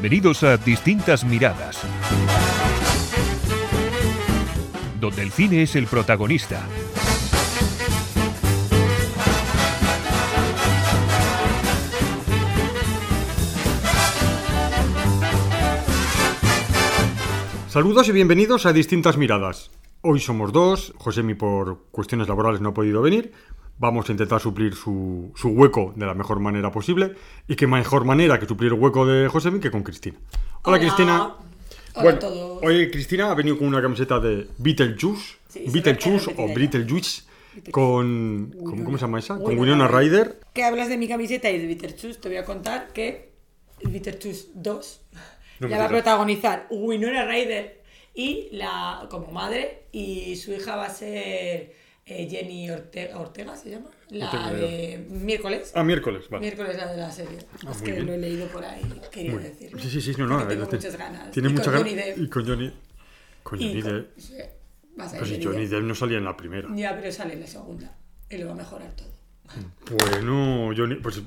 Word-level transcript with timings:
Bienvenidos 0.00 0.42
a 0.44 0.56
Distintas 0.56 1.26
Miradas, 1.26 1.82
donde 4.98 5.20
el 5.20 5.30
cine 5.30 5.64
es 5.64 5.76
el 5.76 5.86
protagonista. 5.86 6.66
Saludos 17.68 18.08
y 18.08 18.12
bienvenidos 18.12 18.64
a 18.64 18.72
Distintas 18.72 19.18
Miradas. 19.18 19.70
Hoy 20.00 20.20
somos 20.20 20.50
dos, 20.50 20.94
Josemi 20.96 21.34
por 21.34 21.90
cuestiones 21.90 22.26
laborales 22.26 22.62
no 22.62 22.70
ha 22.70 22.74
podido 22.74 23.02
venir, 23.02 23.32
vamos 23.80 24.08
a 24.08 24.12
intentar 24.12 24.40
suplir 24.40 24.74
su, 24.74 25.32
su 25.34 25.48
hueco 25.48 25.92
de 25.96 26.04
la 26.06 26.14
mejor 26.14 26.38
manera 26.38 26.70
posible 26.70 27.14
y 27.48 27.56
qué 27.56 27.66
mejor 27.66 28.04
manera 28.04 28.38
que 28.38 28.46
suplir 28.46 28.72
el 28.72 28.78
hueco 28.78 29.06
de 29.06 29.26
Josemi 29.26 29.58
que 29.58 29.70
con 29.70 29.82
Cristina. 29.82 30.18
Hola, 30.62 30.76
Hola. 30.76 30.78
Cristina. 30.78 31.24
Hola 31.94 32.02
bueno, 32.02 32.16
a 32.16 32.20
todos. 32.20 32.62
hoy 32.62 32.90
Cristina 32.90 33.30
ha 33.30 33.34
venido 33.34 33.58
con 33.58 33.66
una 33.66 33.80
camiseta 33.82 34.20
de 34.20 34.46
Beetlejuice, 34.58 35.36
Sí, 35.48 35.64
Beetlejuice 35.66 36.32
o. 36.36 36.54
Beetlejuice 36.54 37.22
con, 37.72 38.54
con- 38.64 38.84
¿cómo 38.84 38.96
se 38.98 39.02
llama 39.06 39.18
esa? 39.18 39.38
Con 39.38 39.58
Winona 39.58 39.88
Ryder. 39.88 40.38
Que 40.54 40.62
hablas 40.62 40.88
de 40.88 40.96
mi 40.98 41.08
camiseta 41.08 41.50
y 41.50 41.58
de 41.58 41.66
Beetlejuice, 41.66 42.20
te 42.20 42.28
voy 42.28 42.36
a 42.36 42.44
contar 42.44 42.92
que 42.92 43.32
Beetlejuice 43.82 44.48
2 44.54 45.00
No 45.60 45.68
la 45.68 45.78
va 45.78 45.84
a 45.86 45.88
protagonizar 45.88 46.66
Winona 46.70 47.24
Ryder 47.26 47.82
y 48.14 48.48
la 48.52 49.06
como 49.10 49.32
madre 49.32 49.84
y 49.90 50.36
su 50.36 50.52
hija 50.52 50.76
va 50.76 50.86
a 50.86 50.90
ser 50.90 51.72
Jenny 52.28 52.70
Ortega, 52.70 53.18
Ortega 53.18 53.56
se 53.56 53.70
llama 53.70 53.88
la 54.10 54.30
No 54.32 54.52
de 54.54 55.06
miércoles 55.10 55.72
Ah, 55.74 55.82
miércoles, 55.84 56.28
vale. 56.28 56.40
miércoles 56.42 56.76
la 56.76 56.90
de 56.90 56.96
la 56.96 57.10
serie 57.10 57.38
Ah, 57.66 57.70
es 57.72 57.82
que 57.82 57.92
bien. 57.92 58.06
lo 58.06 58.12
he 58.14 58.18
leído 58.18 58.46
por 58.48 58.64
ahí 58.64 58.82
quería 59.12 59.32
Muy- 59.32 59.42
decirlo 59.42 59.78
Sí, 59.78 59.88
sí, 59.90 60.00
sí, 60.00 60.14
no, 60.18 60.26
no. 60.26 60.46
Tengo 60.46 60.64
eh, 60.64 60.68
muchas 60.70 60.96
ganas 60.96 61.30
Tiene 61.30 61.48
Y 61.48 61.52
ganas. 61.54 62.18
Y 62.18 62.28
con 62.28 62.46
Johnny. 62.46 62.72
Con 63.42 63.58
Johnny 63.58 63.82
Depp. 63.82 64.14
Pues 64.14 64.26
si 65.28 65.34
Johnny 65.34 65.44
Johnny 65.44 65.66
Depp. 65.66 65.82
No 65.84 65.94
salía 65.94 66.18
en 66.18 66.24
la 66.24 66.36
primera. 66.36 66.68
ya 66.74 66.94
pero 66.96 67.10
sale 67.12 67.34
en 67.34 67.40
la 67.40 67.46
segunda 67.46 67.96
y 68.28 68.38
lo 68.38 68.46
va 68.46 68.52
a 68.52 68.56
mejorar 68.56 68.92
todo 68.94 69.08
Bueno, 69.96 70.72
Johnny, 70.76 70.96
pues 70.96 71.20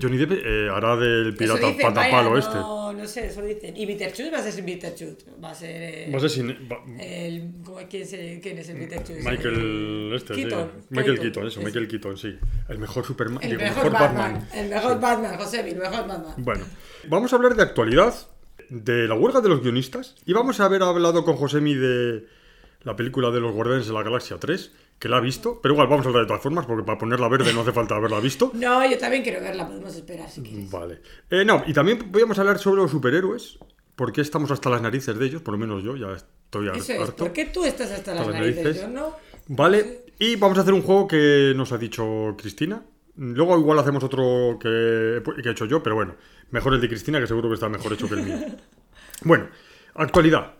Johnny 0.00 0.16
Depp 0.16 0.32
eh, 0.32 0.68
hará 0.72 0.94
del 0.96 1.34
pirata 1.34 1.66
dicen, 1.66 1.82
patapalo 1.82 2.30
vaya, 2.30 2.38
este. 2.46 2.54
No, 2.54 2.92
no 2.92 3.06
sé, 3.06 3.26
eso 3.26 3.42
dicen. 3.42 3.76
Y 3.76 3.84
Beetlejuice 3.84 4.30
va 4.30 4.38
a 4.38 4.42
ser 4.42 4.62
Beetlejuice. 4.64 5.16
Va 5.42 5.50
a 5.50 5.54
ser. 5.54 5.70
eh, 5.82 6.10
Va 6.12 6.18
a 6.18 6.20
ser 6.20 6.30
sin. 6.30 6.50
va- 6.70 6.84
el, 7.02 7.50
¿cómo- 7.64 7.78
quién, 7.90 8.02
es 8.04 8.12
el- 8.12 8.40
quién 8.40 8.58
es 8.58 8.68
el? 8.68 8.76
Michael 8.76 10.12
este, 10.14 10.34
Keaton, 10.34 10.70
sí. 10.78 10.86
Michael 10.90 11.18
Keaton, 11.20 11.46
eso. 11.48 11.60
Michael 11.62 11.88
Keaton, 11.88 12.16
sí. 12.16 12.38
El 12.68 12.78
mejor 12.78 13.04
Superman. 13.04 13.42
El 13.42 13.50
digo, 13.50 13.62
mejor, 13.62 13.90
Batman, 13.90 14.48
El 14.54 14.68
mejor 14.70 15.00
Batman, 15.00 15.36
José, 15.36 15.68
el 15.68 15.76
mejor 15.76 16.06
Batman. 16.06 16.34
Bueno, 16.38 16.64
vamos 17.08 17.32
a 17.32 17.36
hablar 17.36 17.56
de 17.56 17.62
actualidad, 17.64 18.14
de 18.70 19.08
la 19.08 19.14
huelga 19.14 19.40
de 19.40 19.48
los 19.48 19.62
guionistas, 19.62 20.14
y 20.26 20.32
vamos 20.32 20.60
a 20.60 20.64
haber 20.66 20.82
hablado 20.84 21.24
con 21.24 21.36
Josemi 21.36 21.74
de 21.74 22.24
la 22.84 22.94
película 22.94 23.30
de 23.32 23.40
los 23.40 23.52
Guardianes 23.52 23.88
de 23.88 23.92
la 23.92 24.02
Galaxia 24.04 24.36
3, 24.38 24.72
que 24.98 25.08
la 25.08 25.18
ha 25.18 25.20
visto, 25.20 25.60
pero 25.62 25.74
igual 25.74 25.88
vamos 25.88 26.06
a 26.06 26.08
hablar 26.08 26.24
de 26.24 26.28
todas 26.28 26.42
formas, 26.42 26.64
porque 26.66 26.82
para 26.84 26.98
ponerla 26.98 27.28
verde 27.28 27.52
no 27.52 27.60
hace 27.60 27.72
falta 27.72 27.96
haberla 27.96 28.20
visto. 28.20 28.50
No, 28.54 28.88
yo 28.90 28.96
también 28.98 29.22
quiero 29.22 29.40
verla, 29.40 29.66
podemos 29.66 29.94
esperar 29.94 30.28
si 30.30 30.42
quieres. 30.42 30.70
Vale. 30.70 31.00
Eh, 31.30 31.44
no, 31.44 31.62
y 31.66 31.72
también 31.72 31.98
podríamos 31.98 32.38
hablar 32.38 32.58
sobre 32.58 32.82
los 32.82 32.90
superhéroes, 32.90 33.58
porque 33.94 34.20
estamos 34.20 34.50
hasta 34.50 34.70
las 34.70 34.80
narices 34.82 35.18
de 35.18 35.26
ellos, 35.26 35.42
por 35.42 35.52
lo 35.52 35.58
menos 35.58 35.82
yo 35.82 35.96
ya 35.96 36.12
estoy 36.12 36.68
Eso 36.68 36.92
es, 36.92 37.00
harto. 37.00 37.16
¿por 37.24 37.32
qué 37.32 37.46
tú 37.46 37.64
estás 37.64 37.90
hasta 37.90 38.12
las 38.14 38.20
Hasta 38.22 38.32
las 38.32 38.40
narices? 38.40 38.64
narices. 38.64 38.82
Yo 38.82 38.88
no. 38.88 39.16
Vale, 39.48 40.04
y 40.18 40.36
vamos 40.36 40.56
a 40.58 40.62
hacer 40.62 40.72
un 40.74 40.82
juego 40.82 41.06
que 41.08 41.52
nos 41.56 41.72
ha 41.72 41.78
dicho 41.78 42.34
Cristina. 42.38 42.82
Luego 43.16 43.58
igual 43.58 43.78
hacemos 43.78 44.02
otro 44.04 44.58
que, 44.60 45.22
que 45.42 45.48
he 45.48 45.52
hecho 45.52 45.64
yo, 45.66 45.82
pero 45.82 45.94
bueno, 45.94 46.16
mejor 46.50 46.74
el 46.74 46.80
de 46.80 46.88
Cristina, 46.88 47.18
que 47.20 47.26
seguro 47.26 47.48
que 47.48 47.54
está 47.54 47.68
mejor 47.68 47.92
hecho 47.92 48.08
que 48.08 48.14
el 48.14 48.22
mío. 48.22 48.36
Bueno, 49.22 49.48
actualidad. 49.94 50.55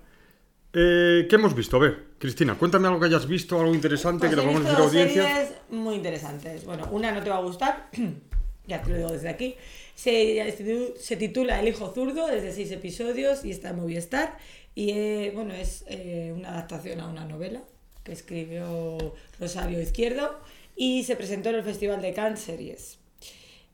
Eh, 0.78 1.26
¿Qué 1.30 1.36
hemos 1.36 1.54
visto? 1.54 1.78
A 1.78 1.80
ver, 1.80 2.04
Cristina, 2.18 2.54
cuéntame 2.56 2.86
algo 2.86 3.00
que 3.00 3.06
hayas 3.06 3.26
visto, 3.26 3.58
algo 3.58 3.74
interesante 3.74 4.26
Pues 4.26 4.30
que 4.30 4.36
le 4.36 4.42
he 4.42 4.46
vamos 4.46 4.60
a 4.66 4.68
visto 4.68 4.68
decir 4.68 4.76
a 4.76 4.78
la 4.78 4.84
dos 4.84 4.94
audiencia. 4.94 5.46
series 5.46 5.52
muy 5.70 5.94
interesantes. 5.94 6.64
Bueno, 6.66 6.86
una 6.92 7.12
no 7.12 7.22
te 7.22 7.30
va 7.30 7.38
a 7.38 7.42
gustar, 7.42 7.88
ya 8.66 8.82
te 8.82 8.90
lo 8.90 8.96
digo 8.98 9.10
desde 9.10 9.30
aquí. 9.30 9.56
Se, 9.94 10.94
se 11.00 11.16
titula 11.16 11.60
El 11.60 11.68
hijo 11.68 11.94
zurdo, 11.94 12.28
es 12.28 12.42
de 12.42 12.52
seis 12.52 12.70
episodios 12.72 13.42
y 13.46 13.52
está 13.52 13.70
en 13.70 13.76
Movistar. 13.76 14.36
Y 14.74 14.90
eh, 14.90 15.32
bueno, 15.34 15.54
es 15.54 15.84
eh, 15.88 16.34
una 16.36 16.50
adaptación 16.50 17.00
a 17.00 17.08
una 17.08 17.24
novela 17.24 17.62
que 18.04 18.12
escribió 18.12 19.14
Rosario 19.40 19.80
Izquierdo 19.80 20.38
y 20.76 21.04
se 21.04 21.16
presentó 21.16 21.48
en 21.48 21.54
el 21.54 21.62
Festival 21.64 22.02
de 22.02 22.12
Cannes 22.12 22.40
Series. 22.40 22.98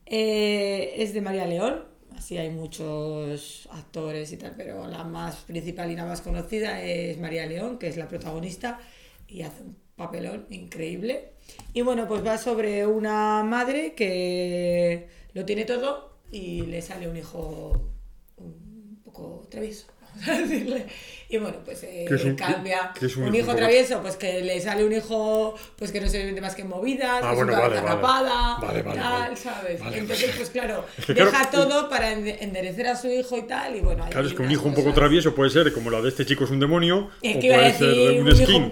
Es 0.05 1.13
de 1.13 1.21
María 1.21 1.45
León, 1.47 1.83
así 2.15 2.37
hay 2.37 2.49
muchos 2.49 3.67
actores 3.71 4.31
y 4.31 4.37
tal, 4.37 4.53
pero 4.55 4.87
la 4.87 5.03
más 5.03 5.37
principal 5.37 5.91
y 5.91 5.95
la 5.95 6.05
más 6.05 6.21
conocida 6.21 6.81
es 6.81 7.17
María 7.17 7.45
León, 7.45 7.77
que 7.77 7.87
es 7.87 7.97
la 7.97 8.07
protagonista 8.07 8.79
y 9.27 9.41
hace 9.41 9.63
un 9.63 9.77
papelón 9.95 10.47
increíble. 10.49 11.33
Y 11.73 11.81
bueno, 11.81 12.07
pues 12.07 12.25
va 12.25 12.37
sobre 12.37 12.85
una 12.85 13.43
madre 13.43 13.93
que 13.93 15.07
lo 15.33 15.45
tiene 15.45 15.65
todo 15.65 16.17
y 16.31 16.61
le 16.63 16.81
sale 16.81 17.07
un 17.07 17.17
hijo 17.17 17.91
un 18.37 19.01
poco 19.03 19.47
travieso. 19.49 19.92
Vamos 20.15 20.27
a 20.29 20.41
decirle. 20.41 20.85
Y 21.29 21.37
bueno, 21.37 21.57
pues 21.65 21.81
eh, 21.83 22.05
¿Qué 22.07 22.13
es 22.15 22.23
un- 22.25 22.35
cambia. 22.35 22.91
qué- 22.93 22.99
qué 22.99 23.05
es 23.07 23.17
un 23.17 23.23
un 23.23 23.33
hijo 23.35 23.55
travieso, 23.55 24.01
pues 24.03 24.17
que 24.17 24.41
le 24.41 24.59
sale 24.61 24.85
un 24.85 24.93
hijo 24.93 25.55
pues 25.77 25.91
que 25.91 25.99
no 25.99 26.07
se 26.07 26.23
vende 26.23 26.41
más 26.41 26.53
que 26.53 26.61
en 26.61 26.67
movidas, 26.69 27.21
Ah, 27.23 27.29
que 27.31 27.35
bueno, 27.37 27.53
es 27.53 27.57
una 27.57 27.67
vale, 27.67 27.81
vale. 27.81 27.95
rapada, 27.95 28.57
Vale, 28.61 28.81
vale, 28.83 28.99
tal. 29.01 29.37
¿sabes? 29.37 29.81
Entonces, 29.93 30.31
pues- 30.37 30.49
claro, 30.51 30.85
Es 30.97 31.05
que 31.07 31.13
claro, 31.15 31.31
deja 31.31 31.49
todo 31.49 31.89
para 31.89 32.11
ende- 32.13 32.37
enderecer 32.41 32.85
a 32.87 32.95
su 32.95 33.07
hijo 33.07 33.35
y 33.37 33.43
tal, 33.43 33.75
y 33.75 33.79
bueno, 33.79 34.05
Claro, 34.11 34.27
es 34.27 34.33
que 34.33 34.43
un 34.43 34.51
hijo 34.51 34.67
un 34.67 34.75
poco 34.75 34.93
travieso 34.93 35.33
puede 35.33 35.49
ser 35.49 35.73
como 35.73 35.89
la 35.89 36.01
de 36.01 36.09
este 36.09 36.23
chico 36.25 36.43
es 36.43 36.51
un 36.51 36.59
demonio, 36.59 37.09
Es 37.23 37.37
o 37.37 37.39
que 37.39 37.53
a 37.53 37.57
puede 37.57 37.73
ser 37.73 38.21
un, 38.21 38.27
un 38.27 38.35
skin. 38.35 38.63
hijo 38.65 38.71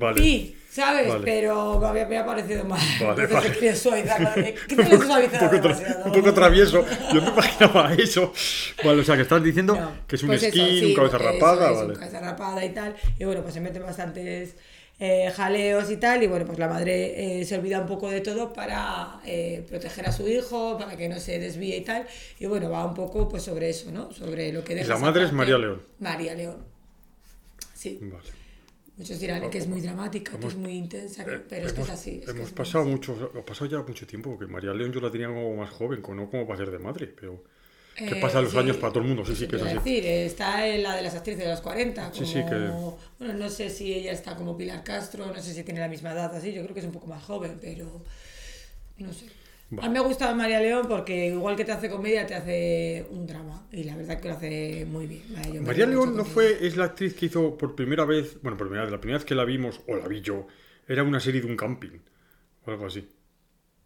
Vale. 0.00 0.54
¿Sabes? 0.78 1.08
Vale. 1.08 1.24
Pero 1.24 1.78
me 1.80 2.00
había, 2.00 2.24
parecido 2.24 2.64
mal. 2.64 2.80
Vale, 3.00 3.10
Entonces 3.22 3.30
vale. 3.32 3.52
querido 3.52 3.74
suavizarlo. 3.76 4.30
¿Qué 4.34 4.54
un 4.74 4.76
te 4.84 4.90
poco, 4.90 5.04
suavizado 5.04 5.44
un 5.44 5.50
poco 5.62 5.68
tra- 5.68 6.04
un 6.06 6.12
poco 6.12 6.34
travieso. 6.34 6.84
Yo 7.12 7.20
me 7.22 7.28
imaginaba 7.28 7.94
eso. 7.94 8.32
Vale, 8.84 9.00
o 9.00 9.04
sea, 9.04 9.16
que 9.16 9.22
estás 9.22 9.42
diciendo 9.42 9.74
No, 9.74 9.92
que 10.06 10.16
es 10.16 10.22
un 10.22 10.28
pues 10.28 10.40
skin, 10.42 10.52
sí, 10.68 10.84
un 10.86 10.94
cabeza 10.94 11.16
eso 11.16 11.24
rapada, 11.32 11.70
vale. 11.72 11.88
un 11.88 11.94
cabeza 11.94 12.20
rapada 12.20 12.64
y 12.64 12.70
tal. 12.70 12.96
Y 13.18 13.24
bueno, 13.24 13.42
pues 13.42 13.54
se 13.54 13.60
meten 13.60 13.82
bastantes 13.82 14.54
eh, 15.00 15.30
jaleos 15.34 15.90
y 15.90 15.96
tal. 15.96 16.22
Y 16.22 16.26
bueno, 16.26 16.46
pues 16.46 16.58
la 16.58 16.68
madre 16.68 17.40
eh, 17.40 17.44
se 17.44 17.56
olvida 17.56 17.80
un 17.80 17.86
poco 17.86 18.08
de 18.10 18.20
todo 18.20 18.52
para 18.52 19.20
eh, 19.26 19.64
proteger 19.68 20.06
a 20.08 20.12
su 20.12 20.28
hijo, 20.28 20.78
para 20.78 20.96
que 20.96 21.08
no 21.08 21.18
se 21.20 21.38
desvíe 21.38 21.76
y 21.76 21.80
tal. 21.82 22.06
Y 22.38 22.46
bueno, 22.46 22.70
va 22.70 22.84
un 22.84 22.94
poco 22.94 23.28
pues 23.28 23.42
sobre 23.42 23.68
eso, 23.70 23.90
¿no? 23.90 24.12
Sobre 24.12 24.52
lo 24.52 24.62
que 24.64 24.74
deja. 24.74 24.88
la 24.94 24.98
madre 24.98 25.24
es. 25.24 25.32
María 25.32 25.58
León. 25.58 25.82
María 25.98 26.34
León. 26.34 26.56
Sí. 27.74 27.98
Vale. 28.02 28.37
Muchos 28.98 29.18
dirán 29.20 29.48
que 29.50 29.58
es 29.58 29.66
muy 29.68 29.80
dramática, 29.80 30.38
que 30.38 30.48
es 30.48 30.56
muy 30.56 30.72
intensa, 30.72 31.24
que- 31.24 31.38
pero 31.50 31.66
es 31.66 31.72
que 31.72 31.82
es 31.82 31.88
hemos 31.88 31.90
así. 31.90 32.20
es 32.22 32.28
hemos 32.30 32.48
es 32.48 32.52
pasado 32.52 32.84
así. 32.84 32.90
mucho, 32.90 33.32
ha 33.36 33.44
pasado 33.44 33.70
ya 33.70 33.78
mucho 33.82 34.06
tiempo, 34.06 34.30
porque 34.30 34.46
María 34.52 34.72
León 34.74 34.92
yo 34.92 35.00
la 35.00 35.10
tenía 35.10 35.28
como 35.28 35.56
más 35.56 35.70
joven, 35.70 36.02
no 36.02 36.30
como 36.30 36.46
para 36.46 36.58
ser 36.58 36.70
de 36.70 36.78
madre, 36.78 37.06
pero 37.06 37.44
que 38.06 38.16
Eh, 38.16 38.20
pasan 38.20 38.44
los 38.44 38.52
sí, 38.52 38.58
años 38.58 38.76
para 38.78 38.92
todo 38.92 39.02
el 39.02 39.08
mundo, 39.08 39.24
sí, 39.24 39.34
sí, 39.36 39.46
que 39.48 39.56
es 39.56 39.62
así. 39.62 39.74
decir, 39.74 40.06
está 40.06 40.66
en 40.66 40.82
la 40.82 40.96
de 40.96 41.02
las 41.02 41.14
actrices 41.14 41.44
de 41.44 41.50
los 41.50 41.60
40. 41.60 42.12
Sí, 42.12 42.20
Como, 42.20 42.26
sí, 42.26 42.44
que- 42.44 42.72
Bueno, 43.18 43.34
no 43.34 43.48
sé 43.50 43.70
si 43.70 43.92
ella 43.92 44.12
está 44.12 44.36
como 44.36 44.56
Pilar 44.56 44.84
Castro, 44.84 45.26
no 45.26 45.40
sé 45.42 45.52
si 45.54 45.64
tiene 45.64 45.80
la 45.80 45.88
misma 45.88 46.12
edad 46.12 46.34
así, 46.34 46.52
yo 46.52 46.62
creo 46.62 46.74
que 46.74 46.80
es 46.80 46.86
un 46.86 46.92
poco 46.92 47.06
más 47.08 47.22
joven, 47.24 47.58
pero 47.60 48.02
no 48.98 49.12
sé. 49.12 49.26
Vale. 49.70 49.86
A 49.86 49.90
mí 49.90 49.98
me 49.98 50.00
gusta 50.04 50.34
María 50.34 50.60
León 50.60 50.86
porque 50.88 51.26
igual 51.26 51.54
que 51.54 51.64
te 51.64 51.72
hace 51.72 51.90
comedia, 51.90 52.26
te 52.26 52.34
hace 52.34 53.06
un 53.10 53.26
drama. 53.26 53.66
Y 53.70 53.84
la 53.84 53.96
verdad 53.96 54.18
que 54.18 54.28
lo 54.28 54.34
hace 54.34 54.86
muy 54.86 55.06
bien. 55.06 55.22
Vale, 55.34 55.52
yo 55.52 55.62
María 55.62 55.86
León 55.86 56.16
no 56.16 56.24
fue, 56.24 56.66
es 56.66 56.76
la 56.76 56.84
actriz 56.86 57.14
que 57.14 57.26
hizo 57.26 57.56
por 57.58 57.74
primera 57.74 58.04
vez, 58.06 58.38
bueno, 58.42 58.56
por 58.56 58.66
primera 58.68 58.84
vez, 58.84 58.92
la 58.92 59.00
primera 59.00 59.18
vez 59.18 59.26
que 59.26 59.34
la 59.34 59.44
vimos, 59.44 59.80
o 59.86 59.94
la 59.96 60.08
vi 60.08 60.22
yo, 60.22 60.46
era 60.86 61.02
una 61.02 61.20
serie 61.20 61.42
de 61.42 61.46
un 61.48 61.56
camping, 61.56 61.98
o 62.64 62.70
algo 62.70 62.86
así. 62.86 63.06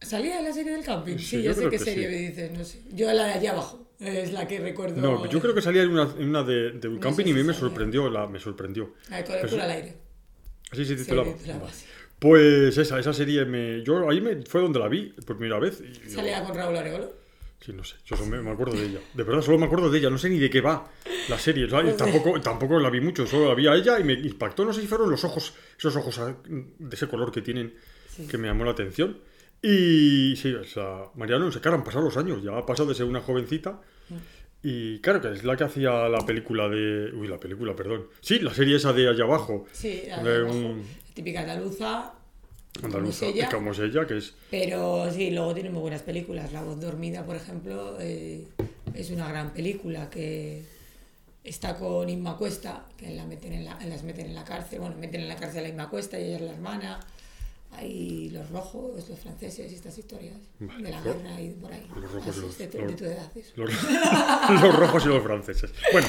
¿Salía 0.00 0.38
en 0.38 0.44
la 0.44 0.52
serie 0.52 0.72
del 0.72 0.84
camping? 0.84 1.16
Sí, 1.16 1.24
Sí, 1.24 1.36
yo 1.42 1.52
yo 1.52 1.54
sé 1.62 1.68
qué 1.68 1.78
serie 1.78 2.08
sí. 2.08 2.12
me 2.14 2.20
dices, 2.28 2.52
no 2.52 2.64
sé. 2.64 2.82
Yo 2.92 3.12
la 3.12 3.24
de 3.26 3.32
allá 3.34 3.50
abajo, 3.52 3.90
es 3.98 4.32
la 4.32 4.46
que 4.46 4.60
recuerdo. 4.60 5.00
No, 5.00 5.26
yo 5.26 5.40
creo 5.40 5.52
que 5.54 5.62
salía 5.62 5.82
en 5.82 5.90
una, 5.90 6.12
en 6.16 6.28
una 6.28 6.42
de, 6.44 6.72
de 6.72 6.88
un 6.88 6.94
No 6.94 7.00
camping 7.00 7.24
sé 7.24 7.30
y 7.30 7.32
a 7.32 7.34
mí 7.36 7.40
si 7.42 7.46
me 7.48 7.54
sorprendió, 7.54 8.08
la, 8.08 8.28
me 8.28 8.38
sorprendió. 8.38 8.94
La 9.10 9.16
de 9.18 9.22
Pero- 9.24 9.48
culo 9.48 9.62
al 9.64 9.70
aire. 9.70 9.94
Así 10.70 10.84
se 10.84 10.96
Sí, 10.96 11.02
titulaba. 11.04 11.28
así. 11.68 11.84
Pues 12.22 12.78
esa, 12.78 12.98
esa 13.00 13.12
serie 13.12 13.44
me. 13.44 13.82
Yo 13.82 14.08
ahí 14.08 14.20
me, 14.20 14.42
fue 14.42 14.60
donde 14.62 14.78
la 14.78 14.88
vi 14.88 15.12
por 15.26 15.36
primera 15.36 15.58
vez. 15.58 15.82
Y, 15.82 16.08
yo- 16.08 16.14
Salía 16.14 16.42
con 16.44 16.54
Raúl 16.56 16.76
Aregolo. 16.76 17.12
Sí, 17.60 17.72
no 17.72 17.84
sé. 17.84 17.96
Yo 18.06 18.16
solo 18.16 18.30
me, 18.30 18.40
me 18.40 18.50
acuerdo 18.50 18.74
de 18.74 18.86
ella. 18.86 18.98
De 19.14 19.22
verdad, 19.24 19.42
solo 19.42 19.58
me 19.58 19.66
acuerdo 19.66 19.90
de 19.90 19.98
ella. 19.98 20.08
No 20.10 20.18
sé 20.18 20.28
ni 20.30 20.38
de 20.38 20.48
qué 20.48 20.60
va 20.60 20.88
la 21.28 21.38
serie. 21.38 21.64
O 21.64 21.68
sea, 21.68 21.82
y 21.82 21.96
tampoco, 21.96 22.40
tampoco 22.40 22.78
la 22.78 22.90
vi 22.90 23.00
mucho. 23.00 23.26
Solo 23.26 23.48
la 23.48 23.54
vi 23.54 23.66
a 23.66 23.74
ella 23.74 23.98
y 24.00 24.04
me 24.04 24.14
impactó. 24.14 24.64
No 24.64 24.72
sé 24.72 24.80
si 24.80 24.86
fueron 24.86 25.10
los 25.10 25.24
ojos, 25.24 25.52
esos 25.78 25.94
ojos 25.96 26.20
de 26.48 26.94
ese 26.94 27.08
color 27.08 27.30
que 27.32 27.42
tienen, 27.42 27.74
Sí. 28.08 28.26
que 28.28 28.38
me 28.38 28.46
llamó 28.48 28.64
la 28.64 28.70
atención. 28.72 29.18
Y 29.62 30.34
sí, 30.36 30.52
o 30.54 30.64
sea, 30.64 31.04
Mariano, 31.14 31.50
se 31.52 31.60
claro, 31.60 31.76
han 31.76 31.84
pasado 31.84 32.04
los 32.04 32.16
años. 32.16 32.42
Ya 32.42 32.56
ha 32.56 32.66
pasado 32.66 32.88
de 32.88 32.94
ser 32.94 33.06
una 33.06 33.20
jovencita. 33.20 33.80
Y 34.64 35.00
claro, 35.00 35.20
que 35.20 35.32
es 35.32 35.42
la 35.44 35.56
que 35.56 35.64
hacía 35.64 36.08
la 36.08 36.24
película 36.26 36.68
de. 36.68 37.10
Uy, 37.14 37.26
la 37.28 37.38
película, 37.38 37.74
perdón. 37.74 38.06
Sí, 38.20 38.38
la 38.40 38.54
serie 38.54 38.76
esa 38.76 38.92
de 38.92 39.08
allá 39.08 39.24
abajo. 39.24 39.66
Sí, 39.72 40.02
de 40.02 40.12
abajo. 40.12 40.52
un 40.52 40.84
típica 41.14 41.40
andaluza. 41.40 42.12
andaluza. 42.82 42.92
como 42.92 43.08
es 43.08 43.22
ella. 43.22 43.48
Como 43.50 43.72
es 43.72 43.78
ella, 43.78 44.06
que 44.06 44.18
es. 44.18 44.34
Pero 44.50 45.10
sí, 45.12 45.30
luego 45.30 45.54
tiene 45.54 45.70
muy 45.70 45.80
buenas 45.82 46.02
películas. 46.02 46.52
La 46.52 46.62
voz 46.62 46.80
dormida, 46.80 47.24
por 47.24 47.36
ejemplo, 47.36 47.96
eh, 48.00 48.46
es 48.94 49.10
una 49.10 49.28
gran 49.28 49.52
película 49.52 50.08
que 50.10 50.62
está 51.44 51.76
con 51.76 52.08
Inma 52.08 52.36
Cuesta, 52.36 52.86
que 52.96 53.10
la 53.10 53.24
meten 53.24 53.52
en 53.52 53.64
la, 53.64 53.78
las 53.86 54.02
meten 54.04 54.26
en 54.26 54.34
la 54.34 54.44
cárcel, 54.44 54.80
bueno, 54.80 54.96
meten 54.96 55.22
en 55.22 55.28
la 55.28 55.36
cárcel 55.36 55.64
a 55.64 55.68
Inma 55.68 55.88
Cuesta 55.90 56.18
y 56.18 56.24
ella 56.24 56.36
es 56.36 56.42
la 56.42 56.52
hermana. 56.52 57.00
Hay 57.74 58.28
los 58.28 58.50
rojos, 58.50 59.08
los 59.08 59.18
franceses 59.18 59.72
y 59.72 59.74
estas 59.74 59.96
historias 59.96 60.36
Vale. 60.60 60.82
de 60.84 60.90
la 60.90 61.00
Lo- 61.00 61.14
guerra 61.14 61.40
y 61.40 61.48
por 61.52 61.72
ahí. 61.72 61.86
los 61.94 62.12
rojos 62.12 62.26
y 62.26 62.30
Así, 62.30 62.40
los- 62.42 62.58
de, 62.58 62.66
tu- 62.66 62.78
los- 62.78 62.86
de 62.90 62.96
tu 62.96 63.04
edad, 63.06 63.30
eso. 63.34 63.52
Los, 63.56 63.70
los 64.62 64.76
rojos 64.76 65.04
y 65.06 65.08
los 65.08 65.22
franceses. 65.22 65.72
Bueno, 65.90 66.06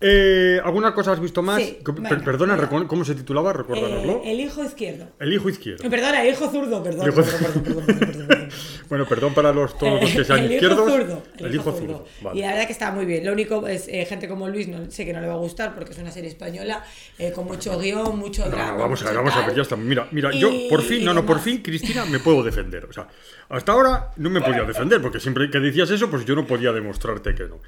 eh, 0.00 0.60
¿alguna 0.64 0.94
cosa 0.94 1.12
has 1.12 1.20
visto 1.20 1.42
más? 1.42 1.60
Sí, 1.62 1.78
venga, 1.84 2.24
perdona, 2.24 2.56
venga. 2.56 2.86
¿cómo 2.88 3.04
se 3.04 3.14
titulaba? 3.14 3.52
Recuérdanoslo. 3.52 4.22
Eh, 4.24 4.32
el 4.32 4.40
hijo 4.40 4.64
izquierdo. 4.64 5.08
El 5.18 5.32
hijo 5.32 5.48
izquierdo. 5.48 5.84
Eh, 5.84 5.90
Perdona, 5.90 6.22
el 6.22 6.30
hijo 6.32 6.50
zurdo, 6.50 6.82
perdón. 6.82 7.06
El 7.06 7.12
hijo- 7.12 7.22
perdón, 7.22 7.62
perdón, 7.62 7.98
perdón. 8.26 8.48
Bueno, 8.88 9.06
perdón 9.06 9.34
para 9.34 9.52
los, 9.52 9.76
todos 9.78 10.00
los 10.00 10.10
que 10.10 10.24
sean 10.24 10.38
el 10.44 10.44
hijo 10.46 10.54
izquierdos. 10.54 10.90
zurdo, 10.92 11.22
el 11.38 11.54
hijo 11.54 11.72
zurdo. 11.72 12.06
Vale. 12.22 12.38
Y 12.38 12.42
la 12.42 12.48
verdad 12.48 12.66
que 12.66 12.72
está 12.72 12.90
muy 12.92 13.04
bien. 13.04 13.24
Lo 13.26 13.32
único 13.32 13.66
es 13.68 13.86
eh, 13.88 14.04
gente 14.06 14.26
como 14.28 14.48
Luis, 14.48 14.68
no 14.68 14.90
sé 14.90 15.04
que 15.04 15.12
no 15.12 15.20
le 15.20 15.26
va 15.26 15.34
a 15.34 15.38
gustar 15.38 15.74
porque 15.74 15.92
es 15.92 15.98
una 15.98 16.10
serie 16.10 16.30
española 16.30 16.82
eh, 17.18 17.32
con 17.32 17.44
mucho 17.46 17.78
guion, 17.78 18.18
mucho 18.18 18.44
No, 18.46 18.50
drama. 18.50 18.72
no, 18.72 18.78
vamos 18.78 19.02
a 19.02 19.04
ver, 19.04 19.14
mucho 19.14 19.24
vamos 19.30 19.42
a 19.42 19.46
ver, 19.46 19.56
ya 19.56 19.62
está. 19.62 19.76
Mira, 19.76 20.08
mira, 20.12 20.34
Y- 20.34 20.40
yo 20.40 20.50
por 20.68 20.82
fin, 20.82 21.04
no, 21.04 21.12
no, 21.14 21.24
por 21.26 21.40
fin, 21.40 21.62
Cristina, 21.62 22.04
me 22.06 22.18
puedo 22.20 22.42
defender. 22.42 22.86
O 22.86 22.92
sea, 22.92 23.06
hasta 23.50 23.72
ahora 23.72 24.10
no 24.16 24.30
me 24.30 24.40
podía 24.40 24.62
defender, 24.64 25.00
porque 25.02 25.20
siempre 25.20 25.50
que 25.50 25.60
decías 25.60 25.90
eso, 25.90 26.08
pues 26.10 26.24
yo 26.24 26.34
no 26.34 26.46
podía 26.46 26.72
demostrarte 26.72 27.34
que 27.34 27.44
no. 27.44 27.60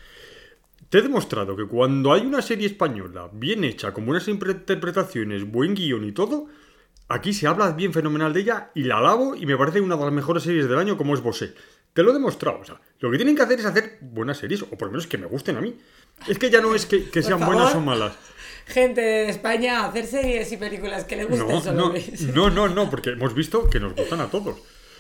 Te 0.93 0.99
he 0.99 1.03
demostrado 1.03 1.57
que 1.57 1.65
cuando 1.65 2.13
hay 2.13 2.21
una 2.21 2.43
serie 2.43 2.67
española 2.67 3.31
bien 3.33 3.65
hecha, 3.65 3.95
con 3.95 4.05
buenas 4.05 4.29
interpretaciones, 4.29 5.51
buen 5.51 5.75
guion 5.75 6.05
y 6.05 6.13
todo, 6.13 6.49
aquí 7.09 7.33
se 7.33 7.47
habla 7.47 7.71
bien 7.71 7.95
fenomenal 7.95 8.35
de 8.35 8.41
ella 8.41 8.71
y 8.75 8.83
la 8.83 8.99
alabo 8.99 9.35
y 9.35 9.47
me 9.47 9.57
parece 9.57 9.81
una 9.81 9.97
de 9.97 10.05
las 10.05 10.13
mejores 10.13 10.43
series 10.43 10.69
del 10.69 10.79
año 10.79 10.99
como 10.99 11.15
es 11.15 11.23
Bosé. 11.23 11.55
Te 11.95 12.03
lo 12.03 12.11
he 12.11 12.13
demostrado. 12.13 12.59
O 12.61 12.65
sea, 12.67 12.79
lo 13.01 13.11
que 13.11 13.17
tienen 13.17 13.35
que 13.35 13.41
hacer 13.41 13.59
es 13.59 13.65
hacer 13.65 14.01
buenas 14.03 14.37
series, 14.37 14.61
o 14.65 14.67
por 14.67 14.89
lo 14.89 14.93
menos 14.93 15.07
que 15.07 15.17
me 15.17 15.25
gusten 15.25 15.57
a 15.57 15.63
mí. 15.63 15.79
Es 16.29 16.39
que 16.39 16.51
ya 16.51 16.61
no 16.61 16.75
es 16.75 16.85
que, 16.85 17.09
que 17.09 17.23
sean 17.23 17.41
buenas 17.41 17.75
o 17.75 17.81
malas. 17.81 18.13
Gente 18.67 19.01
de 19.01 19.31
España, 19.31 19.87
hacer 19.87 20.07
series 20.07 20.53
y 20.53 20.59
películas 20.59 21.05
que 21.05 21.17
le 21.17 21.25
gusten 21.25 21.49
No, 21.49 21.63
solo 21.63 21.95
no, 22.35 22.51
no, 22.51 22.51
no, 22.51 22.69
no, 22.69 22.91
porque 22.91 23.13
hemos 23.13 23.35
visto 23.35 23.71
que 23.71 23.81
nos 23.81 23.95
gustan 23.95 24.21
a 24.21 24.27
todos. 24.27 24.59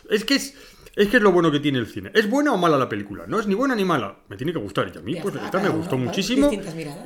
Es 0.09 0.25
que 0.25 0.37
es, 0.37 0.55
es 0.95 1.09
que 1.09 1.17
es 1.17 1.23
lo 1.23 1.33
bueno 1.33 1.51
que 1.51 1.61
tiene 1.61 1.79
el 1.79 1.87
cine. 1.87 2.11
¿Es 2.15 2.29
buena 2.29 2.53
o 2.53 2.57
mala 2.59 2.77
la 2.77 2.89
película? 2.89 3.25
No 3.27 3.41
es 3.41 3.47
ni 3.47 3.55
buena 3.55 3.75
ni 3.75 3.85
mala. 3.85 4.17
Me 4.29 4.37
tiene 4.37 4.53
que 4.53 4.59
gustar. 4.59 4.91
Y 4.95 4.99
a 4.99 5.01
mí, 5.01 5.15
Ya 5.15 5.23
pues 5.23 5.35
está, 5.35 5.47
esta 5.47 5.59
me 5.61 5.69
gustó 5.71 5.97
muchísimo. 5.97 6.51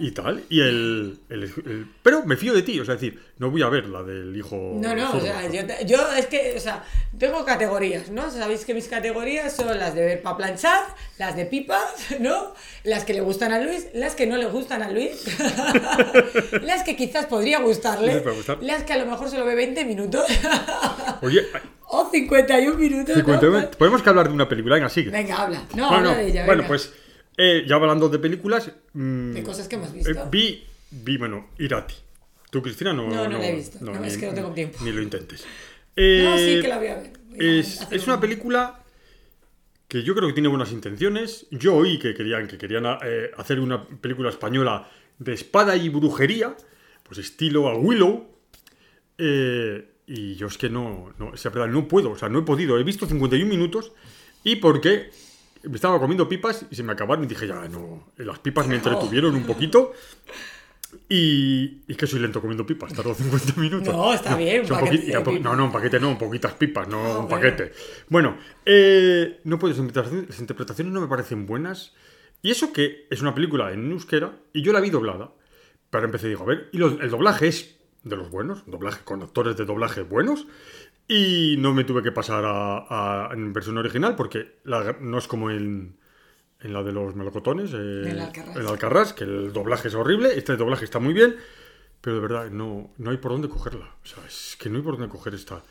Y 0.00 0.10
tal. 0.10 0.42
Y 0.48 0.60
el, 0.60 1.18
el- 1.28 1.42
el- 1.44 1.86
Pero 2.02 2.24
me 2.24 2.36
fío 2.36 2.52
de 2.54 2.62
ti. 2.62 2.80
O 2.80 2.84
sea, 2.84 2.94
es 2.94 3.00
decir, 3.00 3.20
no 3.38 3.50
voy 3.50 3.62
a 3.62 3.68
ver 3.68 3.86
la 3.88 4.02
del 4.02 4.36
hijo. 4.36 4.56
No, 4.80 4.94
no, 4.94 5.08
o 5.08 5.12
zurdo. 5.12 5.24
sea, 5.26 5.48
yo, 5.50 5.60
yo 5.86 5.98
es 6.16 6.26
que, 6.26 6.54
o 6.56 6.60
sea, 6.60 6.84
tengo 7.18 7.44
categorías, 7.44 8.10
¿no? 8.10 8.30
Sabéis 8.30 8.64
que 8.64 8.74
mis 8.74 8.88
categorías 8.88 9.54
son 9.54 9.78
las 9.78 9.94
de 9.94 10.04
ver 10.04 10.22
para 10.22 10.36
planchar, 10.36 10.82
las 11.18 11.36
de 11.36 11.46
pipas, 11.46 11.80
¿no? 12.20 12.54
Las 12.84 13.04
que 13.04 13.14
le 13.14 13.20
gustan 13.20 13.52
a 13.52 13.60
Luis, 13.60 13.86
las 13.94 14.14
que 14.14 14.26
no 14.26 14.36
le 14.36 14.46
gustan 14.46 14.82
a 14.82 14.90
Luis, 14.90 15.24
las 16.62 16.82
que 16.82 16.96
quizás 16.96 17.26
podría 17.26 17.60
gustarle, 17.60 18.14
Les 18.14 18.22
puede 18.22 18.36
gustar. 18.36 18.58
las 18.62 18.82
que 18.84 18.92
a 18.92 18.98
lo 18.98 19.06
mejor 19.06 19.30
solo 19.30 19.44
ve 19.44 19.54
20 19.54 19.84
minutos 19.84 20.24
Oye, 21.22 21.46
o 21.88 22.08
51 22.10 22.76
minutos. 22.78 23.08
¿no? 23.16 23.22
51, 23.22 23.70
podemos 23.78 24.02
que 24.02 24.08
hablar 24.08 24.28
de 24.28 24.34
una 24.34 24.48
película. 24.48 24.74
Venga, 24.76 24.88
sigue. 24.88 25.10
Venga, 25.10 25.36
habla. 25.42 25.64
No, 25.76 25.88
bueno, 25.88 26.10
habla 26.10 26.16
de 26.22 26.28
ella. 26.28 26.46
bueno, 26.46 26.62
venga. 26.62 26.68
pues 26.68 26.92
eh, 27.36 27.64
ya 27.66 27.76
hablando 27.76 28.08
de 28.08 28.18
películas. 28.18 28.70
mm, 28.92 29.32
De 29.32 29.42
cosas 29.42 29.68
que 29.68 29.76
hemos 29.76 29.90
eh, 29.90 29.92
visto. 29.94 30.28
vi, 30.30 30.64
vi, 30.90 31.16
bueno, 31.16 31.48
Irati. 31.58 31.94
¿Tú, 32.50 32.62
Cristina? 32.62 32.92
No, 32.92 33.08
No, 33.08 33.28
no 33.28 33.38
la 33.38 33.48
he 33.48 33.54
visto. 33.56 33.78
No, 33.82 34.04
es 34.04 34.16
que 34.16 34.26
no 34.26 34.34
tengo 34.34 34.50
tiempo. 34.52 34.78
Ni 34.82 34.92
lo 34.92 35.02
intentes. 35.02 35.42
no, 35.42 35.48
Eh, 36.02 36.34
sí 36.56 36.62
que 36.62 36.68
la 36.68 36.78
voy 36.78 36.86
a 36.88 36.94
ver. 36.96 37.12
Voy 37.28 37.58
Es, 37.58 37.86
es 37.90 38.04
una 38.06 38.14
un- 38.14 38.20
película 38.20 38.82
que 39.88 40.02
yo 40.02 40.14
creo 40.14 40.28
que 40.28 40.34
tiene 40.34 40.48
buenas 40.48 40.72
intenciones. 40.72 41.46
Yo 41.50 41.74
oí 41.74 41.98
que 41.98 42.14
querían, 42.14 42.48
que 42.48 42.56
querían 42.58 42.84
eh, 43.04 43.30
hacer 43.36 43.60
una 43.60 43.86
película 43.86 44.30
española 44.30 44.88
de 45.18 45.32
espada 45.34 45.76
y 45.76 45.88
brujería, 45.88 46.56
pues 47.04 47.18
estilo 47.18 47.68
a 47.68 47.76
Willow. 47.76 48.26
Eh, 49.18 49.88
y 50.06 50.34
yo 50.36 50.46
es 50.46 50.56
que 50.58 50.68
no, 50.70 51.12
no, 51.18 51.28
o 51.30 51.36
sea, 51.36 51.50
verdad, 51.50 51.68
no 51.68 51.88
puedo, 51.88 52.10
o 52.12 52.18
sea, 52.18 52.28
no 52.28 52.38
he 52.40 52.42
podido. 52.42 52.78
He 52.78 52.84
visto 52.84 53.06
51 53.06 53.48
minutos 53.48 53.92
y 54.44 54.56
porque 54.56 55.10
me 55.64 55.74
estaba 55.74 55.98
comiendo 55.98 56.28
pipas 56.28 56.64
y 56.70 56.74
se 56.76 56.82
me 56.82 56.92
acabaron 56.92 57.24
y 57.24 57.26
dije, 57.26 57.46
ya, 57.48 57.66
no, 57.68 58.12
las 58.18 58.38
pipas 58.38 58.66
me 58.68 58.76
entretuvieron 58.76 59.34
un 59.34 59.44
poquito. 59.44 59.92
Y, 61.08 61.82
y 61.88 61.94
que 61.94 62.06
soy 62.06 62.20
lento 62.20 62.40
comiendo 62.40 62.64
pipas, 62.64 62.92
tardó 62.94 63.14
50 63.14 63.60
minutos. 63.60 63.94
No, 63.94 64.14
está 64.14 64.36
bien, 64.36 64.62
un 64.62 64.68
paquete 64.68 64.98
pipas. 65.30 65.42
No, 65.42 65.56
no, 65.56 65.64
un 65.66 65.72
paquete 65.72 66.00
no, 66.00 66.16
poquitas 66.16 66.54
pipas, 66.54 66.88
no 66.88 67.20
un 67.20 67.28
paquete. 67.28 67.72
Bueno, 68.08 68.38
eh, 68.64 69.40
no 69.44 69.58
puedes, 69.58 69.76
las 69.78 70.40
interpretaciones- 70.40 70.92
no 70.92 71.00
me 71.00 71.06
parecen 71.08 71.46
buenas. 71.46 71.92
Y 72.42 72.50
eso 72.50 72.72
que 72.72 73.06
es 73.10 73.20
una 73.20 73.34
película 73.34 73.72
en 73.72 73.90
euskera 73.90 74.38
y 74.52 74.62
yo 74.62 74.72
la 74.72 74.80
vi 74.80 74.90
doblada. 74.90 75.32
Pero 75.90 76.04
empecé 76.04 76.28
digo, 76.28 76.44
a 76.44 76.46
ver, 76.46 76.68
y 76.72 76.78
los- 76.78 77.00
el 77.00 77.10
doblaje 77.10 77.48
es 77.48 77.75
de 78.06 78.16
los 78.16 78.30
buenos, 78.30 78.62
doblaje 78.66 79.02
con 79.04 79.22
actores 79.22 79.56
de 79.56 79.64
doblaje 79.64 80.02
buenos. 80.02 80.46
Y 81.08 81.56
no 81.58 81.72
me 81.74 81.84
tuve 81.84 82.02
que 82.02 82.10
pasar 82.12 82.44
a, 82.44 83.28
a- 83.28 83.30
en 83.32 83.52
versión 83.52 83.78
original 83.78 84.16
porque 84.16 84.56
la- 84.64 84.96
no 85.00 85.18
es 85.18 85.26
como 85.28 85.50
en, 85.50 85.96
en 86.60 86.72
la 86.72 86.82
de 86.82 86.92
los 86.92 87.14
melocotones, 87.14 87.72
eh, 87.72 88.10
El 88.10 88.18
Alcarrás. 88.20 88.56
el 88.56 88.66
Alcarrás, 88.66 89.12
que 89.12 89.24
el 89.24 89.52
doblaje 89.52 89.88
es 89.88 89.94
horrible. 89.94 90.36
Este 90.36 90.56
doblaje 90.56 90.84
está 90.84 90.98
muy 90.98 91.12
bien, 91.14 91.36
pero 92.00 92.16
de 92.16 92.22
verdad 92.22 92.50
no, 92.50 92.90
no 92.98 93.10
hay 93.10 93.18
por 93.18 93.32
dónde 93.32 93.48
cogerla. 93.48 93.94
O 94.02 94.06
sea, 94.06 94.24
es 94.26 94.56
que 94.58 94.68
no 94.68 94.78
hay 94.78 94.82
por 94.82 94.96
dónde 94.98 95.08
coger 95.08 95.34
esta. 95.34 95.62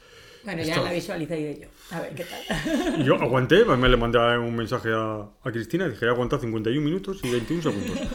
Bueno, 0.45 0.61
ya 0.61 0.73
Está- 0.75 0.83
la 0.85 0.93
visualicé 0.93 1.59
yo. 1.61 1.95
A 1.97 2.01
ver, 2.01 2.13
¿qué 2.15 2.23
tal? 2.25 3.03
Yo 3.05 3.15
aguanté, 3.15 3.65
me 3.65 3.89
le 3.89 3.97
mandé 3.97 4.19
un 4.37 4.55
mensaje 4.55 4.89
a, 4.93 5.21
a 5.43 5.51
Cristina, 5.51 5.89
dije, 5.89 6.05
he 6.05 6.09
aguantado 6.09 6.41
51 6.43 6.81
minutos 6.85 7.19
y 7.23 7.31
21 7.31 7.61
segundos. 7.63 7.97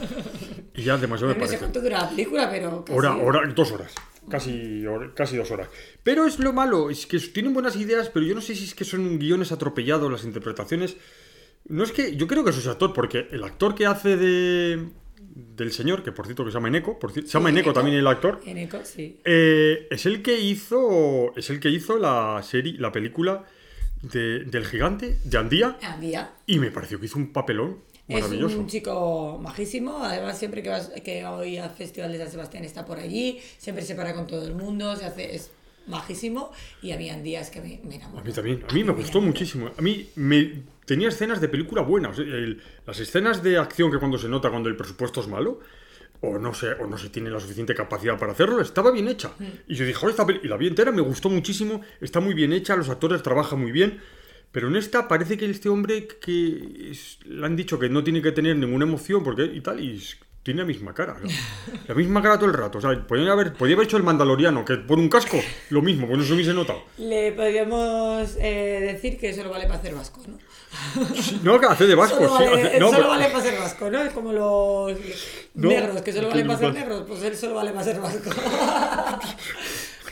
Y 0.73 0.85
ya 0.85 0.97
demasiado 0.97 1.35
me 1.35 1.41
No 1.41 1.45
sé 1.47 1.49
parece. 1.49 1.59
cuánto 1.59 1.81
dura 1.83 1.99
la 2.03 2.09
película, 2.09 2.49
pero 2.49 2.85
casi... 2.85 2.97
Hora, 2.97 3.17
hora, 3.17 3.41
dos 3.53 3.73
horas. 3.73 3.93
Casi, 4.29 4.85
casi 5.15 5.37
dos 5.37 5.51
horas. 5.51 5.69
Pero 6.03 6.27
es 6.27 6.39
lo 6.39 6.53
malo, 6.53 6.91
es 6.91 7.07
que 7.07 7.19
tienen 7.19 7.55
buenas 7.55 7.77
ideas, 7.77 8.11
pero 8.11 8.27
yo 8.27 8.35
no 8.35 8.41
sé 8.41 8.55
si 8.55 8.65
es 8.65 8.75
que 8.75 8.85
son 8.85 9.19
guiones 9.19 9.51
atropellados, 9.53 10.11
las 10.13 10.25
interpretaciones. 10.25 10.97
No 11.69 11.83
es 11.85 11.93
que. 11.93 12.17
Yo 12.17 12.27
creo 12.27 12.45
que 12.45 12.51
eso 12.51 12.61
es 12.61 12.67
actor, 12.67 12.93
porque 12.93 13.29
el 13.33 13.43
actor 13.45 13.75
que 13.75 13.87
hace 13.87 14.17
de. 14.17 14.89
del 15.57 15.73
señor, 15.73 16.03
que 16.03 16.13
por 16.13 16.27
cierto 16.27 16.45
que 16.45 16.51
se 16.51 16.55
llama 16.55 16.69
Eneco, 16.69 16.99
por 16.99 17.13
cierto, 17.13 17.31
se 17.31 17.39
llama 17.39 17.49
Eneco 17.51 17.71
Eneco. 17.71 17.73
también 17.75 17.97
el 17.99 18.07
actor. 18.07 18.41
En 18.47 18.59
eco, 18.59 18.79
sí. 18.85 19.21
eh, 19.25 19.87
es 19.91 20.07
el 20.07 20.23
que 20.23 20.39
hizo. 20.39 21.33
Es 21.37 21.51
el 21.51 21.61
que 21.61 21.71
hizo 21.71 21.99
la 21.99 22.43
serie, 22.43 22.75
la 22.79 22.93
película 22.93 23.45
de- 24.03 24.45
del 24.45 24.65
gigante, 24.67 25.19
de 25.25 25.39
Andía. 25.39 25.77
Andía. 25.83 26.33
Y 26.47 26.59
me 26.59 26.71
pareció 26.71 26.99
que 27.01 27.07
hizo 27.07 27.19
un 27.19 27.33
papelón. 27.33 27.79
Es 28.19 28.55
un 28.55 28.67
chico 28.67 29.39
majísimo, 29.43 30.03
además 30.03 30.39
siempre 30.39 30.63
que, 30.63 30.69
vas, 30.69 30.91
que 31.05 31.25
voy 31.25 31.59
al 31.59 31.71
Festival 31.71 32.13
de 32.13 32.19
San 32.19 32.31
Sebastián 32.31 32.65
está 32.65 32.85
por 32.85 32.99
allí, 32.99 33.41
siempre 33.59 33.85
se 33.85 33.95
para 33.95 34.15
con 34.15 34.27
todo 34.27 34.47
el 34.47 34.55
mundo, 34.55 34.97
se 34.97 35.05
hace, 35.05 35.35
es 35.35 35.51
majísimo 35.87 36.53
y 36.83 36.93
había 36.93 37.17
días 37.19 37.51
que 37.51 37.61
me, 37.61 37.81
me 37.85 37.97
enamoró. 37.97 38.21
A 38.21 38.25
mí 38.25 38.33
también, 38.33 38.65
a 38.69 38.73
mí 38.73 38.85
me 38.85 38.93
gustó 38.93 39.21
muchísimo. 39.21 39.71
A 39.77 39.83
mí 39.83 40.09
me 40.17 40.63
tenía 40.85 41.09
escenas 41.09 41.41
de 41.41 41.49
película 41.49 41.83
buenas. 41.83 42.19
Las 42.87 43.01
escenas 43.01 43.43
de 43.43 43.59
acción 43.59 43.91
que 43.91 43.99
cuando 43.99 44.19
se 44.19 44.29
nota 44.29 44.51
cuando 44.51 44.69
el 44.69 44.77
presupuesto 44.77 45.21
es 45.21 45.29
malo, 45.29 45.61
o 46.23 46.39
no 46.39 46.53
sé, 46.53 46.73
o 46.73 46.87
no 46.87 46.99
se 46.99 47.09
tiene 47.09 47.31
la 47.31 47.41
suficiente 47.41 47.75
capacidad 47.75 48.19
para 48.19 48.33
hacerlo, 48.33 48.61
estaba 48.61 48.91
bien 48.91 49.09
hecha. 49.09 49.31
Y 49.67 49.75
yo 49.75 49.85
dije, 49.87 49.95
"Joder, 49.99 50.11
esta 50.11 50.27
peli-", 50.27 50.41
y 50.43 50.49
la 50.49 50.57
vi 50.57 50.67
entera, 50.67 50.93
me 50.93 51.01
gustó 51.01 51.31
muchísimo, 51.31 51.81
está 52.01 52.21
muy 52.21 52.35
bien 52.35 52.53
hecha, 52.53 52.77
los 52.77 52.89
actores 52.89 53.23
trabajan 53.23 53.61
muy 53.61 53.73
bien. 53.73 54.01
Pero 54.53 54.69
en 54.69 54.77
esta 54.77 55.07
parece 55.07 55.37
que 55.39 55.49
este 55.49 55.69
hombre 55.69 56.07
que 56.09 56.91
es- 56.91 57.19
le 57.25 57.47
han 57.47 57.55
dicho 57.57 57.79
que 57.79 57.89
no 57.89 58.03
tiene 58.03 58.21
que 58.23 58.33
tener 58.33 58.57
ninguna 58.57 58.85
emoción 58.85 59.23
porque 59.23 59.45
y 59.45 59.61
tal, 59.61 59.79
y 59.81 60.03
tiene 60.43 60.61
la 60.63 60.67
misma 60.67 60.93
cara. 60.95 61.19
¿no? 61.23 61.29
La 61.89 61.95
misma 61.95 62.21
cara 62.23 62.37
todo 62.39 62.47
el 62.47 62.55
rato. 62.55 62.79
O 62.79 62.81
sea, 62.81 63.07
podía 63.07 63.31
haber, 63.33 63.53
podía 63.53 63.75
haber 63.75 63.87
hecho 63.87 63.97
el 63.99 64.03
mandaloriano, 64.03 64.65
que 64.65 64.77
por 64.77 64.99
un 64.99 65.09
casco, 65.09 65.39
lo 65.69 65.83
mismo, 65.83 66.07
pues 66.07 66.19
no 66.19 66.25
se 66.25 66.33
hubiese 66.33 66.55
notado. 66.55 66.83
Le 66.99 67.33
podríamos 67.33 68.37
eh, 68.41 68.81
decir 68.93 69.19
que 69.19 69.33
solo 69.35 69.51
vale 69.51 69.67
para 69.67 69.79
hacer 69.79 69.95
vasco, 69.95 70.23
¿no? 70.27 70.39
No, 71.43 71.59
que 71.61 71.67
hace 71.67 71.87
de 71.87 71.95
vasco, 71.97 72.17
Solo 72.27 72.39
sí. 72.39 72.45
vale, 72.45 72.63
hace- 72.69 72.81
no, 72.81 72.87
solo 72.87 72.99
pero- 72.99 73.09
vale 73.11 73.29
para 73.29 73.43
ser 73.45 73.59
vasco, 73.59 73.91
¿no? 73.91 74.03
Es 74.03 74.13
como 74.13 74.33
los 74.33 74.97
No, 75.55 75.69
negros, 75.69 76.01
que 76.03 76.13
solo 76.13 76.29
valen 76.29 76.47
para 76.47 76.59
ser 76.59 76.73
negros, 76.75 77.05
pues 77.07 77.23
él 77.23 77.37
solo 77.37 77.55
vale 77.57 77.71
para 77.73 77.85
ser 77.85 78.01
vasco. 78.01 78.31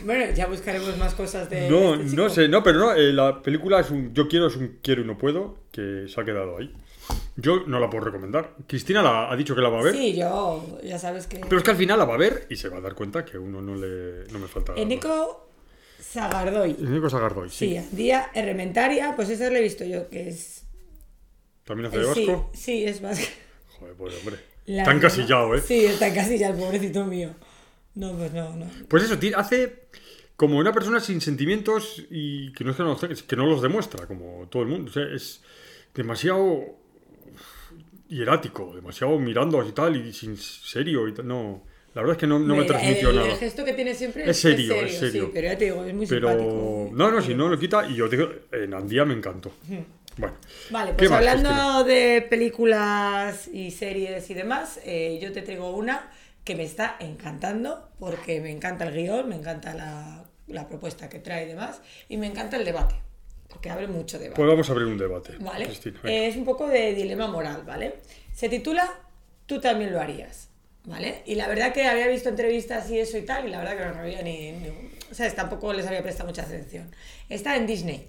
bueno, 0.05 0.33
ya 0.35 0.47
buscaremos 0.47 0.97
más 0.99 1.14
cosas 1.14 1.49
de. 1.50 1.69
No, 1.69 1.95
este 1.95 2.17
no 2.17 2.28
sé, 2.31 2.49
no, 2.49 2.62
pero 2.62 2.78
no, 2.78 2.93
eh, 2.95 3.12
la 3.12 3.43
película 3.43 3.81
es 3.81 3.90
un 3.90 4.12
yo 4.14 4.28
quiero, 4.28 4.47
es 4.49 4.57
un 4.57 4.78
quiero 4.83 5.02
y 5.02 5.05
no 5.05 5.17
puedo, 5.19 5.59
que 5.73 6.07
se 6.09 6.21
ha 6.21 6.25
quedado 6.25 6.57
ahí. 6.59 6.73
Yo 7.37 7.64
no 7.67 7.78
la 7.81 7.88
puedo 7.88 8.05
recomendar. 8.05 8.55
Cristina 8.67 9.02
la, 9.02 9.31
ha 9.31 9.37
dicho 9.37 9.55
que 9.55 9.61
la 9.62 9.69
va 9.71 9.81
a 9.81 9.83
ver, 9.83 9.95
Sí, 9.95 10.14
yo, 10.17 10.78
ya 10.85 10.99
sabes 10.99 11.26
que. 11.26 11.38
pero 11.38 11.57
es 11.59 11.62
que 11.64 11.71
al 11.71 11.76
final 11.76 11.99
la 11.99 12.05
va 12.05 12.14
a 12.14 12.19
ver 12.19 12.47
y 12.50 12.57
se 12.57 12.69
va 12.69 12.78
a 12.78 12.81
dar 12.81 12.95
cuenta 12.95 13.25
que 13.25 13.38
uno 13.38 13.62
no 13.62 13.75
le 13.76 14.26
no 14.33 14.38
me 14.38 14.49
falta. 14.49 14.75
Eneco 14.76 15.49
Sagardoy. 16.00 16.76
Eneco 16.81 17.09
Sagardoy, 17.11 17.49
sí. 17.50 17.76
Sí, 17.78 17.97
Día 17.97 18.31
Errementaria, 18.35 19.14
pues 19.17 19.28
esa 19.31 19.50
la 19.50 19.59
he 19.59 19.62
visto 19.62 19.85
yo, 19.85 20.09
que 20.09 20.28
es. 20.28 20.64
¿También 21.64 21.87
hace 21.88 21.99
de 21.99 22.05
eh, 22.05 22.14
sí, 22.14 22.26
vasco? 22.26 22.50
sí, 22.55 22.85
es 22.85 23.00
vasco. 23.02 23.26
Joder, 23.78 23.95
pues 23.95 24.14
hombre. 24.21 24.37
La- 24.67 24.83
Está 24.83 24.93
encasillado, 24.93 25.55
¿eh? 25.55 25.61
Sí, 25.62 25.85
está 25.87 26.09
encasillado, 26.09 26.55
el 26.55 26.61
pobrecito 26.61 27.05
mío. 27.07 27.31
No, 27.99 28.17
pues 28.17 28.33
no, 28.33 28.55
no. 28.55 28.67
Pues 28.88 29.02
eso, 29.02 29.19
hace 29.37 29.88
como 30.37 30.57
una 30.59 30.73
persona 30.73 31.00
sin 31.00 31.21
sentimientos 31.21 32.05
y 32.11 32.52
que 32.52 32.62
no, 32.62 32.71
es 32.71 32.76
que, 32.76 32.85
no, 32.85 32.97
los 32.97 33.23
que 33.25 33.37
no 33.37 33.47
los 33.47 33.61
demuestra, 33.61 34.07
como 34.07 34.47
todo 34.49 34.62
el 34.62 34.69
mundo. 34.69 34.90
O 34.90 34.95
sea, 34.95 35.02
es 35.12 35.43
demasiado. 35.95 36.76
hierático, 38.09 38.73
demasiado 38.75 39.19
mirando 39.19 39.61
así 39.61 39.73
tal 39.73 39.97
y 39.97 40.12
sin 40.12 40.37
serio 40.37 41.09
y 41.09 41.12
tal. 41.14 41.26
No, 41.26 41.64
la 41.95 42.02
verdad 42.02 42.17
es 42.17 42.21
que 42.21 42.26
no, 42.28 42.38
no 42.38 42.55
me 42.55 42.64
transmitió 42.64 43.11
el, 43.11 43.17
nada. 43.17 43.33
El 43.33 43.37
gesto 43.37 43.64
que 43.64 43.73
tiene 43.73 43.95
siempre 43.95 44.31
Es 44.31 44.40
serio, 44.40 44.75
es 44.75 44.99
serio. 44.99 45.25
Sí, 45.26 45.31
pero 45.35 45.49
ya 45.49 45.59
te 45.59 45.64
digo, 45.64 45.85
es 45.85 45.95
muy 45.95 46.07
Pero 46.07 46.28
simpático. 46.28 46.90
no, 46.93 47.11
no, 47.11 47.21
si 47.21 47.35
no 47.35 47.49
lo 47.49 47.59
quita 47.59 47.88
y 47.88 47.97
yo 47.97 48.09
digo, 48.09 48.31
en 48.52 48.75
Andía 48.75 49.05
me 49.05 49.14
encantó. 49.14 49.52
Bueno, 50.17 50.37
Vale, 50.71 50.90
¿Qué 50.93 50.97
pues 50.97 51.11
hablando 51.12 51.85
de 51.85 52.26
películas 52.28 53.49
y 53.49 53.71
series 53.71 54.28
y 54.31 54.35
demás, 54.35 54.81
eh, 54.85 55.19
yo 55.23 55.33
te 55.33 55.43
traigo 55.43 55.71
una 55.76 56.11
que 56.49 56.57
me 56.57 56.64
está 56.64 56.97
encantando 57.00 57.90
porque 57.99 58.40
me 58.40 58.50
encanta 58.50 58.85
el 58.87 58.95
guion, 58.95 59.28
me 59.28 59.37
encanta 59.37 59.75
la, 59.75 60.25
la 60.47 60.67
propuesta 60.67 61.11
que 61.11 61.19
trae 61.19 61.45
y 61.45 61.49
demás, 61.49 61.83
y 62.09 62.17
me 62.17 62.26
encanta 62.26 62.57
el 62.57 62.64
debate, 62.64 62.95
porque 63.50 63.69
abre 63.69 63.87
mucho 63.87 64.19
debate. 64.19 64.37
pues 64.40 64.49
vamos 64.49 64.67
a 64.67 64.73
abrir 64.73 64.87
un 64.88 64.97
debate. 64.97 65.37
¿Vale? 65.40 65.67
Cristina, 65.67 66.00
es 66.05 66.37
un 66.37 66.47
poco 66.47 66.67
de 66.67 66.95
dilema 66.95 67.26
moral, 67.26 67.64
¿vale? 67.67 67.97
Se 68.35 68.49
titula 68.49 68.90
Tú 69.45 69.61
también 69.61 69.93
lo 69.93 70.00
harías, 70.00 70.49
¿vale? 70.85 71.23
Y 71.26 71.35
la 71.35 71.49
verdad 71.49 71.73
que 71.75 71.87
había 71.87 72.07
visto 72.09 72.31
entrevistas 72.31 72.90
y 72.90 72.99
eso 72.99 73.19
y 73.19 73.23
tal, 73.26 73.47
y 73.47 73.50
la 73.50 73.59
verdad 73.59 73.76
que 73.76 73.95
no 73.95 74.00
había 74.02 74.23
ni... 74.23 74.52
ni- 74.52 74.90
o 75.11 75.14
sea, 75.14 75.31
tampoco 75.35 75.73
les 75.75 75.87
había 75.87 76.02
prestado 76.02 76.31
mucha 76.31 76.43
atención. 76.43 76.90
Está 77.28 77.57
en 77.57 77.67
Disney, 77.67 78.09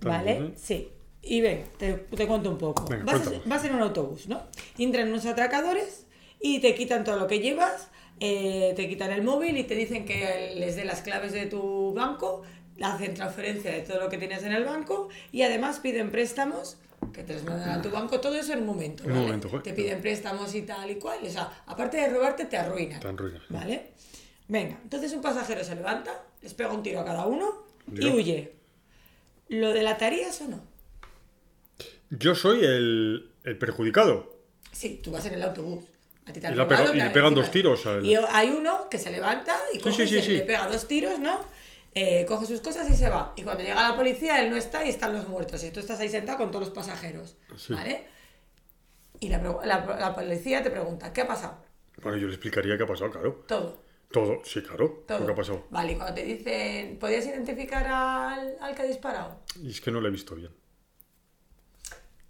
¿vale? 0.00 0.32
Disney? 0.32 0.54
Sí. 0.56 0.88
Y 1.22 1.40
ven, 1.42 1.64
te, 1.78 1.92
te 1.94 2.26
cuento 2.26 2.50
un 2.50 2.56
poco. 2.58 2.86
Venga, 2.86 3.04
vas, 3.04 3.20
cuéntame. 3.20 3.42
vas 3.44 3.64
en 3.66 3.74
un 3.74 3.82
autobús, 3.82 4.28
¿no? 4.28 4.42
Entran 4.78 5.08
unos 5.08 5.26
atracadores 5.26 6.06
y 6.40 6.60
te 6.60 6.74
quitan 6.74 7.04
todo 7.04 7.18
lo 7.18 7.26
que 7.26 7.40
llevas, 7.40 7.88
eh, 8.18 8.72
te 8.76 8.88
quitan 8.88 9.12
el 9.12 9.22
móvil 9.22 9.56
y 9.58 9.64
te 9.64 9.74
dicen 9.74 10.04
que 10.04 10.54
les 10.56 10.76
dé 10.76 10.84
las 10.84 11.02
claves 11.02 11.32
de 11.32 11.46
tu 11.46 11.92
banco, 11.94 12.42
hacen 12.80 13.14
transferencia 13.14 13.70
de 13.70 13.80
todo 13.80 14.00
lo 14.00 14.08
que 14.08 14.18
tienes 14.18 14.42
en 14.42 14.52
el 14.52 14.64
banco 14.64 15.08
y 15.32 15.42
además 15.42 15.80
piden 15.80 16.10
préstamos 16.10 16.76
que 17.12 17.22
te 17.22 17.34
los 17.34 17.44
mandan 17.44 17.70
a 17.70 17.82
tu 17.82 17.90
banco, 17.90 18.20
todo 18.20 18.36
eso 18.36 18.52
en 18.52 18.60
un 18.60 18.66
momento. 18.66 19.04
En 19.04 19.10
un 19.10 19.16
¿vale? 19.16 19.26
momento, 19.26 19.48
joder. 19.48 19.62
Te 19.62 19.72
piden 19.72 20.00
préstamos 20.00 20.54
y 20.54 20.62
tal 20.62 20.90
y 20.90 20.96
cual. 20.96 21.18
O 21.22 21.30
sea, 21.30 21.62
aparte 21.66 21.96
de 21.96 22.08
robarte, 22.08 22.44
te 22.44 22.56
arruinan. 22.56 23.00
Te 23.00 23.08
arruinan. 23.08 23.42
¿Vale? 23.48 23.92
Venga, 24.48 24.78
entonces 24.82 25.12
un 25.12 25.22
pasajero 25.22 25.64
se 25.64 25.74
levanta, 25.74 26.22
les 26.42 26.54
pega 26.54 26.72
un 26.72 26.82
tiro 26.82 27.00
a 27.00 27.04
cada 27.04 27.26
uno 27.26 27.64
y 27.92 28.06
huye. 28.06 28.52
¿Lo 29.48 29.72
delatarías 29.72 30.40
o 30.42 30.48
no? 30.48 30.60
Yo 32.10 32.34
soy 32.34 32.64
el, 32.64 33.30
el 33.44 33.58
perjudicado. 33.58 34.36
Sí, 34.72 35.00
tú 35.02 35.10
vas 35.10 35.24
en 35.26 35.34
el 35.34 35.42
autobús. 35.42 35.84
A 36.30 36.32
ti 36.32 36.40
te 36.40 36.46
han 36.46 36.52
Y 36.54 36.56
robado, 36.56 36.76
pegado- 36.84 36.94
y 36.94 36.98
le 37.02 37.10
pegan 37.10 37.34
dos 37.34 37.50
tiros 37.50 37.84
a 37.86 37.94
él. 37.96 38.06
Y 38.06 38.14
hay 38.14 38.50
uno 38.50 38.88
que 38.88 38.98
se 38.98 39.10
levanta 39.10 39.58
y 39.72 39.78
coge 39.80 40.06
sí, 40.06 40.16
y 40.16 40.20
sí, 40.20 40.26
sí. 40.26 40.32
le 40.36 40.42
pega 40.42 40.68
dos 40.68 40.86
tiros, 40.86 41.18
¿no? 41.18 41.40
Eh, 41.92 42.24
coge 42.26 42.46
sus 42.46 42.60
cosas 42.60 42.88
y 42.88 42.94
se 42.94 43.08
va. 43.08 43.32
Y 43.36 43.42
cuando 43.42 43.64
llega 43.64 43.88
la 43.90 43.96
policía, 43.96 44.40
él 44.40 44.48
no 44.50 44.56
está 44.56 44.84
y 44.84 44.90
están 44.90 45.12
los 45.12 45.26
muertos. 45.28 45.62
Y 45.64 45.70
tú 45.72 45.80
estás 45.80 45.98
ahí 45.98 46.08
sentado 46.08 46.38
con 46.38 46.50
todos 46.52 46.66
los 46.66 46.74
pasajeros. 46.74 47.36
¿Vale? 47.68 48.06
Y 49.18 49.28
la, 49.28 49.38
la- 49.64 49.96
la 49.98 50.14
policía 50.14 50.62
te 50.62 50.70
pregunta, 50.70 51.12
¿qué 51.12 51.22
ha 51.22 51.26
pasado? 51.26 51.58
Bueno, 52.02 52.16
yo 52.16 52.28
le 52.28 52.34
explicaría 52.34 52.76
qué 52.78 52.84
ha 52.84 52.86
pasado, 52.86 53.10
claro. 53.10 53.44
Todo. 53.48 53.82
Todo, 54.12 54.40
sí, 54.44 54.62
claro. 54.62 55.04
Todo. 55.06 55.18
Lo 55.20 55.26
que 55.26 55.32
ha 55.32 55.34
pasado. 55.36 55.66
Vale, 55.70 55.92
y 55.92 55.96
cuando 55.96 56.14
te 56.14 56.24
dicen, 56.24 56.98
¿podías 56.98 57.26
identificar 57.26 57.86
al, 57.86 58.56
al 58.60 58.74
que 58.74 58.82
ha 58.82 58.84
disparado? 58.86 59.40
Y 59.62 59.70
es 59.70 59.80
que 59.80 59.90
no 59.90 60.00
lo 60.00 60.08
he 60.08 60.10
visto 60.10 60.34
bien. 60.36 60.50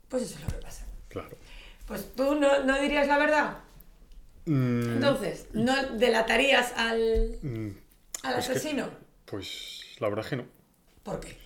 Pues 0.08 0.22
eso 0.24 0.36
es 0.36 0.40
lo 0.42 0.48
que 0.48 0.62
pasa. 0.62 0.86
Claro. 1.08 1.36
Pues 1.86 2.14
tú 2.14 2.34
no, 2.34 2.64
no 2.64 2.80
dirías 2.80 3.06
la 3.06 3.18
verdad. 3.18 3.58
Mm, 4.46 4.92
Entonces, 4.94 5.48
¿no 5.52 5.74
delatarías 5.98 6.72
al, 6.76 7.38
mm, 7.42 7.68
al 8.22 8.32
que- 8.34 8.38
asesino? 8.38 8.90
pues 9.26 9.82
la 10.00 10.08
verdad 10.08 10.26
que 10.28 10.36
no. 10.36 10.46
¿Por 11.02 11.20
qué? 11.20 11.36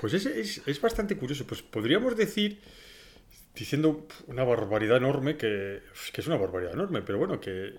Pues 0.00 0.12
es, 0.14 0.26
es, 0.26 0.62
es 0.66 0.80
bastante 0.80 1.16
curioso. 1.16 1.46
Pues 1.46 1.62
podríamos 1.62 2.16
decir, 2.16 2.60
diciendo 3.54 4.06
una 4.26 4.44
barbaridad 4.44 4.96
enorme, 4.98 5.36
que, 5.36 5.82
que 6.12 6.20
es 6.20 6.26
una 6.26 6.36
barbaridad 6.36 6.72
enorme, 6.74 7.02
pero 7.02 7.18
bueno, 7.18 7.40
que 7.40 7.74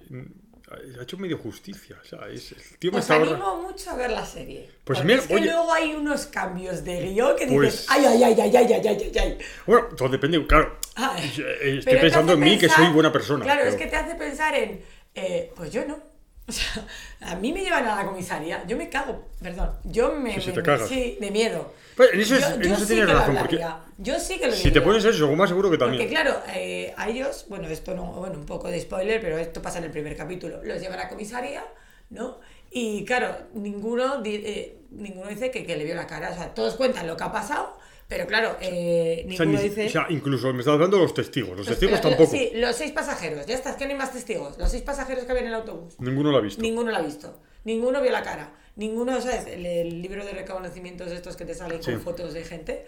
ha 0.72 1.04
hecho 1.04 1.18
medio 1.18 1.38
justicia. 1.38 1.98
O 2.04 2.06
sea, 2.08 2.28
es, 2.28 2.52
el 2.52 2.78
tío 2.80 2.92
me 2.92 2.98
Os 2.98 3.04
está 3.04 3.16
ahorra- 3.16 3.32
animo 3.32 3.62
mucho 3.62 3.92
a 3.92 3.96
ver 3.96 4.12
la 4.12 4.26
serie. 4.26 4.70
Pues 4.84 5.00
Porque 5.00 5.04
mira, 5.04 5.20
es 5.22 5.28
que 5.28 5.36
oye- 5.36 5.46
luego 5.46 5.72
hay 5.74 5.94
unos 5.94 6.26
cambios 6.28 6.84
de 6.84 7.02
guion 7.14 7.36
que 7.36 7.46
dices, 7.46 7.56
Pues- 7.58 7.86
ay, 7.90 8.06
ay, 8.06 8.24
ay, 8.24 8.42
ay, 8.42 8.56
ay, 8.58 8.74
ay, 8.74 8.88
ay, 8.88 8.98
ay, 9.04 9.12
ay. 9.20 9.38
Bueno, 9.68 9.88
todo 9.96 10.10
depende, 10.10 10.46
claro. 10.48 10.80
Ay. 10.96 11.34
Pero 11.36 11.80
Estoy 11.80 11.98
pensando 11.98 12.34
en 12.34 12.40
mí, 12.40 12.58
que 12.58 12.70
soy 12.70 12.88
buena 12.88 13.12
persona. 13.12 13.44
Claro, 13.46 13.62
pero- 13.64 13.72
es 13.72 13.78
que 13.78 13.88
te 13.88 13.96
hace 13.96 14.16
pensar 14.16 14.56
en, 14.56 14.82
eh, 15.14 15.52
pues 15.56 15.72
yo 15.72 15.86
no. 15.86 16.15
O 16.48 16.52
sea, 16.52 16.86
a 17.22 17.36
mí 17.36 17.52
me 17.52 17.62
llevan 17.64 17.86
a 17.88 17.96
la 17.96 18.06
comisaría, 18.06 18.64
yo 18.68 18.78
me 18.78 18.88
cago, 18.88 19.26
perdón, 19.42 19.72
yo 19.84 20.12
me... 20.14 20.36
Sí, 20.36 20.42
sí, 20.42 20.48
me- 20.50 20.54
te 20.54 20.62
cagas. 20.64 20.88
Sí, 20.88 21.18
de 21.20 21.32
miedo. 21.32 21.74
Pues 21.98 22.14
en 22.14 22.22
eso 22.22 22.36
es- 22.36 22.42
Yo- 22.42 22.56
en 22.56 22.62
yo 22.62 22.74
eso 22.74 22.80
sí 22.82 22.86
tienes 22.94 23.10
razón, 23.12 23.36
porque. 23.40 23.66
Yo 23.98 24.20
sí 24.20 24.38
que 24.38 24.48
lo 24.48 24.54
Si 24.54 24.70
te 24.72 24.82
pones 24.82 25.04
eso, 25.06 25.32
más 25.36 25.50
seguro 25.50 25.72
que 25.72 25.78
también. 25.80 26.04
Porque 26.04 26.14
claro, 26.14 26.40
eh, 26.54 26.94
a 26.98 27.10
ellos, 27.10 27.46
bueno, 27.50 27.68
esto 27.68 27.96
no, 27.96 28.12
bueno, 28.12 28.38
un 28.38 28.46
poco 28.46 28.68
de 28.70 28.80
spoiler, 28.80 29.20
pero 29.22 29.38
esto 29.40 29.62
pasa 29.62 29.80
en 29.80 29.86
el 29.86 29.92
primer 29.92 30.16
capítulo. 30.16 30.62
Los 30.64 30.80
llevan 30.82 31.00
a 31.00 31.08
comisaría, 31.10 31.64
¿no? 32.12 32.40
Y 32.70 33.06
claro, 33.06 33.36
ninguno, 33.54 34.22
eh, 34.26 34.78
ninguno 34.92 35.30
dice 35.30 35.50
que, 35.50 35.66
que 35.66 35.78
le 35.78 35.84
vio 35.86 35.96
la 35.96 36.06
cara. 36.06 36.30
O 36.32 36.36
sea, 36.36 36.54
todos 36.54 36.76
cuentan 36.76 37.08
lo 37.08 37.16
que 37.18 37.24
ha 37.24 37.32
pasado, 37.32 37.78
pero 38.08 38.28
claro, 38.28 38.58
eh, 38.62 39.26
O 39.28 39.32
sea, 39.34 39.46
ninguno 39.46 39.62
dice. 39.64 39.86
o 39.88 39.90
sea, 39.90 40.06
incluso 40.10 40.54
me 40.54 40.60
estás 40.60 40.74
hablando 40.76 40.98
de 40.98 41.04
los 41.04 41.14
testigos. 41.14 41.50
Los 41.58 41.60
Los- 41.60 41.68
testigos 41.68 42.02
tampoco. 42.02 42.32
Sí, 42.32 42.52
los 42.54 42.76
seis 42.76 42.92
pasajeros, 42.92 43.46
ya 43.46 43.56
está, 43.56 43.72
es 43.72 43.76
que 43.78 43.86
no 43.86 43.92
hay 43.92 43.98
más 43.98 44.12
testigos. 44.14 44.58
Los 44.58 44.70
seis 44.72 44.84
pasajeros 44.84 45.24
que 45.26 45.32
había 45.32 45.42
en 45.42 45.48
el 45.50 45.54
autobús. 45.56 45.96
Ninguno 46.00 46.32
lo 46.32 46.38
ha 46.38 46.42
visto. 46.42 46.62
Ninguno 46.62 46.92
lo 46.92 46.98
ha 46.98 47.02
visto. 47.02 47.40
Ninguno 47.64 48.02
vio 48.02 48.12
la 48.12 48.22
cara. 48.24 48.54
Ninguno, 48.76 49.20
¿sabes? 49.22 49.48
El, 49.48 49.66
el 49.66 50.02
libro 50.02 50.24
de 50.26 50.34
reconocimientos 50.34 51.10
de 51.10 51.16
estos 51.16 51.36
que 51.36 51.46
te 51.46 51.56
salen 51.56 51.82
Sí. 51.82 51.92
con 51.92 52.02
fotos 52.02 52.34
de 52.34 52.44
gente. 52.44 52.86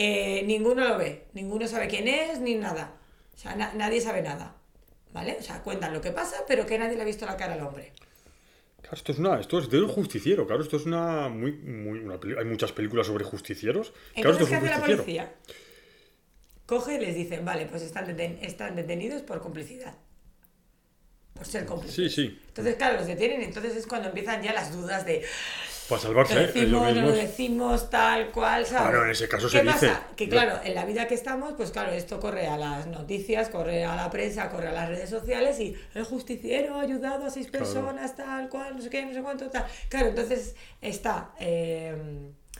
eh, 0.00 0.42
ninguno 0.46 0.86
lo 0.86 0.96
ve. 0.96 1.26
Ninguno 1.34 1.66
sabe 1.66 1.88
quién 1.88 2.06
es 2.08 2.40
ni 2.40 2.54
nada. 2.54 2.94
O 3.34 3.38
sea, 3.38 3.54
na- 3.56 3.72
nadie 3.74 4.00
sabe 4.00 4.22
nada. 4.22 4.54
¿Vale? 5.12 5.36
O 5.40 5.42
sea, 5.42 5.62
cuentan 5.62 5.92
lo 5.92 6.00
que 6.00 6.10
pasa, 6.12 6.44
pero 6.46 6.66
que 6.66 6.78
nadie 6.78 6.94
le 6.96 7.02
ha 7.02 7.06
visto 7.06 7.26
la 7.26 7.36
cara 7.36 7.54
al 7.54 7.62
hombre. 7.62 7.92
Claro, 8.80 8.96
esto 8.96 9.12
es 9.12 9.18
una, 9.18 9.40
esto 9.40 9.58
es 9.58 9.68
de 9.70 9.80
un 9.82 9.88
justiciero, 9.88 10.46
claro, 10.46 10.62
esto 10.62 10.76
es 10.76 10.86
una 10.86 11.28
muy, 11.28 11.52
muy 11.52 11.98
una 12.00 12.18
hay 12.38 12.44
muchas 12.44 12.72
películas 12.72 13.06
sobre 13.06 13.24
justicieros. 13.24 13.90
Claro, 14.14 14.30
Entonces, 14.30 14.42
es 14.42 14.48
¿qué 14.48 14.54
hace 14.56 14.68
la 14.68 14.80
policía? 14.96 15.34
Coge 16.66 16.94
y 16.94 16.98
les 17.00 17.14
dicen, 17.14 17.44
vale, 17.44 17.66
pues 17.66 17.82
están, 17.82 18.06
deten- 18.06 18.38
están 18.42 18.76
detenidos 18.76 19.22
por 19.22 19.40
complicidad. 19.40 19.94
Por 21.34 21.46
ser 21.46 21.64
cómplices. 21.66 21.94
Sí, 21.96 22.10
sí. 22.10 22.40
Entonces, 22.48 22.76
claro, 22.76 22.98
los 22.98 23.06
detienen. 23.06 23.42
Entonces 23.42 23.76
es 23.76 23.86
cuando 23.86 24.08
empiezan 24.08 24.42
ya 24.42 24.52
las 24.52 24.72
dudas 24.72 25.06
de 25.06 25.24
Para 25.88 26.02
lo 26.02 26.06
salvarse, 26.08 26.34
¿eh? 26.34 26.36
ellos 26.42 26.54
decimos, 26.54 26.80
no 26.82 26.88
lo 26.88 26.94
mismos. 26.94 27.14
decimos, 27.16 27.90
tal 27.90 28.30
cual, 28.30 28.66
¿sabes? 28.66 28.82
Claro, 28.90 29.04
en 29.04 29.10
ese 29.10 29.28
caso 29.28 29.46
¿Qué 29.46 29.58
se 29.58 29.62
dice. 29.64 29.72
pasa? 29.88 30.02
Que 30.16 30.28
claro, 30.28 30.60
en 30.62 30.74
la 30.74 30.84
vida 30.84 31.06
que 31.08 31.14
estamos, 31.14 31.54
pues 31.56 31.70
claro, 31.70 31.92
esto 31.92 32.20
corre 32.20 32.46
a 32.46 32.56
las 32.58 32.86
noticias, 32.86 33.48
corre 33.48 33.84
a 33.84 33.96
la 33.96 34.10
prensa, 34.10 34.50
corre 34.50 34.68
a 34.68 34.72
las 34.72 34.88
redes 34.88 35.08
sociales 35.08 35.58
y 35.60 35.74
el 35.94 36.04
justiciero 36.04 36.74
ha 36.76 36.82
ayudado 36.82 37.24
a 37.26 37.30
seis 37.30 37.48
Claro. 37.48 37.64
personas, 37.64 38.14
tal 38.16 38.48
cual, 38.48 38.76
no 38.76 38.82
sé 38.82 38.90
qué, 38.90 39.04
no 39.06 39.14
sé 39.14 39.22
cuánto, 39.22 39.48
tal. 39.48 39.64
Claro, 39.88 40.08
entonces 40.08 40.54
está, 40.82 41.30
eh, 41.40 41.96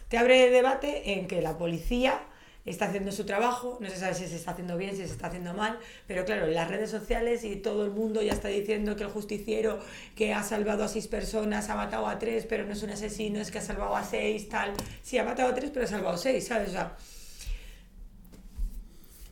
te 0.08 0.16
abre 0.16 0.48
debate 0.50 1.12
en 1.12 1.28
que 1.28 1.42
la 1.42 1.58
policía 1.58 2.18
está 2.68 2.86
haciendo 2.86 3.12
su 3.12 3.24
trabajo, 3.24 3.78
no 3.80 3.88
se 3.88 3.96
sabe 3.96 4.14
si 4.14 4.26
se 4.26 4.36
está 4.36 4.52
haciendo 4.52 4.76
bien, 4.76 4.92
si 4.92 4.98
se 4.98 5.12
está 5.12 5.28
haciendo 5.28 5.54
mal, 5.54 5.78
pero 6.06 6.24
claro, 6.24 6.46
las 6.46 6.68
redes 6.68 6.90
sociales 6.90 7.44
y 7.44 7.56
todo 7.56 7.84
el 7.84 7.90
mundo 7.90 8.22
ya 8.22 8.32
está 8.32 8.48
diciendo 8.48 8.96
que 8.96 9.04
el 9.04 9.10
justiciero 9.10 9.78
que 10.14 10.34
ha 10.34 10.42
salvado 10.42 10.84
a 10.84 10.88
seis 10.88 11.08
personas 11.08 11.68
ha 11.70 11.74
matado 11.74 12.06
a 12.06 12.18
tres, 12.18 12.46
pero 12.48 12.64
no 12.64 12.72
es 12.72 12.82
un 12.82 12.90
asesino, 12.90 13.40
es 13.40 13.50
que 13.50 13.58
ha 13.58 13.62
salvado 13.62 13.96
a 13.96 14.04
seis, 14.04 14.48
tal. 14.48 14.72
Sí, 15.02 15.18
ha 15.18 15.24
matado 15.24 15.50
a 15.50 15.54
tres, 15.54 15.70
pero 15.72 15.84
ha 15.84 15.88
salvado 15.88 16.14
a 16.14 16.18
seis, 16.18 16.46
¿sabes? 16.46 16.68
O 16.68 16.72
sea, 16.72 16.96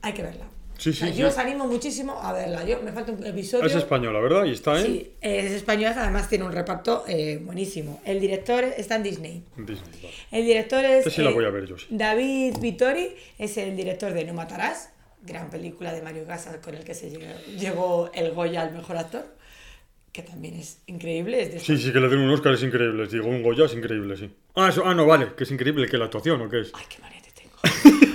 hay 0.02 0.12
que 0.12 0.22
verla. 0.22 0.55
Sí, 0.78 0.90
O 0.90 0.92
sea, 0.92 1.08
sí, 1.08 1.14
yo 1.14 1.26
sí. 1.28 1.32
os 1.32 1.38
animo 1.38 1.66
muchísimo 1.66 2.20
a 2.20 2.32
verla. 2.32 2.64
Yo, 2.64 2.80
me 2.82 2.92
falta 2.92 3.12
un 3.12 3.24
episodio. 3.24 3.64
Es 3.64 3.74
española, 3.74 4.20
¿verdad? 4.20 4.44
Y 4.44 4.52
está 4.52 4.78
en 4.78 4.86
Sí, 4.86 5.12
es 5.20 5.52
española, 5.52 5.94
además 5.98 6.28
tiene 6.28 6.44
un 6.44 6.52
reparto 6.52 7.04
eh, 7.08 7.40
buenísimo. 7.42 8.00
El 8.04 8.20
director 8.20 8.64
está 8.64 8.96
en 8.96 9.02
Disney. 9.02 9.42
Disney. 9.56 9.90
vale. 10.02 10.14
El 10.30 10.44
director 10.46 10.84
es. 10.84 11.04
Sí 11.12 11.22
la 11.22 11.30
eh, 11.30 11.34
voy 11.34 11.44
a 11.46 11.50
ver 11.50 11.66
yo, 11.66 11.78
sí. 11.78 11.86
David 11.90 12.58
Vittori 12.60 13.08
es 13.38 13.56
el 13.56 13.76
director 13.76 14.12
de 14.12 14.24
No 14.24 14.34
Matarás, 14.34 14.90
gran 15.22 15.48
película 15.50 15.92
de 15.92 16.02
Mario 16.02 16.26
Casas 16.26 16.58
con 16.58 16.74
el 16.74 16.84
que 16.84 16.94
se 16.94 17.10
llegó, 17.10 17.24
llegó 17.58 18.10
el 18.14 18.32
Goya 18.32 18.62
al 18.62 18.72
mejor 18.72 18.96
actor, 18.98 19.24
que 20.12 20.22
también 20.22 20.54
es 20.56 20.80
increíble. 20.86 21.42
Es 21.42 21.52
de 21.52 21.60
Sí, 21.60 21.78
sí, 21.78 21.92
que 21.92 22.00
le 22.00 22.08
den 22.08 22.20
un 22.20 22.30
Oscar 22.30 22.52
es 22.52 22.62
increíble. 22.62 23.06
Digo, 23.06 23.26
un 23.28 23.42
Goya 23.42 23.64
es 23.64 23.74
increíble, 23.74 24.16
sí. 24.16 24.30
Ah, 24.54 24.68
eso, 24.68 24.82
ah, 24.84 24.94
no, 24.94 25.06
vale, 25.06 25.28
que 25.36 25.44
es 25.44 25.50
increíble, 25.50 25.88
que 25.88 25.96
la 25.98 26.04
actuación, 26.06 26.40
¿o 26.42 26.48
qué 26.50 26.60
es? 26.60 26.70
Ay, 26.74 26.84
qué 26.88 26.98
manete 27.00 27.30
tengo. 27.34 27.56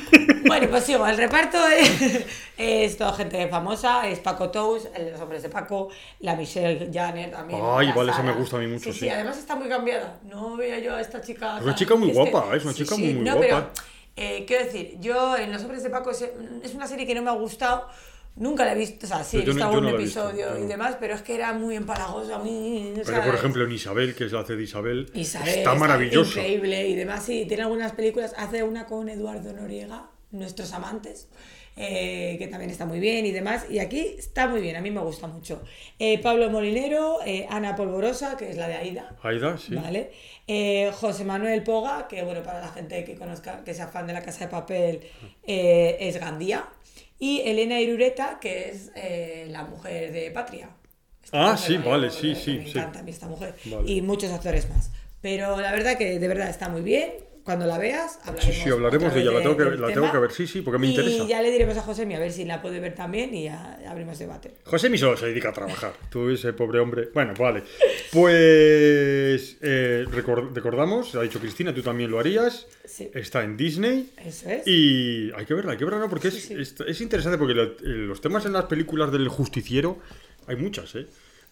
bueno, 0.60 0.70
pues 0.70 0.84
sigo. 0.84 1.06
El 1.08 1.18
reparto 1.18 1.58
es, 1.68 2.26
es 2.58 2.98
toda 2.98 3.14
gente 3.14 3.48
famosa. 3.48 4.08
Es 4.08 4.20
Paco 4.20 4.50
Tous, 4.52 4.88
el- 4.96 5.12
los 5.12 5.22
hombres 5.22 5.42
de 5.44 5.50
Paco, 5.50 5.90
la 6.20 6.36
Michelle 6.36 6.90
Janner 6.94 7.32
también. 7.32 7.60
Ay, 7.64 7.92
vale, 7.96 8.12
esa 8.12 8.24
me 8.24 8.34
gusta 8.34 8.58
a 8.58 8.60
mí 8.60 8.68
mucho, 8.68 8.92
Sí, 8.94 9.00
sí. 9.00 9.10
además 9.10 9.38
está 9.38 9.56
muy 9.56 9.68
cambiada. 9.70 10.20
No 10.24 10.56
veía 10.58 10.80
yo 10.80 10.96
a 10.96 11.02
esta 11.02 11.22
chica. 11.22 11.58
Es 11.58 11.64
una 11.64 11.76
chica 11.76 11.96
muy 11.96 12.12
guapa, 12.12 12.56
es 12.56 12.64
una 12.64 12.74
chica 12.74 12.96
muy, 12.96 13.14
muy 13.14 13.24
no, 13.26 13.36
guapa. 13.38 13.48
Pero, 13.48 13.72
eh, 14.16 14.44
quiero 14.46 14.66
decir, 14.66 14.98
yo 15.00 15.38
en 15.38 15.52
Los 15.52 15.62
hombres 15.64 15.84
de 15.84 15.90
Paco 15.90 16.12
es, 16.12 16.24
una 16.74 16.88
serie 16.88 17.06
que 17.08 17.16
no 17.16 17.22
me 17.22 17.30
ha 17.30 17.34
gustado. 17.34 17.88
Nunca 18.34 18.64
la 18.64 18.72
he 18.72 18.76
visto, 18.76 19.06
o 19.06 19.10
sea, 19.10 19.26
sí, 19.26 19.40
he 19.40 19.42
visto 19.42 19.62
algún 19.62 19.84
no 19.84 19.98
visto, 19.98 20.30
episodio 20.30 20.58
yo- 20.58 20.64
y 20.64 20.66
demás, 20.66 20.96
pero 21.02 21.16
es 21.16 21.22
que 21.22 21.36
era 21.36 21.52
muy 21.52 21.76
empalagosa, 21.76 22.38
muy... 22.38 22.94
Pero, 23.06 23.24
por 23.26 23.36
ejemplo, 23.36 23.66
en 23.66 23.74
Isabel, 23.74 24.16
que 24.16 24.24
es 24.24 24.32
la 24.32 24.40
hace 24.40 24.56
de 24.56 24.64
Isabel, 24.64 25.12
Isabel 25.14 25.50
está 25.50 25.76
maravillosa. 25.76 26.40
Increíble 26.40 26.88
y 26.88 26.96
demás, 26.96 27.26
sí, 27.26 27.44
tiene 27.46 27.64
algunas 27.64 27.92
películas. 27.92 28.34
Hace 28.38 28.64
una 28.64 28.86
con 28.86 29.10
Eduardo 29.10 29.52
Noriega, 29.52 30.06
Nuestros 30.32 30.72
amantes, 30.74 31.28
eh, 31.76 32.36
que 32.40 32.48
también 32.48 32.70
está 32.72 32.86
muy 32.86 33.00
bien 33.00 33.26
y 33.26 33.32
demás. 33.32 33.66
Y 33.70 33.80
aquí 33.80 34.16
está 34.18 34.48
muy 34.48 34.62
bien, 34.62 34.76
a 34.76 34.82
mí 34.82 34.92
me 34.92 35.02
gusta 35.02 35.28
mucho. 35.28 35.62
Eh, 36.00 36.20
Pablo 36.20 36.50
Molinero, 36.50 37.20
eh, 37.26 37.46
Ana 37.50 37.76
Polvorosa, 37.76 38.38
que 38.38 38.50
es 38.50 38.58
la 38.58 38.68
de 38.68 38.76
Aida. 38.76 39.16
Aida, 39.24 39.58
sí. 39.58 39.76
¿Vale? 39.76 40.12
José 40.94 41.24
Manuel 41.26 41.64
Poga, 41.64 42.08
que 42.08 42.24
bueno, 42.24 42.44
para 42.44 42.60
la 42.62 42.68
gente 42.70 43.04
que 43.04 43.16
conozca, 43.16 43.64
que 43.64 43.74
sea 43.74 43.88
fan 43.88 44.08
de 44.08 44.14
la 44.14 44.22
Casa 44.22 44.46
de 44.46 44.52
Papel, 44.52 45.02
es 45.46 46.18
Gandía. 46.20 46.66
Y 47.20 47.42
Elena 47.42 47.80
Irureta, 47.80 48.40
que 48.42 48.70
es 48.70 48.92
la 49.50 49.64
mujer 49.64 50.12
de 50.12 50.32
Patria. 50.32 50.70
Esta 51.24 51.52
Ah, 51.52 51.58
sí, 51.58 51.78
vale, 51.78 52.10
sí, 52.10 52.34
sí, 52.36 52.58
Me 52.58 52.64
sí. 52.66 52.78
encanta 52.80 53.00
a 53.00 53.04
mí 53.04 53.12
esta 53.12 53.28
mujer. 53.28 53.54
Vale. 53.66 53.90
Y 53.92 54.02
muchos 54.02 54.32
actores 54.32 54.68
más. 54.70 54.92
Pero 55.22 55.62
la 55.62 55.72
verdad 55.72 55.98
que 55.98 56.18
de 56.20 56.28
verdad 56.28 56.50
está 56.50 56.68
muy 56.68 56.82
bien. 56.82 57.12
Cuando 57.44 57.66
la 57.66 57.78
veas, 57.80 58.14
Sí, 58.14 58.20
hablaremos. 58.30 58.56
sí, 58.64 58.70
hablaremos 58.70 59.08
otra 59.08 59.16
de 59.16 59.22
ella, 59.22 59.32
la 59.32 59.42
tengo 59.42 59.58
que, 59.58 59.64
del 59.64 59.82
la 59.82 59.88
tema. 59.88 60.02
tengo 60.02 60.12
que 60.14 60.20
ver, 60.20 60.32
sí, 60.32 60.46
sí, 60.48 60.62
porque 60.62 60.78
me 60.78 60.88
y 60.88 60.90
interesa. 60.92 61.26
ya 61.28 61.42
le 61.42 61.50
diremos 61.52 61.76
a 61.78 61.82
José 61.82 62.04
a 62.16 62.20
ver 62.20 62.32
si 62.32 62.46
la 62.46 62.62
puede 62.62 62.80
ver 62.80 62.94
también 62.94 63.34
y 63.34 63.46
ya 63.46 63.80
abrimos 63.88 64.20
debate. 64.20 64.52
José 64.66 64.90
mi 64.90 64.98
solo 65.00 65.18
se 65.18 65.26
dedica 65.28 65.50
a 65.50 65.54
trabajar. 65.54 65.94
Tú, 66.10 66.30
ese 66.30 66.54
pobre 66.54 66.80
hombre. 66.80 67.10
Bueno, 67.14 67.34
vale. 67.40 67.64
Pues 68.12 69.58
eh, 69.62 70.06
recor- 70.12 70.54
recordamos, 70.54 71.16
ha 71.16 71.22
dicho 71.22 71.40
Cristina, 71.40 71.74
tú 71.74 71.82
también 71.82 72.12
lo 72.12 72.20
harías. 72.20 72.68
Sí. 72.86 73.10
Está 73.14 73.44
en 73.44 73.58
Disney. 73.58 74.12
Eso 74.24 74.50
es. 74.50 74.68
Y 74.68 75.32
hay 75.36 75.46
que 75.46 75.54
verla, 75.54 75.72
hay 75.74 75.78
que 75.78 75.86
verla, 75.86 76.00
¿no? 76.00 76.10
Porque 76.10 76.30
Sí, 76.32 76.38
es, 76.38 76.44
sí. 76.44 76.54
es- 76.60 76.76
es 76.88 77.02
interesante 77.02 77.38
porque 77.38 77.54
eh, 77.60 77.76
los 77.84 78.22
temas 78.22 78.46
en 78.46 78.54
las 78.54 78.66
películas 78.66 79.12
del 79.12 79.28
justiciero 79.28 80.00
hay 80.48 80.56
muchas, 80.56 80.94
¿eh? 80.96 81.08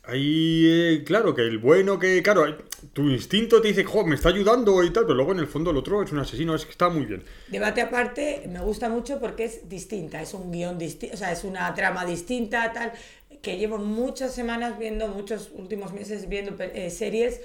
Hay, 0.09 0.63
eh, 0.65 1.03
claro, 1.05 1.35
que 1.35 1.41
el 1.41 1.57
bueno, 1.59 1.99
que, 1.99 2.21
claro, 2.23 2.57
tu 2.93 3.09
instinto 3.09 3.61
te 3.61 3.67
dice, 3.69 3.83
jo, 3.83 4.05
me 4.05 4.15
está 4.15 4.29
ayudando 4.29 4.83
y 4.83 4.91
tal, 4.91 5.03
pero 5.03 5.15
luego 5.15 5.33
en 5.33 5.39
el 5.39 5.47
fondo 5.47 5.71
el 5.71 5.77
otro 5.77 6.01
es 6.03 6.11
un 6.11 6.19
asesino, 6.19 6.55
es 6.55 6.65
que 6.65 6.71
está 6.71 6.89
muy 6.89 7.05
bien. 7.05 7.23
Debate 7.47 7.81
aparte, 7.81 8.43
me 8.47 8.59
gusta 8.59 8.89
mucho 8.89 9.19
porque 9.19 9.45
es 9.45 9.67
distinta, 9.69 10.21
es 10.21 10.33
un 10.33 10.51
guion 10.51 10.77
distinto, 10.77 11.15
o 11.15 11.17
sea, 11.17 11.31
es 11.31 11.43
una 11.43 11.73
trama 11.73 12.05
distinta, 12.05 12.71
tal, 12.73 12.91
que 13.41 13.57
llevo 13.57 13.77
muchas 13.77 14.33
semanas 14.33 14.77
viendo, 14.79 15.07
muchos 15.09 15.51
últimos 15.53 15.93
meses 15.93 16.27
viendo 16.29 16.55
eh, 16.63 16.89
series 16.89 17.41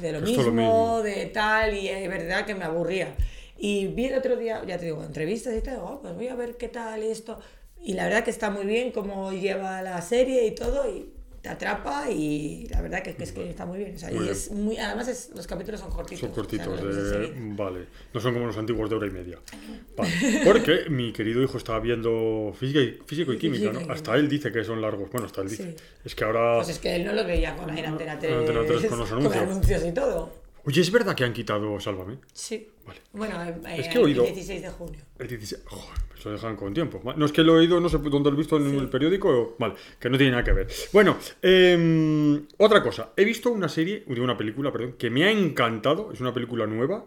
de 0.00 0.12
lo 0.12 0.20
mismo, 0.20 0.42
lo 0.44 0.52
mismo. 0.52 1.02
de 1.02 1.26
tal, 1.26 1.74
y 1.74 1.88
es 1.88 2.08
verdad 2.08 2.46
que 2.46 2.54
me 2.54 2.64
aburría. 2.64 3.14
Y 3.58 3.88
vi 3.88 4.06
el 4.06 4.14
otro 4.18 4.36
día, 4.36 4.62
ya 4.66 4.78
te 4.78 4.86
digo, 4.86 5.02
entrevistas 5.04 5.54
y 5.56 5.60
tal, 5.60 5.78
"Oh, 5.82 6.00
pues 6.00 6.14
voy 6.14 6.28
a 6.28 6.34
ver 6.34 6.56
qué 6.56 6.68
tal 6.68 7.02
esto. 7.02 7.38
Y 7.82 7.94
la 7.94 8.04
verdad 8.04 8.24
que 8.24 8.30
está 8.30 8.50
muy 8.50 8.66
bien 8.66 8.90
cómo 8.92 9.32
lleva 9.32 9.82
la 9.82 10.00
serie 10.02 10.46
y 10.46 10.54
todo, 10.54 10.88
y 10.90 11.12
te 11.40 11.48
atrapa 11.48 12.10
y 12.10 12.66
la 12.70 12.82
verdad 12.82 13.02
que, 13.02 13.14
que 13.14 13.24
es 13.24 13.32
que 13.32 13.48
está 13.48 13.64
muy 13.64 13.78
bien. 13.78 13.94
O 13.94 13.98
sea, 13.98 14.08
Muy 14.10 14.18
y 14.18 14.20
bien. 14.20 14.32
es 14.32 14.50
muy, 14.50 14.76
además 14.76 15.08
es, 15.08 15.30
los 15.34 15.46
capítulos 15.46 15.80
son 15.80 15.90
cortitos. 15.90 16.20
Son 16.20 16.30
o 16.30 16.34
sea, 16.34 16.42
cortitos, 16.42 16.82
no 16.82 17.10
serie. 17.10 17.32
vale. 17.36 17.86
No 18.12 18.20
son 18.20 18.34
como 18.34 18.46
los 18.46 18.56
antiguos 18.58 18.90
de 18.90 18.96
hora 18.96 19.06
y 19.06 19.10
media. 19.10 19.38
Vale. 19.96 20.12
Porque 20.44 20.84
mi 20.90 21.12
querido 21.12 21.42
hijo 21.42 21.56
estaba 21.58 21.80
viendo 21.80 22.52
física 22.58 22.80
y, 22.80 22.98
físico 23.06 23.32
y 23.32 23.38
química, 23.38 23.72
¿no? 23.72 23.90
Hasta 23.92 24.14
él 24.16 24.28
dice 24.28 24.52
que 24.52 24.64
son 24.64 24.80
largos. 24.80 25.10
Bueno, 25.10 25.26
hasta 25.26 25.42
él 25.42 25.48
dice. 25.48 25.72
Sí. 25.76 25.84
Es 26.04 26.14
que 26.14 26.24
ahora... 26.24 26.56
Pues 26.56 26.68
es 26.70 26.78
que 26.78 26.96
él 26.96 27.04
no 27.04 27.12
lo 27.12 27.24
veía 27.24 27.56
con 27.56 27.74
la 27.74 27.88
Antena 27.88 28.18
3, 28.18 28.32
Antena 28.32 28.60
3 28.66 28.86
con 28.86 28.98
los 28.98 29.12
anuncios. 29.12 29.36
anuncios 29.42 29.84
y 29.86 29.92
todo. 29.92 30.39
Oye, 30.64 30.80
¿es 30.80 30.90
verdad 30.92 31.14
que 31.14 31.24
han 31.24 31.32
quitado 31.32 31.78
Sálvame? 31.80 32.18
Sí. 32.32 32.68
Vale. 32.86 33.00
Bueno, 33.12 33.42
eh, 33.42 33.76
Es 33.78 33.88
que 33.88 33.98
he 33.98 34.02
oído- 34.02 34.24
el 34.26 34.34
16 34.34 34.62
de 34.62 34.68
junio. 34.70 35.00
El 35.18 35.28
16... 35.28 35.62
Joder, 35.66 35.98
se 36.20 36.28
lo 36.28 36.34
dejan 36.34 36.56
con 36.56 36.74
tiempo. 36.74 37.00
No 37.16 37.24
es 37.24 37.32
que 37.32 37.42
lo 37.42 37.54
he 37.56 37.60
oído, 37.60 37.80
no 37.80 37.88
sé 37.88 37.98
dónde 37.98 38.30
lo 38.30 38.36
he 38.36 38.38
visto 38.38 38.56
en 38.56 38.74
el 38.78 38.88
periódico. 38.88 39.56
Vale, 39.58 39.74
que 39.98 40.10
no 40.10 40.16
tiene 40.18 40.32
nada 40.32 40.44
que 40.44 40.52
ver. 40.52 40.68
Bueno, 40.92 41.16
em, 41.42 42.46
otra 42.58 42.82
cosa. 42.82 43.12
He 43.16 43.24
visto 43.24 43.50
una 43.50 43.68
serie, 43.68 44.04
una 44.06 44.36
película, 44.36 44.70
perdón, 44.72 44.94
que 44.98 45.08
me 45.10 45.24
ha 45.24 45.30
encantado. 45.30 46.12
Es 46.12 46.20
una 46.20 46.34
película 46.34 46.66
nueva, 46.66 47.06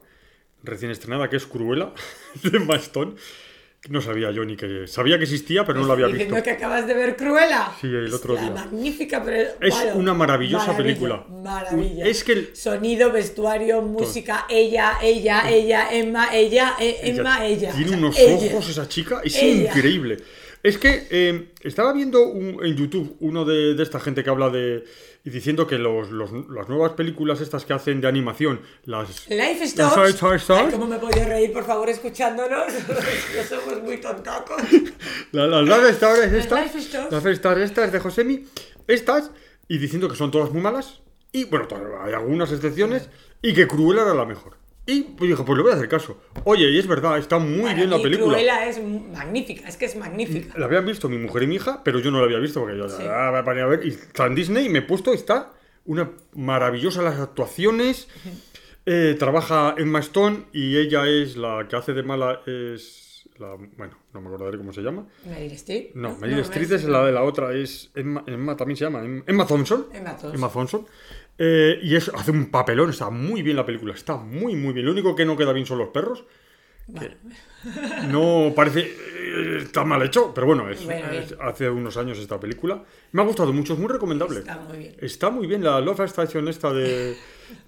recién 0.63 0.92
estrenada, 0.92 1.30
que 1.30 1.36
es 1.38 1.46
Cruella, 1.46 1.94
de 2.44 2.60
Maston. 2.60 3.16
No 3.89 4.02
sabía 4.02 4.32
yo 4.32 4.46
ni 4.46 4.56
que... 4.56 4.88
Sabía 4.88 5.17
que 5.17 5.26
existía, 5.26 5.65
pero 5.65 5.82
no 5.82 5.88
la 5.88 5.93
había 5.93 6.08
visto. 6.08 6.41
que 6.41 6.52
acabas 6.52 6.88
de 6.88 6.93
ver 6.93 7.17
Cruella. 7.17 7.69
Sí, 7.82 7.88
el 7.88 8.13
otro 8.13 8.36
Es 8.36 8.41
día. 8.41 8.52
Magnífica, 8.52 9.22
pero. 9.24 9.50
Es 9.60 9.76
bueno, 9.76 9.96
una 9.96 10.13
maravillosa 10.13 10.67
maravilla, 10.67 10.84
película. 10.86 11.26
Maravilla. 11.30 12.06
Es 12.06 12.24
que 12.24 12.32
el- 12.32 12.56
Sonido, 12.56 13.12
vestuario, 13.12 13.82
música, 13.82 14.46
ella, 14.50 14.93
ella, 15.02 15.50
ella, 15.52 15.93
Emma, 15.93 16.34
ella, 16.34 16.76
eh, 16.80 16.96
Ella 17.04 17.13
Emma, 17.19 17.46
ella. 17.46 17.72
Tiene 17.74 17.86
O 17.86 17.89
sea, 17.89 17.98
unos 17.98 18.19
ella. 18.19 18.54
ojos 18.54 18.69
esa 18.69 18.88
chica, 18.88 19.22
es 19.24 19.36
Ella. 19.36 19.63
increíble. 19.69 20.17
Es 20.63 20.78
que 20.78 21.08
eh, 21.12 21.50
estaba 21.62 21.91
viendo 21.91 22.26
un- 22.26 22.63
en 22.65 22.78
YouTube 22.78 23.17
uno 23.19 23.43
de, 23.43 23.74
de 23.76 23.84
esta 23.84 24.00
gente 24.00 24.24
que 24.24 24.30
habla 24.30 24.50
de. 24.50 24.86
Y 25.26 25.30
diciendo 25.30 25.66
que 25.68 25.78
los, 25.78 26.10
los- 26.12 26.32
las 26.50 26.68
nuevas 26.68 26.94
películas 26.94 27.40
estas 27.42 27.64
que 27.66 27.74
hacen 27.74 28.02
de 28.02 28.08
animación, 28.08 28.60
las. 28.86 29.30
Life 29.30 29.60
las 29.60 29.70
Stops. 29.72 29.98
Ay, 29.98 30.14
¿Cómo 30.72 30.88
me 30.88 31.00
podía 31.00 31.26
reír, 31.26 31.54
por 31.54 31.66
favor, 31.66 31.90
escuchándonos? 31.90 32.66
que 33.34 33.44
somos 33.44 33.82
muy 33.84 33.98
tontacos. 33.98 34.62
la- 35.32 35.48
las 35.48 35.64
Life 35.64 35.90
Stories 35.92 36.34
estas, 36.34 36.64
Life 36.76 36.98
las 37.10 37.24
Life 37.24 37.32
Stories 37.32 37.66
estas 37.66 37.92
de 37.92 38.00
Josemi, 38.00 38.46
estas, 38.88 39.32
y 39.68 39.78
diciendo 39.78 40.10
que 40.10 40.16
son 40.16 40.30
todas 40.32 40.52
muy 40.52 40.62
malas, 40.62 41.02
y 41.32 41.46
bueno, 41.46 41.68
hay 42.04 42.14
algunas 42.14 42.52
excepciones, 42.52 43.10
y 43.42 43.54
que 43.54 43.68
Cruella 43.68 44.02
era 44.04 44.14
la 44.14 44.26
mejor. 44.26 44.58
Y 44.86 45.02
pues 45.04 45.30
dije, 45.30 45.43
pues 45.43 45.56
le 45.58 45.63
voy 45.63 45.72
a 45.72 45.76
hacer 45.76 45.88
caso. 45.88 46.19
Oye, 46.43 46.69
y 46.69 46.78
es 46.78 46.88
verdad, 46.88 47.17
está 47.17 47.39
muy 47.39 47.62
Para 47.62 47.74
bien 47.76 47.89
la 47.89 47.98
mí, 47.98 48.04
película. 48.04 48.34
Cruella 48.34 48.67
es 48.67 48.82
magnífica, 48.84 49.67
es 49.67 49.78
que 49.78 49.86
es 49.86 49.96
magnífica. 49.96 50.58
La 50.58 50.65
habían 50.65 50.86
visto 50.86 51.08
mi 51.08 51.17
mujer 51.17 51.43
y 51.43 51.48
mi 51.48 51.56
hija, 51.56 51.82
pero 51.86 52.00
yo 52.00 52.12
no 52.12 52.19
la 52.19 52.26
había 52.26 52.39
visto 52.39 52.60
porque 52.60 52.78
yo 52.78 52.89
Sí. 52.89 53.04
ah, 53.10 53.32
me 53.34 53.43
ponía 53.43 53.63
a 53.63 53.67
ver. 53.67 53.86
Y 53.86 53.89
está 53.89 54.26
en 54.26 54.36
Disney 54.36 54.65
y 54.65 54.69
me 54.69 54.80
he 54.80 54.82
puesto, 54.82 55.13
está 55.13 55.54
una 55.86 56.12
maravillosa 56.34 57.02
las 57.02 57.17
actuaciones. 57.19 58.10
Eh, 58.86 59.15
trabaja 59.17 59.76
Emma 59.78 60.00
Stone 60.00 60.46
y 60.52 60.78
ella 60.78 61.08
es 61.08 61.38
la 61.38 61.65
que 61.69 61.76
hace 61.78 61.93
de 61.93 62.04
mala. 62.04 62.41
Es 62.46 63.30
la, 63.38 63.56
bueno, 63.78 63.98
no 64.13 64.19
me 64.22 64.28
acordaré 64.28 64.58
cómo 64.58 64.74
se 64.74 64.82
llama. 64.82 65.08
Meryl 65.26 65.54
Streep. 65.54 65.96
No, 65.96 66.17
Meryl 66.17 66.39
Streep 66.39 66.63
Meryl 66.69 66.76
es 66.76 66.84
la 66.84 67.06
de 67.06 67.12
la 67.13 67.24
otra, 67.24 67.54
es 67.54 67.89
Emma, 67.96 68.24
Emma 68.28 68.58
también 68.58 68.76
se 68.78 68.84
llama, 68.84 69.00
Em- 69.04 69.24
Emma 69.26 69.48
Thompson. 69.48 69.88
Emma 69.93 70.10
Thompson. 70.12 70.36
Emma 70.36 70.50
Thompson. 70.50 70.86
Eh, 71.38 71.80
y 71.82 71.96
es, 71.96 72.10
hace 72.10 72.32
un 72.32 72.52
papelón, 72.52 72.91
está 72.91 73.10
muy 73.10 73.41
bien 73.41 73.56
la 73.58 73.65
película, 73.65 73.93
está 73.93 74.17
muy, 74.17 74.56
muy 74.56 74.74
bien. 74.74 74.86
Lo 74.86 74.91
único 74.91 75.15
que 75.15 75.26
no 75.26 75.36
queda 75.36 75.52
bien 75.54 75.65
son 75.65 75.80
los 75.80 75.89
perros. 75.89 76.24
Vale. 76.88 77.15
No 78.10 78.52
parece. 78.56 78.82
eh, 78.82 79.60
está 79.63 79.86
mal 79.86 80.02
hecho, 80.04 80.34
pero 80.34 80.46
bueno, 80.48 80.69
es, 80.69 80.84
Bueno, 80.84 81.10
bien. 81.10 81.24
es- 81.24 81.36
hace 81.39 81.69
unos 81.69 81.96
años 81.98 82.17
esta 82.19 82.39
película. 82.39 82.84
Me 83.13 83.22
ha 83.22 83.26
gustado 83.26 83.54
mucho, 83.54 83.74
es 83.74 83.80
muy 83.80 83.88
recomendable. 83.88 84.39
Está 84.39 84.58
muy 84.58 84.78
bien. 84.78 84.96
Está 85.00 85.30
muy 85.30 85.48
bien 85.48 85.63
la 85.63 85.80
Love 85.80 86.02
Station 86.02 86.48
esta 86.50 86.74
de, 86.74 87.15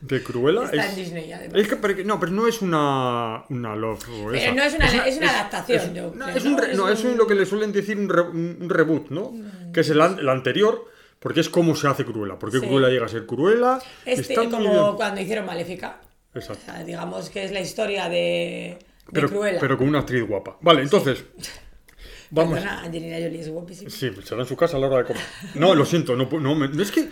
de 0.02 0.22
Cruella. 0.24 0.66
Está 0.66 0.76
es, 0.86 0.90
en 0.90 0.96
Disney, 0.98 1.32
además. 1.32 1.62
es 1.62 1.68
que, 1.70 1.76
pero 1.78 1.96
que- 1.96 2.04
no, 2.04 2.20
pero 2.20 2.34
no 2.34 2.46
es 2.46 2.62
una, 2.62 3.46
una 3.50 3.76
Love. 3.76 4.06
o 4.10 4.34
esa. 4.34 4.44
Pero 4.44 4.56
no 4.56 4.64
es 4.64 4.76
una, 4.76 5.06
es 5.08 5.18
una 5.18 5.30
adaptación. 5.30 5.78
es- 5.80 5.94
yo 5.94 6.14
no, 6.14 6.28
es 6.28 6.46
un, 6.46 6.56
no, 6.76 6.90
es 6.90 7.04
lo 7.06 7.26
que 7.26 7.36
le 7.36 7.46
suelen 7.46 7.72
decir 7.72 7.98
un, 7.98 8.10
re- 8.10 8.22
un- 8.22 8.58
un 8.62 8.70
reboot, 8.70 9.10
¿no? 9.12 9.32
Que 9.74 9.80
es 9.80 9.90
el, 9.90 10.02
el 10.02 10.28
anterior, 10.30 10.86
porque 11.26 11.40
es 11.40 11.50
cómo 11.50 11.76
se 11.76 11.88
hace 11.88 12.06
Cruella. 12.06 12.38
Porque 12.38 12.60
Sí. 12.60 12.68
Cruella 12.68 12.88
llega 12.90 13.08
a 13.08 13.10
ser 13.10 13.26
Cruella. 13.26 13.80
Este, 14.06 14.34
está 14.34 14.48
como 14.48 14.70
bien. 14.84 14.96
cuando 14.96 15.22
hicieron 15.22 15.48
Maléfica. 15.48 16.00
Exacto. 16.36 16.62
O 16.62 16.66
sea, 16.72 16.84
digamos 16.84 17.32
que 17.32 17.44
es 17.46 17.52
la 17.52 17.62
historia 17.62 18.08
de, 18.10 18.78
de 18.78 18.78
Pero, 19.12 19.30
Cruella. 19.30 19.60
pero 19.60 19.76
con 19.76 19.88
una 19.88 20.02
actriz 20.02 20.22
guapa. 20.28 20.60
Vale, 20.62 20.84
entonces. 20.84 21.24
Vamos. 22.30 22.54
Perdona, 22.60 22.82
Angelina 22.84 23.18
Jolie 23.18 23.42
es 23.42 23.50
guapísima. 23.50 23.90
Sí, 23.90 24.12
pues 24.12 24.28
será 24.28 24.42
en 24.42 24.48
su 24.48 24.56
casa 24.56 24.78
a 24.78 24.80
la 24.80 24.86
hora 24.88 24.98
de 25.00 25.06
comer. 25.06 25.24
No, 25.56 25.74
lo 25.74 25.84
siento, 25.84 26.16
no, 26.16 26.28
no, 26.40 26.82
es 26.82 26.92
que. 26.92 27.08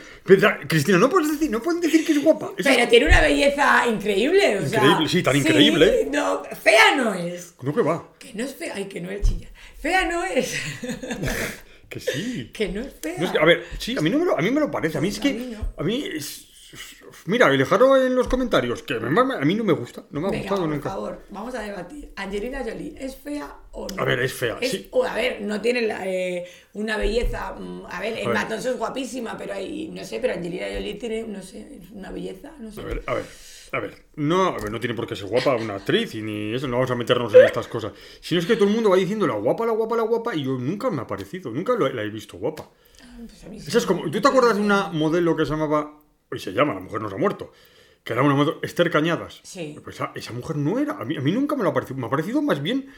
Cristina, 0.68 1.00
no 1.00 1.10
puedes 1.10 1.32
decir, 1.32 1.50
no 1.50 1.60
pueden 1.60 1.82
decir 1.82 2.06
que 2.06 2.12
es 2.12 2.24
guapa. 2.24 2.52
Es- 2.58 2.68
Pero 2.68 2.88
tiene 2.88 3.08
una 3.08 3.22
belleza 3.22 3.88
increíble. 3.88 4.60
o 4.60 4.68
sea, 4.68 4.80
Increíble, 4.84 5.10
sí, 5.10 5.24
tan 5.24 5.36
increíble. 5.38 6.08
No, 6.12 6.44
fea 6.62 6.96
no 6.98 7.16
es. 7.16 7.56
No 7.64 7.74
que 7.74 7.82
va. 7.82 8.10
Que 8.20 8.32
no 8.36 8.44
es 8.44 8.54
fea. 8.54 8.74
Ay, 8.76 8.86
que 8.86 9.02
no 9.02 9.10
es 9.10 9.22
chilla. 9.28 9.48
Fea 9.80 10.06
no 10.06 10.24
es. 10.24 10.54
Que 11.94 12.00
sí. 12.00 12.50
que 12.54 12.70
no 12.70 12.82
es 12.82 12.94
fea. 13.02 13.16
No 13.20 13.26
es 13.26 13.32
que- 13.32 13.40
a 13.40 13.46
ver, 13.46 13.64
sí, 13.78 13.96
a 13.98 14.02
mí, 14.02 14.10
no 14.10 14.18
me 14.20 14.26
lo, 14.26 14.38
a 14.38 14.42
mí 14.42 14.50
me 14.52 14.60
lo 14.60 14.72
parece. 14.72 14.98
A 14.98 15.02
mí 15.02 15.10
es 15.10 15.20
A 15.20 15.22
que. 15.22 15.34
mí 15.34 15.46
no. 15.56 15.74
A 15.78 15.84
mí 15.84 16.04
es. 16.16 16.48
Mira, 17.28 17.48
dejaros 17.50 18.02
en 18.02 18.16
los 18.16 18.28
comentarios 18.28 18.82
que 18.82 18.96
a 18.96 19.00
mí 19.00 19.54
no 19.54 19.64
me 19.64 19.74
gusta. 19.74 20.06
No 20.10 20.22
me 20.22 20.28
ha 20.28 20.32
Venga, 20.32 20.42
gustado 20.44 20.62
por 20.62 20.70
nunca. 20.72 20.90
favor, 20.90 21.22
vamos 21.30 21.54
a 21.54 21.62
debatir. 21.62 22.12
¿Angelina 22.16 22.64
Jolie 22.64 22.96
es 22.98 23.16
fea 23.16 23.56
o 23.74 23.88
no? 23.88 24.02
A 24.02 24.06
ver, 24.06 24.20
es 24.22 24.34
fea, 24.34 24.58
Es- 24.60 24.72
sí. 24.72 24.88
o, 24.90 25.04
a 25.04 25.14
ver, 25.14 25.42
no 25.42 25.62
tiene 25.62 25.84
la, 25.84 26.08
eh, 26.08 26.46
una 26.74 26.98
belleza. 26.98 27.54
mm, 27.54 27.84
A 27.88 28.00
ver, 28.00 28.16
ver. 28.26 28.48
Thompson 28.48 28.72
es 28.74 28.78
guapísima, 28.80 29.38
pero 29.38 29.54
hay, 29.54 29.90
no 29.90 30.04
sé, 30.04 30.20
pero 30.20 30.34
Angelina 30.34 30.66
Jolie 30.74 30.96
tiene, 30.96 31.22
no 31.28 31.44
sé, 31.44 31.80
una 31.92 32.10
belleza, 32.10 32.52
no 32.60 32.72
sé. 32.72 32.82
A 32.82 32.86
ver, 32.86 33.04
a 33.06 33.14
ver. 33.14 33.26
A 33.74 33.80
ver, 33.80 34.06
no, 34.18 34.46
a 34.50 34.52
ver, 34.60 34.72
no 34.72 34.80
tiene 34.80 34.94
por 34.96 35.08
qué 35.08 35.16
ser 35.16 35.26
guapa 35.28 35.56
una 35.56 35.74
actriz 35.76 36.14
y 36.14 36.22
ni 36.22 36.54
eso, 36.54 36.68
no 36.68 36.76
vamos 36.78 36.92
a 36.92 36.96
meternos 36.96 37.34
en 37.34 37.44
estas 37.44 37.68
cosas. 37.68 37.92
Sino 38.22 38.40
es 38.40 38.46
que 38.46 38.56
todo 38.56 38.68
el 38.70 38.74
mundo 38.76 38.92
va 38.92 38.96
diciendo 38.98 39.26
la 39.26 39.34
guapa, 39.34 39.66
la 39.66 39.72
guapa, 39.72 39.96
la 39.98 40.04
guapa, 40.04 40.36
y 40.36 40.44
yo 40.44 40.60
nunca 40.60 40.92
me 40.92 41.02
ha 41.02 41.08
parecido, 41.08 41.50
nunca 41.50 41.74
lo- 41.74 41.90
la 41.92 42.04
he 42.04 42.10
visto 42.10 42.38
guapa. 42.38 42.70
Pues 43.28 43.44
a 43.44 43.50
mí 43.50 43.60
sí. 43.60 43.70
Esa 43.70 43.80
es 43.80 43.86
como, 43.88 44.10
¿Tú 44.12 44.22
te 44.22 44.28
acuerdas 44.28 44.56
de 44.58 44.62
una 44.62 44.90
modelo 44.90 45.36
que 45.36 45.44
se 45.46 45.52
llamaba, 45.54 46.00
hoy 46.32 46.40
se 46.40 46.54
llama, 46.54 46.76
la 46.76 46.82
mujer 46.82 47.02
no 47.02 47.10
se 47.10 47.16
ha 47.16 47.18
muerto, 47.18 47.52
que 48.04 48.14
era 48.14 48.22
una 48.22 48.36
modelo, 48.36 48.60
Esther 48.62 48.92
Cañadas? 48.92 49.40
Sí. 49.44 49.76
Pues 49.84 49.96
esa, 49.96 50.12
esa 50.14 50.34
mujer 50.34 50.56
no 50.58 50.78
era, 50.78 50.94
a 51.00 51.04
mí, 51.06 51.18
a 51.18 51.22
mí 51.22 51.32
nunca 51.32 51.56
me 51.56 51.64
lo 51.64 51.70
ha 51.70 51.74
parecido, 51.74 52.00
me 52.00 52.06
ha 52.06 52.10
parecido 52.12 52.44
más 52.44 52.62
bien 52.62 52.94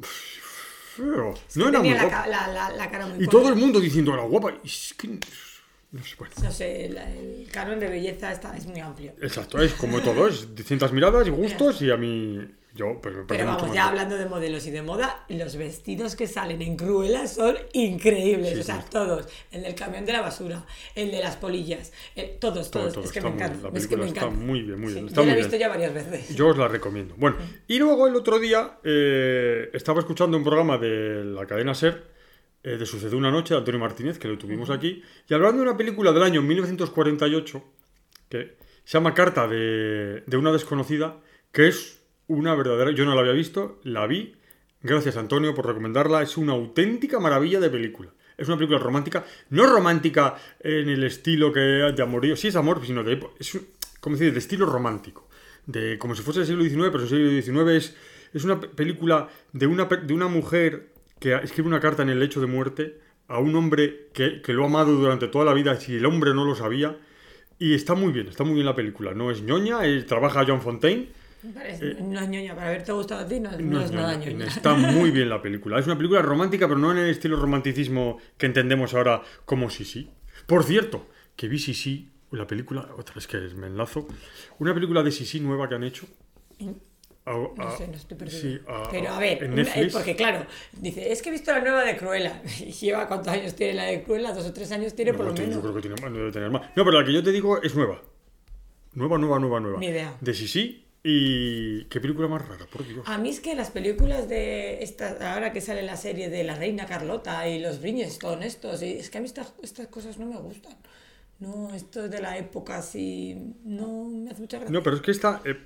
feo. 0.00 1.34
No 1.56 1.68
era 1.68 1.80
muy 1.80 1.92
guapa. 1.92 2.26
la, 2.26 2.48
la, 2.48 2.70
la 2.70 2.90
cara 2.90 3.06
muy 3.06 3.22
Y 3.22 3.26
todo 3.28 3.50
el 3.50 3.56
mundo 3.56 3.78
diciendo 3.80 4.16
la 4.16 4.22
guapa, 4.22 4.54
es 4.64 4.94
que, 4.96 5.18
no 5.92 6.04
sé, 6.04 6.14
bueno. 6.18 6.34
No 6.42 6.50
sé, 6.52 6.88
la- 6.90 7.10
el 7.10 7.48
canon 7.52 7.80
de 7.80 7.88
belleza 7.88 8.30
está, 8.32 8.56
es 8.56 8.66
muy 8.66 8.80
amplio. 8.80 9.12
Exacto, 9.20 9.60
es 9.60 9.72
como 9.72 10.00
todo, 10.00 10.28
es 10.28 10.54
distintas 10.54 10.92
miradas 10.92 11.26
y 11.26 11.30
gustos 11.30 11.82
y 11.82 11.90
a 11.90 11.96
mí 11.96 12.38
Yo, 12.72 13.00
pues 13.02 13.16
Pero 13.26 13.46
mucho 13.46 13.58
vamos, 13.62 13.74
ya 13.74 13.88
hablando 13.88 14.16
de 14.16 14.26
modelos 14.26 14.64
y 14.68 14.70
de 14.70 14.80
moda, 14.82 15.24
los 15.28 15.56
vestidos 15.56 16.14
que 16.14 16.28
salen 16.28 16.62
en 16.62 16.76
Cruella 16.76 17.26
son 17.26 17.56
increíbles. 17.72 18.52
Sí, 18.54 18.60
o 18.60 18.62
sea, 18.62 18.80
sí. 18.82 18.86
todos. 18.92 19.26
El 19.50 19.62
del 19.64 19.74
camión 19.74 20.06
de 20.06 20.12
la 20.12 20.20
basura, 20.20 20.64
el 20.94 21.10
de 21.10 21.18
las 21.18 21.34
polillas, 21.34 21.92
el- 22.14 22.38
todos, 22.38 22.70
Todo, 22.70 22.82
todos. 22.84 22.94
todo, 22.94 23.04
es 23.06 23.10
que 23.12 23.20
me 23.20 23.30
muy 23.30 23.42
encanta. 23.42 23.56
es 23.74 23.88
que 23.88 23.96
me 23.96 24.02
película 24.04 24.06
está 24.06 24.20
encanta. 24.26 24.44
muy 24.46 24.62
bien, 24.62 24.80
muy 24.80 24.92
Sí, 24.92 25.00
bien, 25.00 25.08
yo 25.12 25.24
la 25.24 25.32
he 25.32 25.36
visto 25.36 25.50
bien. 25.50 25.60
ya 25.62 25.68
varias 25.68 25.94
veces. 25.94 26.36
Yo 26.36 26.46
os 26.46 26.56
la 26.56 26.68
recomiendo. 26.68 27.16
Bueno, 27.18 27.38
y 27.66 27.76
luego 27.80 28.06
el 28.06 28.14
otro 28.14 28.38
día 28.38 28.78
eh, 28.84 29.68
estaba 29.72 29.98
escuchando 29.98 30.36
un 30.36 30.44
programa 30.44 30.78
de 30.78 31.24
la 31.24 31.46
cadena 31.46 31.74
Ser, 31.74 32.04
eh, 32.62 32.76
de 32.76 32.86
Sucedió 32.86 33.16
una 33.18 33.30
noche, 33.30 33.54
de 33.54 33.58
Antonio 33.58 33.80
Martínez, 33.80 34.18
que 34.18 34.28
lo 34.28 34.38
tuvimos 34.38 34.70
aquí, 34.70 35.02
y 35.28 35.34
hablando 35.34 35.62
de 35.62 35.68
una 35.68 35.76
película 35.76 36.12
del 36.12 36.22
año 36.22 36.42
1948, 36.42 37.62
que 38.28 38.56
se 38.84 38.98
llama 38.98 39.14
Carta 39.14 39.46
de, 39.48 40.22
de 40.26 40.36
una 40.36 40.52
desconocida, 40.52 41.20
que 41.52 41.68
es 41.68 42.02
una 42.26 42.54
verdadera... 42.54 42.90
Yo 42.92 43.04
no 43.04 43.14
la 43.14 43.20
había 43.20 43.32
visto, 43.32 43.80
la 43.84 44.06
vi, 44.06 44.36
gracias 44.82 45.16
Antonio 45.16 45.54
por 45.54 45.66
recomendarla, 45.66 46.22
es 46.22 46.36
una 46.36 46.52
auténtica 46.52 47.18
maravilla 47.20 47.60
de 47.60 47.70
película. 47.70 48.12
Es 48.36 48.48
una 48.48 48.56
película 48.56 48.78
romántica, 48.78 49.24
no 49.50 49.66
romántica 49.66 50.36
en 50.60 50.88
el 50.88 51.04
estilo 51.04 51.52
que 51.52 51.60
de 51.60 52.02
amorío, 52.02 52.36
sí 52.36 52.48
es 52.48 52.56
amor, 52.56 52.80
sino 52.86 53.02
de... 53.04 53.20
Es, 53.38 53.58
¿cómo 54.00 54.16
decir? 54.16 54.32
De 54.32 54.38
estilo 54.38 54.64
romántico. 54.64 55.28
De, 55.66 55.98
como 55.98 56.14
si 56.14 56.22
fuese 56.22 56.40
el 56.40 56.46
siglo 56.46 56.64
XIX, 56.64 56.88
pero 56.90 57.02
el 57.02 57.08
siglo 57.42 57.64
XIX 57.66 57.70
es, 57.76 57.96
es 58.32 58.44
una 58.44 58.58
pe- 58.58 58.68
película 58.68 59.28
de 59.52 59.66
una, 59.66 59.84
de 59.84 60.14
una 60.14 60.28
mujer 60.28 60.89
que 61.20 61.34
escribe 61.36 61.68
una 61.68 61.78
carta 61.78 62.02
en 62.02 62.08
el 62.08 62.18
lecho 62.18 62.40
de 62.40 62.46
muerte 62.48 62.98
a 63.28 63.38
un 63.38 63.54
hombre 63.54 64.08
que, 64.12 64.42
que 64.42 64.52
lo 64.52 64.64
ha 64.64 64.66
amado 64.66 64.92
durante 64.96 65.28
toda 65.28 65.44
la 65.44 65.54
vida, 65.54 65.76
si 65.78 65.94
el 65.96 66.04
hombre 66.06 66.34
no 66.34 66.44
lo 66.44 66.56
sabía. 66.56 66.98
Y 67.60 67.74
está 67.74 67.94
muy 67.94 68.10
bien, 68.10 68.26
está 68.26 68.42
muy 68.42 68.54
bien 68.54 68.66
la 68.66 68.74
película. 68.74 69.12
No 69.14 69.30
es 69.30 69.42
ñoña, 69.42 69.86
eh, 69.86 70.02
trabaja 70.02 70.44
John 70.46 70.60
Fontaine. 70.62 71.08
Parece- 71.54 71.96
no 72.02 72.18
es 72.20 72.28
ñoña, 72.28 72.54
para 72.54 72.68
haberte 72.68 72.90
gustado 72.92 73.20
a 73.20 73.28
ti, 73.28 73.38
no, 73.38 73.50
no 73.52 73.58
No 73.58 73.80
es 73.82 73.92
nada 73.92 74.14
ñoña, 74.16 74.30
ñoña. 74.32 74.46
Está 74.46 74.74
muy 74.74 75.10
bien 75.10 75.28
la 75.28 75.40
película. 75.40 75.78
Es 75.78 75.86
una 75.86 75.96
película 75.96 76.22
romántica, 76.22 76.66
pero 76.66 76.80
no 76.80 76.90
en 76.90 76.98
el 76.98 77.10
estilo 77.10 77.36
romanticismo 77.36 78.18
que 78.36 78.46
entendemos 78.46 78.94
ahora 78.94 79.22
como 79.44 79.70
Sisi. 79.70 80.10
Por 80.46 80.64
cierto, 80.64 81.06
que 81.36 81.48
vi 81.48 81.58
Sisi, 81.58 82.08
la 82.32 82.46
película, 82.46 82.88
otra 82.96 83.14
vez 83.14 83.26
que 83.26 83.38
me 83.56 83.66
enlazo, 83.66 84.08
una 84.58 84.72
película 84.74 85.02
de 85.02 85.12
Sisi 85.12 85.38
nueva 85.40 85.68
que 85.68 85.74
han 85.74 85.84
hecho. 85.84 86.06
A- 87.30 87.54
No 87.56 87.76
sé, 87.76 87.86
no 87.88 87.94
estoy 87.96 88.16
perdida. 88.18 88.38
sí, 88.40 88.58
a- 88.66 88.88
Pero 88.90 89.10
a 89.10 89.18
ver, 89.18 89.44
una- 89.50 89.62
eh, 89.62 89.88
porque 89.92 90.16
claro, 90.16 90.46
dice, 90.72 91.10
es 91.12 91.22
que 91.22 91.28
he 91.28 91.32
visto 91.32 91.52
la 91.52 91.60
nueva 91.60 91.84
de 91.84 91.96
Cruella. 91.96 92.42
Y 92.60 92.72
lleva 92.72 93.06
cuántos 93.08 93.28
años 93.32 93.54
tiene 93.54 93.74
la 93.74 93.84
de 93.84 94.02
Cruella, 94.02 94.32
dos 94.32 94.46
o 94.46 94.52
tres 94.52 94.70
años 94.72 94.94
tiene 94.94 95.12
por 95.12 95.22
No, 95.26 95.28
lo 95.30 95.34
tío, 95.34 95.44
menos. 95.46 95.56
Yo 95.56 95.62
creo 95.62 95.74
que 95.74 95.80
tiene 95.88 96.00
más, 96.00 96.10
no 96.10 96.18
debe 96.18 96.32
tener 96.32 96.50
más. 96.50 96.62
No, 96.76 96.84
pero 96.84 97.00
la 97.00 97.04
que 97.04 97.12
yo 97.12 97.22
te 97.22 97.32
digo 97.32 97.62
es 97.62 97.74
nueva. 97.74 98.02
Nueva, 98.94 99.18
nueva, 99.18 99.38
nueva, 99.38 99.60
nueva. 99.60 99.78
Ni 99.78 99.86
idea. 99.86 100.16
De 100.20 100.34
Sisi. 100.34 100.84
Y 101.02 101.84
qué 101.84 101.98
película 101.98 102.28
más 102.28 102.46
rara, 102.46 102.66
por 102.70 102.86
Dios. 102.86 103.08
A 103.08 103.16
mí 103.16 103.30
es 103.30 103.40
que 103.40 103.54
las 103.54 103.70
películas 103.70 104.28
de 104.28 104.82
esta, 104.82 105.32
ahora 105.32 105.50
que 105.50 105.62
sale 105.62 105.80
la 105.82 105.96
serie 105.96 106.28
de 106.28 106.44
la 106.44 106.56
reina 106.56 106.84
Carlota 106.84 107.48
y 107.48 107.58
los 107.58 107.80
Bridgestone 107.80 108.46
estos, 108.46 108.82
y 108.82 108.98
es 108.98 109.08
que 109.08 109.16
a 109.16 109.22
mí 109.22 109.26
estas, 109.26 109.54
estas 109.62 109.86
cosas 109.86 110.18
no 110.18 110.26
me 110.26 110.36
gustan. 110.36 110.76
No, 111.38 111.74
esto 111.74 112.06
de 112.10 112.20
la 112.20 112.36
época 112.36 112.76
así, 112.76 113.34
no 113.64 114.04
me 114.10 114.30
hace 114.30 114.42
mucha 114.42 114.58
gracia. 114.58 114.70
No, 114.74 114.82
pero 114.82 114.96
es 114.96 115.00
que 115.02 115.10
esta. 115.10 115.40
eh, 115.46 115.56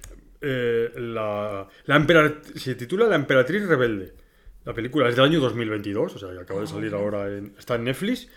eh, 0.45 0.93
la, 0.97 1.67
la 1.87 2.35
se 2.55 2.75
titula 2.75 3.07
La 3.07 3.17
Emperatriz 3.17 3.67
Rebelde. 3.67 4.13
La 4.65 4.73
película 4.73 5.09
es 5.09 5.17
del 5.17 5.27
año 5.27 5.41
2022, 5.41 6.17
o 6.17 6.19
sea, 6.19 6.33
que 6.33 6.41
acaba 6.41 6.61
de 6.61 6.67
salir 6.67 6.95
ahora. 6.95 7.29
En, 7.29 7.55
está 7.59 7.75
en 7.75 7.85
Netflix. 7.85 8.29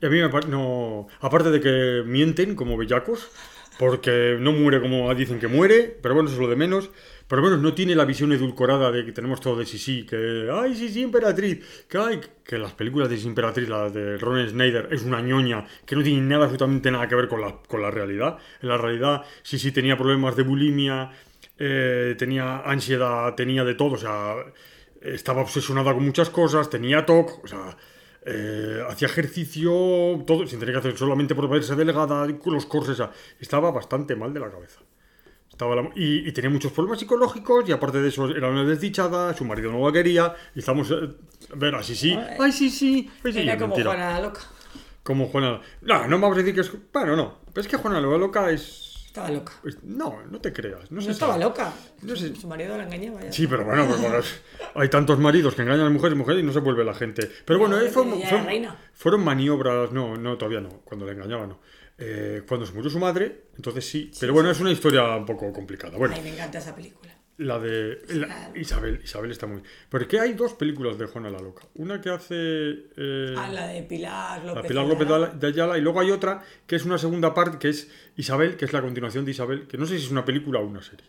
Y 0.00 0.06
a 0.06 0.08
mí 0.08 0.20
me 0.20 0.28
parece. 0.28 0.50
No, 0.50 1.06
aparte 1.20 1.50
de 1.50 1.60
que 1.60 2.02
mienten 2.04 2.56
como 2.56 2.76
bellacos, 2.76 3.30
porque 3.78 4.36
no 4.40 4.52
muere 4.52 4.80
como 4.80 5.14
dicen 5.14 5.38
que 5.38 5.46
muere, 5.46 5.96
pero 6.02 6.14
bueno, 6.14 6.28
eso 6.28 6.36
es 6.36 6.42
lo 6.42 6.48
de 6.48 6.56
menos. 6.56 6.90
Pero 7.28 7.42
bueno, 7.42 7.58
no 7.58 7.74
tiene 7.74 7.94
la 7.94 8.06
visión 8.06 8.32
edulcorada 8.32 8.90
de 8.90 9.04
que 9.04 9.12
tenemos 9.12 9.40
todo 9.40 9.56
de 9.56 9.66
Sisi, 9.66 10.04
que. 10.04 10.48
¡Ay, 10.50 10.74
Sisi 10.74 11.02
Emperatriz! 11.02 11.84
Que, 11.86 11.98
ay, 11.98 12.20
que 12.42 12.56
las 12.56 12.72
películas 12.72 13.10
de 13.10 13.16
Sisi 13.16 13.28
Emperatriz, 13.28 13.68
la 13.68 13.90
de 13.90 14.16
Ron 14.16 14.48
Snyder, 14.48 14.88
es 14.90 15.02
una 15.02 15.20
ñoña 15.20 15.66
que 15.84 15.94
no 15.94 16.02
tiene 16.02 16.22
nada, 16.22 16.44
absolutamente 16.44 16.90
nada 16.90 17.06
que 17.06 17.14
ver 17.14 17.28
con 17.28 17.42
la, 17.42 17.60
con 17.68 17.82
la 17.82 17.90
realidad. 17.90 18.38
En 18.62 18.70
la 18.70 18.78
realidad, 18.78 19.22
Sisi 19.42 19.70
tenía 19.72 19.96
problemas 19.96 20.36
de 20.36 20.42
bulimia, 20.42 21.10
eh, 21.58 22.14
tenía 22.18 22.58
ansiedad, 22.60 23.34
tenía 23.34 23.64
de 23.64 23.74
todo, 23.74 23.92
o 23.94 23.98
sea, 23.98 24.34
estaba 25.02 25.42
obsesionada 25.42 25.92
con 25.94 26.04
muchas 26.04 26.30
cosas, 26.30 26.70
tenía 26.70 27.04
TOC, 27.06 27.44
o 27.44 27.46
sea, 27.46 27.76
eh, 28.26 28.82
hacía 28.88 29.08
ejercicio, 29.08 29.70
todo, 30.26 30.46
sin 30.46 30.58
tener 30.60 30.74
que 30.74 30.78
hacer 30.80 30.96
solamente 30.98 31.34
por 31.34 31.48
verse 31.48 31.74
delgada, 31.76 32.26
los 32.26 32.66
corsés, 32.66 32.94
o 32.94 32.96
sea, 32.96 33.10
estaba 33.40 33.70
bastante 33.70 34.16
mal 34.16 34.32
de 34.34 34.40
la 34.40 34.50
cabeza. 34.50 34.80
Estaba 35.50 35.74
la- 35.74 35.90
y, 35.96 36.28
y 36.28 36.32
tenía 36.32 36.50
muchos 36.50 36.70
problemas 36.72 37.00
psicológicos 37.00 37.68
y 37.68 37.72
aparte 37.72 38.00
de 38.00 38.08
eso 38.08 38.28
era 38.28 38.48
una 38.48 38.64
desdichada, 38.64 39.34
su 39.34 39.44
marido 39.44 39.72
no 39.72 39.84
la 39.84 39.92
quería 39.92 40.34
y 40.54 40.60
estamos... 40.60 40.90
eh, 40.90 41.10
a 41.52 41.56
ver, 41.56 41.74
así 41.74 41.96
sí, 41.96 42.16
ay 42.38 42.52
sí, 42.52 42.70
sí, 42.70 43.10
ay, 43.24 43.32
sí, 43.32 43.40
Era 43.40 43.56
como 43.56 43.68
mentira. 43.74 43.90
Juana 43.90 44.12
la 44.12 44.20
loca. 44.20 44.40
Como 45.02 45.26
Juana... 45.26 45.60
No, 45.82 46.06
no 46.06 46.18
vamos 46.20 46.36
a 46.36 46.40
decir 46.42 46.54
que 46.54 46.60
es... 46.60 46.72
Bueno, 46.92 47.16
no, 47.16 47.38
pero 47.52 47.62
es 47.62 47.68
que 47.68 47.76
Juana 47.76 48.00
la 48.00 48.18
loca 48.18 48.50
es... 48.50 48.87
Estaba 49.18 49.30
loca. 49.38 49.52
es- 49.64 49.82
No, 49.84 50.22
no 50.30 50.40
te 50.40 50.52
creas. 50.52 50.90
No, 50.90 51.00
estaba 51.00 51.32
sabe. 51.34 51.44
loca. 51.44 51.72
No 52.02 52.16
sé. 52.16 52.34
Su 52.34 52.46
marido 52.48 52.76
la 52.76 52.84
engañaba. 52.84 53.22
ya 53.22 53.32
Sí, 53.32 53.46
pero 53.46 53.64
bueno, 53.64 53.86
pues, 53.86 54.00
bueno, 54.00 54.16
hay 54.74 54.88
tantos 54.88 55.18
maridos 55.18 55.54
que 55.54 55.62
engañan 55.62 55.86
a 55.86 55.90
mujeres 55.90 56.14
y 56.14 56.18
mujeres 56.18 56.42
y 56.42 56.46
no 56.46 56.52
se 56.52 56.60
vuelve 56.60 56.84
la 56.84 56.94
gente. 56.94 57.30
Pero 57.44 57.58
bueno, 57.58 57.76
No, 57.78 57.86
fue- 57.88 58.06
ella 58.06 58.16
era 58.18 58.28
fue- 58.28 58.46
reina. 58.46 58.76
fueron 58.94 59.24
maniobras, 59.24 59.92
no, 59.92 60.16
no, 60.16 60.36
todavía 60.38 60.60
no, 60.60 60.68
cuando 60.84 61.06
la 61.06 61.12
engañaba 61.12 61.46
no. 61.46 61.60
Eh, 62.00 62.42
cuando 62.46 62.64
se 62.64 62.72
murió 62.72 62.88
su 62.90 62.98
madre, 63.00 63.46
entonces 63.56 63.84
sí. 63.88 64.10
Pero 64.20 64.32
bueno, 64.32 64.50
es 64.50 64.60
una 64.60 64.70
historia 64.70 65.16
un 65.16 65.26
poco 65.26 65.52
complicada. 65.52 65.98
Bueno, 65.98 66.14
Ay, 66.16 66.22
me 66.22 66.30
encanta 66.30 66.58
esa 66.58 66.74
película. 66.74 67.12
La 67.38 67.58
de 67.58 67.98
la- 68.08 68.50
Isabel, 68.56 69.00
Isabel 69.02 69.30
está 69.30 69.46
muy... 69.46 69.62
Pero 69.88 70.02
es 70.02 70.08
que 70.08 70.18
hay 70.20 70.34
dos 70.34 70.54
películas 70.54 70.98
de 70.98 71.06
Juana 71.06 71.30
la 71.30 71.38
Loca. 71.38 71.62
Una 71.76 72.00
que 72.00 72.10
hace... 72.10 72.34
eh, 72.34 73.34
Ah, 73.36 73.50
la 73.52 73.68
de 73.68 73.82
Pilar 73.84 74.44
López. 74.44 74.62
la 74.62 74.68
Pilar. 74.68 74.86
López 74.86 75.40
de 75.40 75.46
Ayala 75.46 75.78
y 75.78 75.80
luego 75.80 76.00
hay 76.00 76.10
otra 76.10 76.42
que 76.66 76.76
es 76.76 76.84
una 76.84 76.98
segunda 76.98 77.32
parte 77.34 77.58
que 77.58 77.68
es 77.68 77.90
Isabel, 78.16 78.56
que 78.56 78.64
es 78.64 78.72
la 78.72 78.82
continuación 78.82 79.24
de 79.24 79.30
Isabel, 79.30 79.66
que 79.68 79.78
no 79.78 79.86
sé 79.86 79.98
si 79.98 80.04
es 80.06 80.10
una 80.10 80.24
película 80.24 80.58
o 80.60 80.66
una 80.66 80.82
serie. 80.82 81.06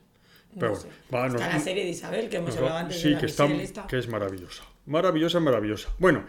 Pero 0.59 0.73
No 0.73 0.79
bueno, 0.79 0.81
sé. 0.81 0.87
va, 1.13 1.27
Está 1.27 1.45
nos- 1.45 1.53
la 1.53 1.59
serie 1.59 1.83
de 1.83 1.89
Isabel 1.89 2.29
que 2.29 2.37
hemos 2.37 2.55
hablado 2.57 2.73
va- 2.75 2.79
antes 2.81 3.01
sí, 3.01 3.09
de 3.09 3.13
la 3.15 3.19
que, 3.21 3.25
está, 3.25 3.45
esta. 3.47 3.87
que 3.87 3.97
es 3.97 4.07
maravillosa. 4.07 4.63
Maravillosa, 4.85 5.39
maravillosa. 5.39 5.89
Bueno, 5.99 6.25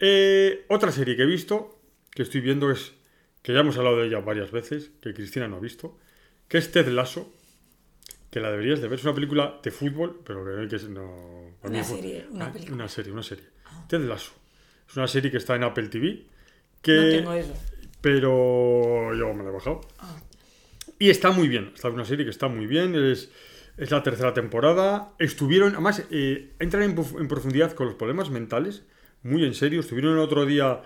eh, 0.00 0.64
otra 0.68 0.90
serie 0.92 1.16
que 1.16 1.22
he 1.22 1.26
visto, 1.26 1.78
que 2.10 2.22
estoy 2.22 2.40
viendo 2.40 2.70
es, 2.70 2.92
que 3.42 3.52
ya 3.52 3.60
hemos 3.60 3.76
hablado 3.76 3.98
de 3.98 4.06
ella 4.08 4.20
varias 4.20 4.50
veces, 4.50 4.90
que 5.00 5.12
Cristina 5.14 5.48
no 5.48 5.56
ha 5.56 5.60
visto, 5.60 5.98
que 6.48 6.58
es 6.58 6.70
Ted 6.72 6.88
Lasso, 6.88 7.32
que 8.34 8.40
la 8.40 8.50
deberías 8.50 8.80
de 8.80 8.88
ver. 8.88 8.98
Es 8.98 9.04
una 9.04 9.14
película 9.14 9.60
de 9.62 9.70
fútbol, 9.70 10.20
pero 10.26 10.44
que 10.44 10.66
que... 10.66 10.88
No, 10.88 11.54
Una 11.62 11.84
serie, 11.84 12.26
una 12.32 12.46
Ah, 12.46 12.52
película. 12.52 12.72
Ah. 12.72 12.74
Una 12.74 12.88
serie, 12.88 13.12
una 13.12 13.22
serie. 13.22 13.44
Ted 13.86 14.00
Lasso. 14.00 14.32
Es 14.88 14.96
una 14.96 15.06
serie 15.06 15.30
que 15.30 15.36
está 15.36 15.54
en 15.54 15.62
Apple 15.62 15.86
TV, 15.86 16.26
que... 16.82 16.96
No 16.96 17.30
tengo 17.30 17.32
eso. 17.34 17.54
Pero 18.00 19.14
yo 19.14 19.32
me 19.34 19.44
la 19.44 19.50
he 19.50 19.52
bajado. 19.52 19.82
Ah. 20.00 20.16
Y 20.98 21.10
está 21.10 21.30
muy 21.30 21.46
bien. 21.46 21.70
Está 21.76 21.90
una 21.90 22.04
serie 22.04 22.24
que 22.24 22.32
está 22.32 22.48
muy 22.48 22.66
bien. 22.66 22.96
Es, 22.96 23.30
es 23.76 23.92
la 23.92 24.02
tercera 24.02 24.34
temporada. 24.34 25.12
Estuvieron, 25.20 25.74
además, 25.74 26.02
eh, 26.10 26.54
entran 26.58 26.82
en, 26.82 26.98
en 26.98 27.28
profundidad 27.28 27.70
con 27.74 27.86
los 27.86 27.94
problemas 27.94 28.30
mentales. 28.30 28.82
Muy 29.22 29.44
en 29.44 29.54
serio. 29.54 29.78
Estuvieron 29.78 30.14
el 30.14 30.18
otro 30.18 30.44
día 30.44 30.82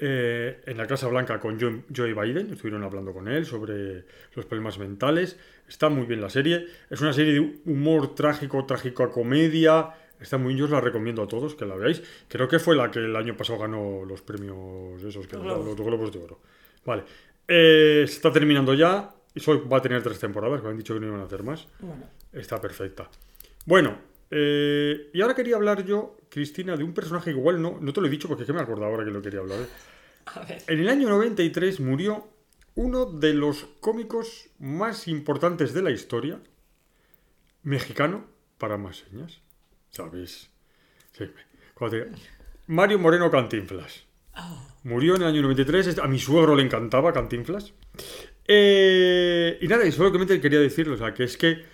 eh, 0.00 0.60
en 0.66 0.76
la 0.76 0.86
Casa 0.86 1.08
Blanca 1.08 1.38
con 1.38 1.60
Joe, 1.60 1.82
Joe 1.94 2.14
Biden. 2.14 2.52
Estuvieron 2.52 2.82
hablando 2.82 3.12
con 3.12 3.28
él 3.28 3.44
sobre 3.46 4.04
los 4.34 4.46
problemas 4.46 4.78
mentales. 4.78 5.38
Está 5.68 5.88
muy 5.88 6.06
bien 6.06 6.20
la 6.20 6.30
serie. 6.30 6.66
Es 6.88 7.00
una 7.00 7.12
serie 7.12 7.34
de 7.34 7.60
humor 7.66 8.14
trágico, 8.14 8.64
trágico 8.66 9.02
a 9.04 9.10
comedia. 9.12 9.90
Está 10.20 10.36
muy 10.36 10.48
bien, 10.48 10.58
yo 10.58 10.64
os 10.66 10.70
la 10.70 10.80
recomiendo 10.80 11.22
a 11.22 11.28
todos 11.28 11.54
que 11.54 11.64
la 11.64 11.76
veáis. 11.76 12.02
Creo 12.28 12.48
que 12.48 12.58
fue 12.58 12.76
la 12.76 12.90
que 12.90 12.98
el 12.98 13.14
año 13.16 13.36
pasado 13.36 13.58
ganó 13.58 14.04
los 14.04 14.22
premios 14.22 15.02
esos, 15.02 15.26
que 15.26 15.36
Los 15.36 15.46
los, 15.46 15.54
Globos. 15.58 15.78
los 15.78 15.86
Globos 15.86 16.12
de 16.12 16.18
Oro. 16.18 16.40
Vale. 16.84 17.04
Eh, 17.46 18.04
se 18.06 18.14
está 18.14 18.32
terminando 18.32 18.74
ya. 18.74 19.14
Y 19.34 19.40
va 19.46 19.76
a 19.76 19.82
tener 19.82 20.02
tres 20.02 20.18
temporadas, 20.18 20.60
que 20.60 20.64
me 20.66 20.72
han 20.72 20.76
dicho 20.78 20.92
que 20.92 21.00
no 21.00 21.06
iban 21.06 21.20
a 21.20 21.24
hacer 21.24 21.42
más. 21.44 21.68
Bueno, 21.78 22.04
Está 22.32 22.60
perfecta. 22.60 23.08
Bueno, 23.64 23.96
eh, 24.30 25.10
y 25.12 25.20
ahora 25.20 25.34
quería 25.34 25.56
hablar 25.56 25.84
yo, 25.84 26.16
Cristina, 26.28 26.76
de 26.76 26.84
un 26.84 26.94
personaje 26.94 27.32
que 27.32 27.38
igual 27.38 27.60
no, 27.60 27.78
no 27.80 27.92
te 27.92 28.00
lo 28.00 28.06
he 28.06 28.10
dicho 28.10 28.28
porque 28.28 28.42
es 28.42 28.46
que 28.46 28.52
me 28.52 28.60
acordaba 28.60 28.90
ahora 28.92 29.04
que 29.04 29.10
lo 29.10 29.22
quería 29.22 29.40
hablar. 29.40 29.60
¿eh? 29.60 29.66
a 30.26 30.40
ver. 30.44 30.62
En 30.66 30.80
el 30.80 30.88
año 30.88 31.08
93 31.08 31.80
murió 31.80 32.28
uno 32.76 33.06
de 33.06 33.34
los 33.34 33.64
cómicos 33.80 34.48
más 34.58 35.08
importantes 35.08 35.74
de 35.74 35.82
la 35.82 35.90
historia, 35.90 36.40
mexicano, 37.62 38.26
para 38.58 38.76
más 38.76 38.98
señas. 38.98 39.40
¿Sabes? 39.90 40.50
Sí. 41.12 41.24
Te- 41.90 42.06
Mario 42.68 42.98
Moreno 42.98 43.30
Cantinflas. 43.30 44.04
Murió 44.84 45.16
en 45.16 45.22
el 45.22 45.28
año 45.28 45.42
93. 45.42 45.98
A 45.98 46.06
mi 46.06 46.18
suegro 46.18 46.54
le 46.54 46.62
encantaba 46.62 47.12
Cantinflas. 47.12 47.72
Eh, 48.46 49.58
y 49.60 49.66
nada, 49.68 49.84
y 49.86 49.92
solamente 49.92 50.40
quería 50.40 50.60
decirlo, 50.60 50.94
o 50.94 50.98
sea, 50.98 51.12
que 51.12 51.24
es 51.24 51.36
que 51.36 51.64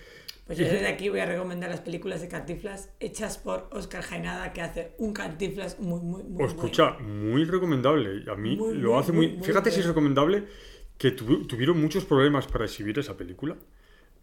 Pues 0.47 0.57
yo 0.57 0.65
desde 0.65 0.87
aquí 0.93 1.09
voy 1.09 1.19
a 1.19 1.25
recomendar 1.25 1.69
las 1.69 1.81
películas 1.81 2.21
de 2.21 2.27
Cantinflas 2.29 2.89
hechas 2.99 3.37
por 3.37 3.69
Oscar 3.71 4.01
Jaenada, 4.03 4.53
que 4.53 4.61
hace 4.61 4.93
un 4.97 5.13
Cantinflas 5.13 5.79
muy, 5.79 5.99
muy, 6.01 6.23
muy 6.23 6.43
Os 6.43 6.53
escucha, 6.53 6.97
muy 6.99 7.43
recomendable. 7.45 8.23
A 8.31 8.35
mí 8.35 8.55
Muy, 8.55 8.75
lo 8.75 8.91
muy, 8.91 8.99
hace 8.99 9.11
muy. 9.11 9.39
fíjate 9.41 9.71
si 9.71 9.81
es 9.81 9.85
recomendable 9.85 10.45
que 10.97 11.15
tuvi- 11.15 11.45
tuvieron 11.47 11.79
muchos 11.79 12.05
problemas 12.05 12.47
para 12.47 12.65
exhibir 12.65 12.97
esa 12.97 13.15
película. 13.15 13.55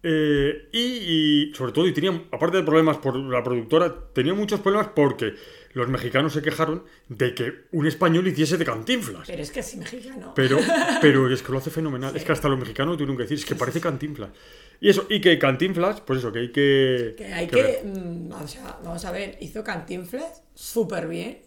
Eh, 0.02 0.68
y, 0.72 1.48
y 1.50 1.54
sobre 1.54 1.72
todo, 1.72 1.86
y 1.86 1.92
tenía, 1.92 2.10
aparte 2.30 2.58
de 2.58 2.62
problemas 2.62 2.98
por 2.98 3.16
la 3.16 3.42
productora, 3.42 3.94
tenía 4.12 4.34
muchos 4.34 4.60
problemas 4.60 4.88
porque 4.94 5.32
los 5.74 5.88
mexicanos 5.88 6.32
se 6.32 6.40
quejaron 6.42 6.84
de 7.08 7.34
que 7.34 7.66
un 7.72 7.86
español 7.86 8.26
hiciese 8.26 8.56
de 8.56 8.64
cantinflas. 8.64 9.26
Pero 9.26 9.42
es 9.42 9.50
que 9.50 9.60
es 9.60 9.76
mexicano. 9.76 10.32
Pero, 10.34 10.58
pero 11.00 11.30
es 11.32 11.42
que 11.42 11.52
lo 11.52 11.58
hace 11.58 11.70
fenomenal. 11.70 12.16
Es 12.16 12.24
que 12.24 12.32
hasta 12.32 12.48
los 12.48 12.58
mexicanos 12.58 12.96
tuvieron 12.96 13.16
que 13.16 13.24
decir, 13.24 13.38
es 13.38 13.44
que 13.44 13.54
parece 13.56 13.80
cantinflas. 13.80 14.30
Y 14.80 14.88
eso, 14.88 15.06
y 15.08 15.20
que 15.20 15.38
cantinflas, 15.38 16.00
pues 16.00 16.20
eso, 16.20 16.32
que 16.32 16.38
hay 16.40 16.52
que. 16.52 17.14
Que 17.16 17.32
hay 17.32 17.46
que 17.48 17.82
mm, 17.84 18.32
o 18.32 18.48
sea, 18.48 18.78
vamos 18.84 19.04
a 19.04 19.10
ver, 19.12 19.36
hizo 19.40 19.62
Cantinflas 19.64 20.42
súper 20.54 21.08
bien. 21.08 21.38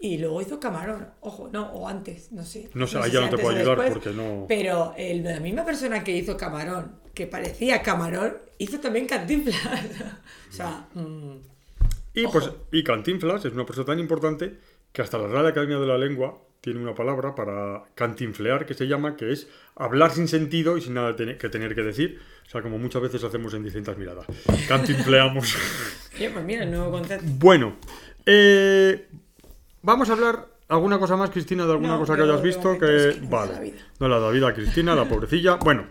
Y 0.00 0.18
luego 0.18 0.40
hizo 0.40 0.60
Camarón. 0.60 1.08
Ojo, 1.20 1.50
no, 1.52 1.72
o 1.72 1.88
antes, 1.88 2.30
no 2.30 2.44
sé. 2.44 2.70
No 2.74 2.86
sé, 2.86 2.98
ahí 2.98 3.04
si 3.10 3.12
ya 3.12 3.20
no 3.22 3.30
te 3.30 3.38
puedo 3.38 3.56
ayudar 3.56 3.78
después, 3.78 3.92
porque 4.04 4.16
no- 4.16 4.46
Pero 4.48 4.94
el, 4.96 5.24
la 5.24 5.40
misma 5.40 5.64
persona 5.64 6.04
que 6.04 6.16
hizo 6.16 6.36
Camarón, 6.36 6.92
que 7.14 7.26
parecía 7.26 7.82
Camarón, 7.82 8.36
hizo 8.58 8.78
también 8.78 9.06
Cantinflas. 9.06 9.56
o 10.50 10.52
sea, 10.52 10.88
mm, 10.94 11.38
Y, 12.18 12.24
Ojo. 12.24 12.32
pues, 12.40 12.50
y 12.72 12.82
Cantinflas 12.82 13.44
es 13.44 13.52
una 13.52 13.64
persona 13.64 13.86
tan 13.86 13.98
importante 13.98 14.58
que 14.92 15.02
hasta 15.02 15.18
la 15.18 15.28
Real 15.28 15.46
Academia 15.46 15.78
de 15.78 15.86
la 15.86 15.98
Lengua 15.98 16.38
tiene 16.60 16.80
una 16.80 16.94
palabra 16.94 17.34
para 17.34 17.84
cantinflear 17.94 18.66
que 18.66 18.74
se 18.74 18.88
llama, 18.88 19.14
que 19.16 19.30
es 19.32 19.48
hablar 19.76 20.10
sin 20.10 20.26
sentido 20.26 20.76
y 20.76 20.80
sin 20.80 20.94
nada 20.94 21.14
que 21.14 21.48
tener 21.48 21.74
que 21.74 21.82
decir. 21.82 22.18
O 22.46 22.50
sea, 22.50 22.62
como 22.62 22.78
muchas 22.78 23.02
veces 23.02 23.22
hacemos 23.22 23.54
en 23.54 23.62
distintas 23.62 23.96
miradas. 23.96 24.26
Cantinfleamos. 24.66 25.54
pues 26.18 26.44
mira, 26.44 26.64
el 26.64 26.70
nuevo 26.70 26.90
concepto. 26.90 27.24
bueno, 27.38 27.76
eh, 28.26 29.06
vamos 29.82 30.10
a 30.10 30.14
hablar 30.14 30.46
alguna 30.68 30.98
cosa 30.98 31.16
más, 31.16 31.30
Cristina, 31.30 31.64
de 31.66 31.72
alguna 31.72 31.92
No, 31.94 32.00
cosa 32.00 32.16
que 32.16 32.22
hayas 32.22 32.42
visto. 32.42 32.76
Que, 32.78 33.10
es 33.10 33.14
que 33.16 33.20
no 33.20 33.28
me 33.28 33.36
da 33.36 33.46
la 33.46 33.52
vale, 33.52 33.70
vida. 33.70 33.82
no 34.00 34.08
le 34.08 34.14
ha 34.14 34.18
dado 34.18 34.32
vida 34.32 34.48
a 34.48 34.54
Cristina, 34.54 34.94
la 34.96 35.08
pobrecilla. 35.08 35.54
Bueno, 35.56 35.86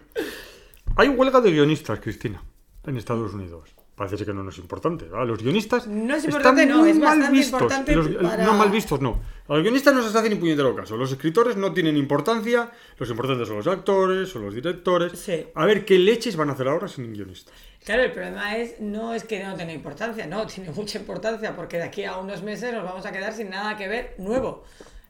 hay 0.97 1.07
huelga 1.07 1.39
de 1.39 1.51
guionistas, 1.51 1.99
Cristina, 2.01 2.43
en 2.85 2.97
Estados 2.97 3.33
Unidos. 3.33 3.76
Parece 3.97 4.23
que 4.25 4.31
no 4.31 4.43
nos 4.43 4.53
es 4.53 4.59
importante. 4.61 5.05
¿verdad? 5.05 5.25
Los 5.25 5.41
guionistas 5.41 5.87
No 5.87 6.13
es 6.15 6.23
están 6.23 6.29
importante, 6.29 6.65
no, 6.67 6.77
muy 6.77 6.91
es 6.91 6.97
mal 6.99 7.05
bastante 7.17 7.31
vistos. 7.31 7.61
importante 7.61 7.95
Los- 7.95 8.07
para- 8.09 8.45
No 8.45 8.53
mal 8.53 8.69
vistos, 8.69 9.01
no. 9.01 9.19
A 9.47 9.53
los 9.55 9.63
guionistas 9.63 9.91
no 9.93 10.01
se 10.01 10.07
les 10.09 10.15
hace 10.15 10.29
ni 10.29 10.35
puñetero 10.35 10.75
caso. 10.75 10.95
Los 10.95 11.11
escritores 11.11 11.57
no 11.57 11.73
tienen 11.73 11.97
importancia. 11.97 12.69
Los 12.99 13.09
importantes 13.09 13.47
son 13.47 13.57
los 13.57 13.65
actores, 13.65 14.29
son 14.29 14.45
los 14.45 14.53
directores. 14.53 15.17
Sí. 15.19 15.47
A 15.55 15.65
ver 15.65 15.83
qué 15.83 15.97
leches 15.97 16.35
van 16.35 16.49
a 16.51 16.53
hacer 16.53 16.67
ahora 16.67 16.87
sin 16.87 17.11
guionistas. 17.11 17.51
Claro, 17.83 18.03
el 18.03 18.11
problema 18.11 18.55
es, 18.57 18.79
no 18.81 19.13
es 19.15 19.23
que 19.23 19.43
no 19.43 19.55
tenga 19.55 19.73
importancia, 19.73 20.27
no, 20.27 20.45
tiene 20.45 20.69
mucha 20.71 20.99
importancia, 20.99 21.55
porque 21.55 21.77
de 21.77 21.83
aquí 21.83 22.03
a 22.03 22.17
unos 22.17 22.43
meses 22.43 22.71
nos 22.73 22.83
vamos 22.83 23.03
a 23.05 23.11
quedar 23.11 23.33
sin 23.33 23.49
nada 23.49 23.75
que 23.77 23.87
ver 23.87 24.13
nuevo. 24.19 24.63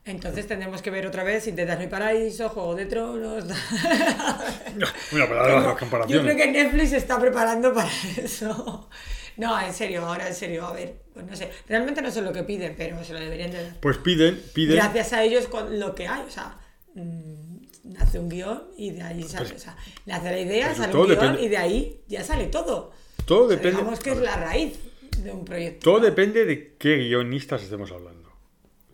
Entonces 0.07 0.47
tendremos 0.47 0.81
que 0.81 0.89
ver 0.89 1.05
otra 1.05 1.23
vez 1.23 1.45
Intentas 1.47 1.77
mi 1.79 1.87
paraíso, 1.87 2.49
Juego 2.49 2.75
de 2.75 2.85
Tronos. 2.85 3.43
Mira, 5.11 5.27
para 5.27 5.47
las 5.55 5.63
Yo 5.65 5.77
comparaciones. 5.77 6.23
creo 6.35 6.37
que 6.37 6.51
Netflix 6.51 6.89
se 6.91 6.97
está 6.97 7.19
preparando 7.19 7.73
para 7.73 7.89
eso. 8.17 8.89
No, 9.37 9.59
en 9.61 9.73
serio, 9.73 10.05
ahora 10.05 10.27
en 10.27 10.33
serio, 10.33 10.65
a 10.65 10.73
ver, 10.73 10.95
pues 11.13 11.25
no 11.25 11.35
sé, 11.35 11.51
realmente 11.67 12.01
no 12.01 12.09
sé 12.09 12.21
lo 12.21 12.33
que 12.33 12.43
piden, 12.43 12.73
pero 12.77 13.03
se 13.03 13.13
lo 13.13 13.19
deberían 13.19 13.51
de 13.51 13.63
dar. 13.63 13.75
Pues 13.79 13.97
piden, 13.97 14.41
piden. 14.53 14.77
Gracias 14.77 15.13
a 15.13 15.23
ellos 15.23 15.47
con 15.47 15.79
lo 15.79 15.93
que 15.93 16.07
hay, 16.07 16.23
o 16.27 16.31
sea, 16.31 16.57
mm, 16.95 17.57
nace 17.83 18.17
un 18.17 18.29
guion 18.29 18.63
y 18.77 18.91
de 18.91 19.03
ahí 19.03 19.23
sale, 19.23 19.53
o 19.55 19.59
sea, 19.59 19.75
nace 20.07 20.31
la 20.31 20.39
idea, 20.39 20.65
Pues 20.67 20.77
sale 20.79 20.95
un 20.97 21.05
guion 21.05 21.19
depende- 21.19 21.41
y 21.43 21.47
de 21.49 21.57
ahí 21.57 22.01
ya 22.07 22.23
sale 22.23 22.47
todo. 22.47 22.91
Todo 23.25 23.43
O 23.43 23.47
sea, 23.47 23.57
depende. 23.57 23.77
digamos 23.77 23.99
que 23.99 24.11
es 24.11 24.17
la 24.17 24.35
raíz 24.37 24.79
de 25.19 25.31
un 25.31 25.45
proyecto. 25.45 25.83
Todo 25.91 25.99
depende 25.99 26.45
de 26.45 26.75
qué 26.79 26.95
guionistas 26.97 27.61
estemos 27.61 27.91
hablando. 27.91 28.16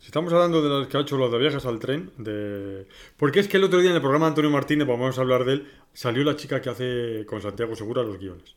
Si 0.04 0.08
estamos 0.08 0.30
hablando 0.34 0.60
de 0.60 0.68
los 0.68 0.86
que 0.86 0.98
ha 0.98 1.00
hecho 1.00 1.16
los 1.16 1.32
de 1.32 1.38
viajes 1.38 1.64
al 1.64 1.78
tren, 1.78 2.10
de... 2.18 2.86
porque 3.16 3.40
es 3.40 3.48
que 3.48 3.56
el 3.56 3.64
otro 3.64 3.80
día 3.80 3.88
en 3.88 3.96
el 3.96 4.02
programa 4.02 4.26
de 4.26 4.32
Antonio 4.32 4.50
Martínez, 4.50 4.86
vamos 4.86 5.16
a 5.16 5.20
hablar 5.22 5.46
de 5.46 5.54
él, 5.54 5.66
salió 5.94 6.22
la 6.24 6.36
chica 6.36 6.60
que 6.60 6.68
hace 6.68 7.24
con 7.26 7.40
Santiago 7.40 7.74
Segura 7.74 8.02
los 8.02 8.18
guiones. 8.18 8.54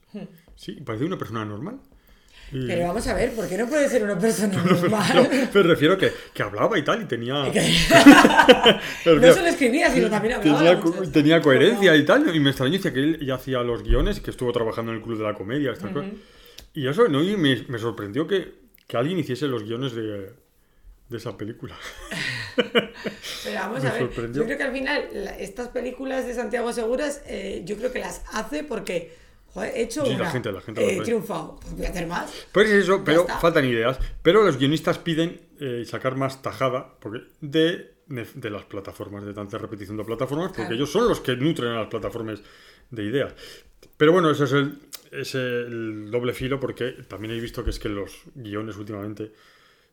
Sí, 0.57 0.73
parece 0.85 1.05
una 1.05 1.17
persona 1.17 1.45
normal. 1.45 1.75
Y- 2.51 2.57
Hmm. 2.59 2.67
Pero 2.67 2.87
vamos 2.87 3.07
a 3.07 3.13
ver, 3.13 3.31
¿por 3.33 3.47
qué 3.47 3.57
no 3.57 3.65
puede 3.69 3.87
ser 3.87 4.03
una 4.03 4.19
persona 4.19 4.61
No, 4.61 4.71
normal? 4.73 5.29
me 5.53 5.63
refiero 5.63 5.97
que, 5.97 6.11
que 6.33 6.43
hablaba 6.43 6.77
y 6.77 6.81
tal, 6.83 7.01
y 7.03 7.05
tenía. 7.05 7.45
No 9.05 9.33
solo 9.33 9.47
escribía, 9.47 9.89
sino 9.89 10.09
también 10.09 10.35
hablaba. 10.35 10.57
Tenía, 10.59 10.79
co- 10.81 11.11
tenía 11.13 11.41
coherencia 11.41 11.95
y 11.95 12.03
tal, 12.05 12.35
y 12.35 12.39
me 12.41 12.49
extrañó, 12.49 12.77
que 12.81 12.89
él 12.89 13.25
ya 13.25 13.35
hacía 13.35 13.59
los 13.63 13.83
guiones, 13.83 14.19
que 14.19 14.31
estuvo 14.31 14.51
trabajando 14.51 14.91
en 14.91 14.97
el 14.97 15.03
Club 15.03 15.17
de 15.17 15.23
la 15.23 15.33
Comedia, 15.33 15.71
estas 15.71 15.91
cosas. 15.91 16.11
Y 16.73 16.87
eso, 16.87 17.07
¿no? 17.07 17.23
Y 17.23 17.37
me, 17.37 17.63
me 17.69 17.79
sorprendió 17.79 18.27
que, 18.27 18.53
que 18.85 18.97
alguien 18.97 19.17
hiciese 19.19 19.47
los 19.47 19.63
guiones 19.63 19.93
de, 19.93 20.31
de 21.09 21.17
esa 21.17 21.37
película. 21.37 21.75
Pero 22.55 23.59
vamos 23.59 23.83
Me 23.83 23.89
a 23.89 23.93
ver, 23.93 24.01
sorprendió. 24.01 24.41
yo 24.41 24.45
creo 24.45 24.57
que 24.57 24.63
al 24.63 24.73
final 24.73 25.09
la- 25.13 25.37
estas 25.39 25.69
películas 25.69 26.25
de 26.25 26.33
Santiago 26.33 26.71
Seguras, 26.73 27.21
eh, 27.27 27.61
yo 27.65 27.77
creo 27.77 27.91
que 27.91 27.99
las 27.99 28.23
hace 28.33 28.63
porque 28.63 29.15
joder, 29.53 29.73
he 29.75 29.81
hecho 29.83 30.03
Sí, 30.05 30.11
la 30.11 30.15
una, 30.17 30.31
gente- 30.31 30.51
la 30.51 30.61
gente 30.61 30.81
lo 30.81 30.87
he 30.87 30.99
ve. 30.99 31.05
triunfado, 31.05 31.57
pues 31.61 31.73
voy 31.75 31.85
a 31.85 31.89
hacer 31.89 32.07
más. 32.07 32.31
Pues 32.51 32.69
es 32.69 32.83
eso, 32.83 33.03
pero 33.03 33.25
faltan 33.39 33.65
ideas. 33.65 33.99
Pero 34.21 34.43
los 34.43 34.57
guionistas 34.57 34.97
piden 34.99 35.39
eh, 35.59 35.83
sacar 35.85 36.15
más 36.15 36.41
tajada 36.41 36.93
porque 36.99 37.21
de, 37.41 37.93
de 38.07 38.49
las 38.49 38.63
plataformas, 38.65 39.25
de 39.25 39.33
tanta 39.33 39.57
repetición 39.57 39.97
de 39.97 40.03
plataformas, 40.03 40.47
porque 40.49 40.61
Claro. 40.63 40.75
ellos 40.75 40.91
son 40.91 41.07
los 41.07 41.19
que 41.21 41.35
nutren 41.35 41.71
a 41.71 41.79
las 41.79 41.87
plataformas 41.87 42.41
de 42.91 43.03
ideas. 43.03 43.33
Pero 43.97 44.11
bueno, 44.11 44.29
ese 44.31 44.43
es 44.45 44.51
el, 44.53 44.79
es 45.11 45.35
el 45.35 46.09
doble 46.11 46.33
filo 46.33 46.59
porque 46.59 46.91
también 47.07 47.33
he 47.33 47.39
visto 47.39 47.63
que 47.63 47.69
es 47.71 47.79
que 47.79 47.89
los 47.89 48.11
guiones 48.35 48.75
últimamente... 48.77 49.31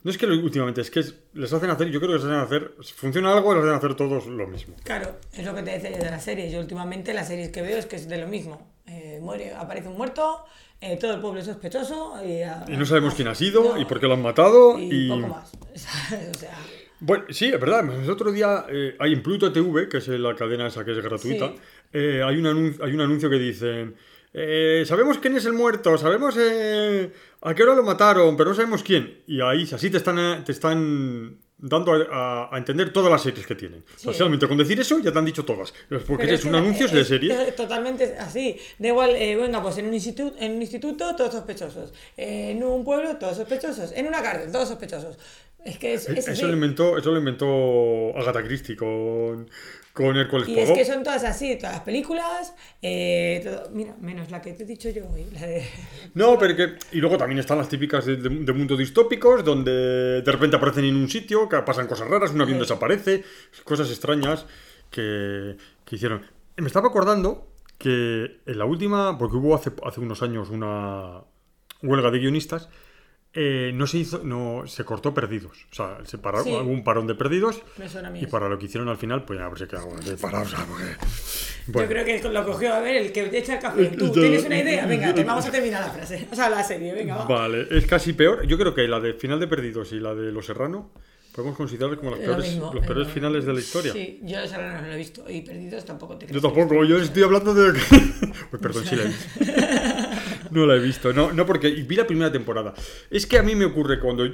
No 0.05 0.11
es 0.11 0.19
que 0.19 0.27
lo- 0.27 0.35
últimamente, 0.38 0.81
es 0.83 0.90
que 0.90 1.01
es- 1.01 1.14
les 1.33 1.53
hacen 1.53 1.71
hacer, 1.71 1.88
yo 1.90 1.99
creo 1.99 2.11
que 2.12 2.17
les 2.19 2.25
hacen 2.25 2.37
hacer, 2.37 2.75
si 2.83 2.93
funciona 2.93 3.33
algo, 3.33 3.53
les 3.55 3.64
hacen 3.64 3.75
hacer 3.75 3.95
todos 3.95 4.27
lo 4.27 4.47
mismo. 4.47 4.77
Claro, 4.85 5.17
es 5.33 5.45
lo 5.45 5.55
que 5.55 5.62
te 5.62 5.71
decía 5.73 5.90
yo 5.90 5.97
de 6.05 6.11
las 6.11 6.23
series. 6.23 6.53
Yo 6.53 6.61
últimamente 6.61 7.12
las 7.14 7.27
series 7.29 7.49
que 7.49 7.62
veo 7.62 7.77
es 7.79 7.87
que 7.87 7.97
es 7.97 8.09
de 8.09 8.19
lo 8.19 8.29
mismo. 8.29 8.71
Eh, 8.87 9.19
muere, 9.23 9.55
aparece 9.55 9.88
un 9.88 9.97
muerto, 9.97 10.45
eh, 10.81 10.99
todo 10.99 11.14
el 11.14 11.21
pueblo 11.21 11.40
es 11.40 11.47
sospechoso 11.47 12.14
y, 12.25 12.43
a- 12.43 12.64
Y 12.69 12.77
no 12.77 12.85
sabemos 12.85 13.14
a- 13.14 13.17
quién 13.17 13.29
ha 13.29 13.35
sido 13.35 13.64
no, 13.75 13.81
y 13.81 13.87
por 13.87 13.99
qué 13.99 14.07
lo 14.07 14.12
han 14.14 14.23
matado. 14.23 14.79
y 14.79 15.07
Y, 15.07 15.09
poco 15.09 15.29
más. 15.29 15.53
O 16.35 16.38
sea, 16.38 16.55
Bueno, 17.01 17.25
sí, 17.31 17.47
es 17.47 17.59
verdad. 17.61 17.85
El 18.03 18.09
otro 18.11 18.31
día 18.31 18.67
eh, 18.69 18.97
hay 18.99 19.12
en 19.14 19.23
Pluto 19.23 19.51
TV, 19.53 19.88
que 19.88 19.99
es 19.99 20.09
la 20.09 20.35
cadena 20.37 20.67
esa 20.69 20.85
que 20.85 20.93
es 20.93 21.03
gratuita, 21.03 21.53
Sí. 21.93 21.99
hay, 21.99 22.37
un 22.37 22.47
anuncio, 22.47 22.85
hay 22.85 22.93
un 22.93 23.01
anuncio 23.01 23.29
que 23.31 23.38
dice, 23.38 23.93
eh, 24.35 24.85
sabemos 24.87 25.18
quién 25.18 25.37
es 25.37 25.44
el 25.47 25.53
muerto, 25.53 25.97
sabemos 25.97 26.35
eh, 26.38 27.11
a 27.40 27.55
qué 27.55 27.62
hora 27.62 27.75
lo 27.75 27.83
mataron, 27.85 28.37
pero 28.37 28.51
no 28.51 28.57
sabemos 28.57 28.83
quién. 28.83 29.23
Y 29.27 29.40
ahí 29.40 29.68
así 29.73 29.88
te 29.90 29.97
están, 29.99 30.18
eh, 30.18 30.42
te 30.44 30.53
están 30.53 31.38
dando 31.57 31.92
a, 31.92 32.05
a- 32.11 32.55
a 32.55 32.59
entender 32.59 32.92
todas 32.92 33.11
las 33.11 33.23
series 33.23 33.47
que 33.47 33.55
tienen. 33.55 33.85
Sí. 33.97 34.12
solamente 34.12 34.47
con 34.49 34.59
decir 34.59 34.79
eso 34.81 34.99
ya 34.99 35.12
te 35.12 35.18
han 35.18 35.25
dicho 35.25 35.44
todas. 35.44 35.73
Porque 36.07 36.35
es, 36.35 36.42
que 36.42 36.49
un 36.49 36.57
anuncio 36.57 36.88
de 36.88 37.01
es- 37.01 37.09
serie. 37.09 37.49
es 37.49 37.57
totalmente 37.57 38.16
así. 38.18 38.59
Da 38.79 38.88
igual, 38.88 39.11
eh, 39.16 39.37
venga, 39.37 39.62
pues 39.62 39.79
en 39.79 39.87
un, 39.87 39.94
instituto, 39.94 40.37
en 40.40 40.53
un 40.57 40.62
instituto 40.62 41.14
todos 41.16 41.33
sospechosos. 41.33 41.94
En 42.16 42.62
un 42.62 42.85
pueblo 42.85 43.16
todos 43.16 43.37
sospechosos. 43.37 43.92
En 43.92 44.07
una 44.09 44.20
cárcel 44.23 44.51
todos 44.53 44.68
sospechosos. 44.68 45.16
Es 45.64 45.79
que 45.79 45.94
es, 45.94 46.07
es 46.11 46.18
así. 46.29 46.33
Eso 46.33 46.49
lo, 46.49 46.53
inventó, 46.55 46.99
eso 46.99 47.11
lo 47.11 47.18
inventó 47.18 48.14
Agatha 48.18 48.42
Christie 48.42 48.77
con, 48.77 49.49
con 49.94 50.16
Hércules 50.16 50.48
Y 50.48 50.59
es 50.59 50.70
que 50.72 50.85
son 50.85 51.02
todas 51.04 51.22
así, 51.24 51.57
todas 51.57 51.76
las 51.76 51.85
películas. 51.85 52.52
eh, 52.83 53.40
todo- 53.44 53.70
mira, 53.70 53.94
menos 54.00 54.30
la 54.30 54.42
que 54.42 54.52
te 54.52 54.64
he 54.64 54.66
dicho 54.66 54.90
yo 54.90 55.09
hoy. 55.09 55.24
La 55.33 55.46
de... 55.46 55.64
No, 56.14 56.37
pero 56.38 56.54
que. 56.57 56.74
Y 56.92 57.00
luego 57.00 57.16
también 57.16 57.38
están 57.38 57.59
las 57.59 57.68
típicas 57.68 58.04
de, 58.04 58.16
de, 58.16 58.28
de 58.28 58.52
mundos 58.52 58.76
distópicos, 58.78 59.44
donde 59.44 60.20
de 60.20 60.33
repente 60.33 60.57
aparecen 60.57 60.85
en 60.85 60.96
un 60.96 61.09
sitio, 61.09 61.48
que 61.48 61.57
pasan 61.62 61.87
cosas 61.87 62.09
raras, 62.09 62.33
un 62.33 62.40
avión 62.42 62.59
Sí. 62.59 62.62
desaparece, 62.62 63.24
cosas 63.64 63.88
extrañas 63.88 64.46
que, 64.90 65.57
que 65.85 65.96
hicieron. 65.96 66.26
Me 66.57 66.66
estaba 66.66 66.88
acordando 66.88 67.48
que 67.78 68.40
en 68.46 68.59
la 68.59 68.64
última, 68.64 69.16
porque 69.16 69.37
hubo 69.37 69.54
hace, 69.54 69.70
hace 69.85 70.00
unos 70.00 70.22
años 70.22 70.50
una 70.50 71.22
huelga 71.83 72.11
de 72.11 72.18
guionistas, 72.18 72.68
eh, 73.35 73.73
no 73.75 73.87
se 73.87 73.99
hizo, 73.99 74.20
no, 74.25 74.62
se 74.66 74.85
cortó 74.85 75.12
perdidos. 75.12 75.66
O 75.70 75.75
sea, 75.75 75.99
se 76.05 76.18
paró, 76.18 76.42
Sí. 76.44 76.51
hubo 76.51 76.61
un 76.70 76.85
parón 76.85 77.07
de 77.07 77.14
perdidos. 77.14 77.62
Me 77.79 77.88
suena 77.88 78.09
a 78.09 78.11
mí 78.11 78.20
Y 78.20 78.23
eso. 78.23 78.31
para 78.31 78.49
lo 78.49 78.59
que 78.59 78.66
hicieron 78.66 78.88
al 78.88 78.97
final, 78.97 79.25
pues 79.25 79.38
ya 79.40 79.49
pues 79.49 79.61
se 79.61 79.66
quedaron 79.68 79.99
de 80.05 80.16
parados. 80.16 80.53
o 80.53 80.57
sea, 80.57 80.66
porque- 80.66 81.81
Yo 81.81 81.88
creo 81.88 82.05
que 82.05 82.29
lo 82.29 82.44
cogió 82.47 82.75
a 82.75 82.81
ver 82.81 82.97
el 82.97 83.12
que 83.12 83.37
echa 83.37 83.55
el 83.55 83.61
café. 83.61 83.87
Tú 83.87 84.11
tienes 84.12 84.44
una 84.44 84.59
idea, 84.59 84.87
venga, 84.87 85.12
te 85.14 85.25
vamos 85.25 85.44
a 85.47 85.51
terminar 85.51 85.83
la 85.87 85.90
frase. 85.92 86.29
O 86.31 86.35
sea, 86.35 86.49
la 86.51 86.62
serie, 86.62 86.92
venga, 86.94 87.16
va. 87.16 87.25
Vale, 87.27 87.66
es 87.70 87.87
casi 87.87 88.12
peor. 88.12 88.47
Yo 88.47 88.57
creo 88.59 88.75
que 88.75 88.87
la 88.87 89.01
de 89.01 89.14
Final 89.14 89.40
de 89.40 89.47
Perdidos 89.49 89.92
y 89.92 90.01
la 90.01 90.14
de 90.14 90.31
Los 90.31 90.47
Serrano 90.47 90.90
podemos 91.35 91.57
considerar 91.57 91.97
como 91.97 92.12
las 92.12 92.20
peores, 92.20 92.49
mismo, 92.49 92.73
los 92.73 92.85
eh, 92.85 92.87
peores 92.87 93.09
finales 93.09 93.44
de 93.44 93.53
la 93.53 93.59
historia. 93.59 93.92
Sí, 93.92 94.20
yo 94.23 94.38
esa 94.38 94.59
no 94.59 94.87
lo 94.87 94.92
he 94.92 94.97
visto. 94.97 95.29
Y 95.29 95.40
perdidos 95.40 95.85
tampoco 95.85 96.16
te 96.16 96.33
Yo 96.33 96.40
tampoco, 96.40 96.85
yo 96.85 96.99
estoy 96.99 97.25
hablando 97.25 97.53
de... 97.53 97.73
Uy, 98.53 98.59
perdón, 98.61 98.85
sí 98.85 98.94
la 98.94 99.03
he 99.03 99.07
visto. 99.09 99.29
No 100.53 100.66
la 100.66 100.77
he 100.77 100.79
visto, 100.79 101.12
no, 101.12 101.33
no 101.33 101.44
porque 101.44 101.70
vi 101.70 101.97
la 101.97 102.07
primera 102.07 102.31
temporada. 102.31 102.73
Es 103.11 103.27
que 103.27 103.38
a 103.38 103.42
mí 103.42 103.57
me 103.57 103.64
ocurre 103.64 103.99
cuando... 103.99 104.25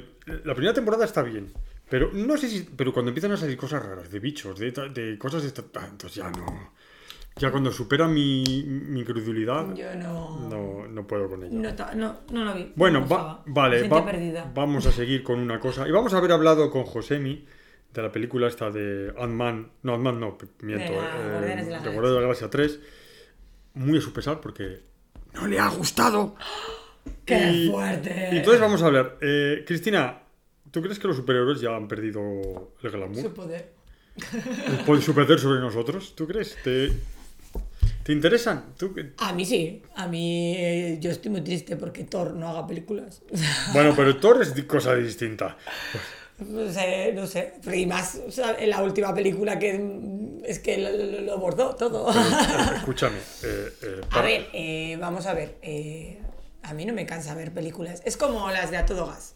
La 0.43 0.53
primera 0.53 0.73
temporada 0.73 1.03
está 1.03 1.23
bien, 1.23 1.51
pero 1.89 2.11
no 2.13 2.37
sé 2.37 2.47
si... 2.47 2.69
Pero 2.77 2.93
cuando 2.93 3.09
empiezan 3.09 3.31
a 3.31 3.37
salir 3.37 3.57
cosas 3.57 3.83
raras, 3.83 4.11
de 4.11 4.19
bichos, 4.19 4.59
de, 4.59 4.71
de 4.71 5.17
cosas... 5.17 5.41
De, 5.41 5.63
ah, 5.75 5.87
entonces 5.89 6.17
ya 6.17 6.29
no... 6.29 6.73
Ya 7.41 7.51
cuando 7.51 7.71
supera 7.71 8.07
mi, 8.07 8.63
mi 8.67 8.99
incredulidad, 8.99 9.73
Yo 9.73 9.95
no. 9.95 10.47
no, 10.47 10.87
no 10.87 11.07
puedo 11.07 11.27
con 11.27 11.43
ella. 11.43 11.51
No, 11.53 11.95
no, 11.95 12.19
no 12.31 12.45
lo 12.45 12.53
vi. 12.53 12.71
Bueno, 12.75 13.07
va- 13.07 13.41
vale, 13.47 13.87
va- 13.87 14.51
vamos 14.53 14.85
a 14.85 14.91
seguir 14.91 15.23
con 15.23 15.39
una 15.39 15.59
cosa. 15.59 15.87
Y 15.87 15.91
vamos 15.91 16.13
a 16.13 16.17
haber 16.19 16.31
hablado 16.33 16.69
con 16.69 16.83
Josemi 16.83 17.45
de 17.93 18.01
la 18.01 18.11
película 18.11 18.47
esta 18.47 18.69
de 18.69 19.11
Ant-Man. 19.17 19.71
No, 19.83 19.95
Ant-Man 19.95 20.19
no, 20.19 20.37
miento. 20.61 20.91
De 20.93 20.97
eh, 20.99 21.55
de 21.65 21.71
la 21.71 21.79
de 21.81 22.13
la 22.13 22.21
Galaxia 22.21 22.49
3. 22.49 22.79
Muy 23.73 23.97
a 23.97 24.01
su 24.01 24.13
pesar 24.13 24.39
porque 24.39 24.83
no 25.33 25.47
le 25.47 25.57
ha 25.59 25.69
gustado. 25.69 26.35
¡Qué 27.25 27.51
Y- 27.51 27.69
fuerte! 27.71 28.29
Y 28.33 28.37
entonces 28.37 28.61
vamos 28.61 28.83
a 28.83 28.85
hablar. 28.85 29.17
Eh, 29.21 29.63
Cristina, 29.65 30.21
¿tú 30.69 30.81
crees 30.81 30.99
que 30.99 31.07
los 31.07 31.17
superhéroes 31.17 31.59
ya 31.59 31.75
han 31.75 31.87
perdido 31.87 32.21
el 32.83 32.91
glamour? 32.91 33.21
Su 33.23 33.33
poder. 33.33 33.73
El 34.67 34.85
poder 34.85 35.39
sobre 35.39 35.59
nosotros? 35.59 36.13
¿Tú 36.15 36.27
crees? 36.27 36.55
¿Te, 36.63 36.91
te 38.03 38.11
interesan? 38.13 38.73
¿Tú 38.77 38.93
qué- 38.93 39.11
A 39.17 39.33
mí 39.33 39.45
sí. 39.45 39.81
A 39.95 40.07
mí 40.07 40.55
eh, 40.57 40.97
yo 40.99 41.11
estoy 41.11 41.31
muy 41.31 41.41
triste 41.41 41.75
porque 41.75 42.03
Thor 42.03 42.33
no 42.33 42.49
haga 42.49 42.65
películas. 42.67 43.21
Bueno, 43.73 43.93
pero 43.95 44.17
Thor 44.17 44.41
es 44.41 44.53
cosa 44.63 44.95
distinta. 44.95 45.57
No 46.39 46.71
sé, 46.73 47.13
no 47.13 47.27
sé. 47.27 47.53
Y 47.73 47.85
más 47.85 48.19
o 48.27 48.31
sea, 48.31 48.55
en 48.59 48.71
la 48.71 48.81
última 48.81 49.13
película 49.13 49.59
que 49.59 50.39
es 50.43 50.57
que 50.59 50.77
lo, 50.79 50.89
lo- 50.89 51.21
lo 51.21 51.37
bordó 51.37 51.75
todo. 51.75 52.11
Eh, 52.11 52.15
Escúchame. 52.77 53.17
eh, 53.43 53.69
eh, 53.83 54.01
A 54.09 54.21
ver, 54.21 54.47
eh, 54.53 54.97
vamos 54.99 55.25
a 55.27 55.33
ver. 55.35 55.57
eh, 55.61 56.19
a 56.63 56.73
mí 56.73 56.85
no 56.85 56.93
me 56.93 57.05
cansa 57.05 57.35
ver 57.35 57.51
películas. 57.53 58.01
Es 58.05 58.17
como 58.17 58.49
las 58.49 58.71
de 58.71 58.77
A 58.77 58.85
Todo 58.85 59.05
Gas, 59.07 59.35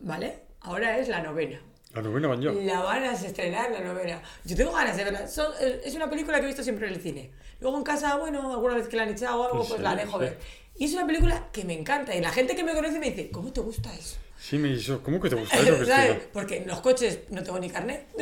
¿vale? 0.00 0.40
Ahora 0.60 0.98
es 0.98 1.08
la 1.08 1.22
novena. 1.22 1.60
La 1.96 2.02
novena 2.02 2.28
van 2.28 2.40
ya. 2.42 2.52
La 2.52 2.80
van 2.82 3.02
a 3.04 3.12
estrenar 3.14 3.70
la 3.70 3.80
novena. 3.80 4.20
Yo 4.44 4.54
tengo 4.54 4.72
ganas 4.72 4.96
de 4.96 5.04
verla. 5.04 5.26
Son- 5.26 5.52
eh, 5.60 5.80
es 5.84 5.94
una 5.94 6.08
película 6.10 6.38
que 6.38 6.44
he 6.44 6.46
visto 6.48 6.62
siempre 6.62 6.86
en 6.88 6.92
el 6.94 7.00
cine. 7.00 7.30
Luego 7.60 7.78
en 7.78 7.82
casa, 7.84 8.16
bueno, 8.16 8.52
alguna 8.52 8.74
vez 8.74 8.86
que 8.88 8.96
la 8.96 9.04
han 9.04 9.08
echado 9.10 9.40
o 9.40 9.44
algo, 9.46 9.62
Sí, 9.64 9.68
pues 9.70 9.80
la 9.80 9.96
dejo 9.96 10.12
sí. 10.18 10.24
ver. 10.24 10.38
Y 10.78 10.84
es 10.84 10.92
una 10.92 11.06
película 11.06 11.48
que 11.52 11.64
me 11.64 11.72
encanta. 11.72 12.14
Y 12.14 12.20
la 12.20 12.30
gente 12.30 12.54
que 12.54 12.62
me 12.62 12.74
conoce 12.74 12.98
me 12.98 13.10
dice, 13.10 13.30
¿cómo 13.30 13.50
te 13.52 13.60
gusta 13.62 13.94
eso? 13.94 14.16
Sí, 14.38 14.58
me 14.58 14.68
hizo. 14.68 15.02
¿Cómo 15.02 15.18
que 15.20 15.30
te 15.30 15.36
gusta 15.36 15.56
eso. 15.58 15.74
Cristina? 15.76 16.18
Porque 16.34 16.58
en 16.58 16.68
los 16.68 16.80
coches 16.80 17.20
no 17.30 17.42
tengo 17.42 17.58
ni 17.58 17.70
carnet. 17.70 18.06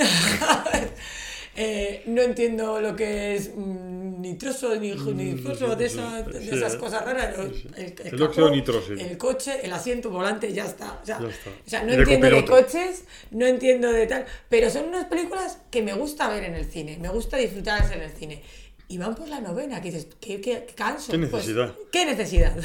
Eh, 1.56 2.02
no 2.06 2.20
entiendo 2.22 2.80
lo 2.80 2.96
que 2.96 3.36
es 3.36 3.52
mm, 3.54 4.20
nitroso 4.20 4.74
ni 4.74 4.90
nitroso 4.90 5.76
de, 5.76 5.84
esa- 5.86 6.22
de 6.22 6.50
esas 6.56 6.74
eh. 6.74 6.78
cosas 6.78 7.04
raras. 7.04 7.36
El, 7.76 7.94
El 8.04 8.22
óxido 8.22 8.50
nitroso. 8.50 8.92
El 8.92 9.16
coche, 9.16 9.60
el 9.62 9.72
asiento, 9.72 10.10
volante, 10.10 10.52
ya 10.52 10.64
está. 10.66 10.98
O 11.02 11.06
sea, 11.06 11.20
Ya 11.20 11.28
está. 11.28 11.50
o 11.50 11.68
sea, 11.70 11.82
no 11.84 11.92
entiendo 11.92 12.28
de 12.28 12.44
coches, 12.44 13.04
no 13.30 13.46
entiendo 13.46 13.92
de 13.92 14.06
tal. 14.06 14.26
Pero 14.48 14.68
son 14.70 14.86
unas 14.88 15.04
películas 15.06 15.58
que 15.70 15.82
me 15.82 15.92
gusta 15.94 16.28
ver 16.28 16.44
en 16.44 16.54
el 16.56 16.64
cine, 16.64 16.98
me 17.00 17.08
gusta 17.08 17.36
disfrutarlas 17.36 17.92
en 17.92 18.02
el 18.02 18.10
cine. 18.10 18.42
Y 18.88 18.98
van 18.98 19.14
por 19.14 19.28
la 19.28 19.40
novena, 19.40 19.80
que 19.80 19.90
dices, 19.92 20.08
qué, 20.20 20.40
qué- 20.40 20.64
qué 20.66 20.74
canso. 20.74 21.12
¿Qué 21.12 21.18
Pues, 21.18 21.32
necesidad? 21.32 21.74
¿Qué 21.92 22.04
necesidad? 22.04 22.56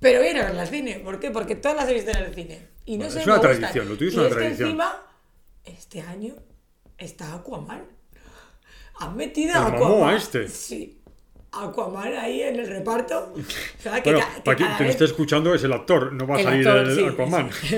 Pero 0.00 0.18
voy 0.20 0.28
a 0.28 0.30
ir 0.30 0.38
a 0.38 0.44
verla 0.44 0.62
al 0.62 0.68
cine. 0.68 1.00
¿Por 1.00 1.18
qué? 1.18 1.30
Porque 1.30 1.56
todas 1.56 1.76
las 1.76 1.88
he 1.88 1.94
visto 1.94 2.10
en 2.12 2.18
el 2.18 2.34
cine. 2.34 2.60
Y 2.86 2.92
no 2.92 3.06
Bueno, 3.06 3.12
sé, 3.12 3.20
es 3.20 3.26
una 3.26 3.36
gustan. 3.38 3.58
tradición, 3.58 3.88
lo 3.88 3.96
tuyo 3.96 4.10
es 4.10 4.14
Y 4.14 4.18
una 4.18 4.28
tradición. 4.28 4.68
encima, 4.68 5.02
este 5.64 6.00
año 6.02 6.34
está 6.98 7.34
Aquaman. 7.34 7.84
Han 9.00 9.16
metido 9.16 9.54
a 9.54 9.66
Aquaman. 9.66 9.80
Momoa 9.88 10.14
este. 10.16 10.48
Sí. 10.48 11.00
Aquaman 11.52 12.12
ahí 12.14 12.42
en 12.42 12.56
el 12.58 12.66
reparto. 12.66 13.32
O 13.78 13.82
sea, 13.82 14.02
que 14.02 14.12
Bueno, 14.12 14.26
para 14.44 14.56
quien 14.56 14.68
vez- 14.78 14.90
esté 14.90 15.04
escuchando 15.04 15.54
es 15.54 15.62
el 15.64 15.72
actor, 15.72 16.12
no 16.12 16.26
va 16.26 16.36
a 16.36 16.42
salir 16.42 16.66
actor, 16.68 16.86
el 16.88 16.96
sí, 16.96 17.04
Aquaman. 17.06 17.50
sí. 17.52 17.76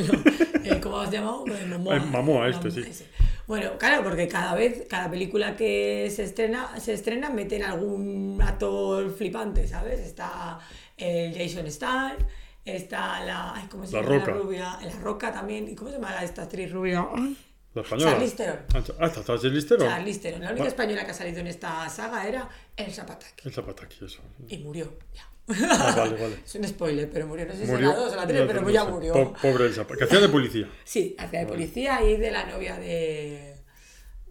El- 0.64 0.80
¿Cómo 0.80 0.98
has 1.00 1.10
llamado? 1.10 1.44
Momoa. 1.68 1.96
El 1.96 2.02
Momoa 2.06 2.48
este, 2.48 2.70
sí. 2.70 3.04
Bueno, 3.46 3.78
claro, 3.78 4.02
porque 4.02 4.26
cada 4.26 4.54
vez, 4.56 4.84
cada 4.88 5.08
película 5.10 5.54
que 5.56 6.10
se 6.14 6.24
estrena, 6.24 6.78
se 6.80 6.92
estrena 6.94 7.30
meten 7.30 7.62
algún 7.62 8.40
actor 8.42 9.08
flipante, 9.14 9.68
¿sabes? 9.68 10.00
Está 10.00 10.58
el 10.96 11.32
Jason 11.36 11.70
Statham, 11.70 12.16
está 12.64 13.24
la... 13.24 13.54
ay, 13.54 13.66
¿Cómo 13.70 13.86
se 13.86 13.94
La 13.94 14.02
llama? 14.02 14.16
Roca. 14.18 14.30
La 14.32 14.36
rubia. 14.38 14.78
La 14.82 14.98
Roca 15.00 15.32
también. 15.32 15.68
¿Y 15.68 15.76
cómo 15.76 15.90
se 15.90 15.96
llama 15.98 16.10
la- 16.10 16.24
esta 16.24 16.42
actriz 16.42 16.72
rubia? 16.72 17.06
Ay, 17.14 17.36
La 17.76 17.82
española. 17.82 18.10
Charlize 18.12 18.36
Theron. 18.36 18.58
Ah, 19.00 19.06
está 19.06 19.24
Charlize 19.24 19.66
Theron. 19.68 19.88
Charlize 19.88 20.20
Theron. 20.20 20.40
La 20.42 20.48
única 20.50 20.62
Va- 20.64 20.68
española 20.68 21.04
que 21.04 21.10
ha 21.10 21.14
salido 21.14 21.40
en 21.40 21.46
esta 21.46 21.88
saga 21.88 22.26
era 22.26 22.48
El 22.76 22.92
Zapataki. 22.92 23.46
El 23.48 23.52
zapataki, 23.54 24.04
eso. 24.04 24.20
Y 24.48 24.58
murió, 24.58 24.92
ya. 25.14 25.28
Ah, 25.48 25.94
vale, 25.96 26.14
vale. 26.20 26.36
Es 26.44 26.54
un 26.56 26.66
spoiler, 26.66 27.08
pero 27.10 27.26
murió. 27.26 27.46
No 27.46 27.52
sé 27.54 27.66
si 27.66 27.70
en 27.72 27.80
la 27.82 27.94
2 27.94 28.12
o 28.12 28.16
la 28.16 28.26
3, 28.26 28.40
No, 28.40 28.46
pero 28.48 28.70
ya 28.70 28.84
murió. 28.84 29.12
Po- 29.12 29.32
pobre 29.40 29.66
el 29.66 29.74
zapataki. 29.74 29.98
Que 29.98 30.04
hacía 30.04 30.20
de 30.20 30.28
policía. 30.28 30.68
Sí, 30.84 31.14
hacía 31.18 31.40
de 31.40 31.46
policía 31.46 32.02
y 32.02 32.16
de 32.16 32.30
la 32.30 32.46
novia 32.46 32.76
de. 32.78 33.54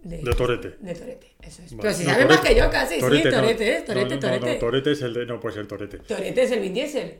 De 0.03 0.19
Torete. 0.35 0.75
De 0.81 0.93
Torete, 0.93 1.35
eso 1.41 1.63
es. 1.63 1.71
Vale. 1.71 1.81
Pero 1.81 1.93
si 1.95 2.03
No, 2.03 2.09
sabes 2.11 2.27
más 2.27 2.37
Torete. 2.37 2.53
que 2.55 2.59
yo 2.61 2.69
casi, 2.69 2.99
Torete, 2.99 3.29
sí. 3.31 3.35
Torete, 3.35 3.69
¿eh? 3.71 3.79
No, 3.79 3.85
Torete, 3.85 4.15
no, 4.15 4.19
Torete. 4.21 4.53
No, 4.53 4.59
Torete 4.59 4.91
es 4.91 5.01
el 5.01 5.13
de. 5.15 5.25
No 5.25 5.39
puede 5.39 5.55
ser 5.55 5.67
Torete. 5.67 5.97
Torete 5.99 6.43
es 6.43 6.51
el 6.51 6.59
Vin 6.59 6.73
Diesel. 6.73 7.17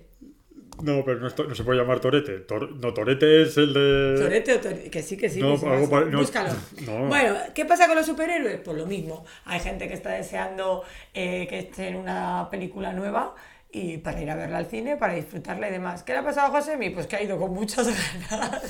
No, 0.81 1.03
pero 1.05 1.19
no, 1.19 1.29
se 1.55 1.63
puede 1.63 1.79
llamar 1.79 1.99
Torete. 2.01 2.45
Tor- 2.45 2.75
no, 2.75 2.93
Torete 2.93 3.43
es 3.43 3.57
el 3.57 3.73
de. 3.73 4.15
Torete 4.21 4.53
o 4.55 4.59
Torete. 4.59 4.89
Que 4.89 5.01
sí, 5.01 5.15
que 5.17 5.29
sí. 5.29 5.39
No, 5.41 5.59
que 5.59 5.67
algo 5.67 5.87
Búscalo. 6.17 6.49
no. 6.85 7.07
Bueno, 7.07 7.35
¿qué 7.53 7.65
pasa 7.65 7.87
con 7.87 7.95
los 7.95 8.05
superhéroes? 8.05 8.59
Pues 8.59 8.77
lo 8.77 8.85
mismo. 8.85 9.25
Hay 9.45 9.59
gente 9.61 9.87
que 9.87 9.93
está 9.93 10.09
deseando 10.11 10.83
eh, 11.13 11.47
que 11.47 11.59
esté 11.59 11.87
en 11.87 11.95
una 11.95 12.49
película 12.51 12.91
nueva 12.93 13.35
y 13.71 13.97
para 13.99 14.21
ir 14.21 14.29
a 14.31 14.35
verla 14.35 14.57
al 14.57 14.65
cine, 14.67 14.97
para 14.97 15.13
disfrutarla 15.13 15.69
y 15.69 15.71
demás. 15.71 16.03
¿Qué 16.03 16.11
le 16.13 16.19
ha 16.19 16.23
pasado 16.23 16.47
a 16.47 16.51
Josemi? 16.59 16.89
Pues 16.89 17.07
que 17.07 17.15
ha 17.15 17.23
ido 17.23 17.37
con 17.39 17.53
muchas 17.53 17.87
ganas. 18.29 18.61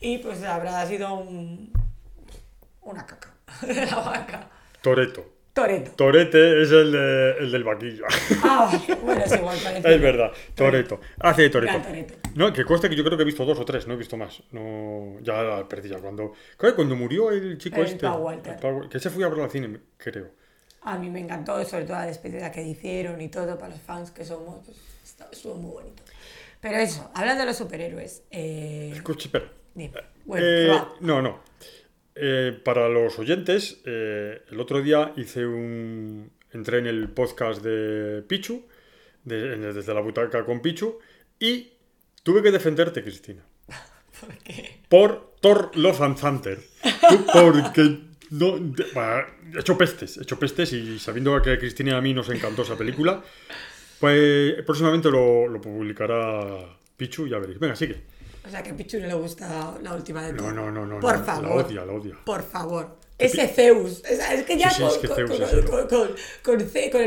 y 0.00 0.18
pues 0.18 0.42
habrá 0.44 0.86
sido 0.86 1.14
un... 1.14 1.72
una 2.82 3.04
caca. 3.06 3.34
La 3.66 3.96
vaca. 3.96 4.48
Toreto. 4.82 5.31
Toreto. 5.52 5.90
Torete 5.96 6.62
es 6.62 6.70
el, 6.70 6.92
de, 6.92 7.30
el 7.40 7.52
del 7.52 7.62
vaquillo. 7.64 8.04
Ah, 8.42 8.72
bueno, 9.02 9.22
es 9.22 9.32
igual, 9.34 9.58
parece. 9.62 9.94
es 9.94 10.00
verdad. 10.00 10.32
Toreto. 10.54 10.98
Hace 11.20 11.42
de 11.42 11.50
Toreto. 11.50 11.78
No, 12.34 12.52
que 12.54 12.64
conste 12.64 12.88
que 12.88 12.96
yo 12.96 13.04
creo 13.04 13.18
que 13.18 13.22
he 13.22 13.26
visto 13.26 13.44
dos 13.44 13.58
o 13.58 13.64
tres, 13.66 13.86
no 13.86 13.92
he 13.92 13.96
visto 13.98 14.16
más. 14.16 14.42
No, 14.50 15.18
ya 15.20 15.42
la 15.42 15.68
perdí 15.68 15.90
ya. 15.90 15.98
Cuando, 15.98 16.32
claro, 16.56 16.74
cuando 16.74 16.96
murió 16.96 17.30
el 17.30 17.58
chico 17.58 17.76
El 17.80 17.86
este. 17.86 18.06
Walter. 18.08 18.56
el 18.62 18.88
que 18.88 18.98
se 18.98 19.10
fue 19.10 19.24
a 19.24 19.28
ver 19.28 19.40
al 19.40 19.50
cine, 19.50 19.78
creo. 19.98 20.30
A 20.84 20.98
mí 20.98 21.10
me 21.10 21.20
encantó, 21.20 21.62
sobre 21.66 21.84
todo 21.84 21.96
la 21.98 22.06
despedida 22.06 22.50
que 22.50 22.62
hicieron 22.62 23.20
y 23.20 23.28
todo 23.28 23.58
para 23.58 23.72
los 23.72 23.80
fans 23.82 24.10
que 24.10 24.24
somos. 24.24 24.64
Pues, 24.64 24.76
está- 25.04 25.28
estuvo 25.30 25.54
muy 25.56 25.70
bonito. 25.72 26.02
Pero 26.62 26.78
eso, 26.78 27.10
hablando 27.14 27.40
de 27.42 27.46
los 27.48 27.56
superhéroes. 27.58 28.22
Eh, 28.30 28.92
Escucha, 28.94 29.26
espera. 29.26 29.52
dime. 29.74 29.92
Bueno, 30.24 30.46
Eh, 30.46 30.80
no, 31.00 31.20
no. 31.20 31.40
Eh, 32.14 32.58
para 32.64 32.88
los 32.88 33.18
oyentes, 33.18 33.80
eh, 33.86 34.42
el 34.50 34.60
otro 34.60 34.82
día 34.82 35.12
hice 35.16 35.46
un. 35.46 36.30
Entré 36.52 36.78
en 36.78 36.86
el 36.86 37.08
podcast 37.08 37.62
de 37.62 38.22
Pichu, 38.22 38.66
de- 39.24 39.54
en 39.54 39.64
el- 39.64 39.74
desde 39.74 39.94
la 39.94 40.00
butaca 40.02 40.44
con 40.44 40.60
Pichu, 40.60 40.98
y 41.38 41.72
tuve 42.22 42.42
que 42.42 42.50
defenderte, 42.50 43.02
Cristina. 43.02 43.42
¿Por 44.20 44.36
qué? 44.44 44.80
Por 44.90 45.34
Thor 45.40 45.70
Love 45.74 46.00
and 46.02 46.20
Thunder. 46.20 46.58
Porque. 47.32 47.98
No, 48.30 48.58
de- 48.58 48.86
bah, 48.94 49.26
he 49.54 49.60
hecho 49.60 49.76
pestes, 49.76 50.16
he 50.18 50.22
hecho 50.22 50.38
pestes 50.38 50.72
y 50.72 50.98
sabiendo 50.98 51.40
que 51.42 51.50
a 51.52 51.58
Cristina 51.58 51.90
y 51.92 51.94
a 51.94 52.00
mí 52.00 52.14
nos 52.14 52.28
encantó 52.30 52.62
esa 52.62 52.76
película, 52.78 53.22
pues 54.00 54.54
próximamente 54.64 55.10
lo, 55.10 55.48
lo 55.48 55.60
publicará 55.60 56.58
Pichu, 56.96 57.26
ya 57.28 57.38
veréis. 57.38 57.58
Venga, 57.58 57.76
sigue. 57.76 58.00
O 58.44 58.50
sea, 58.50 58.62
que 58.62 58.70
a 58.70 58.76
Pichu 58.76 58.98
no 58.98 59.06
le 59.06 59.14
gusta 59.14 59.78
la 59.82 59.94
última 59.94 60.22
de 60.26 60.32
No, 60.32 60.38
todo. 60.42 60.52
no, 60.52 60.70
no, 60.70 60.84
no. 60.86 61.00
Por 61.00 61.18
no, 61.18 61.24
favor. 61.24 61.44
La 61.44 61.54
odia, 61.54 61.84
la 61.84 61.92
odia. 61.92 62.14
Por 62.24 62.42
favor. 62.42 62.96
Ese 63.18 63.46
Zeus. 63.46 64.02
O 64.04 64.16
sea, 64.16 64.34
es 64.34 64.42
que 64.44 64.58
ya 64.58 64.68
Sí, 64.70 64.76
sí, 64.76 64.82
con, 64.82 64.90
es 64.90 64.98
que 64.98 65.08
con- 65.08 65.16
Zeus 65.16 65.30
con- 65.30 65.42
es 65.42 65.52
el- 65.52 65.64
con- 65.64 65.72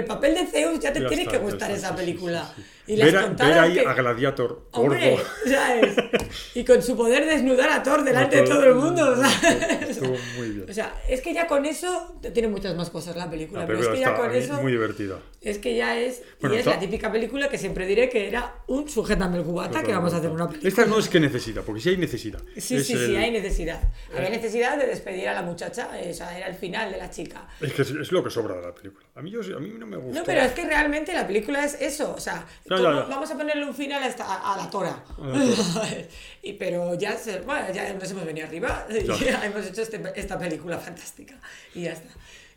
papel 0.05 0.35
de 0.35 0.45
Zeus 0.47 0.79
ya 0.79 0.93
te 0.93 1.01
Ya 1.01 1.07
tiene 1.09 1.23
está, 1.23 1.33
que 1.33 1.43
gustar 1.43 1.71
está, 1.71 1.87
esa 1.89 1.95
película. 1.95 2.53
sí. 2.55 2.63
Y 2.87 2.97
las 2.97 3.11
ver, 3.11 3.29
ver 3.35 3.59
ahí 3.59 3.73
que- 3.73 3.85
a 3.85 3.93
Gladiator 3.93 4.67
Hombre, 4.71 5.11
gordo. 5.11 5.25
¿sabes? 5.45 5.95
Y 6.53 6.63
con 6.63 6.81
su 6.81 6.95
poder 6.95 7.25
desnudar 7.25 7.69
a 7.69 7.81
Thor 7.83 8.03
delante 8.03 8.37
de 8.37 8.43
todo 8.43 8.63
el 8.63 8.75
mundo, 8.75 9.15
¿sabes? 9.15 9.89
Estuvo 9.89 10.15
muy 10.37 10.49
bien. 10.49 10.69
O 10.69 10.73
sea, 10.73 11.01
es 11.09 11.21
que 11.21 11.33
ya 11.33 11.47
con 11.47 11.65
eso 11.65 12.19
tiene 12.33 12.47
muchas 12.47 12.75
más 12.75 12.89
cosas 12.89 13.15
la 13.15 13.29
película, 13.29 13.61
La 13.61 13.67
pero 13.67 13.79
es 13.79 13.87
película 13.87 14.11
que 14.11 14.15
ya 14.21 14.21
con 14.27 14.35
eso 14.35 14.61
muy 14.61 14.71
divertida. 14.71 15.19
es 15.41 15.57
que 15.57 15.75
ya 15.75 15.97
es 15.99 16.21
Bueno, 16.39 16.55
y 16.55 16.59
es 16.59 16.65
está- 16.65 16.75
la 16.75 16.79
típica 16.79 17.11
película 17.11 17.49
que 17.49 17.57
siempre 17.57 17.85
diré 17.87 18.09
que 18.09 18.27
era 18.27 18.55
un 18.67 18.87
sujétame 18.89 19.37
el 19.37 19.43
cubata 19.43 19.81
que 19.83 19.91
vamos 19.91 20.13
a 20.13 20.17
hacer 20.17 20.29
una 20.29 20.47
película. 20.47 20.69
Esta 20.69 20.85
no 20.85 20.99
es 20.99 21.09
que 21.09 21.19
necesita, 21.19 21.61
porque 21.61 21.81
sí 21.81 21.89
hay 21.89 21.97
necesidad. 21.97 22.41
Sí, 22.57 22.75
Es 22.77 22.85
sí, 22.87 22.93
el- 22.93 23.05
sí, 23.07 23.15
hay 23.15 23.31
necesidad. 23.31 23.81
Había 24.15 24.29
necesidad 24.29 24.77
de 24.77 24.85
despedir 24.87 25.27
a 25.29 25.33
la 25.33 25.41
muchacha, 25.41 25.89
o 26.09 26.13
sea, 26.13 26.37
era 26.37 26.47
el 26.47 26.55
final 26.55 26.91
de 26.91 26.97
la 26.97 27.09
chica. 27.09 27.47
Es 27.61 27.73
que 27.73 27.81
es, 27.81 28.11
lo 28.11 28.23
que 28.23 28.29
sobra 28.29 28.55
de 28.55 28.61
la 28.61 28.73
película. 28.75 29.05
A 29.15 29.21
mí, 29.21 29.31
yo, 29.31 29.39
a 29.55 29.59
mí 29.59 29.73
no 29.77 29.85
me 29.87 29.97
gusta. 29.97 30.19
No, 30.19 30.25
pero 30.25 30.41
es 30.41 30.51
que 30.51 30.65
realmente 30.65 31.13
la 31.13 31.25
película 31.25 31.63
es 31.65 31.77
eso, 31.81 32.13
o 32.15 32.19
sea, 32.19 32.45
Ya, 32.77 32.83
ya, 32.83 32.89
¿cómo 32.95 33.01
ya. 33.09 33.15
vamos 33.15 33.31
a 33.31 33.37
ponerle 33.37 33.65
un 33.65 33.73
final 33.73 34.03
a, 34.03 34.07
esta- 34.07 34.53
a 34.53 34.57
la 34.57 34.69
tora. 34.75 35.03
y, 36.41 36.53
pero 36.53 36.93
ya, 36.95 37.17
se- 37.17 37.41
bueno, 37.41 37.71
ya 37.73 37.93
nos 37.93 38.09
hemos 38.11 38.25
venido 38.25 38.47
arriba, 38.47 38.85
ya 38.89 39.45
hemos 39.45 39.65
hecho 39.65 39.81
este- 39.81 40.01
esta 40.15 40.37
película 40.37 40.77
fantástica 40.77 41.35
y 41.73 41.83
ya 41.83 41.93
está. 41.93 42.09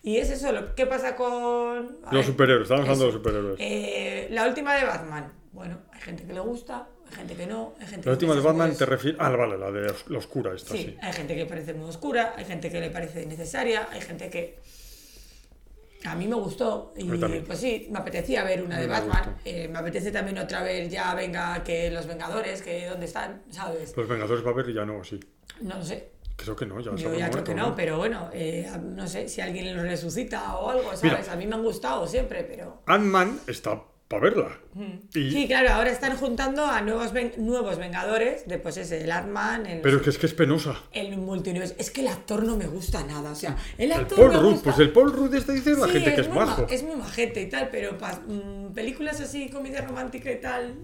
Y 0.02 0.16
es 0.18 0.30
eso, 0.30 0.52
lo, 0.52 0.74
¿qué 0.74 0.86
pasa 0.86 1.16
con... 1.16 1.98
a 2.04 2.14
Los 2.14 2.26
superhéroes, 2.26 2.62
estamos 2.64 2.82
hablando 2.84 3.06
de 3.06 3.12
los 3.12 3.20
superhéroes. 3.20 3.56
Eh, 3.58 4.28
la 4.30 4.46
última 4.46 4.74
de 4.76 4.84
Batman, 4.84 5.32
bueno, 5.52 5.78
hay 5.92 6.00
gente 6.00 6.24
que 6.24 6.32
le 6.32 6.40
gusta, 6.40 6.86
hay 7.10 7.16
gente 7.16 7.34
que 7.34 7.46
no, 7.46 7.74
hay 7.80 7.86
gente 7.86 7.96
la 7.96 8.02
que 8.04 8.10
última 8.10 8.34
de 8.34 8.40
Batman 8.40 8.76
te 8.76 8.86
refieres. 8.86 9.20
Ah, 9.20 9.30
vale, 9.30 9.58
la 9.58 9.70
de 9.72 9.92
la 10.06 10.18
oscura 10.18 10.54
esta, 10.54 10.72
Sí, 10.72 10.78
sí. 10.84 10.96
hay 11.02 11.12
gente 11.12 11.34
que 11.34 11.46
parece 11.46 11.74
muy 11.74 11.88
oscura, 11.88 12.32
hay 12.36 12.44
gente 12.44 12.70
que 12.70 12.80
le 12.80 12.90
parece 12.90 13.22
innecesaria, 13.24 13.88
hay 13.90 14.00
gente 14.00 14.30
que... 14.30 14.58
A 16.04 16.14
mí 16.14 16.28
me 16.28 16.36
gustó 16.36 16.92
y 16.96 17.04
pues 17.04 17.58
sí, 17.58 17.88
me 17.90 17.98
apetecía 17.98 18.44
ver 18.44 18.62
una 18.62 18.78
de 18.78 18.86
me 18.86 18.92
Batman. 18.92 19.36
Eh, 19.44 19.68
me 19.68 19.78
apetece 19.78 20.12
también 20.12 20.38
otra 20.38 20.62
vez 20.62 20.90
ya 20.90 21.14
venga 21.14 21.62
que 21.64 21.90
los 21.90 22.06
Vengadores, 22.06 22.62
que 22.62 22.86
dónde 22.86 23.06
están, 23.06 23.42
¿sabes? 23.50 23.96
Los 23.96 24.08
Vengadores 24.08 24.44
va 24.44 24.50
a 24.50 24.52
haber 24.52 24.68
y 24.70 24.74
ya 24.74 24.84
no, 24.84 25.02
sí. 25.02 25.18
No 25.60 25.76
lo 25.76 25.84
sé. 25.84 26.12
Creo 26.36 26.54
que 26.54 26.66
no, 26.66 26.78
ya 26.80 26.94
Yo 26.94 27.12
ya 27.14 27.30
creo 27.30 27.42
que 27.42 27.54
no, 27.54 27.74
pero 27.74 27.98
bueno, 27.98 28.30
eh, 28.32 28.70
no 28.80 29.08
sé 29.08 29.28
si 29.28 29.40
alguien 29.40 29.76
los 29.76 29.84
resucita 29.84 30.56
o 30.56 30.70
algo, 30.70 30.94
¿sabes? 30.94 31.02
Mira. 31.02 31.32
A 31.32 31.36
mí 31.36 31.46
me 31.48 31.56
han 31.56 31.64
gustado 31.64 32.06
siempre, 32.06 32.44
pero... 32.44 32.82
Ant-Man 32.86 33.40
está 33.48 33.82
verla. 34.16 34.58
Y- 34.74 34.78
Mm. 34.78 35.00
Sí, 35.12 35.46
claro, 35.46 35.68
ahora 35.70 35.90
están 35.90 36.16
juntando 36.16 36.64
a 36.64 36.80
nuevos, 36.80 37.12
ven- 37.12 37.32
nuevos 37.36 37.76
Vengadores, 37.78 38.48
de 38.48 38.56
pues 38.58 38.78
ese, 38.78 39.02
el 39.04 39.10
Ant-Man, 39.12 39.66
el, 39.66 39.80
Pero 39.82 39.98
es 39.98 40.02
que 40.02 40.10
es 40.10 40.18
que 40.18 40.26
es 40.26 40.32
penosa. 40.34 40.76
el 40.92 41.16
multiuniverso. 41.18 41.74
Es 41.78 41.90
que 41.90 42.00
el 42.00 42.08
actor 42.08 42.42
no 42.44 42.56
me 42.56 42.66
gusta 42.66 43.04
nada, 43.04 43.30
o 43.32 43.34
sea, 43.34 43.56
el 43.76 43.90
El 43.92 43.98
actor 43.98 44.16
Paul 44.18 44.30
me 44.30 44.36
Rudd, 44.38 44.50
gusta- 44.52 44.64
pues 44.64 44.78
el 44.78 44.92
Paul 44.92 45.12
Rudd 45.12 45.34
este 45.34 45.52
dice 45.52 45.72
la 45.72 45.86
Sí, 45.86 45.92
gente 45.92 46.14
que 46.14 46.20
es 46.22 46.28
muy 46.28 46.38
ma- 46.38 46.46
majo. 46.46 46.66
es 46.70 46.82
muy 46.82 46.96
majete 46.96 47.42
y 47.42 47.48
tal, 47.50 47.68
pero 47.70 47.98
pa- 47.98 48.20
mm, 48.26 48.72
películas 48.72 49.20
así, 49.20 49.50
comedia 49.50 49.82
romántica 49.82 50.32
y 50.32 50.40
tal, 50.40 50.74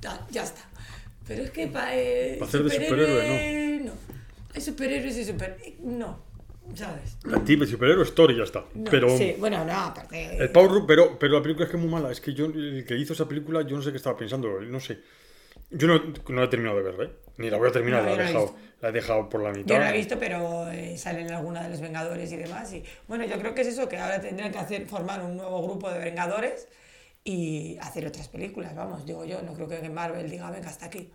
tal, 0.00 0.18
ya 0.30 0.42
está. 0.42 0.62
Pero 1.28 1.44
es 1.44 1.50
que 1.52 1.68
para 1.68 1.96
eh, 1.96 2.36
Pa' 2.40 2.46
hacer 2.46 2.64
de 2.64 2.70
superhéroe, 2.70 3.80
no. 3.84 3.92
Hay 4.54 4.60
superhéroes 4.60 5.16
y 5.16 5.24
super... 5.24 5.56
No, 5.80 6.18
¿sabes? 6.74 7.18
Tip 7.44 7.60
de 7.60 7.66
superhéroe 7.66 8.04
story 8.04 8.36
ya 8.36 8.44
está. 8.44 8.64
No, 8.74 8.90
pero 8.90 9.16
sí, 9.16 9.36
bueno, 9.38 9.64
no, 9.64 9.72
aparte... 9.72 10.36
el 10.36 10.50
Paul 10.50 10.68
Rudd, 10.68 10.84
pero, 10.86 11.18
pero 11.18 11.34
la 11.34 11.42
película 11.42 11.64
es 11.66 11.70
que 11.70 11.76
es 11.76 11.82
muy 11.82 11.90
mala. 11.90 12.10
Es 12.10 12.20
que 12.20 12.34
yo, 12.34 12.46
el 12.46 12.84
que 12.86 12.96
hizo 12.96 13.12
esa 13.12 13.28
película, 13.28 13.62
yo 13.62 13.76
no 13.76 13.82
sé 13.82 13.90
qué 13.90 13.96
estaba 13.96 14.16
pensando. 14.16 14.60
No 14.60 14.80
sé. 14.80 15.00
Yo 15.70 15.88
no, 15.88 15.98
no 16.28 16.40
la 16.40 16.44
he 16.44 16.48
terminado 16.48 16.76
de 16.76 16.82
ver, 16.82 17.06
¿eh? 17.06 17.12
Ni 17.38 17.48
la 17.48 17.56
voy 17.56 17.70
a 17.70 17.72
terminar, 17.72 18.02
No, 18.02 18.14
la, 18.14 18.14
he 18.14 18.26
dejado, 18.26 18.54
la 18.80 18.88
he 18.88 18.92
dejado 18.92 19.28
por 19.28 19.42
la 19.42 19.50
mitad. 19.52 19.66
Yo 19.66 19.78
no 19.78 19.84
la 19.84 19.94
he 19.94 19.96
visto, 19.96 20.18
pero 20.18 20.70
eh, 20.70 20.98
salen 20.98 21.30
alguna 21.32 21.62
de 21.62 21.70
los 21.70 21.80
Vengadores 21.80 22.30
y 22.30 22.36
demás. 22.36 22.72
Y 22.74 22.84
bueno, 23.08 23.24
yo 23.24 23.38
creo 23.38 23.54
que 23.54 23.62
es 23.62 23.68
eso, 23.68 23.88
que 23.88 23.96
ahora 23.96 24.20
tendrán 24.20 24.52
que 24.52 24.58
hacer, 24.58 24.86
formar 24.86 25.22
un 25.22 25.36
nuevo 25.36 25.62
grupo 25.62 25.90
de 25.90 25.98
Vengadores 25.98 26.68
y 27.24 27.78
hacer 27.80 28.06
otras 28.06 28.28
películas, 28.28 28.74
vamos, 28.74 29.06
digo 29.06 29.24
yo. 29.24 29.40
No 29.42 29.54
creo 29.54 29.68
que 29.68 29.88
Marvel 29.88 30.30
diga, 30.30 30.50
venga, 30.50 30.68
hasta 30.68 30.86
aquí. 30.86 31.10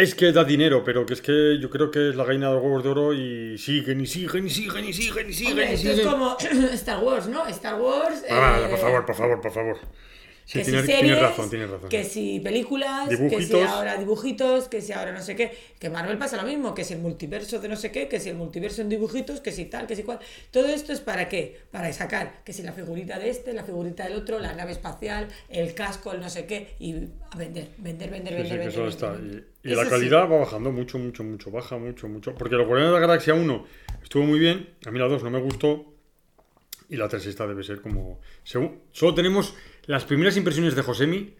Es 0.00 0.14
que 0.14 0.32
da 0.32 0.44
dinero, 0.44 0.82
pero 0.82 1.04
que 1.04 1.12
es 1.12 1.20
que 1.20 1.58
yo 1.60 1.68
creo 1.68 1.90
que 1.90 2.08
es 2.08 2.16
la 2.16 2.24
gallina 2.24 2.48
de 2.48 2.54
los 2.54 2.62
huevos 2.62 2.82
de 2.82 2.88
oro 2.88 3.12
y 3.12 3.58
siguen 3.58 4.00
y 4.00 4.06
siguen 4.06 4.46
y 4.46 4.50
siguen 4.50 4.86
y 4.86 4.94
siguen 4.94 5.28
y 5.28 5.32
siguen 5.34 5.52
Hombre, 5.52 5.70
y 5.72 5.74
esto 5.74 5.90
es 5.90 6.06
como 6.06 6.38
Star 6.72 7.04
Wars, 7.04 7.26
¿no? 7.26 7.46
Star 7.48 7.78
Wars. 7.78 8.24
Ah, 8.30 8.62
eh, 8.64 8.68
por 8.70 8.78
favor, 8.78 9.04
por 9.04 9.14
favor, 9.14 9.40
por 9.42 9.52
favor. 9.52 9.78
Sí, 10.44 10.58
que 10.58 10.64
si 10.64 10.70
series, 10.70 11.20
razón, 11.20 11.48
tienes 11.48 11.70
razón. 11.70 11.88
que 11.88 12.02
si 12.04 12.40
películas, 12.40 13.08
que 13.08 13.42
si 13.42 13.60
ahora 13.60 13.96
dibujitos, 13.96 14.68
que 14.68 14.80
si 14.80 14.92
ahora 14.92 15.12
no 15.12 15.22
sé 15.22 15.36
qué, 15.36 15.52
que 15.78 15.90
Marvel 15.90 16.18
pasa 16.18 16.36
lo 16.36 16.42
mismo, 16.42 16.74
que 16.74 16.82
si 16.84 16.94
el 16.94 17.00
multiverso 17.00 17.60
de 17.60 17.68
no 17.68 17.76
sé 17.76 17.92
qué, 17.92 18.08
que 18.08 18.18
si 18.18 18.30
el 18.30 18.36
multiverso 18.36 18.82
en 18.82 18.88
dibujitos, 18.88 19.40
que 19.40 19.52
si 19.52 19.66
tal, 19.66 19.86
que 19.86 19.94
si 19.94 20.02
cual. 20.02 20.18
Todo 20.50 20.66
esto 20.66 20.92
es 20.92 21.00
para 21.00 21.28
qué? 21.28 21.60
Para 21.70 21.92
sacar, 21.92 22.42
que 22.44 22.52
si 22.52 22.62
la 22.62 22.72
figurita 22.72 23.18
de 23.18 23.30
este, 23.30 23.52
la 23.52 23.64
figurita 23.64 24.04
del 24.04 24.14
otro, 24.14 24.38
la 24.40 24.54
nave 24.54 24.72
espacial, 24.72 25.28
el 25.48 25.74
casco, 25.74 26.12
el 26.12 26.20
no 26.20 26.28
sé 26.28 26.46
qué, 26.46 26.74
y 26.80 26.94
a 27.30 27.36
vender, 27.36 27.68
vender, 27.78 28.10
vender, 28.10 28.34
Sí, 28.34 28.42
sí, 28.42 28.56
vender, 28.56 28.58
vender. 28.58 28.68
eso 28.68 28.86
está. 28.88 29.16
Y, 29.20 29.44
y 29.68 29.72
Eso 29.72 29.84
la 29.84 29.88
calidad 29.90 30.22
va 30.30 30.38
bajando 30.38 30.72
mucho, 30.72 30.98
mucho, 30.98 31.22
mucho. 31.22 31.50
Baja 31.50 31.76
mucho, 31.78 32.08
mucho. 32.08 32.34
Porque 32.34 32.56
los 32.56 32.66
Guardianes 32.66 32.94
de 32.94 33.00
la 33.00 33.06
Galaxia 33.06 33.34
1 33.34 33.66
estuvo 34.02 34.24
muy 34.24 34.38
bien. 34.38 34.70
A 34.86 34.90
mí 34.90 34.98
la 34.98 35.06
2 35.06 35.22
no 35.22 35.30
me 35.30 35.40
gustó. 35.40 35.86
Y 36.88 36.96
la 36.96 37.08
3 37.08 37.24
esta 37.26 37.46
debe 37.46 37.62
ser 37.62 37.80
como. 37.80 38.20
Según, 38.42 38.80
solo 38.90 39.14
tenemos 39.14 39.54
las 39.90 40.04
primeras 40.04 40.36
impresiones 40.36 40.74
de 40.74 40.82
Josemi. 40.82 41.34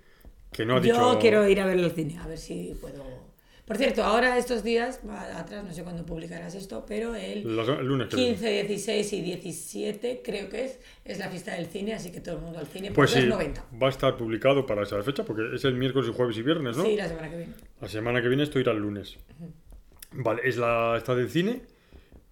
Que 0.53 0.67
no 0.67 0.77
ha 0.77 0.81
Yo 0.83 0.83
dicho. 0.95 1.19
quiero 1.21 1.47
ir 1.49 1.61
a 1.61 1.67
verlo 1.67 1.85
al 1.85 1.93
cine, 1.93 2.19
a 2.19 2.27
ver 2.27 2.37
si 2.39 2.75
puedo. 2.81 3.05
Por 3.65 3.77
cierto, 3.77 4.03
ahora 4.03 4.37
estos 4.37 4.65
días, 4.65 4.99
atrás, 5.37 5.63
no 5.65 5.73
sé 5.73 5.85
cuándo 5.85 6.05
publicarás 6.05 6.57
esto, 6.57 6.85
pero 6.89 7.15
el 7.15 7.55
Los- 7.55 7.69
el 7.69 7.87
lunes 7.87 8.09
que 8.09 8.17
viene. 8.17 8.31
15, 8.33 8.51
16 8.65 9.13
y 9.13 9.21
17, 9.21 10.23
creo 10.25 10.49
que 10.49 10.65
es, 10.65 10.81
es 11.05 11.21
la 11.21 11.29
fiesta 11.29 11.55
del 11.55 11.67
cine, 11.67 11.95
así 11.95 12.11
que 12.11 12.21
todo 12.21 12.35
el 12.35 12.41
mundo 12.43 12.59
al 12.59 12.67
cine. 12.67 12.91
Pues 12.91 13.13
sí, 13.13 13.21
2,90. 13.21 13.63
va 13.81 13.87
a 13.87 13.91
estar 13.91 14.17
publicado 14.17 14.67
para 14.67 14.83
esa 14.83 15.01
fecha. 15.05 15.25
Porque 15.25 15.55
es 15.55 15.65
el 15.65 15.75
miércoles 15.77 16.11
y 16.11 16.13
jueves 16.17 16.37
y 16.37 16.43
viernes, 16.43 16.77
¿no? 16.77 16.83
Sí, 16.85 16.97
la 16.97 17.07
semana 17.09 17.31
que 17.31 17.37
viene. 17.37 17.53
La 17.81 17.89
semana 17.89 18.21
que 18.21 18.27
viene 18.29 18.43
esto 18.43 18.59
irá 18.59 18.73
el 18.73 18.79
lunes. 18.79 19.17
Vale, 20.13 20.43
es 20.45 20.57
la 20.57 20.97
esta 20.97 21.15
del 21.15 21.31
cine. 21.31 21.63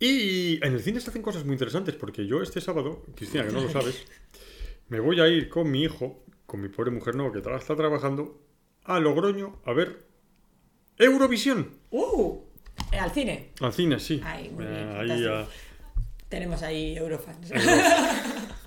Y 0.00 0.56
en 0.66 0.72
el 0.72 0.80
cine 0.80 1.00
se 1.00 1.10
hacen 1.10 1.22
cosas 1.22 1.44
muy 1.44 1.52
interesantes 1.54 1.94
porque 1.94 2.26
yo 2.26 2.42
este 2.42 2.60
sábado, 2.60 3.04
Cristina, 3.14 3.46
que 3.46 3.52
no 3.52 3.60
lo 3.60 3.68
sabes, 3.70 4.04
me 4.88 5.00
voy 5.00 5.20
a 5.20 5.28
ir 5.28 5.48
con 5.48 5.70
mi 5.70 5.82
hijo, 5.82 6.24
con 6.46 6.60
mi 6.60 6.68
pobre 6.68 6.90
mujer 6.90 7.14
no, 7.14 7.30
que 7.32 7.38
está 7.38 7.76
trabajando, 7.76 8.40
a 8.84 8.98
Logroño 9.00 9.60
a 9.64 9.72
ver 9.72 10.06
Eurovisión. 10.98 11.70
¡Uh! 11.90 12.38
Al 12.98 13.10
cine. 13.12 13.50
Al 13.60 13.72
cine, 13.72 13.98
sí. 14.00 14.20
Ay, 14.24 14.50
muy 14.50 14.64
Eh, 14.64 14.94
ahí, 14.96 15.26
ah. 15.28 15.46
Tenemos 16.28 16.62
ahí 16.62 16.96
Eurofans. 16.96 17.50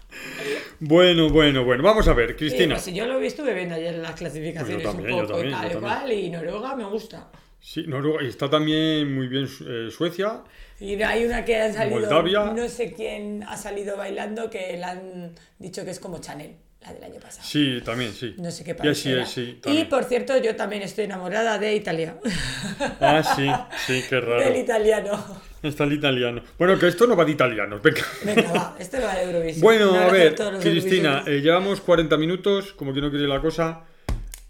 Bueno, 0.79 1.29
bueno, 1.29 1.63
bueno. 1.63 1.83
Vamos 1.83 2.07
a 2.07 2.13
ver, 2.13 2.31
Sí, 2.31 2.35
Cristina. 2.37 2.73
pues 2.75 2.85
sí, 2.85 2.93
yo 2.93 3.05
lo 3.05 3.19
vi, 3.19 3.27
estuve 3.27 3.53
viendo 3.53 3.75
ayer 3.75 3.95
las 3.99 4.15
clasificaciones 4.15 4.83
Yo 4.83 4.89
también, 4.89 5.13
un 5.13 5.21
yo 5.21 5.27
poco 5.27 5.39
y 5.39 5.51
también, 5.51 5.61
tal 5.61 5.71
yo 5.73 5.79
cual, 5.79 6.11
y 6.11 6.29
Noruega 6.31 6.75
me 6.75 6.85
gusta. 6.85 7.29
Sí, 7.61 7.85
Noruega. 7.87 8.23
Y 8.23 8.27
está 8.27 8.49
también 8.49 9.13
muy 9.13 9.27
bien 9.27 9.47
eh, 9.67 9.89
Suecia. 9.91 10.41
Y 10.79 11.01
hay 11.01 11.25
una 11.25 11.45
que 11.45 11.57
ha 11.57 11.71
salido, 11.71 11.99
Moldavia. 11.99 12.45
no 12.53 12.67
sé 12.67 12.91
quién 12.91 13.43
ha 13.47 13.55
salido 13.55 13.95
bailando, 13.97 14.49
que 14.49 14.77
le 14.77 14.83
han 14.83 15.35
dicho 15.59 15.85
que 15.85 15.91
es 15.91 15.99
como 15.99 16.19
Chanel, 16.19 16.55
la 16.81 16.91
del 16.91 17.03
año 17.03 17.19
pasado. 17.19 17.47
Sí, 17.47 17.79
también, 17.85 18.13
sí. 18.13 18.33
No 18.39 18.49
sé 18.49 18.63
qué 18.63 18.73
país 18.73 19.05
es, 19.05 19.29
sí. 19.29 19.59
y 19.63 19.83
por 19.85 20.05
cierto, 20.05 20.35
yo 20.37 20.55
también 20.55 20.81
estoy 20.81 21.05
enamorada 21.05 21.59
de 21.59 21.75
Italia. 21.75 22.15
Ah, 22.99 23.21
sí, 23.23 23.47
sí, 23.85 24.03
qué 24.09 24.19
raro. 24.19 24.43
Del 24.43 24.55
italiano. 24.57 25.41
Está 25.61 25.83
el 25.83 25.93
italiano. 25.93 26.41
Bueno, 26.57 26.79
que 26.79 26.87
esto 26.87 27.05
no 27.05 27.15
va 27.15 27.25
de 27.25 27.31
italianos, 27.31 27.79
venga. 27.81 28.01
Venga, 28.23 28.51
va, 28.51 28.75
este 28.79 28.99
va 28.99 29.13
de 29.15 29.23
Eurovisión. 29.23 29.61
Bueno, 29.61 29.93
a 29.93 30.11
ver, 30.11 30.35
Cristina, 30.59 31.23
eh, 31.27 31.41
llevamos 31.41 31.81
40 31.81 32.17
minutos, 32.17 32.73
como 32.73 32.91
que 32.93 33.01
no 33.01 33.11
quiere 33.11 33.27
la 33.27 33.39
cosa. 33.39 33.85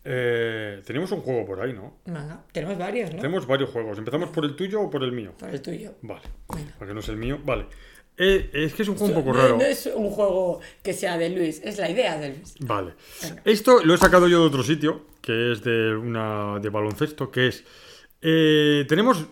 Eh, 0.03 0.81
tenemos 0.85 1.11
un 1.11 1.21
juego 1.21 1.45
por 1.45 1.61
ahí, 1.61 1.73
¿no? 1.73 1.97
Venga, 2.05 2.43
tenemos 2.51 2.77
varios, 2.77 3.11
¿no? 3.11 3.17
Tenemos 3.17 3.45
varios 3.45 3.69
juegos. 3.69 3.97
¿Empezamos 3.97 4.29
por 4.29 4.45
el 4.45 4.55
tuyo 4.55 4.81
o 4.81 4.89
por 4.89 5.03
el 5.03 5.11
mío? 5.11 5.33
Por 5.37 5.49
el 5.49 5.61
tuyo. 5.61 5.93
Vale, 6.01 6.21
Venga. 6.55 6.73
porque 6.79 6.93
no 6.93 7.01
es 7.01 7.09
el 7.09 7.17
mío. 7.17 7.39
Vale. 7.43 7.67
Eh, 8.17 8.49
es 8.53 8.73
que 8.73 8.81
es 8.83 8.89
un 8.89 8.95
juego 8.95 9.13
un 9.19 9.23
poco 9.23 9.35
No- 9.35 9.41
raro. 9.41 9.57
No 9.57 9.63
es 9.63 9.89
un 9.93 10.09
juego 10.09 10.59
que 10.83 10.93
sea 10.93 11.17
de 11.17 11.29
Luis, 11.29 11.61
es 11.63 11.77
la 11.77 11.89
idea 11.89 12.17
de 12.17 12.29
Luis. 12.35 12.55
Vale. 12.59 12.93
Venga. 13.21 13.41
Esto 13.45 13.83
lo 13.83 13.93
he 13.93 13.97
sacado 13.97 14.27
yo 14.27 14.41
de 14.41 14.47
otro 14.47 14.63
sitio, 14.63 15.05
que 15.21 15.51
es 15.53 15.63
de 15.63 15.95
una 15.95 16.59
de 16.59 16.69
baloncesto, 16.69 17.29
que 17.31 17.47
es... 17.47 17.63
eh, 18.21 18.85
tenemos 18.87 19.25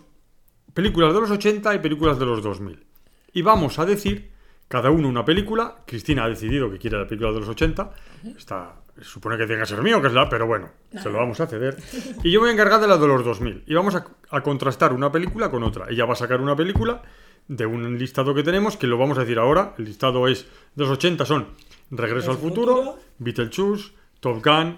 películas 0.72 1.12
de 1.12 1.20
los 1.20 1.30
80 1.30 1.74
y 1.74 1.78
películas 1.80 2.18
de 2.18 2.26
los 2.26 2.42
2000. 2.42 2.84
Y 3.32 3.42
vamos 3.42 3.78
a 3.78 3.84
decir 3.86 4.30
cada 4.68 4.90
uno 4.90 5.08
una 5.08 5.24
película. 5.24 5.82
Cristina 5.86 6.24
ha 6.24 6.28
decidido 6.28 6.70
que 6.70 6.78
quiere 6.78 6.96
la 6.98 7.06
película 7.06 7.32
de 7.32 7.40
los 7.40 7.48
80. 7.48 7.90
Está, 8.36 8.79
supone 9.02 9.36
que 9.36 9.46
tiene 9.46 9.62
que 9.62 9.66
ser 9.66 9.82
mío, 9.82 10.00
que 10.00 10.08
es 10.08 10.12
la, 10.12 10.28
pero 10.28 10.46
bueno, 10.46 10.70
se 10.92 11.10
lo 11.10 11.18
vamos 11.18 11.40
a 11.40 11.46
ceder. 11.46 11.76
Y 12.22 12.30
yo 12.30 12.40
me 12.40 12.44
voy 12.44 12.50
a 12.50 12.52
encargar 12.52 12.80
de 12.80 12.88
la 12.88 12.96
de 12.96 13.06
los 13.06 13.24
2000. 13.24 13.64
Y 13.66 13.74
vamos 13.74 13.94
a, 13.94 14.06
a 14.30 14.40
contrastar 14.42 14.92
una 14.92 15.10
película 15.10 15.50
con 15.50 15.62
otra. 15.62 15.86
Ella 15.88 16.04
va 16.04 16.12
a 16.12 16.16
sacar 16.16 16.40
una 16.40 16.56
película 16.56 17.02
de 17.48 17.66
un 17.66 17.98
listado 17.98 18.34
que 18.34 18.42
tenemos, 18.42 18.76
que 18.76 18.86
lo 18.86 18.96
vamos 18.96 19.18
a 19.18 19.22
decir 19.22 19.38
ahora. 19.38 19.74
El 19.78 19.86
listado 19.86 20.28
es 20.28 20.46
de 20.74 20.84
los 20.84 20.90
80 20.90 21.26
son 21.26 21.48
Regreso 21.90 22.30
al 22.30 22.38
futuro, 22.38 22.76
futuro. 22.76 22.98
Beetlejuice, 23.18 23.92
Top 24.20 24.44
Gun, 24.44 24.76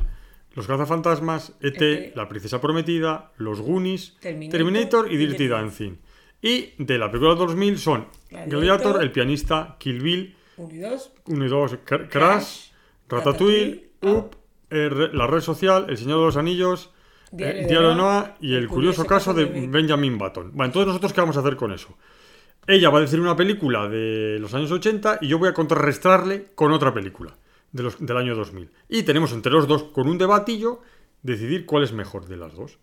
Los 0.54 0.66
cazafantasmas, 0.66 1.52
ET, 1.60 1.74
E.T., 1.74 2.12
La 2.16 2.28
princesa 2.28 2.60
prometida, 2.60 3.32
Los 3.36 3.60
Goonies, 3.60 4.16
Terminator, 4.20 4.58
Terminator, 4.58 5.12
y 5.12 5.16
Dirty 5.18 5.48
Dancing. 5.48 5.92
Y 6.40 6.72
de 6.78 6.98
la 6.98 7.10
película 7.10 7.34
de 7.34 7.40
2000 7.40 7.78
son 7.78 8.08
Gladiator, 8.30 8.50
Gladiator, 8.50 9.02
El 9.02 9.12
pianista, 9.12 9.76
Kill 9.78 10.00
Bill, 10.00 10.34
Uno 10.56 10.74
y 10.74 10.78
dos. 10.78 11.12
1 11.26 11.44
y 11.44 11.48
2, 11.48 11.78
Crash, 12.08 12.70
Ratatouille, 13.08 13.90
Up, 14.02 14.36
eh, 14.70 14.88
Re- 14.88 15.12
La 15.12 15.26
red 15.26 15.40
social, 15.40 15.86
El 15.88 15.96
señor 15.96 16.18
de 16.20 16.24
los 16.26 16.36
anillos, 16.36 16.90
Diario 17.30 17.58
eh, 17.60 17.62
de 17.62 17.68
Diario 17.68 17.88
de 17.90 17.94
Noah, 17.94 18.36
y 18.40 18.54
El 18.54 18.68
curioso 18.68 19.04
caso 19.04 19.32
de 19.34 19.46
Ben- 19.46 19.70
Benjamin 19.70 20.18
Button. 20.18 20.50
Bueno, 20.52 20.66
entonces 20.66 20.86
nosotros 20.88 21.12
qué 21.12 21.20
vamos 21.20 21.36
a 21.36 21.40
hacer 21.40 21.56
con 21.56 21.72
eso? 21.72 21.88
Ella 22.66 22.90
va 22.90 22.98
a 22.98 23.00
decir 23.02 23.20
una 23.20 23.34
película 23.36 23.88
de 23.88 24.38
los 24.40 24.54
años 24.54 24.70
80 24.70 25.18
y 25.22 25.28
yo 25.28 25.38
voy 25.38 25.48
a 25.48 25.54
contrarrestarle 25.54 26.52
con 26.54 26.72
otra 26.72 26.94
película 26.94 27.36
de 27.72 27.82
los, 27.82 27.98
del 28.04 28.16
año 28.16 28.34
2000. 28.36 28.70
Y 28.88 29.02
tenemos 29.02 29.32
entre 29.32 29.50
los 29.50 29.66
dos, 29.66 29.84
con 29.84 30.08
un 30.08 30.16
debatillo, 30.18 30.80
decidir 31.22 31.66
cuál 31.66 31.82
es 31.84 31.92
mejor 31.92 32.26
de 32.26 32.36
las 32.36 32.54
dos. 32.54 32.78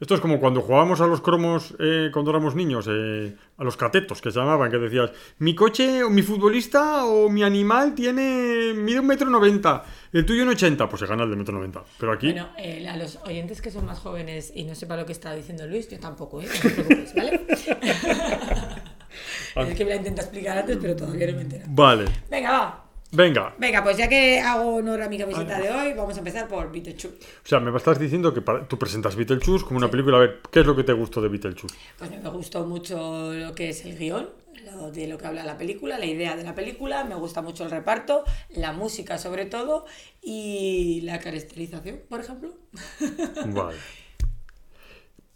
Esto 0.00 0.14
es 0.16 0.20
como 0.20 0.40
cuando 0.40 0.62
jugábamos 0.62 1.00
a 1.00 1.06
los 1.06 1.20
cromos 1.20 1.76
eh, 1.78 2.08
cuando 2.12 2.30
éramos 2.32 2.56
niños, 2.56 2.88
eh, 2.90 3.36
a 3.56 3.62
los 3.64 3.76
catetos 3.76 4.20
que 4.20 4.32
se 4.32 4.40
llamaban, 4.40 4.68
que 4.70 4.78
decías, 4.78 5.12
mi 5.38 5.54
coche 5.54 6.02
o 6.02 6.10
mi 6.10 6.22
futbolista 6.22 7.04
o 7.04 7.28
mi 7.28 7.44
animal 7.44 7.94
tiene 7.94 8.72
mide 8.74 8.98
un 8.98 9.06
metro 9.06 9.30
noventa, 9.30 9.84
el 10.12 10.26
tuyo 10.26 10.42
un 10.42 10.50
ochenta, 10.50 10.88
pues 10.88 11.00
se 11.00 11.06
gana 11.06 11.24
el 11.24 11.30
de 11.30 11.36
metro 11.36 11.54
noventa. 11.54 11.82
Pero 11.98 12.12
aquí, 12.12 12.32
Bueno, 12.32 12.48
eh, 12.58 12.86
a 12.88 12.96
los 12.96 13.16
oyentes 13.24 13.62
que 13.62 13.70
son 13.70 13.86
más 13.86 13.98
jóvenes 13.98 14.52
y 14.54 14.64
no 14.64 14.74
sepa 14.74 14.96
lo 14.96 15.06
que 15.06 15.12
está 15.12 15.34
diciendo 15.34 15.66
Luis, 15.66 15.88
yo 15.88 15.98
tampoco, 15.98 16.40
¿eh? 16.42 16.46
No 16.46 16.60
te 16.60 16.70
preocupes, 16.70 17.14
¿vale? 17.14 17.40
es 19.70 19.74
que 19.76 19.84
me 19.84 19.90
la 19.90 19.96
intento 19.96 20.22
explicar 20.22 20.58
antes, 20.58 20.78
pero 20.80 20.96
todavía 20.96 21.26
no 21.28 21.36
me 21.36 21.42
entero. 21.42 21.64
vale, 21.68 22.04
Venga, 22.30 22.50
va. 22.52 22.84
venga. 23.12 23.54
Venga, 23.58 23.82
pues 23.82 23.96
ya 23.96 24.08
que 24.08 24.40
hago 24.40 24.76
honor 24.76 25.02
a 25.02 25.08
mi 25.08 25.18
camiseta 25.18 25.58
de 25.60 25.70
hoy, 25.70 25.92
vamos 25.94 26.14
a 26.16 26.18
empezar 26.18 26.48
por 26.48 26.70
Beetlejuice. 26.72 27.08
O 27.08 27.46
sea, 27.48 27.60
me 27.60 27.76
estás 27.76 27.98
diciendo 27.98 28.32
que 28.32 28.40
para- 28.40 28.66
tú 28.66 28.78
presentas 28.78 29.14
Beetlejuice 29.16 29.64
como 29.64 29.76
una 29.78 29.90
película. 29.90 30.16
A 30.16 30.20
ver, 30.20 30.40
¿qué 30.50 30.60
es 30.60 30.66
lo 30.66 30.74
que 30.74 30.84
te 30.84 30.92
gustó 30.94 31.20
de 31.20 31.28
Beetlejuice? 31.28 31.76
Pues 31.98 32.10
me 32.10 32.28
gustó 32.30 32.64
mucho 32.66 33.32
lo 33.34 33.54
que 33.54 33.68
es 33.70 33.84
el 33.84 33.98
guion, 33.98 34.28
lo 34.64 34.90
de 34.90 35.06
lo 35.06 35.18
que 35.18 35.26
habla 35.26 35.44
la 35.44 35.58
película, 35.58 35.98
la 35.98 36.06
idea 36.06 36.36
de 36.36 36.44
la 36.44 36.54
película, 36.54 37.04
me 37.04 37.14
gusta 37.14 37.42
mucho 37.42 37.64
el 37.64 37.70
reparto, 37.70 38.24
la 38.50 38.72
música 38.72 39.18
sobre 39.18 39.46
todo 39.46 39.86
y 40.20 41.00
la 41.02 41.18
caracterización, 41.20 42.02
por 42.08 42.20
ejemplo. 42.20 42.54
Vale. 43.46 43.78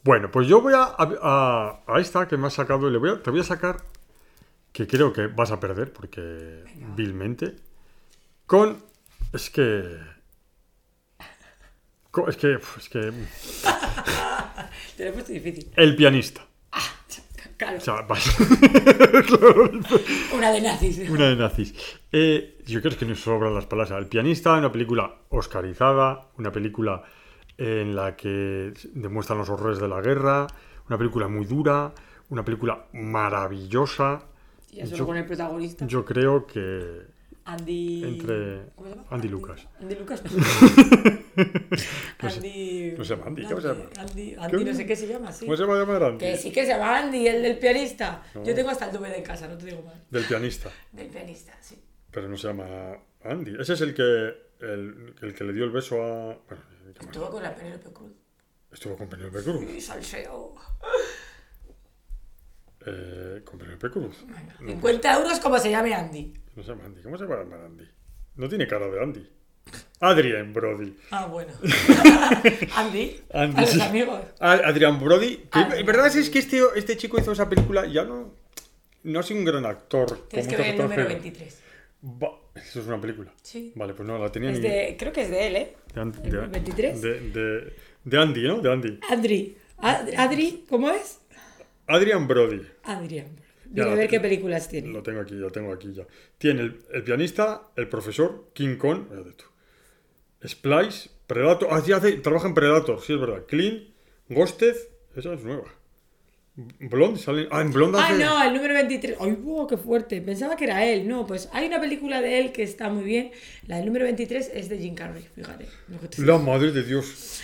Bueno, 0.02 0.30
pues 0.30 0.46
yo 0.46 0.60
voy 0.60 0.74
a, 0.74 0.94
a, 0.98 1.82
a 1.86 2.00
esta 2.00 2.28
que 2.28 2.36
me 2.36 2.46
has 2.46 2.54
sacado 2.54 2.88
y 2.88 2.92
le 2.92 2.98
voy 2.98 3.10
a, 3.10 3.22
te 3.22 3.30
voy 3.30 3.40
a 3.40 3.44
sacar 3.44 3.82
que 4.72 4.86
creo 4.86 5.12
que 5.12 5.26
vas 5.26 5.50
a 5.50 5.60
perder 5.60 5.92
porque 5.92 6.64
vilmente 6.76 7.56
con 8.46 8.84
es 9.32 9.50
que 9.50 9.98
Es 12.28 12.36
que, 12.36 12.54
es 12.78 12.88
que. 12.88 13.00
Te 14.96 15.04
lo 15.04 15.10
he 15.10 15.12
puesto 15.12 15.32
difícil. 15.32 15.70
El 15.76 15.94
pianista. 15.96 16.46
Claro, 17.56 17.78
vale. 18.06 18.22
una 20.34 20.50
de 20.52 20.60
nazis. 20.60 21.08
Una 21.08 21.28
de 21.28 21.36
nazis. 21.36 21.74
Eh, 22.12 22.58
yo 22.66 22.82
creo 22.82 22.98
que 22.98 23.06
nos 23.06 23.20
sobran 23.20 23.54
las 23.54 23.66
palabras. 23.66 23.98
El 23.98 24.06
pianista, 24.06 24.52
una 24.58 24.70
película 24.70 25.14
oscarizada, 25.30 26.28
una 26.38 26.52
película 26.52 27.02
en 27.56 27.96
la 27.96 28.14
que 28.14 28.74
demuestran 28.92 29.38
los 29.38 29.48
horrores 29.48 29.78
de 29.78 29.88
la 29.88 30.00
guerra, 30.02 30.46
una 30.88 30.98
película 30.98 31.28
muy 31.28 31.46
dura, 31.46 31.92
una 32.28 32.44
película 32.44 32.84
maravillosa. 32.92 34.22
Ya 34.72 34.84
solo 34.84 34.96
Yo- 34.98 35.06
con 35.06 35.16
el 35.16 35.24
protagonista. 35.24 35.86
Yo 35.86 36.04
creo 36.04 36.46
que 36.46 37.06
Andy. 37.46 38.04
entre 38.04 38.66
¿Cómo 38.74 38.88
se 38.88 38.94
llama? 38.96 39.06
Andy 39.10 39.28
Lucas. 39.28 39.66
Andy 39.80 39.94
Lucas. 39.94 40.22
Andy. 42.18 42.94
no 42.96 43.04
se 43.04 43.14
llama 43.14 43.26
Andy, 43.26 43.42
¿cómo 43.44 43.60
se 43.60 43.68
llama? 43.68 43.84
Andy, 43.98 44.36
Andy 44.38 44.64
no 44.64 44.74
sé 44.74 44.86
qué 44.86 44.96
se 44.96 45.06
llama, 45.06 45.32
sí. 45.32 45.44
¿Cómo 45.44 45.56
se 45.56 45.64
va 45.64 45.76
a 45.76 45.78
llamar 45.80 46.02
Andy? 46.02 46.18
Que 46.18 46.36
sí 46.36 46.50
que 46.50 46.62
se 46.62 46.68
llama 46.72 46.98
Andy, 46.98 47.26
el 47.26 47.42
del 47.42 47.58
pianista. 47.58 48.22
No. 48.34 48.44
Yo 48.44 48.54
tengo 48.54 48.70
hasta 48.70 48.86
el 48.90 48.96
DVD 48.96 49.14
en 49.16 49.22
casa, 49.22 49.48
no 49.48 49.56
te 49.58 49.66
digo 49.66 49.82
mal. 49.82 50.02
Del 50.10 50.24
pianista. 50.24 50.70
Del 50.92 51.08
pianista, 51.08 51.56
sí. 51.60 51.82
Pero 52.10 52.28
no 52.28 52.36
se 52.36 52.48
llama 52.48 52.98
Andy. 53.22 53.56
Ese 53.60 53.74
es 53.74 53.80
el 53.82 53.94
que 53.94 54.02
el, 54.60 55.14
el 55.20 55.34
que 55.34 55.44
le 55.44 55.52
dio 55.52 55.64
el 55.64 55.70
beso 55.70 56.02
a. 56.02 56.34
Bueno, 56.48 56.62
¿qué 56.94 57.00
más? 57.00 57.06
Estuvo 57.06 57.30
con 57.30 57.42
la 57.42 57.54
Penélope 57.54 57.92
Cruz. 57.92 58.12
estuvo 58.72 58.96
con 58.96 59.08
Penélope 59.08 59.42
Cruz. 59.42 59.62
Y 59.76 59.80
salseo. 59.80 60.54
Eh, 62.88 63.42
con 63.44 63.58
Penélope 63.58 63.90
Cruz. 63.90 64.24
No, 64.60 64.68
50 64.68 65.18
euros 65.18 65.40
como 65.40 65.58
se 65.58 65.72
llame 65.72 65.92
Andy. 65.92 66.32
no 66.54 66.62
se 66.62 66.68
llama 66.68 66.84
Andy. 66.84 67.02
¿Cómo 67.02 67.18
se 67.18 67.24
va 67.24 67.34
a 67.34 67.38
llamar 67.38 67.60
Andy? 67.62 67.84
No 68.36 68.48
tiene 68.48 68.68
cara 68.68 68.86
de 68.86 69.02
Andy. 69.02 69.28
Adrian 70.00 70.52
Brody. 70.52 70.94
Ah, 71.10 71.26
bueno. 71.26 71.52
Andy. 72.76 73.20
Andy, 73.32 73.56
a 73.56 73.60
los 73.62 73.80
amigos. 73.80 74.20
Adrian 74.40 75.00
Brody. 75.00 75.36
que 75.36 75.58
Adrian 75.58 75.86
verdad 75.86 76.14
es 76.14 76.28
que 76.30 76.38
este, 76.38 76.60
este 76.76 76.96
chico 76.96 77.18
hizo 77.18 77.32
esa 77.32 77.48
película 77.48 77.86
ya 77.86 78.04
no. 78.04 78.34
No 79.04 79.20
ha 79.20 79.22
sido 79.22 79.38
un 79.40 79.46
gran 79.46 79.64
actor. 79.64 80.26
Tienes 80.28 80.48
que 80.48 80.56
ver 80.56 80.66
el 80.66 80.78
número 80.78 81.02
actores, 81.02 81.22
23. 81.22 81.54
pero- 81.62 81.66
Va, 82.54 82.60
Eso 82.60 82.80
es 82.80 82.86
una 82.86 83.00
película. 83.00 83.32
Sí. 83.42 83.72
Vale, 83.74 83.94
pues 83.94 84.06
no 84.06 84.18
la 84.18 84.30
tenía 84.30 84.50
Es 84.50 84.58
ni. 84.58 84.68
de, 84.68 84.96
creo 84.98 85.12
que 85.12 85.22
es 85.22 85.30
de 85.30 85.46
él, 85.46 85.56
¿eh? 85.56 85.74
de 85.94 86.00
An- 86.00 86.14
¿El 86.22 86.30
de- 86.30 86.38
23? 86.46 87.00
De, 87.02 87.20
de- 87.30 87.76
de 88.04 88.18
Andy, 88.20 88.42
¿no? 88.46 88.60
De 88.60 88.70
Andy. 88.72 89.00
Adri. 89.08 89.56
Ad- 89.78 90.08
Adri, 90.16 90.64
¿cómo 90.68 90.90
es? 90.90 91.20
Adrian 91.86 92.26
Brody. 92.28 92.62
Ya, 93.72 93.82
Mira 93.84 93.92
a 93.92 93.94
ver 93.94 94.08
qué 94.08 94.20
películas 94.20 94.68
tiene. 94.68 94.88
Lo 94.88 95.02
tengo 95.02 95.20
aquí, 95.20 95.34
lo 95.34 95.50
tengo 95.50 95.72
aquí 95.72 95.92
ya. 95.92 96.04
Tiene 96.38 96.62
el, 96.62 96.80
el 96.92 97.02
pianista, 97.02 97.62
el 97.76 97.88
profesor, 97.88 98.50
King 98.52 98.76
Kong, 98.76 99.06
fíjate 99.08 99.32
tú. 99.32 99.44
Splice, 100.44 101.10
Predator. 101.26 101.68
Ah, 101.70 101.80
sí, 101.84 101.92
hace, 101.92 102.12
trabaja 102.14 102.48
en 102.48 102.54
Predator, 102.54 103.00
sí, 103.02 103.12
es 103.14 103.20
verdad. 103.20 103.44
Clean, 103.46 103.84
Ghosted, 104.28 104.76
esa 105.16 105.32
es 105.34 105.42
nueva. 105.44 105.64
Blonde, 106.78 107.20
sale. 107.20 107.48
Ah, 107.50 107.60
en 107.60 107.70
Blonde 107.70 107.98
Ah, 108.00 108.06
hace. 108.08 108.24
no, 108.24 108.42
el 108.42 108.54
número 108.54 108.72
23. 108.74 109.16
¡Ay, 109.20 109.32
wow, 109.32 109.66
qué 109.66 109.76
fuerte! 109.76 110.22
Pensaba 110.22 110.56
que 110.56 110.64
era 110.64 110.86
él. 110.86 111.06
No, 111.06 111.26
pues 111.26 111.50
hay 111.52 111.66
una 111.66 111.78
película 111.80 112.22
de 112.22 112.38
él 112.38 112.52
que 112.52 112.62
está 112.62 112.88
muy 112.88 113.04
bien. 113.04 113.30
La 113.66 113.76
del 113.76 113.86
número 113.86 114.06
23 114.06 114.50
es 114.54 114.68
de 114.70 114.78
Jim 114.78 114.94
Carrey, 114.94 115.26
fíjate. 115.34 115.66
La 116.18 116.38
madre 116.38 116.72
de 116.72 116.82
Dios. 116.82 117.40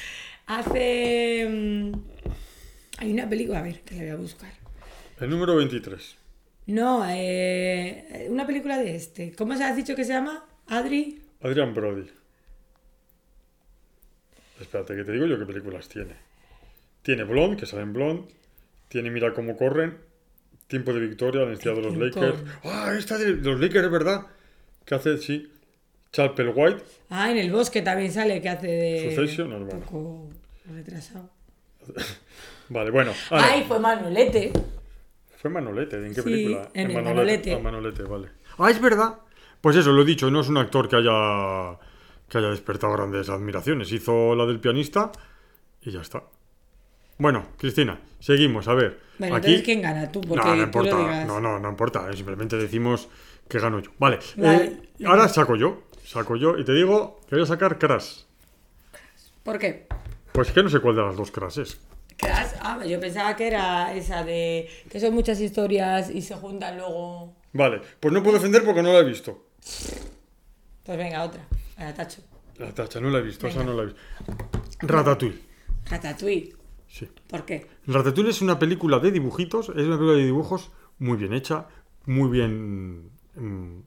Hace. 0.46 1.46
mm, 1.48 1.92
Hay 2.98 3.12
una 3.12 3.28
película, 3.28 3.58
a 3.58 3.62
ver, 3.62 3.80
que 3.82 3.96
la 3.96 4.00
voy 4.02 4.10
a 4.10 4.16
buscar. 4.16 4.50
El 5.20 5.28
número 5.30 5.56
23. 5.56 6.16
No, 6.68 7.04
eh, 7.08 8.26
una 8.30 8.46
película 8.46 8.78
de 8.78 8.94
este. 8.96 9.32
¿Cómo 9.32 9.54
se 9.56 9.64
has 9.64 9.76
dicho 9.76 9.94
que 9.94 10.04
se 10.04 10.12
llama? 10.12 10.44
Adri. 10.68 11.20
Adrian 11.42 11.74
Brody. 11.74 12.08
Espérate, 14.62 14.96
que 14.96 15.04
te 15.04 15.12
digo 15.12 15.26
yo 15.26 15.38
qué 15.38 15.46
películas 15.46 15.88
tiene. 15.88 16.14
Tiene 17.02 17.24
Blonde, 17.24 17.56
que 17.56 17.66
sale 17.66 17.82
en 17.82 17.92
Blonde. 17.92 18.28
Tiene 18.88 19.10
Mira 19.10 19.32
cómo 19.34 19.56
corren. 19.56 19.98
Tiempo 20.68 20.92
de 20.92 21.00
victoria, 21.00 21.42
la 21.42 21.48
identidad 21.48 21.74
de 21.74 21.82
los 21.82 21.96
Lakers. 21.96 22.38
Ah, 22.64 22.94
esta 22.96 23.18
de 23.18 23.32
los 23.36 23.60
Lakers, 23.60 23.84
es 23.84 23.90
verdad. 23.90 24.26
Que 24.84 24.94
hace, 24.94 25.18
sí. 25.18 25.50
Chapel 26.12 26.52
White. 26.54 26.82
Ah, 27.10 27.30
en 27.30 27.38
el 27.38 27.50
bosque 27.50 27.82
también 27.82 28.12
sale 28.12 28.40
que 28.40 28.48
hace 28.48 28.66
de. 28.66 29.14
Succession, 29.14 29.50
no, 29.50 29.56
un 29.58 29.80
poco 29.80 30.30
retrasado. 30.70 31.28
Vale, 32.68 32.90
bueno. 32.90 33.12
ahora, 33.30 33.48
Ay, 33.52 33.64
fue 33.66 33.78
Manuelete. 33.78 34.52
Fue 35.36 35.50
Manolete, 35.50 35.96
¿en 35.96 36.14
qué 36.14 36.22
Sí, 36.22 36.22
película? 36.22 36.68
en 36.72 36.90
el 36.90 37.02
Manolete. 37.02 37.52
Ah, 37.54 37.58
Manolete, 37.58 38.02
vale. 38.04 38.28
Ah, 38.58 38.70
es 38.70 38.80
verdad. 38.80 39.18
Pues 39.60 39.74
eso, 39.76 39.90
lo 39.92 40.02
he 40.02 40.04
dicho, 40.04 40.30
no 40.30 40.40
es 40.40 40.48
un 40.48 40.56
actor 40.56 40.88
que 40.88 40.96
haya 40.96 41.76
que 42.32 42.38
haya 42.38 42.48
despertado 42.48 42.94
grandes 42.94 43.28
admiraciones. 43.28 43.92
Hizo 43.92 44.34
la 44.34 44.46
del 44.46 44.58
pianista 44.58 45.12
y 45.82 45.90
ya 45.90 46.00
está. 46.00 46.22
Bueno, 47.18 47.48
Cristina, 47.58 48.00
seguimos, 48.20 48.68
a 48.68 48.74
ver. 48.74 48.98
Bueno, 49.18 49.36
Aquí... 49.36 49.48
entonces 49.48 49.64
¿quién 49.66 49.82
gana? 49.82 50.10
Tú, 50.10 50.22
porque 50.22 50.36
no, 50.42 50.44
no 50.44 50.52
tú 50.52 50.56
lo 50.56 50.62
importa. 50.64 50.96
digas. 50.98 51.26
No, 51.26 51.40
no, 51.40 51.58
no 51.58 51.68
importa. 51.68 52.08
eh, 52.10 52.16
Simplemente 52.16 52.56
decimos 52.56 53.08
que 53.46 53.58
gano 53.58 53.80
yo. 53.80 53.90
Vale. 53.98 54.18
Vale. 54.36 54.64
eh, 54.98 55.04
ahora 55.04 55.28
saco 55.28 55.56
yo. 55.56 55.82
Saco 56.06 56.36
yo 56.36 56.56
y 56.58 56.64
te 56.64 56.72
digo 56.72 57.20
que 57.28 57.34
voy 57.36 57.44
a 57.44 57.46
sacar 57.46 57.78
Crash. 57.78 58.22
¿Por 59.42 59.58
qué? 59.58 59.86
Pues 60.32 60.50
que 60.52 60.62
no 60.62 60.70
sé 60.70 60.80
cuál 60.80 60.96
de 60.96 61.02
las 61.02 61.16
dos 61.16 61.30
Crash 61.30 61.58
es. 61.60 61.78
Crash, 62.16 62.52
ah, 62.62 62.82
yo 62.86 62.98
pensaba 62.98 63.36
que 63.36 63.46
era 63.46 63.94
esa 63.94 64.24
de 64.24 64.68
que 64.88 64.98
son 64.98 65.12
muchas 65.12 65.38
historias 65.38 66.08
y 66.10 66.22
se 66.22 66.34
juntan 66.34 66.78
luego. 66.78 67.34
Vale, 67.52 67.82
pues 68.00 68.12
no 68.14 68.22
puedo 68.22 68.38
defender 68.38 68.64
porque 68.64 68.82
no 68.82 68.90
la 68.90 69.00
he 69.00 69.04
visto. 69.04 69.44
Pues 70.84 70.96
venga, 70.98 71.22
otra. 71.24 71.46
Venga, 71.78 71.94
tacho. 71.94 72.22
La 72.58 72.72
tacha, 72.72 73.00
no 73.00 73.10
la 73.10 73.18
he 73.18 73.22
visto, 73.22 73.46
esa 73.46 73.58
Venga. 73.60 73.72
no 73.72 73.76
la 73.76 73.82
he 73.82 73.86
visto. 73.86 74.00
Ratatouille. 74.80 75.40
Ratatouille. 75.90 76.54
Sí. 76.88 77.08
¿Por 77.28 77.44
qué? 77.44 77.66
Ratatouille 77.86 78.30
es 78.30 78.42
una 78.42 78.58
película 78.58 78.98
de 78.98 79.10
dibujitos, 79.10 79.70
es 79.70 79.86
una 79.86 79.96
película 79.96 80.12
de 80.14 80.24
dibujos 80.26 80.70
muy 80.98 81.16
bien 81.16 81.32
hecha, 81.32 81.66
muy 82.06 82.28
bien 82.30 83.10
mm, 83.34 83.82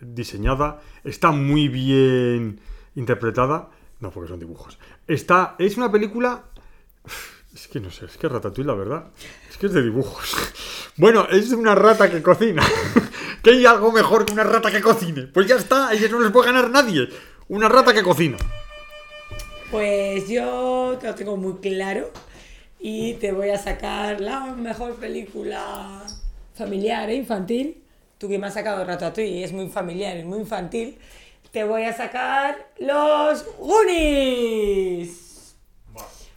diseñada, 0.00 0.80
está 1.04 1.30
muy 1.32 1.68
bien 1.68 2.60
interpretada. 2.94 3.70
No, 3.98 4.10
porque 4.10 4.28
son 4.28 4.38
dibujos. 4.38 4.78
Está, 5.06 5.56
es 5.58 5.76
una 5.76 5.90
película. 5.90 6.44
Es 7.54 7.66
que 7.68 7.80
no 7.80 7.90
sé, 7.90 8.04
es 8.04 8.18
que 8.18 8.28
Ratatouille, 8.28 8.66
la 8.66 8.74
verdad, 8.74 9.06
es 9.48 9.56
que 9.56 9.66
es 9.66 9.72
de 9.72 9.82
dibujos. 9.82 10.36
Bueno, 10.98 11.26
es 11.30 11.52
una 11.52 11.74
rata 11.74 12.10
que 12.10 12.22
cocina. 12.22 12.62
¿Que 13.46 13.52
hay 13.52 13.64
algo 13.64 13.92
mejor 13.92 14.26
que 14.26 14.32
una 14.32 14.42
rata 14.42 14.72
que 14.72 14.80
cocine? 14.80 15.28
Pues 15.28 15.46
ya 15.46 15.54
está, 15.54 15.94
y 15.94 15.98
eso 15.98 16.16
no 16.16 16.22
les 16.22 16.32
puede 16.32 16.46
ganar 16.46 16.68
nadie. 16.68 17.08
Una 17.48 17.68
rata 17.68 17.94
que 17.94 18.02
cocina. 18.02 18.36
Pues 19.70 20.28
yo 20.28 20.98
te 21.00 21.06
lo 21.06 21.14
tengo 21.14 21.36
muy 21.36 21.58
claro 21.58 22.10
y 22.80 23.14
te 23.14 23.30
voy 23.30 23.50
a 23.50 23.56
sacar 23.56 24.20
la 24.20 24.46
mejor 24.46 24.96
película 24.96 26.02
familiar 26.56 27.08
e 27.08 27.14
infantil. 27.14 27.84
Tú 28.18 28.28
que 28.28 28.36
me 28.36 28.48
has 28.48 28.54
sacado 28.54 28.84
Ratatouille 28.84 29.30
y 29.30 29.44
es 29.44 29.52
muy 29.52 29.68
familiar 29.68 30.16
y 30.16 30.24
muy 30.24 30.40
infantil, 30.40 30.98
te 31.52 31.62
voy 31.62 31.84
a 31.84 31.92
sacar 31.92 32.72
los 32.80 33.44
Goonies. 33.58 35.54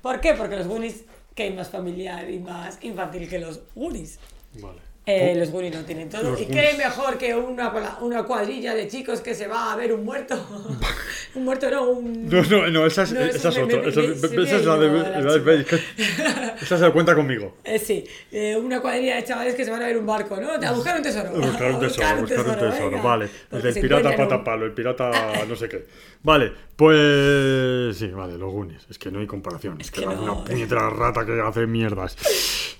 ¿Por 0.03 0.21
qué? 0.21 0.35
Porque 0.35 0.57
los 0.57 0.67
Goonies, 0.67 1.05
que 1.33 1.41
hay 1.41 1.53
más 1.53 1.69
familiar 1.69 2.29
y 2.29 2.37
más 2.37 2.77
infantil 2.83 3.27
que 3.27 3.39
los 3.39 3.61
Goonies. 3.73 4.19
Vale. 4.61 4.88
Eh, 5.09 5.35
los 5.35 5.49
Goonies 5.51 5.73
no 5.75 5.83
tienen 5.85 6.09
todo. 6.09 6.23
Los 6.31 6.41
¿Y 6.41 6.45
qué 6.45 6.73
mejor 6.77 7.17
que 7.17 7.33
una, 7.35 7.97
una 8.01 8.23
cuadrilla 8.23 8.75
de 8.75 8.87
chicos 8.87 9.21
que 9.21 9.33
se 9.33 9.47
va 9.47 9.73
a 9.73 9.75
ver 9.75 9.91
un 9.93 10.05
muerto? 10.05 10.35
un 11.35 11.43
muerto 11.45 11.69
no, 11.71 11.89
un... 11.89 12.29
No, 12.29 12.43
no, 12.43 12.67
no, 12.67 12.85
esa 12.85 13.03
es, 13.03 13.11
No, 13.13 13.21
esa 13.21 13.37
eso 13.37 13.49
es 13.49 13.55
me- 13.57 13.63
otra. 13.63 13.77
me- 13.81 13.87
Esa, 13.89 14.01
me- 14.01 14.43
esa 14.43 14.55
es 14.57 14.65
la 14.65 14.77
de. 14.77 14.87
la 14.89 15.19
la 15.21 15.33
de- 15.37 15.65
Esa 16.61 16.77
se 16.77 16.91
cuenta 16.91 17.15
conmigo. 17.15 17.57
Eh, 17.63 17.79
sí, 17.79 18.05
eh, 18.31 18.55
una 18.55 18.81
cuadrilla 18.81 19.15
de 19.15 19.23
chavales 19.23 19.55
que 19.55 19.65
se 19.65 19.71
van 19.71 19.81
a 19.81 19.87
ver 19.87 19.97
un 19.97 20.05
barco, 20.05 20.37
¿no? 20.37 20.51
A 20.51 20.71
buscar 20.71 20.97
un 20.97 21.03
tesoro. 21.03 21.31
Buscar 21.49 21.71
un 21.71 21.79
tesoro, 21.79 22.21
buscar 22.21 22.47
un 22.47 22.59
tesoro. 22.59 23.01
Vale. 23.03 23.29
El 23.51 23.73
pirata 23.81 24.15
patapalo, 24.15 24.65
el 24.65 24.73
pirata 24.73 25.45
no 25.47 25.55
sé 25.55 25.67
qué. 25.69 25.85
Vale, 26.21 26.51
pues. 26.79 27.97
Sí, 27.97 28.07
vale, 28.07 28.37
los 28.37 28.51
Goonies. 28.51 28.87
Es 28.89 28.97
que 28.97 29.11
no 29.11 29.19
hay 29.19 29.27
comparación. 29.27 29.79
Es 29.81 29.91
que, 29.91 29.99
que 30.01 30.05
no. 30.07 30.23
una 30.23 30.43
puñetera 30.45 30.89
rata 30.89 31.25
que 31.25 31.39
hace 31.41 31.67
mierdas. 31.67 32.15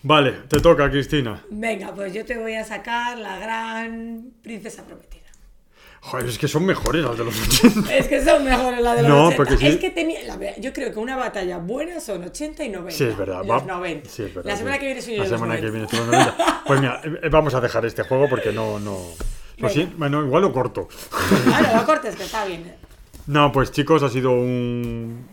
Vale, 0.04 0.32
te 0.48 0.60
toca, 0.62 0.90
Cristina. 0.90 1.44
Venga, 1.50 1.94
pues 1.94 2.14
yo 2.14 2.24
te 2.26 2.38
voy 2.38 2.56
a 2.56 2.64
sacar 2.64 3.18
la 3.18 3.38
gran 3.38 4.32
princesa 4.42 4.84
prometida. 4.86 5.20
Joder, 6.02 6.28
es 6.30 6.38
que 6.38 6.48
son 6.48 6.66
mejores 6.66 7.04
las 7.04 7.18
de 7.18 7.26
los 7.26 7.36
80. 7.60 7.94
Es 7.98 8.08
que 8.08 8.24
son 8.24 8.46
mejores 8.46 8.82
las 8.82 8.96
de 8.96 9.02
los 9.02 9.12
No, 9.12 9.24
80. 9.28 9.36
porque 9.36 9.58
sí. 9.58 9.68
Es 9.68 9.76
que 9.78 9.90
tenía, 9.90 10.24
la 10.24 10.38
verdad, 10.38 10.56
yo 10.62 10.72
creo 10.72 10.94
que 10.94 11.00
una 11.00 11.18
batalla 11.18 11.58
buena 11.58 12.00
son 12.00 12.24
80 12.24 12.64
y 12.64 12.70
90. 12.70 12.92
Sí, 12.98 13.04
es 13.04 13.18
verdad. 13.18 13.44
Los 13.46 13.64
va- 13.64 13.66
90. 13.66 14.10
Sí, 14.10 14.24
es 14.24 14.34
verdad. 14.34 14.50
La 14.50 14.56
semana 14.58 14.76
sí. 14.76 14.80
que 14.80 14.86
viene 14.86 15.02
soy 15.02 15.16
yo 15.18 15.24
La 15.24 15.30
los 15.30 15.38
semana 15.40 15.56
que 15.60 15.68
90. 15.68 15.78
viene 15.78 15.88
tú 15.90 15.98
los 15.98 16.08
90. 16.38 16.64
Pues 16.66 16.80
mira, 16.80 17.02
eh, 17.04 17.30
vamos 17.30 17.54
a 17.54 17.60
dejar 17.60 17.86
este 17.86 18.04
juego 18.04 18.30
porque 18.30 18.54
no. 18.54 18.80
no... 18.80 18.98
Pues 19.60 19.74
sí, 19.74 19.92
bueno, 19.98 20.24
igual 20.24 20.42
lo 20.44 20.54
corto. 20.54 20.88
No, 21.46 21.78
lo 21.80 21.86
cortes, 21.86 22.16
que 22.16 22.24
está 22.24 22.46
bien. 22.46 22.74
No, 23.30 23.52
pues 23.52 23.72
chicos, 23.72 24.02
ha 24.04 24.10
sido 24.10 24.32
un, 24.32 25.26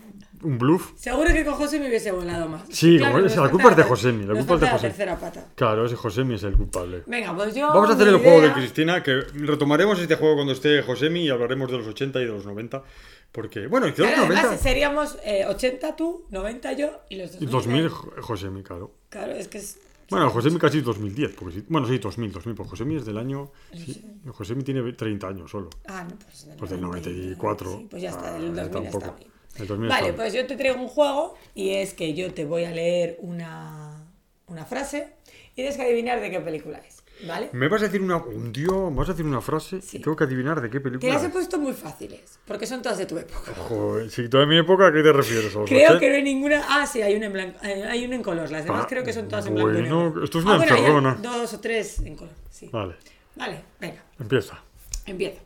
un 0.43 0.57
bluff. 0.59 0.91
Seguro 0.95 1.31
que 1.33 1.43
con 1.43 1.55
José 1.55 1.79
me 1.79 1.87
hubiese 1.87 2.11
volado 2.11 2.47
más. 2.47 2.61
Sí, 2.69 2.97
Claro, 2.97 3.19
nos 3.21 3.35
la 3.35 3.49
culpa 3.49 3.71
es 3.71 3.77
de 3.77 3.83
Josemi, 3.83 4.25
la 4.25 4.33
culpa 4.35 4.53
es 4.55 4.61
de 4.61 4.67
Josemi. 4.69 4.89
tercera 4.93 5.19
pata. 5.19 5.45
Claro, 5.55 5.85
ese 5.85 5.95
Josemi 5.95 6.35
es 6.35 6.43
el 6.43 6.53
culpable. 6.53 7.03
Venga, 7.07 7.35
pues 7.35 7.55
yo. 7.55 7.67
Vamos 7.67 7.89
a 7.89 7.93
hacer 7.93 8.07
el 8.09 8.17
juego 8.17 8.39
de 8.41 8.45
idea- 8.47 8.53
Cristina, 8.53 9.01
que 9.03 9.21
retomaremos 9.33 9.99
este 9.99 10.15
juego 10.15 10.35
cuando 10.35 10.53
esté 10.53 10.81
Josemi 10.83 11.21
y 11.25 11.29
hablaremos 11.29 11.71
de 11.71 11.77
los 11.79 11.87
80 11.87 12.19
y 12.21 12.25
de 12.25 12.31
los 12.31 12.45
90. 12.45 12.83
Porque, 13.31 13.67
bueno, 13.67 13.91
Claro, 13.93 14.11
los 14.11 14.19
además 14.25 14.43
90 14.43 14.63
seríamos 14.63 15.17
eh, 15.23 15.45
80 15.47 15.95
tú, 15.95 16.25
90 16.29 16.73
yo 16.73 17.01
y 17.09 17.17
los 17.17 17.31
y 17.41 17.45
2000. 17.45 17.49
2000 17.51 17.89
Jo- 17.89 18.13
Josemi, 18.21 18.63
claro. 18.63 18.91
Claro, 19.09 19.33
es 19.33 19.47
que 19.47 19.57
es. 19.57 19.79
Bueno, 20.09 20.29
Josemi 20.29 20.57
casi 20.57 20.81
2010. 20.81 21.35
Porque 21.35 21.55
sí, 21.55 21.65
bueno, 21.67 21.87
sí, 21.87 21.97
2000, 21.97 22.31
2000. 22.31 22.55
Pues 22.55 22.69
Josemi 22.69 22.95
es 22.95 23.05
del 23.05 23.17
año. 23.17 23.51
Sí, 23.73 24.03
Josemi 24.27 24.63
tiene 24.63 24.93
30 24.93 25.27
años 25.27 25.51
solo. 25.51 25.69
Ah, 25.87 26.05
no, 26.09 26.15
pues 26.17 26.45
del, 26.47 26.57
Pues 26.57 26.71
del 26.71 26.81
94. 26.81 27.71
Sí, 27.77 27.87
pues 27.89 28.01
ya 28.01 28.09
está, 28.11 28.35
Ah, 28.35 28.39
del 28.39 28.53
2000 28.55 28.71
tampoco. 28.71 28.97
está 29.05 29.11
bien. 29.17 29.31
El 29.57 29.67
2000 29.67 29.89
Vale, 29.89 29.99
está 29.99 30.03
bien. 30.03 30.15
pues 30.15 30.33
yo 30.33 30.47
te 30.47 30.55
traigo 30.55 30.79
un 30.81 30.87
juego 30.87 31.35
y 31.55 31.71
es 31.71 31.93
que 31.93 32.13
yo 32.13 32.33
te 32.33 32.45
voy 32.45 32.63
a 32.65 32.71
leer 32.71 33.17
una, 33.21 34.05
una 34.47 34.65
frase 34.65 35.13
y 35.51 35.55
tienes 35.55 35.75
que 35.75 35.81
adivinar 35.83 36.21
de 36.21 36.29
qué 36.31 36.39
película 36.39 36.77
es. 36.77 36.96
¿Vale? 37.25 37.49
Me 37.53 37.67
vas 37.67 37.81
a 37.81 37.85
decir 37.85 38.01
una. 38.01 38.17
Un 38.17 38.51
tío, 38.53 38.91
me 38.91 38.97
vas 38.97 39.09
a 39.09 39.13
decir 39.13 39.25
una 39.25 39.41
frase 39.41 39.81
Sí. 39.81 39.97
y 39.97 40.01
tengo 40.01 40.15
que 40.15 40.25
adivinar 40.25 40.61
de 40.61 40.69
qué 40.69 40.77
Te 40.79 40.83
película. 40.83 41.13
las 41.13 41.23
he 41.23 41.27
es. 41.27 41.31
puesto 41.31 41.57
muy 41.57 41.73
fáciles, 41.73 42.39
porque 42.45 42.67
son 42.67 42.81
todas 42.83 42.97
de 42.99 43.05
tu 43.07 43.17
época. 43.17 43.53
Joder, 43.55 44.11
si 44.11 44.29
toda 44.29 44.45
mi 44.45 44.57
época, 44.57 44.87
¿a 44.87 44.93
qué 44.93 45.01
te 45.01 45.11
refieres? 45.11 45.55
¿A 45.55 45.59
los 45.59 45.67
Creo 45.69 45.85
80? 45.95 45.99
que 45.99 46.09
no 46.09 46.15
hay 46.15 46.23
ninguna. 46.23 46.63
Ah, 46.69 46.85
sí, 46.85 47.01
hay 47.01 47.15
una 47.15 47.25
en 47.25 47.33
blanco. 47.33 47.59
eh, 47.63 47.83
Hay 47.89 48.05
una 48.05 48.15
en 48.15 48.23
color. 48.23 48.51
Las 48.51 48.65
demás 48.65 48.83
Ah, 48.83 48.87
creo 48.87 49.03
que 49.03 49.13
son 49.13 49.27
todas 49.27 49.47
en 49.47 49.55
blanco. 49.55 49.71
y 49.71 49.73
bueno, 49.81 50.05
negro. 50.09 50.23
esto 50.23 50.39
es 50.39 50.45
Ah, 50.45 50.47
una 50.49 50.57
bueno, 50.57 50.73
hay 50.73 50.79
encerrona. 50.81 51.13
Dos 51.21 51.53
o 51.53 51.59
tres 51.59 51.99
en 51.99 52.15
color. 52.15 52.33
Sí. 52.51 52.69
Vale, 52.71 52.95
Vale, 53.35 53.61
venga, 53.79 54.03
empieza. 54.19 54.63
empiezo. 55.05 55.41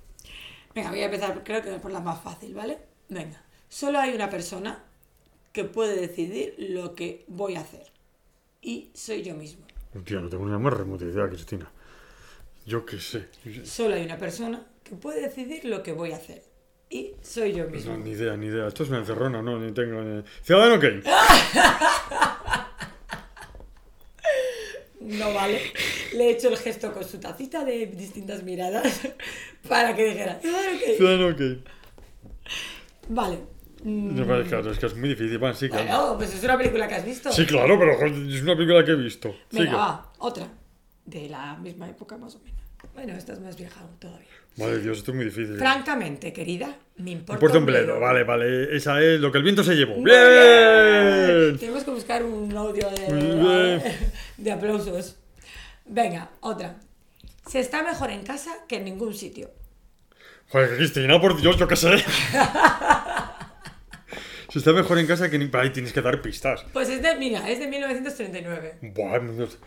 Venga, 0.75 0.89
voy 0.89 1.01
a 1.01 1.05
empezar, 1.05 1.41
creo 1.43 1.61
que 1.61 1.71
por 1.79 1.91
la 1.91 1.99
más 1.99 2.21
fácil, 2.21 2.53
¿vale? 2.53 2.77
Venga. 3.09 3.41
Solo 3.69 3.99
hay 3.99 4.13
una 4.13 4.29
persona 4.29 4.83
que 5.53 5.63
puede 5.65 5.95
decidir 5.99 6.55
lo 6.57 6.95
que 6.95 7.23
voy 7.27 7.55
a 7.55 7.61
hacer. 7.61 7.91
Y 8.61 8.89
soy 8.93 9.21
yo 9.23 9.35
mismo. 9.35 9.65
Tío, 10.05 10.21
no 10.21 10.29
tengo 10.29 10.45
ni 10.45 10.51
la 10.51 10.59
más 10.59 10.73
remota 10.73 11.03
idea, 11.05 11.27
Cristina. 11.27 11.69
Yo 12.65 12.85
qué 12.85 12.99
sé. 12.99 13.27
Solo 13.63 13.95
hay 13.95 14.03
una 14.05 14.17
persona 14.17 14.63
que 14.83 14.95
puede 14.95 15.21
decidir 15.21 15.65
lo 15.65 15.83
que 15.83 15.91
voy 15.91 16.11
a 16.11 16.17
hacer. 16.17 16.43
Y 16.89 17.13
soy 17.21 17.53
yo 17.53 17.65
No, 17.65 17.69
mismo. 17.71 17.97
ni 17.97 18.11
idea, 18.11 18.35
ni 18.37 18.47
idea. 18.47 18.67
Esto 18.67 18.83
es 18.83 18.89
una 18.89 18.99
encerrona, 18.99 19.41
no, 19.41 19.57
ni 19.59 19.71
tengo 19.73 20.01
ni... 20.01 20.23
Ciudadano 20.43 20.79
Kane. 20.79 21.01
No 24.99 25.33
vale. 25.33 25.59
Le 26.13 26.25
he 26.27 26.31
hecho 26.31 26.49
el 26.49 26.57
gesto 26.57 26.93
con 26.93 27.03
su 27.03 27.19
tacita 27.19 27.65
de 27.65 27.87
distintas 27.87 28.43
miradas 28.43 29.01
para 29.67 29.95
que 29.95 30.05
dijera. 30.05 30.39
"Ah, 30.43 30.61
ok". 30.75 30.95
Ciudadano 30.97 31.35
Kane. 31.35 31.59
Vale. 33.09 33.39
Mm, 33.83 34.15
claro, 34.47 34.71
es 34.71 34.77
que 34.79 34.85
es 34.85 34.95
muy 34.95 35.09
difícil. 35.09 35.37
Bueno, 35.37 35.55
sí, 35.55 35.67
claro. 35.69 35.85
Bueno, 35.85 36.17
pues 36.17 36.33
es 36.35 36.43
una 36.43 36.57
película 36.57 36.87
que 36.87 36.95
has 36.95 37.05
visto. 37.05 37.31
Sí, 37.31 37.45
claro, 37.45 37.77
pero 37.79 37.93
es 38.05 38.41
una 38.41 38.55
película 38.55 38.85
que 38.85 38.91
he 38.91 38.95
visto. 38.95 39.29
Venga, 39.51 39.65
Sigue. 39.65 39.75
va, 39.75 40.11
otra. 40.19 40.47
De 41.05 41.27
la 41.29 41.55
misma 41.57 41.89
época, 41.89 42.17
más 42.17 42.35
o 42.35 42.39
menos. 42.39 42.61
Bueno, 42.93 43.13
esta 43.13 43.33
es 43.33 43.39
más 43.39 43.57
vieja 43.57 43.79
aún 43.79 43.97
todavía. 43.99 44.27
Madre 44.57 44.79
Dios, 44.79 44.97
esto 44.97 45.11
es 45.11 45.15
muy 45.15 45.25
difícil. 45.25 45.57
Francamente, 45.57 46.33
querida, 46.33 46.75
me 46.97 47.03
Me 47.05 47.11
importa. 47.11 47.33
importa 47.33 47.57
un 47.59 47.65
bledo. 47.65 47.99
Vale, 47.99 48.23
vale. 48.23 48.75
Esa 48.75 49.01
es 49.01 49.19
lo 49.19 49.31
que 49.31 49.37
el 49.37 49.43
viento 49.43 49.63
se 49.63 49.75
llevó. 49.75 49.95
Bien. 49.95 51.57
Tenemos 51.57 51.83
que 51.83 51.91
buscar 51.91 52.23
un 52.23 52.55
audio 52.55 52.89
de, 52.89 53.81
de 54.37 54.51
aplausos. 54.51 55.17
Venga, 55.85 56.29
otra. 56.41 56.75
Se 57.47 57.59
está 57.59 57.81
mejor 57.83 58.11
en 58.11 58.23
casa 58.23 58.51
que 58.67 58.77
en 58.77 58.85
ningún 58.85 59.13
sitio. 59.13 59.49
Joder, 60.49 60.75
Cristina, 60.75 61.19
por 61.21 61.39
Dios, 61.39 61.57
yo 61.57 61.67
qué 61.67 61.75
sé. 61.77 61.91
Si 64.51 64.59
está 64.59 64.73
mejor 64.73 64.99
en 64.99 65.07
casa 65.07 65.29
que 65.29 65.39
ni... 65.39 65.49
Ahí 65.53 65.69
tienes 65.69 65.93
que 65.93 66.01
dar 66.01 66.21
pistas. 66.21 66.65
Pues 66.73 66.89
es 66.89 67.01
de, 67.01 67.15
mira, 67.15 67.49
es 67.49 67.59
de 67.59 67.67
1939. 67.67 68.79
Buah, 68.93 69.19
no 69.19 69.47
sé. 69.47 69.57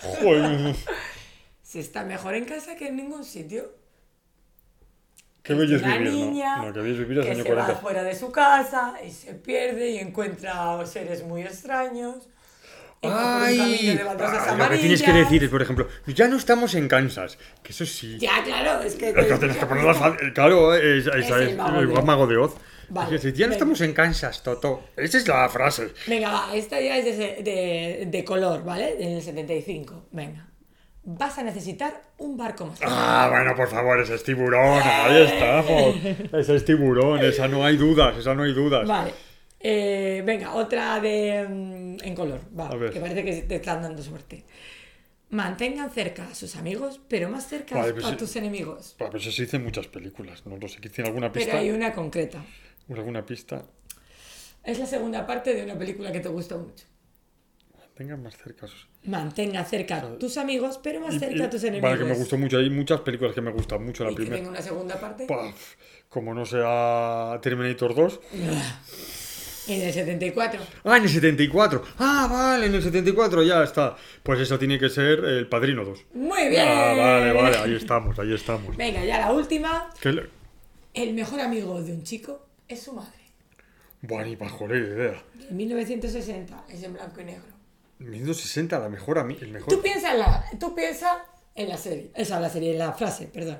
Joder, 0.00 0.76
Se 1.62 1.80
está 1.80 2.04
mejor 2.04 2.34
en 2.34 2.44
casa 2.44 2.76
que 2.76 2.86
en 2.86 2.96
ningún 2.96 3.24
sitio. 3.24 3.74
qué 5.42 5.54
bello 5.54 5.74
es 5.76 5.82
una 5.82 5.96
vivir, 5.98 6.12
niña 6.12 6.56
¿no? 6.58 6.66
No, 6.66 6.72
qué 6.72 6.80
bello 6.80 6.92
es 6.92 6.98
vivir 7.00 7.18
es 7.18 7.26
que 7.26 7.32
año 7.32 7.42
se 7.42 7.52
va 7.52 7.62
40. 7.64 7.80
fuera 7.80 8.02
de 8.04 8.14
su 8.14 8.30
casa 8.30 8.94
y 9.04 9.10
se 9.10 9.34
pierde 9.34 9.90
y 9.90 9.98
encuentra 9.98 10.86
seres 10.86 11.24
muy 11.24 11.42
extraños. 11.42 12.28
De 13.02 13.08
Ay, 13.08 13.98
lo 14.58 14.68
que 14.68 14.78
tienes 14.78 15.02
que 15.02 15.12
decir 15.12 15.42
es, 15.44 15.50
por 15.50 15.60
ejemplo, 15.60 15.88
ya 16.06 16.28
no 16.28 16.36
estamos 16.36 16.74
en 16.74 16.86
Kansas. 16.88 17.36
Que 17.62 17.72
eso 17.72 17.84
sí. 17.84 18.16
Ya, 18.18 18.42
claro, 18.44 18.80
es 18.82 18.94
que... 18.94 19.08
Es 19.10 19.14
que 19.26 19.38
tienes 19.38 19.56
que 19.56 19.66
ponerlas 19.66 19.98
fácil. 19.98 20.32
Claro, 20.32 20.72
es, 20.74 21.06
Es 21.08 21.14
es, 21.16 21.30
el 21.30 21.56
mago 21.56 21.80
el 21.80 21.88
de 21.88 21.94
Oz. 21.94 22.04
mago 22.04 22.26
de 22.28 22.36
Oz. 22.36 22.54
Vale, 22.90 23.16
Es 23.16 23.22
decir, 23.22 23.32
ya 23.38 23.46
no 23.46 23.50
venga. 23.50 23.56
estamos 23.56 23.80
en 23.80 23.92
Kansas, 23.94 24.42
Toto. 24.42 24.84
Esa 24.96 25.18
es 25.18 25.26
la 25.26 25.48
frase. 25.48 25.88
Venga, 26.06 26.30
va, 26.30 26.54
esta 26.54 26.80
ya 26.80 26.96
es 26.98 27.04
de, 27.04 27.12
de- 27.42 28.04
de 28.06 28.24
color, 28.24 28.62
¿vale? 28.64 28.96
En 29.02 29.12
el 29.16 29.22
75. 29.22 30.08
Venga. 30.12 30.46
Vas 31.04 31.36
a 31.38 31.42
necesitar 31.42 32.00
un 32.18 32.36
barco 32.36 32.66
más. 32.66 32.78
Ah, 32.84 33.26
bueno, 33.30 33.56
por 33.56 33.68
favor, 33.68 33.98
ese 34.00 34.14
es 34.14 34.22
tiburón. 34.22 34.80
Ahí 34.84 35.22
estamos. 35.22 35.96
Ese 36.40 36.54
es 36.54 36.64
tiburón, 36.64 37.18
esa 37.24 37.48
no 37.48 37.64
hay 37.64 37.76
dudas, 37.76 38.16
esa 38.16 38.34
no 38.34 38.44
hay 38.44 38.52
dudas. 38.52 38.86
Vale. 38.86 39.12
Eh, 39.64 40.22
venga, 40.26 40.54
otra 40.54 40.98
de 41.00 41.46
mm, 41.48 41.96
en 42.02 42.14
color. 42.14 42.40
Va, 42.58 42.66
A 42.68 42.90
que 42.90 43.00
parece 43.00 43.24
que 43.24 43.42
te 43.42 43.54
están 43.56 43.82
dando 43.82 44.02
suerte. 44.02 44.44
Mantengan 45.30 45.90
cerca 45.90 46.28
a 46.28 46.34
sus 46.34 46.56
amigos, 46.56 47.00
pero 47.08 47.28
más 47.30 47.48
cerca 47.48 47.76
Vale, 47.76 47.94
pues 47.94 48.04
a 48.04 48.10
sí. 48.10 48.16
tus 48.16 48.36
enemigos. 48.36 48.96
Pues 48.98 49.14
eso 49.14 49.30
se 49.32 49.42
dice 49.42 49.56
en 49.56 49.64
muchas 49.64 49.86
películas, 49.86 50.44
no 50.44 50.56
lo 50.56 50.68
sé. 50.68 50.80
¿Tiene 50.80 51.08
alguna 51.08 51.32
Pero 51.32 51.44
pista? 51.46 51.58
hay 51.58 51.70
una 51.70 51.92
concreta. 51.94 52.44
¿Alguna 52.90 53.24
pista? 53.24 53.64
Es 54.64 54.78
la 54.78 54.86
segunda 54.86 55.26
parte 55.26 55.54
de 55.54 55.64
una 55.64 55.78
película 55.78 56.12
que 56.12 56.20
te 56.20 56.28
gusta 56.28 56.56
mucho. 56.58 56.84
Tengan 57.94 58.22
más 58.22 58.36
cerca. 58.36 58.66
sus- 58.66 58.88
Mantenga 59.04 59.64
cerca 59.64 59.98
a 59.98 60.18
tus 60.18 60.36
amigos, 60.38 60.80
pero 60.82 61.00
más 61.00 61.14
Y- 61.14 61.18
cerca 61.18 61.36
y- 61.36 61.42
a 61.42 61.50
tus 61.50 61.62
enemigos. 61.62 61.90
Vale, 61.90 62.02
que 62.02 62.08
me 62.10 62.14
gustó 62.18 62.36
mucho. 62.38 62.58
Hay 62.58 62.68
muchas 62.70 63.00
películas 63.02 63.34
que 63.34 63.40
me 63.40 63.50
gustan 63.52 63.84
mucho. 63.84 64.04
La 64.04 64.10
y 64.10 64.14
que 64.14 64.16
primera. 64.22 64.36
tenga 64.36 64.50
una 64.50 64.62
segunda 64.62 65.00
parte. 65.00 65.26
Paf, 65.26 65.74
como 66.08 66.34
no 66.34 66.44
sea 66.46 67.38
Terminator 67.42 67.94
2. 67.94 68.20
En 69.68 69.80
el 69.80 69.92
74. 69.92 70.60
Ah, 70.84 70.96
en 70.96 71.04
el 71.04 71.08
74. 71.08 71.82
Ah, 71.98 72.28
vale, 72.30 72.66
en 72.66 72.74
el 72.74 72.82
74 72.82 73.42
ya 73.44 73.62
está. 73.62 73.96
Pues 74.22 74.40
eso 74.40 74.58
tiene 74.58 74.78
que 74.78 74.88
ser 74.88 75.24
el 75.24 75.46
Padrino 75.48 75.84
2. 75.84 75.98
Muy 76.14 76.48
bien. 76.48 76.66
Ah, 76.66 76.94
vale, 76.96 77.32
vale, 77.32 77.56
ahí 77.58 77.74
estamos, 77.76 78.18
ahí 78.18 78.34
estamos. 78.34 78.76
Venga, 78.76 79.04
ya 79.04 79.20
la 79.20 79.32
última. 79.32 79.88
Le- 80.02 80.28
El 80.94 81.14
mejor 81.14 81.40
amigo 81.40 81.80
de 81.82 81.92
un 81.92 82.02
chico 82.02 82.46
es 82.68 82.82
su 82.82 82.92
madre. 82.92 83.12
Buah, 84.00 84.24
ni 84.24 84.34
pajolera 84.36 84.84
idea. 84.86 85.22
En 85.48 85.56
1960 85.56 86.64
es 86.68 86.82
en 86.82 86.94
blanco 86.94 87.20
y 87.20 87.24
negro. 87.24 87.52
1960, 88.00 88.78
la 88.80 88.88
mejor 88.88 89.18
a 89.20 89.24
mí, 89.24 89.38
el 89.40 89.48
mejor. 89.52 89.72
Tú 89.72 89.80
piensa 89.80 90.12
en 90.12 90.18
la, 90.18 90.44
tú 90.58 90.74
piensa 90.74 91.24
en 91.54 91.68
la 91.68 91.76
serie, 91.78 92.10
esa 92.16 92.40
la 92.40 92.50
serie, 92.50 92.72
en 92.72 92.78
la 92.78 92.92
frase, 92.92 93.26
perdón. 93.26 93.58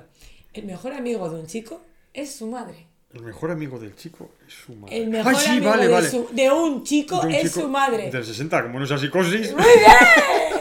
El 0.51 0.65
mejor 0.65 0.91
amigo 0.93 1.29
de 1.29 1.39
un 1.39 1.47
chico 1.47 1.81
es 2.13 2.35
su 2.35 2.47
madre. 2.47 2.87
El 3.13 3.21
mejor 3.21 3.51
amigo 3.51 3.77
del 3.79 3.95
chico 3.95 4.31
es 4.47 4.53
su 4.53 4.73
madre. 4.75 4.97
El 4.97 5.09
mejor 5.09 5.33
Ay, 5.35 5.41
sí, 5.43 5.49
amigo 5.51 5.69
vale, 5.69 5.87
de, 5.87 5.93
vale. 5.93 6.09
su- 6.09 6.29
de 6.31 6.51
un 6.51 6.83
chico 6.83 7.19
De 7.21 7.27
un 7.27 7.33
es 7.33 7.41
chico 7.43 7.61
su 7.61 7.69
madre. 7.69 8.09
Del 8.09 8.25
60, 8.25 8.63
como 8.63 8.79
no 8.79 8.87
sea 8.87 8.97
psicosis. 8.97 9.53
¡Muy 9.53 9.63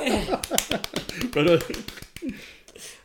bien! 0.05 0.27
Pero... 1.33 1.59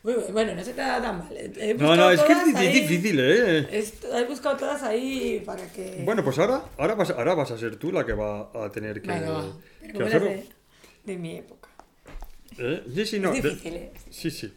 Muy 0.04 0.14
bien, 0.14 0.34
Bueno, 0.34 0.54
no 0.56 0.64
se 0.64 0.74
te 0.74 0.82
da 0.82 1.02
tan 1.02 1.18
mal. 1.20 1.30
He 1.36 1.74
No, 1.76 1.96
no, 1.96 2.12
es 2.12 2.22
que 2.22 2.34
es 2.34 2.56
ahí- 2.56 2.82
difícil, 2.82 3.20
¿eh? 3.20 3.68
Est- 3.72 4.04
He 4.14 4.26
buscado 4.26 4.58
todas 4.58 4.84
ahí 4.84 5.42
para 5.46 5.66
que... 5.72 6.02
Bueno, 6.04 6.24
pues 6.24 6.38
ahora, 6.40 6.64
ahora, 6.78 6.96
vas, 6.96 7.10
ahora 7.12 7.34
vas 7.36 7.52
a 7.52 7.58
ser 7.58 7.78
tú 7.78 7.92
la 7.92 8.06
que 8.06 8.14
va 8.14 8.50
a 8.54 8.70
tener 8.72 9.02
que, 9.02 9.08
va. 9.10 9.44
que 9.82 10.04
hacerlo. 10.04 10.28
de, 10.30 10.46
de 11.06 11.18
mi 11.18 11.38
época. 11.38 11.70
¿Eh? 12.58 12.84
Sí, 12.94 13.06
sí, 13.06 13.20
no. 13.20 13.34
es 13.34 13.42
de- 13.44 13.50
difícil, 13.50 13.74
¿eh? 13.76 13.92
Sí, 14.10 14.32
sí. 14.32 14.54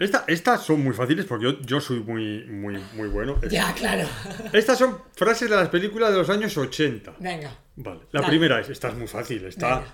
Esta- 0.00 0.24
estas 0.26 0.64
son 0.64 0.82
muy 0.82 0.94
fáciles 0.94 1.26
porque 1.26 1.44
yo, 1.44 1.60
yo 1.60 1.80
soy 1.80 2.00
muy, 2.00 2.44
muy, 2.46 2.82
muy 2.94 3.08
bueno. 3.08 3.38
Ya, 3.50 3.72
claro. 3.74 4.08
Estas 4.52 4.78
son 4.78 4.98
frases 5.14 5.48
de 5.48 5.54
las 5.56 5.68
películas 5.68 6.10
de 6.10 6.16
los 6.18 6.30
años 6.30 6.56
80. 6.56 7.14
Venga. 7.20 7.54
Vale. 7.76 8.00
La 8.10 8.22
Dale. 8.22 8.30
primera 8.30 8.60
es, 8.60 8.68
esta 8.70 8.88
es 8.88 8.94
muy 8.94 9.06
fácil, 9.06 9.44
está... 9.44 9.84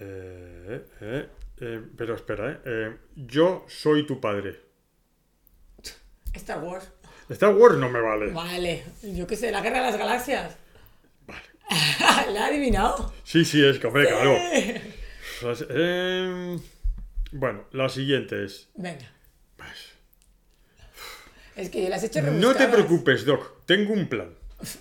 Eh, 0.00 0.84
eh, 1.00 1.28
eh, 1.60 1.80
pero 1.96 2.14
espera, 2.16 2.60
eh. 2.64 2.96
Yo 3.14 3.64
soy 3.68 4.04
tu 4.06 4.20
padre. 4.20 4.60
Star 6.32 6.58
Wars. 6.62 6.90
Star 7.28 7.54
Wars 7.54 7.76
no 7.76 7.88
me 7.88 8.00
vale. 8.00 8.32
Vale. 8.32 8.84
Yo 9.02 9.26
qué 9.26 9.36
sé, 9.36 9.52
la 9.52 9.60
guerra 9.60 9.78
de 9.78 9.90
las 9.90 9.96
galaxias. 9.96 10.56
Vale. 11.26 11.42
¿La 12.32 12.44
ha 12.44 12.46
adivinado? 12.48 13.12
Sí, 13.22 13.44
sí, 13.44 13.64
es 13.64 13.78
que, 13.78 13.86
hombre, 13.86 14.08
claro. 14.08 14.36
Pues, 15.40 15.64
eh, 15.70 16.58
bueno, 17.34 17.64
la 17.72 17.88
siguiente 17.88 18.44
es... 18.44 18.68
Venga. 18.76 19.10
Es 21.56 21.70
que 21.70 21.88
las 21.88 22.02
he 22.02 22.06
hecho 22.06 22.20
No 22.22 22.26
te 22.30 22.32
rebuscadas. 22.32 22.74
preocupes, 22.74 23.24
Doc, 23.24 23.64
tengo 23.66 23.92
un 23.92 24.08
plan. 24.08 24.34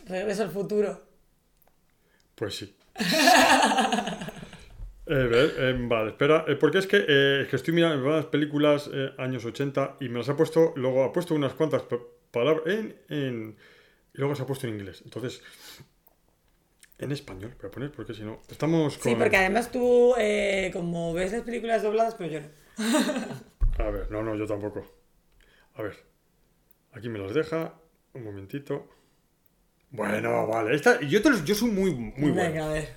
Regreso 0.08 0.43
al 0.43 0.49
futuro. 0.51 1.04
Pues 2.36 2.56
sí. 2.56 2.76
Eh, 5.06 5.16
ver, 5.16 5.54
eh, 5.58 5.76
vale, 5.78 6.12
espera, 6.12 6.45
eh, 6.47 6.56
porque 6.56 6.78
es 6.78 6.88
que, 6.88 6.95
eh, 7.06 7.41
es 7.41 7.49
que 7.49 7.58
estoy 7.58 7.74
mirando 7.74 8.10
las 8.10 8.28
películas 8.28 8.89
eh, 8.93 9.12
años 9.18 9.43
80 9.43 9.97
y 9.99 10.08
me 10.08 10.20
las 10.20 10.30
ha 10.30 10.38
puesto, 10.38 10.72
luego 10.78 11.04
ha 11.04 11.12
puesto 11.12 11.36
unas 11.36 11.51
cuantas 11.56 11.82
pa- 11.82 11.99
palabras 12.32 12.64
en, 12.68 12.95
en, 13.10 13.58
Y 14.14 14.18
luego 14.20 14.34
se 14.34 14.43
ha 14.43 14.45
puesto 14.45 14.66
en 14.66 14.76
inglés. 14.76 15.01
Entonces, 15.04 15.41
en 17.00 17.12
español, 17.12 17.56
voy 17.60 17.68
a 17.70 17.72
poner, 17.72 17.91
porque 17.91 18.14
si 18.14 18.22
no. 18.24 18.41
Estamos 18.50 18.98
con. 18.98 19.12
Sí, 19.12 19.16
porque 19.18 19.38
además 19.38 19.72
tú, 19.72 20.14
eh, 20.18 20.70
como 20.74 21.14
ves 21.14 21.32
las 21.32 21.41
películas 21.41 21.84
dobladas, 21.84 22.16
pero 22.16 22.30
yo 22.32 22.39
no. 22.41 22.48
A 23.86 23.89
ver, 23.89 24.10
no, 24.12 24.22
no, 24.24 24.36
yo 24.36 24.46
tampoco. 24.46 24.86
A 25.76 25.82
ver. 25.82 25.96
Aquí 26.94 27.10
me 27.10 27.20
las 27.20 27.34
deja. 27.34 27.74
Un 28.14 28.24
momentito. 28.24 28.88
Bueno, 29.89 30.46
vale. 30.48 30.76
Esta, 30.76 31.02
yo, 31.02 31.22
te 31.22 31.30
los- 31.32 31.44
yo 31.44 31.56
soy 31.56 31.70
muy, 31.72 31.94
muy 31.94 32.32
bueno. 32.32 32.36
Venga, 32.52 32.66
a 32.66 32.70
ver. 32.70 32.94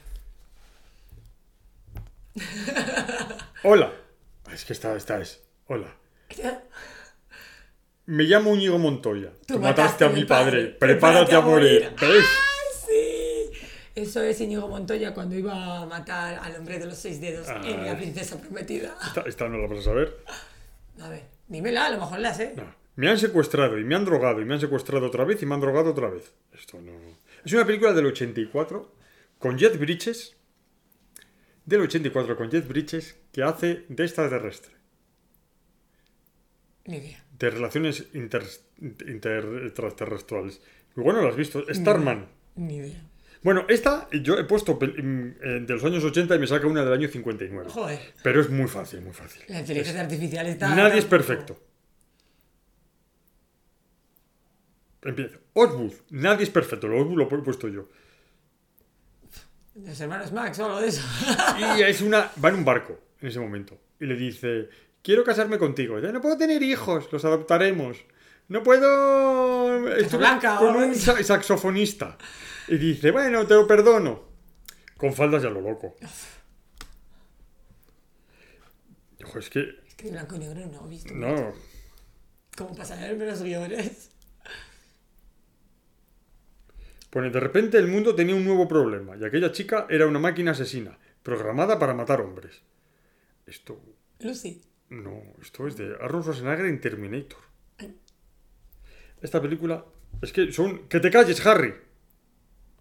Hola. 3.64 3.92
Es 4.52 4.64
que 4.64 4.72
esta, 4.74 4.94
esta 4.96 5.18
es. 5.20 5.42
Hola. 5.66 5.94
Me 8.06 8.22
llamo 8.24 8.54
Íñigo 8.54 8.78
Montoya. 8.78 9.32
Tú, 9.46 9.58
mataste 9.58 10.04
a 10.04 10.08
mi 10.10 10.24
padre. 10.24 10.66
Prepárate 10.66 11.34
a 11.34 11.40
morir. 11.40 11.90
¿Ves? 12.00 12.24
Eso 13.96 14.22
es 14.22 14.40
Íñigo 14.40 14.68
Montoya 14.68 15.14
cuando 15.14 15.34
iba 15.36 15.80
a 15.80 15.86
matar 15.86 16.38
al 16.38 16.54
hombre 16.56 16.78
de 16.78 16.84
los 16.86 16.98
seis 16.98 17.18
dedos 17.20 17.48
Ah. 17.48 17.60
en 17.64 17.84
La 17.84 17.96
princesa 17.96 18.38
prometida. 18.40 18.94
Esta, 19.06 19.22
esta 19.22 19.48
no 19.48 19.56
la 19.58 19.66
vas 19.68 19.78
a 19.78 19.82
saber. 19.82 20.18
A 21.00 21.08
ver, 21.08 21.22
dímela, 21.48 21.86
a 21.86 21.90
lo 21.90 21.98
mejor 22.00 22.18
la 22.20 22.34
sé. 22.34 22.52
No. 22.56 22.64
Me 22.96 23.08
han 23.08 23.18
secuestrado 23.18 23.78
y 23.78 23.84
me 23.84 23.94
han 23.94 24.04
drogado 24.04 24.40
y 24.40 24.44
me 24.44 24.54
han 24.54 24.60
secuestrado 24.60 25.06
otra 25.06 25.24
vez 25.24 25.42
y 25.42 25.46
me 25.46 25.54
han 25.54 25.60
drogado 25.60 25.90
otra 25.90 26.08
vez. 26.10 26.32
Esto 26.52 26.80
no. 26.80 26.92
Es 27.44 27.52
una 27.54 27.64
película 27.66 27.92
del 27.94 28.06
84 28.06 28.92
con 29.38 29.56
Jet 29.58 29.78
Bridges. 29.78 30.36
Del 31.64 31.80
84 31.80 32.36
con 32.36 32.50
Jet 32.50 32.68
Bridges 32.68 33.16
que 33.32 33.42
hace 33.42 33.84
de 33.88 34.04
extraterrestre. 34.04 34.72
Ni 36.84 36.98
idea. 36.98 37.24
De 37.38 37.50
relaciones 37.50 38.06
inter, 38.12 38.44
interterrestriales. 38.80 40.60
Igual 40.96 41.16
no 41.16 41.22
lo 41.22 41.28
has 41.28 41.36
visto. 41.36 41.64
Starman. 41.72 42.28
Ni 42.56 42.76
idea. 42.76 43.02
Bueno, 43.46 43.64
esta 43.68 44.08
yo 44.10 44.36
he 44.40 44.42
puesto 44.42 44.74
mm, 44.74 45.66
de 45.66 45.72
los 45.72 45.84
años 45.84 46.02
80 46.02 46.34
y 46.34 46.38
me 46.40 46.48
saca 46.48 46.66
una 46.66 46.82
del 46.82 46.92
año 46.92 47.06
59. 47.06 47.70
Joder. 47.70 48.00
Pero 48.24 48.40
es 48.40 48.50
muy 48.50 48.66
fácil, 48.66 49.02
muy 49.02 49.12
fácil. 49.12 49.40
La 49.46 49.60
inteligencia 49.60 50.00
artificial 50.00 50.48
está. 50.48 50.74
Nadie 50.74 50.98
es 50.98 51.04
perfecto. 51.04 51.56
Empiezo. 55.00 55.38
Oswood. 55.52 55.92
Nadie 56.10 56.42
es 56.42 56.50
perfecto. 56.50 56.88
Lo 56.88 57.00
Oswood 57.00 57.18
lo 57.18 57.22
he 57.38 57.42
puesto 57.42 57.68
yo. 57.68 57.88
Los 59.76 60.00
hermanos 60.00 60.32
Max 60.32 60.58
o 60.58 60.64
algo 60.64 60.80
de 60.80 60.88
eso. 60.88 61.02
Y 61.78 61.82
es 61.82 62.00
una. 62.00 62.32
Va 62.44 62.48
en 62.48 62.56
un 62.56 62.64
barco 62.64 62.98
en 63.20 63.28
ese 63.28 63.38
momento. 63.38 63.78
Y 64.00 64.06
le 64.06 64.16
dice: 64.16 64.68
Quiero 65.04 65.22
casarme 65.22 65.56
contigo. 65.56 66.00
Dice, 66.00 66.12
no 66.12 66.20
puedo 66.20 66.36
tener 66.36 66.64
hijos, 66.64 67.12
los 67.12 67.24
adoptaremos. 67.24 67.96
No 68.48 68.62
puedo. 68.62 69.88
Estuve 69.96 70.18
Blanca, 70.18 70.56
con 70.58 70.76
un 70.76 70.94
sa- 70.94 71.22
saxofonista. 71.22 72.16
Y 72.68 72.76
dice: 72.78 73.10
Bueno, 73.10 73.46
te 73.46 73.54
lo 73.54 73.66
perdono. 73.66 74.22
Con 74.96 75.12
faldas 75.12 75.42
ya 75.42 75.50
lo 75.50 75.60
loco. 75.60 75.96
Ojo, 79.24 79.38
es 79.38 79.50
que. 79.50 79.60
Es 79.86 79.94
que 79.94 80.04
de 80.06 80.10
blanco 80.12 80.36
y 80.36 80.38
negro 80.38 80.66
no 80.66 80.86
he 80.86 80.90
visto. 80.90 81.14
No. 81.14 81.52
¿Cómo 82.56 82.74
pasan 82.74 83.02
a 83.02 83.12
ver 83.12 83.28
los 83.28 83.42
guiones? 83.42 84.10
Pone, 87.10 87.30
de 87.30 87.40
repente 87.40 87.78
el 87.78 87.86
mundo 87.88 88.14
tenía 88.14 88.34
un 88.34 88.44
nuevo 88.44 88.66
problema 88.68 89.16
y 89.16 89.24
aquella 89.24 89.52
chica 89.52 89.86
era 89.88 90.06
una 90.06 90.18
máquina 90.18 90.50
asesina, 90.52 90.98
programada 91.22 91.78
para 91.78 91.94
matar 91.94 92.20
hombres. 92.20 92.62
Esto, 93.46 93.80
Lucy. 94.20 94.60
no, 94.90 95.22
esto 95.40 95.66
es 95.66 95.76
de 95.76 95.94
Arnold 96.00 96.24
Schwarzenegger 96.24 96.66
en 96.66 96.80
Terminator. 96.80 97.38
Esta 99.20 99.40
película, 99.40 99.84
es 100.22 100.32
que 100.32 100.52
son... 100.52 100.88
¡Que 100.88 101.00
te 101.00 101.10
calles, 101.10 101.44
Harry! 101.46 101.74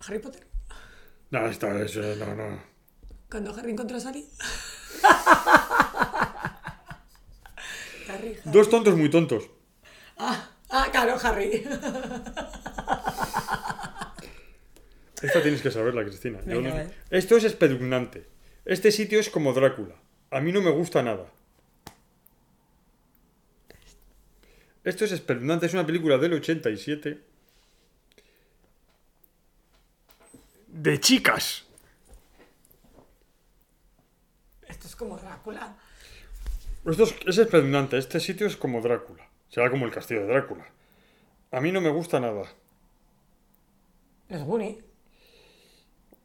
Harry 0.08 0.20
Potter. 0.20 0.46
No, 1.32 1.48
esta 1.48 1.82
es... 1.82 1.96
eh, 1.96 2.16
no, 2.20 2.36
no. 2.36 2.62
Cuando 3.30 3.54
Harry 3.56 3.72
encontró 3.72 3.98
a 3.98 4.00
Sally. 4.00 4.26
Harry, 8.08 8.28
Harry. 8.28 8.38
Dos 8.46 8.70
tontos 8.70 8.96
muy 8.96 9.10
tontos. 9.10 9.50
Ah, 10.18 10.50
ah, 10.70 10.88
claro, 10.92 11.18
Harry. 11.24 11.64
Esta 15.22 15.42
tienes 15.42 15.62
que 15.62 15.72
saberla, 15.72 16.04
Cristina. 16.04 16.40
Venga, 16.46 16.84
no-. 16.84 16.92
Esto 17.10 17.38
es 17.38 17.46
espeluznante. 17.46 18.28
Este 18.66 18.92
sitio 18.92 19.20
es 19.20 19.30
como 19.30 19.54
Drácula. 19.54 19.96
A 20.32 20.40
mí 20.42 20.52
no 20.52 20.62
me 20.62 20.72
gusta 20.72 21.02
nada. 21.02 21.26
Esto 24.86 25.04
es 25.04 25.12
espeluznante. 25.12 25.66
Es 25.66 25.74
una 25.74 25.86
película 25.86 26.18
del 26.18 26.34
87. 26.34 27.20
De 30.68 31.00
chicas. 31.00 31.66
Esto 34.68 34.88
es 34.88 34.96
como 34.96 35.18
Drácula. 35.18 35.76
Esto 36.86 37.04
es, 37.04 37.16
es 37.26 37.38
espeluznante. 37.40 37.98
Este 37.98 38.20
sitio 38.20 38.46
es 38.46 38.56
como 38.56 38.80
Drácula. 38.82 39.28
Será 39.50 39.70
como 39.70 39.86
el 39.86 39.92
castillo 39.92 40.22
de 40.22 40.28
Drácula. 40.28 40.66
A 41.52 41.62
mí 41.62 41.72
no 41.72 41.82
me 41.82 41.90
gusta 41.90 42.20
nada. 42.20 42.44
Es 44.30 44.44
Goonies. 44.44 44.78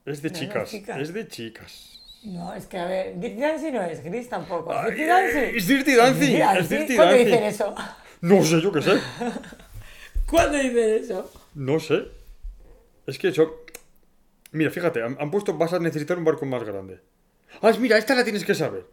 Es 0.04 0.22
de 0.22 0.30
No, 0.30 0.38
chicas. 0.38 0.74
Es 0.74 1.14
de 1.14 1.28
chicas. 1.28 2.20
No, 2.24 2.52
es 2.54 2.66
que 2.66 2.76
a 2.76 2.84
ver, 2.84 3.18
Dirty 3.18 3.40
Dancing 3.40 3.72
no 3.72 3.82
es, 3.82 4.02
Gris 4.02 4.28
tampoco. 4.28 4.72
Ay, 4.74 4.90
Dirty 4.90 5.06
Dancing. 5.06 5.56
Es 5.56 5.66
Dirty 5.66 5.94
Dancing. 5.94 6.20
Dirty 6.20 6.34
Es 6.34 6.40
Dancing. 6.40 6.78
Dirty 6.78 6.96
¿Cuándo 6.96 7.14
Dancing. 7.14 7.26
dicen 7.30 7.44
eso? 7.44 7.74
No 8.20 8.44
sé, 8.44 8.60
yo 8.60 8.70
qué 8.72 8.82
sé. 8.82 9.00
¿Cuándo 10.26 10.58
dicen 10.58 11.04
eso? 11.04 11.30
No 11.54 11.80
sé. 11.80 12.08
Es 13.06 13.18
que 13.18 13.28
eso. 13.28 13.64
Mira, 14.52 14.70
fíjate, 14.70 15.02
han, 15.02 15.16
han 15.20 15.30
puesto 15.30 15.56
vas 15.56 15.72
a 15.72 15.78
necesitar 15.78 16.18
un 16.18 16.24
barco 16.24 16.44
más 16.46 16.64
grande. 16.64 17.00
Ah, 17.62 17.72
mira, 17.78 17.98
esta 17.98 18.14
la 18.14 18.24
tienes 18.24 18.44
que 18.44 18.54
saber. 18.54 18.86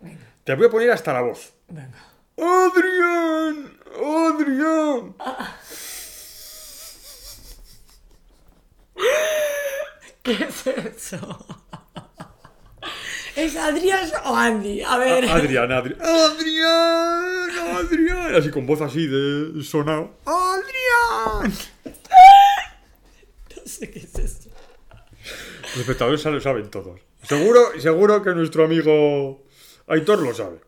Te 0.43 0.55
voy 0.55 0.67
a 0.67 0.69
poner 0.69 0.91
hasta 0.91 1.13
la 1.13 1.21
voz. 1.21 1.53
Venga. 1.67 1.91
¡Adrián! 2.37 3.77
¡Adrián! 3.95 5.15
¿Qué 10.23 10.33
es 10.33 10.67
eso? 10.67 11.45
¿Es 13.37 13.55
Adrián 13.55 14.09
o 14.25 14.35
Andy? 14.35 14.81
A 14.81 14.97
ver. 14.97 15.25
A- 15.25 15.35
Adrián, 15.35 15.71
Adrián. 15.71 16.01
¡Adrián! 16.01 17.49
¡Adrián! 17.77 18.35
Así 18.35 18.49
con 18.49 18.65
voz 18.65 18.81
así 18.81 19.05
de 19.07 19.63
sonado. 19.63 20.17
¡Adrián! 20.25 21.53
No 23.55 23.61
sé 23.65 23.91
qué 23.91 23.99
es 23.99 24.15
eso. 24.15 24.49
Los 25.61 25.77
espectadores 25.77 26.23
ya 26.23 26.31
lo 26.31 26.41
saben 26.41 26.69
todos. 26.71 26.99
Seguro, 27.21 27.79
seguro 27.79 28.23
que 28.23 28.31
nuestro 28.31 28.65
amigo 28.65 29.45
Aitor 29.87 30.19
lo 30.19 30.33
sabe. 30.33 30.59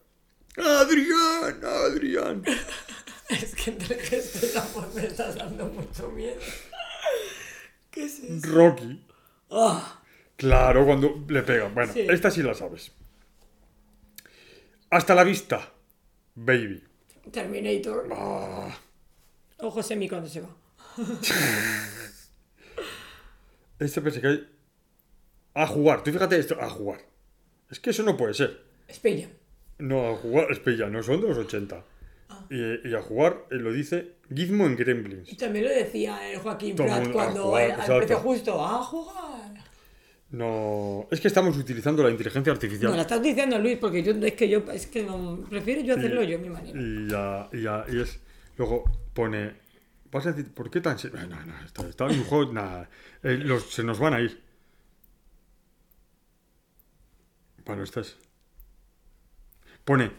¡Adrián! 0.57 1.59
¡Adrián! 1.63 2.43
Es 3.29 3.55
que 3.55 3.71
entre 3.71 3.95
el 3.95 4.01
gesto 4.01 4.45
y 4.45 4.53
la 4.53 4.61
voz 4.75 4.93
me 4.93 5.05
estás 5.05 5.35
dando 5.35 5.65
mucho 5.67 6.09
miedo. 6.09 6.39
¿Qué 7.89 8.03
es 8.05 8.19
eso? 8.19 8.47
Rocky. 8.51 9.03
Ah, 9.49 9.98
Claro, 10.39 10.85
cuando 10.85 11.25
le 11.27 11.41
pegan. 11.43 11.75
Bueno, 11.75 11.91
Sí. 11.91 12.07
esta 12.09 12.31
sí 12.31 12.41
la 12.41 12.53
sabes. 12.53 12.93
Hasta 14.89 15.13
la 15.13 15.25
vista, 15.25 15.69
baby. 16.33 16.81
Terminator. 17.29 18.07
Ah, 18.13 18.73
Ojo 19.57 19.83
semi 19.83 20.07
cuando 20.07 20.29
se 20.29 20.39
va. 20.39 20.55
este 23.79 24.01
pensé 24.01 24.21
que 24.21 24.27
hay... 24.27 24.49
A 25.55 25.67
jugar, 25.67 26.03
tú 26.03 26.11
fíjate 26.13 26.39
esto, 26.39 26.55
a 26.61 26.69
jugar. 26.69 27.01
Es 27.69 27.81
que 27.81 27.89
eso 27.89 28.03
no 28.03 28.15
puede 28.15 28.33
ser. 28.33 28.61
Espilla. 28.87 29.27
No, 29.79 30.07
a 30.13 30.15
jugar, 30.15 30.49
espera, 30.51 30.87
no 30.89 31.03
son 31.03 31.19
de 31.19 31.27
los 31.27 31.37
80. 31.37 31.83
Y, 32.49 32.87
y 32.89 32.95
a 32.95 33.01
jugar, 33.01 33.45
eh, 33.51 33.55
lo 33.55 33.73
dice 33.73 34.13
Gizmo 34.33 34.65
en 34.67 34.77
Gremlins. 34.77 35.35
También 35.35 35.65
lo 35.65 35.71
decía 35.71 36.31
el 36.31 36.39
Joaquín 36.39 36.77
Todo 36.77 36.87
mundo 36.87 37.11
cuando 37.11 37.43
jugar, 37.43 37.63
era 37.63 37.83
al 37.83 37.97
precio 37.97 38.19
justo. 38.19 38.65
¡A 38.65 38.81
jugar! 38.83 39.68
No, 40.31 41.07
es 41.09 41.19
que 41.21 41.27
estamos 41.27 41.57
utilizando 41.57 42.03
la 42.03 42.11
inteligencia 42.11 42.53
artificial. 42.53 42.91
No, 42.91 42.95
la 42.95 43.01
estás 43.01 43.21
diciendo 43.21 43.57
Luis, 43.57 43.77
porque 43.79 44.03
yo 44.03 44.11
es 44.11 44.33
que 44.33 44.47
yo 44.47 44.59
es 44.71 44.85
que 44.85 45.03
no, 45.03 45.43
prefiero 45.49 45.81
yo 45.81 45.95
hacerlo 45.95 46.21
yo 46.23 46.37
a 46.37 46.39
mi 46.41 46.49
manera. 46.49 46.79
Y 46.79 47.07
ya, 47.09 47.49
y 47.51 47.61
ya, 47.63 47.85
y 47.91 47.99
es. 48.01 48.19
Luego 48.57 48.83
pone. 49.13 49.53
Vas 50.11 50.27
a 50.27 50.31
decir, 50.33 50.51
¿por 50.53 50.69
qué 50.69 50.81
tan.? 50.81 50.99
se- 50.99 51.09
No, 51.09 51.25
no, 51.25 51.43
no, 51.45 51.65
está, 51.65 51.87
está 51.87 52.05
un 52.05 52.23
juego, 52.23 52.53
nada. 52.53 52.89
Eh, 53.23 53.37
los, 53.37 53.71
se 53.73 53.83
nos 53.83 53.97
van 53.99 54.13
a 54.13 54.21
ir. 54.21 54.39
Bueno, 57.65 57.83
esta 57.83 58.01
es. 58.01 58.17
Pone. 59.85 60.11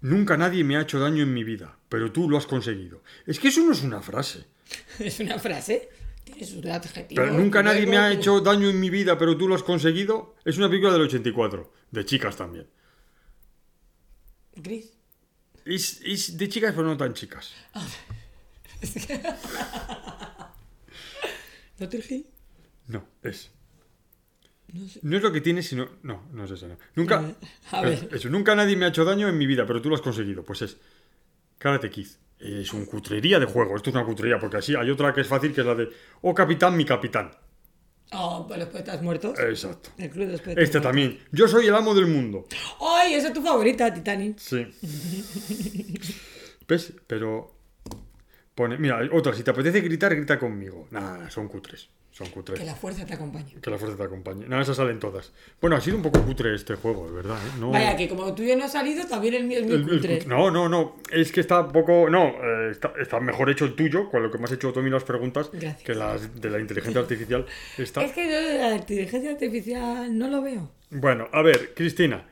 Nunca 0.00 0.36
nadie 0.36 0.64
me 0.64 0.76
ha 0.76 0.82
hecho 0.82 0.98
daño 0.98 1.22
en 1.22 1.32
mi 1.32 1.44
vida, 1.44 1.78
pero 1.88 2.10
tú 2.10 2.28
lo 2.28 2.36
has 2.36 2.46
conseguido. 2.46 3.02
Es 3.26 3.38
que 3.38 3.48
eso 3.48 3.64
no 3.64 3.72
es 3.72 3.82
una 3.82 4.00
frase. 4.00 4.44
Es 4.98 5.20
una 5.20 5.38
frase. 5.38 5.88
Tiene 6.24 6.44
sus 6.44 6.64
adjetivos. 6.66 7.24
Pero 7.24 7.36
nunca 7.36 7.62
nadie 7.62 7.86
me 7.86 7.98
ha 7.98 8.12
hecho 8.12 8.40
daño 8.40 8.68
en 8.70 8.78
mi 8.78 8.90
vida, 8.90 9.18
pero 9.18 9.36
tú 9.36 9.48
lo 9.48 9.54
has 9.54 9.62
conseguido. 9.62 10.36
Es 10.44 10.56
una 10.58 10.68
película 10.68 10.92
del 10.92 11.02
84, 11.02 11.72
de 11.90 12.04
chicas 12.04 12.36
también. 12.36 12.66
Gris. 14.54 14.92
Es, 15.64 16.00
es 16.04 16.36
de 16.36 16.48
chicas, 16.48 16.72
pero 16.74 16.86
no 16.86 16.96
tan 16.96 17.14
chicas. 17.14 17.52
Hill. 22.08 22.26
No, 22.88 23.06
es. 23.22 23.50
No 24.72 24.88
sé. 24.88 25.00
No 25.02 25.16
es 25.16 25.22
lo 25.22 25.32
que 25.32 25.40
tienes, 25.40 25.68
sino. 25.68 25.88
No, 26.02 26.28
no 26.32 26.44
es 26.44 26.50
esa. 26.50 26.66
no. 26.66 26.76
Nunca. 26.96 27.34
A 27.70 27.80
ver. 27.80 28.08
Eso, 28.12 28.28
nunca 28.28 28.54
nadie 28.54 28.76
me 28.76 28.84
ha 28.84 28.88
hecho 28.88 29.04
daño 29.04 29.28
en 29.28 29.38
mi 29.38 29.46
vida, 29.46 29.64
pero 29.66 29.80
tú 29.80 29.88
lo 29.88 29.94
has 29.94 30.02
conseguido. 30.02 30.44
Pues 30.44 30.62
es. 30.62 30.76
Karate 31.58 31.90
Kid. 31.90 32.08
Es 32.42 32.72
un 32.72 32.86
cutrería 32.86 33.38
de 33.38 33.46
juego. 33.46 33.76
Esto 33.76 33.90
es 33.90 33.96
una 33.96 34.04
cutrería, 34.04 34.38
porque 34.38 34.56
así 34.56 34.74
hay 34.74 34.90
otra 34.90 35.14
que 35.14 35.20
es 35.20 35.28
fácil, 35.28 35.54
que 35.54 35.60
es 35.60 35.66
la 35.66 35.74
de. 35.76 35.88
Oh, 36.22 36.34
capitán, 36.34 36.76
mi 36.76 36.84
capitán. 36.84 37.30
Oh, 38.14 38.46
los 38.56 38.68
poetas 38.68 39.00
muertos. 39.00 39.38
Exacto. 39.38 39.90
El 39.96 40.10
club 40.10 40.26
de 40.26 40.32
los 40.32 40.40
poetas 40.42 40.62
Este 40.64 40.78
muertos. 40.78 40.82
también. 40.82 41.18
Yo 41.30 41.48
soy 41.48 41.66
el 41.68 41.74
amo 41.74 41.94
del 41.94 42.06
mundo. 42.08 42.46
¡Ay, 42.80 43.14
esa 43.14 43.28
es 43.28 43.32
tu 43.34 43.40
favorita, 43.42 43.92
Titanic! 43.94 44.38
Sí. 44.38 44.66
¿Ves? 46.68 46.92
Pero. 47.06 47.54
Pone. 48.54 48.76
Mira, 48.78 49.00
otra. 49.12 49.32
Si 49.34 49.42
te 49.42 49.50
apetece 49.50 49.80
gritar, 49.80 50.14
grita 50.14 50.38
conmigo. 50.38 50.88
Nah, 50.90 51.28
son 51.30 51.48
cutres. 51.48 51.88
Son 52.12 52.28
cutres. 52.28 52.60
Que 52.60 52.66
la 52.66 52.74
fuerza 52.74 53.06
te 53.06 53.14
acompañe. 53.14 53.54
Que 53.62 53.70
la 53.70 53.78
fuerza 53.78 53.96
te 53.96 54.02
acompañe. 54.02 54.46
Nada, 54.46 54.60
esas 54.60 54.76
salen 54.76 54.98
todas. 54.98 55.32
Bueno, 55.62 55.76
ha 55.76 55.80
sido 55.80 55.96
un 55.96 56.02
poco 56.02 56.20
cutre 56.22 56.54
este 56.54 56.74
juego, 56.74 57.06
de 57.08 57.12
verdad. 57.14 57.38
¿eh? 57.38 57.50
No... 57.58 57.70
Vaya, 57.70 57.96
que 57.96 58.06
como 58.06 58.34
tuyo 58.34 58.54
no 58.54 58.64
ha 58.64 58.68
salido, 58.68 59.06
también 59.06 59.32
el 59.32 59.44
mío 59.44 59.60
es 59.60 59.64
muy 59.64 59.74
El- 59.76 59.88
cutre. 59.88 60.18
cut- 60.20 60.26
no, 60.26 60.50
no, 60.50 60.68
no. 60.68 60.96
Es 61.10 61.32
que 61.32 61.40
está 61.40 61.66
poco. 61.68 62.10
No, 62.10 62.26
eh, 62.26 62.68
está, 62.70 62.92
está 63.00 63.18
mejor 63.18 63.48
hecho 63.48 63.64
el 63.64 63.74
tuyo, 63.74 64.10
con 64.10 64.22
lo 64.22 64.30
que 64.30 64.36
me 64.36 64.44
has 64.44 64.52
hecho 64.52 64.72
tú 64.74 64.82
las 64.82 65.04
preguntas, 65.04 65.48
Gracias. 65.52 65.82
que 65.82 65.94
las 65.94 66.38
de 66.38 66.50
la 66.50 66.60
inteligencia 66.60 67.00
artificial. 67.00 67.46
Está... 67.78 68.04
Es 68.04 68.12
que 68.12 68.26
yo 68.30 68.36
de 68.46 68.58
la 68.58 68.76
inteligencia 68.76 69.30
artificial 69.30 70.18
no 70.18 70.28
lo 70.28 70.42
veo. 70.42 70.70
Bueno, 70.90 71.28
a 71.32 71.40
ver, 71.40 71.72
Cristina, 71.74 72.26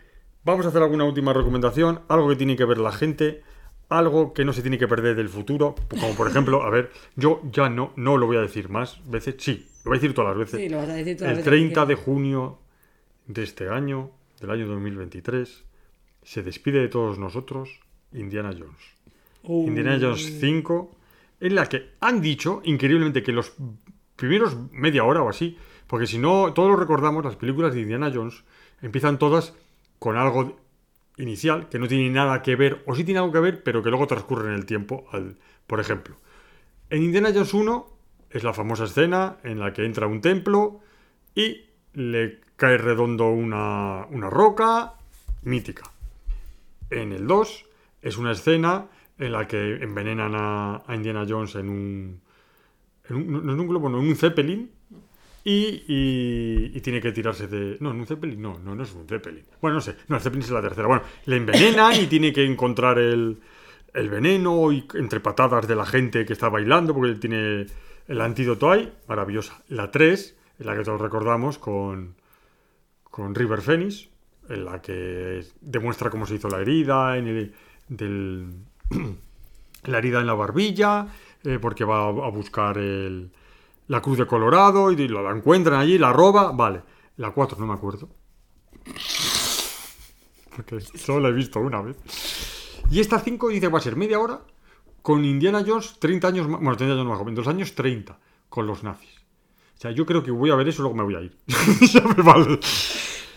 vamos 0.45 0.67
a 0.67 0.69
hacer 0.69 0.83
alguna 0.83 1.05
última 1.05 1.33
recomendación, 1.33 2.03
algo 2.09 2.29
que 2.29 2.37
tiene 2.37 2.55
que 2.55 2.67
ver 2.67 2.77
la 2.77 2.93
gente, 2.93 3.43
algo 3.89 4.35
que 4.35 4.45
no 4.45 4.53
se 4.53 4.61
tiene 4.61 4.77
que 4.77 4.87
perder 4.87 5.17
del 5.17 5.31
futuro, 5.31 5.75
como 5.89 6.15
por 6.15 6.29
ejemplo, 6.29 6.63
a 6.63 6.69
ver, 6.71 6.91
yo 7.17 7.41
ya 7.51 7.71
no, 7.71 7.93
no 7.97 8.19
lo 8.19 8.27
voy 8.27 8.37
a 8.37 8.41
decir 8.43 8.69
más 8.69 9.01
veces, 9.11 9.37
sí, 9.39 9.67
lo 9.85 9.91
voy 9.91 9.97
a 9.99 10.01
decir 10.01 10.15
todas 10.15 10.31
las 10.31 10.39
veces. 10.39 10.61
Sí, 10.61 10.69
lo 10.69 10.79
vas 10.79 10.89
a 10.89 10.95
decir 10.95 11.17
todas 11.17 11.31
El 11.33 11.37
las 11.37 11.45
veces 11.45 11.45
que 11.45 11.51
30 11.67 11.87
de 11.87 11.95
junio 11.95 12.59
de 13.27 13.43
este 13.43 13.69
año, 13.69 14.11
del 14.41 14.51
año 14.51 14.67
2023, 14.69 15.65
se 16.23 16.43
despide 16.43 16.81
de 16.81 16.89
todos 16.89 17.19
nosotros 17.19 17.81
Indiana 18.13 18.51
Jones. 18.53 18.79
Indiana 19.43 19.99
Jones 20.01 20.39
5, 20.41 20.91
en 21.41 21.55
la 21.55 21.67
que 21.67 21.91
han 22.01 22.21
dicho, 22.21 22.61
increíblemente, 22.65 23.23
que 23.23 23.33
los 23.33 23.53
primeros 24.17 24.55
media 24.73 25.05
hora 25.05 25.23
o 25.23 25.29
así, 25.31 25.57
porque 25.87 26.07
si 26.07 26.19
no, 26.19 26.53
todos 26.53 26.71
lo 26.71 26.77
recordamos, 26.77 27.25
las 27.25 27.37
películas 27.37 27.73
de 27.75 27.81
Indiana 27.81 28.11
Jones 28.15 28.45
empiezan 28.83 29.19
todas 29.19 29.55
con 29.99 30.17
algo 30.17 30.59
inicial 31.17 31.69
que 31.69 31.79
no 31.79 31.89
tiene 31.89 32.11
nada 32.11 32.43
que 32.43 32.55
ver, 32.57 32.83
o 32.87 32.95
sí 32.95 33.05
tiene 33.05 33.21
algo 33.21 33.33
que 33.33 33.41
ver, 33.41 33.63
pero 33.63 33.83
que 33.83 33.89
luego 33.91 34.07
transcurre 34.07 34.49
en 34.49 34.55
el 34.55 34.67
tiempo. 34.67 35.07
al- 35.13 35.37
por 35.67 35.81
ejemplo, 35.81 36.17
en 36.91 37.03
Indiana 37.03 37.31
Jones 37.33 37.55
1 37.55 37.87
es 38.31 38.45
la 38.45 38.53
famosa 38.55 38.85
escena 38.85 39.37
en 39.43 39.59
la 39.59 39.73
que 39.73 39.85
entra 39.85 40.07
a 40.07 40.09
un 40.09 40.21
templo 40.21 40.81
y 41.35 41.67
le 41.95 42.41
cae 42.57 42.79
redondo 42.79 43.29
una, 43.31 44.07
una 44.11 44.31
roca 44.31 44.95
mítica. 45.43 45.91
En 46.91 47.13
el 47.13 47.27
2 47.27 47.65
es 48.03 48.17
una 48.19 48.33
escena 48.33 48.87
en 49.19 49.33
la 49.33 49.47
que 49.47 49.77
envenenan 49.83 50.33
a, 50.35 50.83
Indiana 50.95 51.27
Jones 51.29 51.55
en 51.57 51.69
un, 51.69 52.21
en 53.09 53.17
un- 53.17 53.47
No 53.47 53.53
en 53.53 53.61
un 53.61 53.69
globo, 53.69 53.89
no, 53.89 54.01
en 54.01 54.09
un 54.09 54.17
Zeppelin. 54.17 54.71
Y, 55.43 55.85
y- 55.89 56.71
y 56.75 56.81
tiene 56.83 57.01
que 57.01 57.13
tirarse 57.13 57.47
de. 57.49 57.79
No, 57.81 57.91
en 57.93 58.01
un 58.01 58.07
Zeppelin, 58.07 58.41
no, 58.43 58.59
no, 58.59 58.75
no 58.75 58.83
es 58.83 58.93
un 58.95 59.07
Zeppelin. 59.09 59.43
Bueno, 59.63 59.77
no 59.77 59.81
sé, 59.81 59.97
no, 60.09 60.17
el 60.17 60.23
Zeppelin 60.23 60.45
es 60.45 60.51
la 60.51 60.61
tercera. 60.61 60.87
Bueno, 60.87 61.03
le 61.25 61.37
envenenan 61.37 61.95
y 61.99 62.07
tiene 62.09 62.31
que 62.33 62.45
encontrar 62.45 62.99
el, 62.99 63.39
el 63.95 64.11
veneno 64.11 64.71
y 64.71 64.87
entre 64.95 65.21
patadas 65.21 65.67
de 65.67 65.75
la 65.77 65.87
gente 65.87 66.27
que 66.27 66.35
está 66.35 66.51
bailando, 66.51 66.93
porque 66.95 67.11
él 67.13 67.21
tiene 67.21 67.67
el 68.11 68.21
antídoto 68.21 68.71
ahí. 68.71 68.93
Maravillosa. 69.09 69.63
La 69.69 69.91
3, 69.91 70.37
en 70.59 70.67
la 70.67 70.77
que 70.77 70.83
todos 70.83 71.01
recordamos 71.01 71.59
con, 71.59 72.17
con 73.05 73.35
River 73.35 73.63
Phoenix, 73.63 74.09
en 74.49 74.65
la 74.65 74.83
que 74.83 75.45
demuestra 75.61 76.11
cómo 76.11 76.27
se 76.27 76.35
hizo 76.35 76.49
la 76.49 76.61
herida, 76.61 77.17
en 77.17 77.27
el, 77.29 77.55
del, 77.89 78.53
la 79.85 79.99
herida 79.99 80.21
en 80.21 80.27
la 80.27 80.35
barbilla, 80.35 81.07
eh, 81.45 81.59
porque 81.61 81.85
va 81.85 82.05
a, 82.05 82.09
a 82.09 82.31
buscar 82.31 82.77
el- 82.79 83.31
la 83.87 84.01
cruz 84.03 84.19
de 84.19 84.27
Colorado 84.27 84.91
y 84.93 85.09
la, 85.09 85.23
la 85.23 85.31
encuentran 85.31 85.81
allí, 85.81 85.99
la 85.99 86.13
roba, 86.13 86.53
vale. 86.53 86.83
La 87.17 87.31
4 87.33 87.59
no 87.59 87.67
me 87.67 87.75
acuerdo. 87.75 88.09
Porque 90.55 90.81
solo 90.81 91.21
la 91.21 91.29
he 91.29 91.33
visto 91.33 91.61
una 91.61 91.81
vez. 91.81 91.97
Y 92.91 93.01
esta 93.01 93.19
5 93.21 93.49
dice 93.49 93.69
va 93.69 93.79
a 93.79 93.83
ser 93.83 93.97
media 93.97 94.19
hora 94.19 94.41
con 95.03 95.25
Indiana 95.25 95.63
Jones 95.67 95.97
30 95.99 96.29
años 96.29 96.49
más, 96.49 96.61
bueno, 96.61 96.77
30 96.77 96.95
años 96.95 97.07
más 97.07 97.19
joven, 97.19 97.35
dos 97.35 97.47
años 97.49 97.75
30 97.75 98.19
con 98.49 98.67
los 98.67 98.83
nazis. 98.83 99.11
O 99.77 99.81
sea, 99.81 99.91
yo 99.93 100.05
creo 100.05 100.23
que 100.23 100.31
voy 100.31 100.51
a 100.51 100.55
ver 100.57 100.69
eso 100.69 100.83
y 100.83 100.83
luego 100.83 100.97
me 100.97 101.03
voy 101.05 101.15
a 101.17 101.21
ir. 101.21 101.37
ya 101.93 102.01
me 102.03 102.23
vale. 102.23 102.59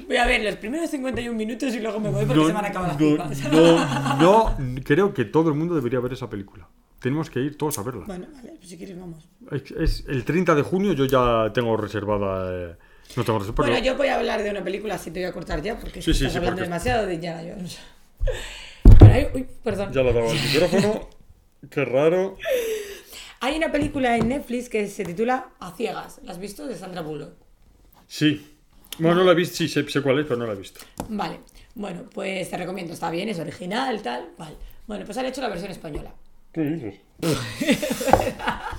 Voy 0.08 0.18
a 0.18 0.26
ver 0.26 0.44
los 0.44 0.56
primeros 0.58 0.90
51 0.90 1.38
minutos 1.38 1.74
y 1.74 1.80
luego 1.80 2.00
me 2.00 2.10
voy 2.10 2.26
porque 2.26 2.46
se 2.48 2.52
van 2.54 2.66
a 2.66 2.68
acabar 2.68 2.90
las 2.90 3.00
no, 3.00 3.08
pipas. 3.08 3.52
no, 3.52 4.18
no, 4.20 4.56
creo 4.84 5.14
que 5.14 5.24
todo 5.26 5.50
el 5.50 5.56
mundo 5.56 5.76
debería 5.76 6.00
ver 6.02 6.14
esa 6.14 6.30
película. 6.30 6.68
Tenemos 7.00 7.30
que 7.30 7.40
ir 7.40 7.58
todos 7.58 7.78
a 7.80 7.84
verla. 7.84 8.04
Bueno, 8.08 8.28
vale, 8.34 8.54
pues 8.58 8.70
si 8.70 8.78
quieres 8.78 9.00
vamos. 9.00 9.28
Es, 9.52 9.72
es 9.72 10.06
el 10.08 10.24
30 10.26 10.56
de 10.56 10.62
junio, 10.64 10.94
yo 10.94 11.06
ya 11.06 11.52
tengo 11.54 11.76
reservada. 11.78 12.72
eh, 12.72 12.76
no 13.16 13.24
tengo 13.24 13.40
reservada. 13.40 13.70
Bueno, 13.70 13.86
yo 13.86 13.96
voy 13.96 14.08
a 14.08 14.16
hablar 14.16 14.42
de 14.44 14.50
una 14.52 14.64
película, 14.64 14.96
así 14.96 15.12
te 15.12 15.20
voy 15.22 15.30
a 15.30 15.34
cortar 15.34 15.62
ya, 15.62 15.80
porque 15.80 16.02
Sí, 16.02 16.12
estás 16.12 16.32
sí, 16.32 16.38
hablando 16.38 16.58
porque- 16.58 16.64
demasiado 16.64 17.06
de 17.06 17.14
Indiana 17.14 17.42
Jones. 17.48 17.80
Bueno, 19.00 19.14
hay- 19.16 19.28
uy, 19.34 19.48
perdón. 19.64 19.92
Ya 19.94 20.02
he 20.02 20.14
dado 20.14 20.30
al 20.30 20.36
micrófono. 20.36 21.08
Qué 21.70 21.86
raro. 21.86 22.38
Hay 23.40 23.58
una 23.58 23.72
película 23.72 24.16
en 24.18 24.30
Netflix 24.30 24.70
que 24.70 24.88
se 24.88 25.04
titula 25.04 25.50
A 25.60 25.72
Ciegas. 25.76 26.20
¿La 26.24 26.32
has 26.32 26.40
visto? 26.40 26.66
De 26.66 26.76
Sandra 26.78 27.02
Bullock. 27.02 27.34
Sí. 28.08 28.58
Bueno, 29.00 29.18
no 29.18 29.24
la 29.24 29.32
he 29.32 29.36
visto, 29.36 29.56
sí, 29.58 29.68
sé, 29.68 29.88
sé 29.90 30.02
cuál 30.02 30.20
es, 30.20 30.26
pero 30.26 30.40
no 30.40 30.46
la 30.46 30.54
he 30.54 30.56
visto. 30.56 30.82
Vale. 31.10 31.40
Bueno, 31.76 32.04
pues 32.14 32.50
te 32.50 32.58
recomiendo. 32.58 32.94
Está 32.94 33.10
bien, 33.10 33.28
es 33.30 33.40
original, 33.40 34.02
tal. 34.02 34.30
Vale. 34.38 34.56
Bueno, 34.86 35.06
pues 35.06 35.18
han 35.18 35.26
hecho 35.26 35.42
la 35.42 35.50
versión 35.50 35.72
española. 35.72 36.14
¿Qué 36.52 36.62
dices? 36.62 36.96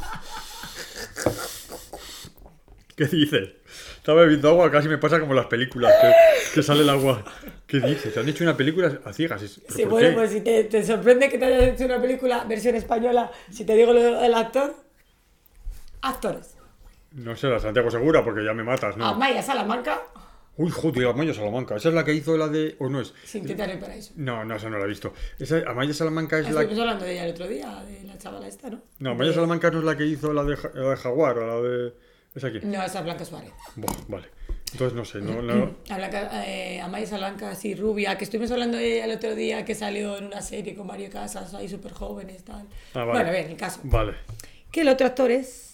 ¿Qué 2.97 3.07
dices? 3.07 3.49
Estaba 3.97 4.22
bebiendo 4.22 4.49
agua, 4.51 4.70
casi 4.70 4.88
me 4.88 4.99
pasa 4.99 5.18
como 5.18 5.34
las 5.34 5.47
películas, 5.47 5.92
que, 6.01 6.12
que 6.55 6.62
sale 6.62 6.82
el 6.82 6.88
agua. 6.90 7.24
¿Qué 7.66 7.80
dices? 7.80 8.16
Han 8.16 8.28
hecho 8.28 8.45
una 8.45 8.57
película 8.57 9.01
a 9.05 9.12
ciegas. 9.12 9.42
es- 9.42 9.61
¿pero 9.66 9.74
Sí, 9.74 9.82
por 9.82 9.90
bueno, 9.92 10.09
qué? 10.11 10.14
pues 10.14 10.30
si 10.30 10.40
te, 10.42 10.64
te 10.64 10.84
sorprende 10.84 11.28
que 11.28 11.38
te 11.38 11.45
hayas 11.47 11.74
hecho 11.74 11.86
una 11.86 12.01
película 12.01 12.45
versión 12.45 12.76
española, 12.76 13.32
si 13.51 13.64
te 13.64 13.74
digo 13.74 13.92
lo 13.92 14.01
del 14.20 14.34
actor. 14.34 14.74
Actores. 16.03 16.55
No 17.12 17.34
sé, 17.36 17.49
la 17.49 17.59
Santiago 17.61 17.90
Segura, 17.90 18.24
porque 18.24 18.45
ya 18.45 18.53
me 18.55 18.62
matas, 18.64 18.97
¿no? 18.97 19.07
Amaya 19.07 19.42
Salamanca, 19.42 20.01
Uy, 20.57 20.70
joder, 20.70 21.07
Amaya 21.09 21.34
Salamanca. 21.34 21.74
¿Esa 21.74 21.88
es 21.88 21.95
la 21.97 22.05
que 22.05 22.14
hizo 22.14 22.36
la 22.36 22.47
de.? 22.47 22.76
¿O 22.78 22.88
no 22.88 23.01
es? 23.01 23.12
sin 23.24 23.45
tentar 23.45 23.68
el 23.70 23.78
paraíso. 23.80 24.12
No, 24.14 24.45
no, 24.45 24.55
esa 24.55 24.70
no 24.70 24.78
la 24.78 24.84
he 24.84 24.88
visto. 24.88 25.12
Esa, 25.36 25.59
Amaya 25.66 25.92
Salamanca 25.92 26.38
es 26.38 26.45
la. 26.45 26.61
Estuvimos 26.61 26.78
hablando 26.78 27.05
de 27.05 27.12
ella 27.12 27.24
el 27.24 27.30
otro 27.32 27.49
día, 27.49 27.82
de 27.84 28.05
la 28.05 28.16
chavala 28.18 28.47
esta, 28.47 28.70
¿no? 28.70 28.80
No, 29.01 29.11
Amaya 29.11 29.30
De- 29.30 29.34
Salamanca 29.34 29.70
no 29.72 29.80
es 29.80 29.84
la 29.84 29.97
que 29.97 30.07
hizo 30.07 30.32
la 30.32 30.45
de, 30.45 30.57
la 30.74 30.90
de 30.90 30.97
Jaguar, 30.97 31.38
o 31.38 31.47
la 31.62 31.68
de. 31.68 31.92
¿Esa 32.35 32.51
quién? 32.51 32.70
No, 32.70 32.82
esa 32.82 32.99
es 32.99 33.05
Blanca 33.05 33.24
Suárez. 33.24 33.53
Buah, 33.76 33.95
vale. 34.09 34.28
Entonces 34.72 34.97
no 34.97 35.05
sé, 35.05 35.20
no. 35.20 35.41
no- 35.41 35.76
A 35.91 35.97
Blanca, 35.97 36.45
eh, 36.47 36.80
Amaya 36.80 37.07
Salamanca, 37.07 37.51
así 37.51 37.74
rubia, 37.74 38.18
que 38.18 38.24
estuvimos 38.24 38.51
hablando 38.51 38.76
de 38.76 38.97
ella 38.97 39.05
el 39.05 39.12
otro 39.12 39.35
día, 39.37 39.64
que 39.64 39.74
salió 39.74 40.16
en 40.18 40.24
una 40.24 40.43
serie 40.43 40.74
con 40.74 40.87
Mario 40.87 41.11
Casas, 41.11 41.55
ahí 41.55 41.68
súper 41.68 41.93
jóvenes, 41.93 42.43
tal. 42.45 42.66
Ah, 42.95 43.05
vale. 43.05 43.11
Bueno, 43.12 43.28
a 43.28 43.32
ver, 43.32 43.47
el 43.51 43.57
caso. 43.57 43.80
Vale. 43.85 44.14
Que 44.72 44.80
el 44.80 44.89
otro 44.89 45.07
actor 45.07 45.30
es 45.30 45.70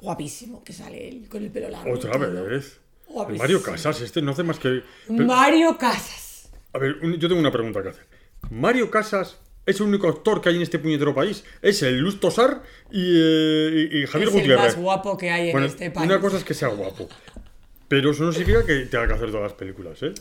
guapísimo, 0.00 0.64
que 0.64 0.72
sale 0.72 1.08
él 1.08 1.28
con 1.28 1.42
el 1.42 1.50
pelo 1.50 1.68
largo. 1.68 1.92
Otra 1.94 2.16
vez. 2.16 2.78
Guapísimo. 3.08 3.42
Mario 3.42 3.62
Casas, 3.62 4.00
este 4.00 4.22
no 4.22 4.32
hace 4.32 4.42
más 4.42 4.58
que. 4.58 4.82
pero- 5.06 5.24
Mario 5.26 5.76
Casas. 5.76 6.48
A 6.72 6.78
ver, 6.78 6.96
un- 7.02 7.18
yo 7.18 7.28
tengo 7.28 7.40
una 7.40 7.52
pregunta 7.52 7.82
que 7.82 7.90
hacer. 7.90 8.06
Mario 8.50 8.90
Casas 8.90 9.36
es 9.66 9.76
el 9.80 9.86
único 9.86 10.08
actor 10.08 10.40
que 10.40 10.48
hay 10.48 10.56
en 10.56 10.62
este 10.62 10.78
puñetero 10.78 11.14
país. 11.14 11.44
Es 11.62 11.82
el 11.82 11.98
Luz 11.98 12.18
Tosar 12.20 12.62
y, 12.90 13.16
eh, 13.20 13.88
y- 13.92 13.98
y 14.02 14.06
Javier 14.06 14.28
es 14.28 14.34
el 14.34 14.40
Gutiérrez. 14.40 14.58
más 14.64 14.76
guapo 14.76 15.16
que 15.16 15.30
hay 15.30 15.46
en 15.48 15.52
Bueno, 15.52 15.66
este 15.66 15.90
país. 15.90 16.06
una 16.10 16.20
cosa 16.20 16.36
es 16.38 16.44
que 16.44 16.54
sea 16.54 16.68
guapo. 16.68 17.08
Pero 17.88 18.10
eso 18.12 18.24
no 18.24 18.32
significa 18.32 18.64
que 18.64 18.86
tenga 18.86 19.06
que 19.06 19.14
hacer 19.14 19.26
todas 19.28 19.42
las 19.42 19.52
películas, 19.52 20.02
¿eh? 20.02 20.14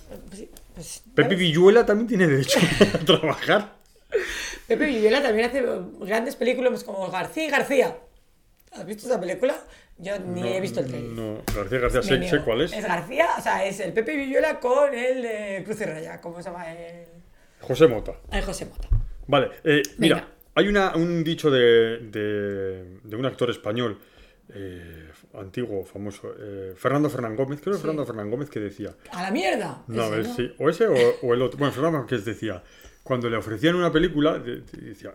Pues, 0.75 1.03
Pepe. 1.15 1.35
Villuela 1.35 1.85
también 1.85 2.07
tiene 2.07 2.27
derecho 2.27 2.59
a 2.93 2.97
trabajar. 3.05 3.75
Pepe 4.67 4.85
Villuela 4.85 5.21
también 5.23 5.47
hace 5.49 5.63
grandes 6.01 6.35
películas 6.35 6.83
como 6.83 7.09
García 7.09 7.45
y 7.45 7.49
García. 7.49 7.97
¿Has 8.73 8.85
visto 8.85 9.07
esa 9.07 9.19
película? 9.19 9.55
Yo 9.97 10.17
ni 10.19 10.47
he 10.53 10.59
visto 10.59 10.79
el 10.81 10.87
trailer. 10.87 11.11
No, 11.11 11.41
García 11.55 11.79
García, 11.79 12.01
sé, 12.01 12.29
sé 12.29 12.39
cuál 12.43 12.61
es. 12.61 12.73
Es 12.73 12.85
García, 12.85 13.27
o 13.37 13.41
sea, 13.41 13.65
es 13.65 13.79
el 13.79 13.93
Pepe 13.93 14.15
Villuela 14.17 14.59
con 14.59 14.93
el 14.93 15.21
de 15.21 15.61
Cruz 15.65 15.79
y 15.81 15.85
Raya. 15.85 16.19
¿Cómo 16.19 16.41
se 16.41 16.49
llama? 16.49 16.71
El, 16.73 17.05
José 17.61 17.87
Mota. 17.87 18.13
el 18.31 18.43
José 18.43 18.65
Mota. 18.65 18.87
Vale, 19.31 19.49
eh, 19.63 19.81
mira, 19.97 20.27
hay 20.55 20.67
una, 20.67 20.95
un 20.95 21.23
dicho 21.23 21.49
de, 21.49 21.99
de, 21.99 22.99
de 23.03 23.15
un 23.15 23.25
actor 23.25 23.49
español 23.49 23.97
eh, 24.53 25.09
antiguo, 25.35 25.85
famoso, 25.85 26.33
eh, 26.37 26.73
Fernando 26.75 27.09
Fernán 27.09 27.35
Gómez, 27.37 27.61
creo 27.61 27.71
que 27.73 27.77
Sí. 27.77 27.81
Fernando 27.83 28.05
Fernán 28.05 28.29
Gómez 28.29 28.49
que 28.49 28.59
decía, 28.59 28.93
¡A 29.13 29.23
la 29.23 29.31
mierda! 29.31 29.83
no, 29.87 30.13
Ese, 30.13 30.27
¿no? 30.27 30.35
si, 30.35 30.53
o 30.59 30.69
ese 30.69 30.87
o, 30.87 30.95
o 31.21 31.33
el 31.33 31.41
otro, 31.41 31.57
bueno, 31.57 31.73
Fernando 31.73 32.05
que 32.05 32.17
decía, 32.17 32.61
cuando 33.03 33.29
le 33.29 33.37
ofrecían 33.37 33.75
una 33.75 33.91
película, 33.91 34.37
de- 34.39 34.57
de- 34.61 34.81
decía, 34.89 35.13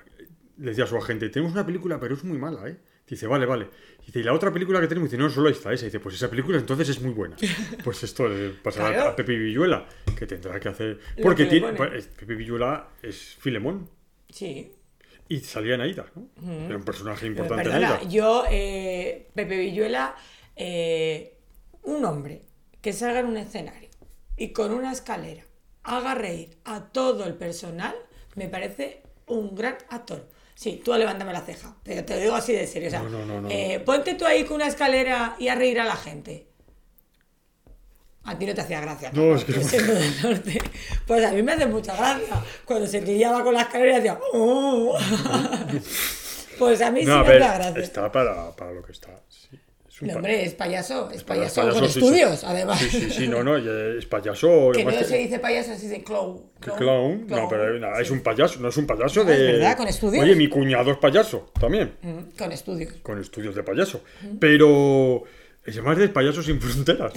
le 0.59 0.71
decía 0.71 0.85
a 0.85 0.87
su 0.87 0.97
agente, 0.97 1.29
tenemos 1.29 1.53
una 1.53 1.67
película, 1.67 2.01
pero 2.01 2.15
es 2.15 2.25
muy 2.25 2.39
mala, 2.39 2.67
¿eh? 2.69 2.77
Dice, 3.07 3.27
vale, 3.29 3.47
vale. 3.47 3.69
Dice, 4.05 4.19
y 4.19 4.23
la 4.25 4.33
otra 4.33 4.53
película 4.53 4.81
que 4.81 4.89
tenemos, 4.89 5.09
dice, 5.09 5.23
no, 5.23 5.31
solo 5.31 5.49
está 5.49 5.73
esa. 5.73 5.85
Dice, 5.85 6.01
pues 6.01 6.17
esa 6.17 6.29
película 6.29 6.59
entonces 6.59 6.89
es 6.89 7.01
muy 7.01 7.13
buena. 7.13 7.37
Pues 7.85 8.03
esto 8.03 8.27
le 8.29 8.49
pasará 8.51 8.93
Claro. 8.93 9.11
a 9.11 9.17
Pepe 9.17 9.37
Villuela, 9.37 9.87
que 10.19 10.27
tendrá 10.27 10.59
que 10.59 10.69
hacer. 10.71 10.99
Porque 11.23 11.45
que 11.45 11.51
tiene, 11.51 11.73
pues, 11.75 12.09
Pepe 12.09 12.35
Villuela 12.35 12.89
es 13.03 13.37
Filemón. 13.39 13.89
Sí. 14.37 14.71
Y 15.29 15.41
salía 15.41 15.77
en 15.77 15.81
Aida, 15.81 16.05
¿no? 16.15 16.29
Era 16.67 16.77
un 16.77 16.85
personaje 16.85 17.23
Pero 17.23 17.45
importante 17.45 17.71
en 17.71 17.75
Aida. 17.75 18.03
yo, 18.03 18.45
eh, 18.51 19.31
Pepe 19.35 19.57
Villuela, 19.57 20.15
eh, 20.55 21.39
un 21.85 22.05
hombre 22.05 22.43
que 22.83 22.93
salga 22.93 23.21
en 23.21 23.27
un 23.27 23.39
escenario 23.39 23.89
y 24.37 24.53
con 24.53 24.73
una 24.75 24.93
escalera 24.93 25.43
haga 25.85 26.15
reír 26.15 26.59
a 26.65 26.85
todo 26.93 27.25
el 27.25 27.35
personal, 27.35 27.95
me 28.35 28.49
parece 28.49 29.03
un 29.27 29.55
gran 29.55 29.79
actor. 29.89 30.29
Sí, 30.55 30.83
tú 30.85 30.93
levántame 30.95 31.33
la 31.33 31.41
ceja, 31.41 31.75
pero 31.83 32.05
te 32.05 32.15
lo 32.17 32.21
digo 32.21 32.35
así 32.35 32.53
de 32.53 32.67
serio. 32.67 32.89
O 32.89 32.91
sea, 32.91 33.03
no, 33.03 33.25
no, 33.25 33.41
no. 33.41 33.49
eh, 33.51 33.81
ponte 33.87 34.15
tú 34.17 34.27
ahí 34.27 34.45
con 34.45 34.57
una 34.57 34.67
escalera 34.67 35.37
y 35.39 35.49
a 35.49 35.55
reír 35.55 35.81
a 35.81 35.85
la 35.85 35.97
gente. 35.97 36.46
A 38.27 38.37
ti 38.39 38.45
no 38.47 38.55
te 38.55 38.61
hacía 38.61 38.81
gracia. 38.81 39.11
No, 39.15 39.35
es 39.37 39.45
que 39.45 39.53
del 39.53 40.23
norte. 40.23 40.61
Pues 41.07 41.25
a 41.25 41.33
mí 41.33 41.43
me 41.43 41.53
hace 41.53 41.67
mucha 41.67 41.95
gracia. 41.97 42.43
Cuando 42.65 42.87
se 42.87 43.01
guiaba 43.01 43.43
con 43.45 43.55
la 43.55 43.63
escalera 43.63 43.93
y 43.95 43.99
hacía. 43.99 44.19
"Oh". 44.33 44.97
pues 46.59 46.81
a 46.83 46.91
mí 46.91 47.05
sí 47.05 47.11
a 47.11 47.17
me 47.17 47.21
hace 47.21 47.35
gracia. 47.39 47.83
está 47.83 48.11
para, 48.13 48.51
para 48.57 48.73
lo 48.73 48.83
que 48.83 48.93
está. 48.93 49.11
sí. 49.29 49.49
Es 49.89 50.03
un 50.03 50.09
No, 50.09 50.17
hombre, 50.17 50.45
es 50.45 50.53
payaso, 50.53 51.11
es 51.11 51.23
payaso, 51.25 51.63
payaso, 51.63 51.79
con 51.81 51.89
sí, 51.89 51.93
sí. 51.95 51.99
estudios, 52.07 52.45
además. 52.45 52.79
Sí, 52.81 52.91
sí, 52.91 53.11
sí, 53.11 53.29
no, 53.29 53.43
no, 53.43 53.57
es 53.57 54.05
payaso. 54.05 54.71
que 54.75 54.85
no 54.85 54.91
se 54.93 55.17
dice 55.17 55.39
payaso, 55.39 55.75
se 55.75 55.89
dice 55.89 56.05
clown. 56.05 56.43
que 56.61 56.71
clown, 56.73 57.27
no, 57.27 57.49
pero 57.49 57.79
no, 57.79 57.99
es 57.99 58.11
un 58.11 58.21
payaso, 58.21 58.61
no 58.61 58.69
es 58.69 58.77
un 58.77 58.87
payaso 58.87 59.25
de. 59.25 59.33
es 59.35 59.53
verdad, 59.53 59.75
con 59.79 59.89
estudios. 59.89 60.23
Oye, 60.23 60.35
mi 60.37 60.51
cuñado 60.51 60.91
es 60.91 60.99
payaso 60.99 61.51
también, 61.59 61.95
Mm, 62.03 62.37
Con 62.37 62.53
estudios. 62.53 62.93
con 63.03 63.19
estudios 63.19 63.55
de 63.55 63.63
payaso. 63.63 64.03
Pero 64.39 65.23
es 65.67 65.83
más 65.83 65.99
de 65.99 66.09
payaso 66.09 66.43
sin 66.43 66.61
fronteras. 66.61 67.13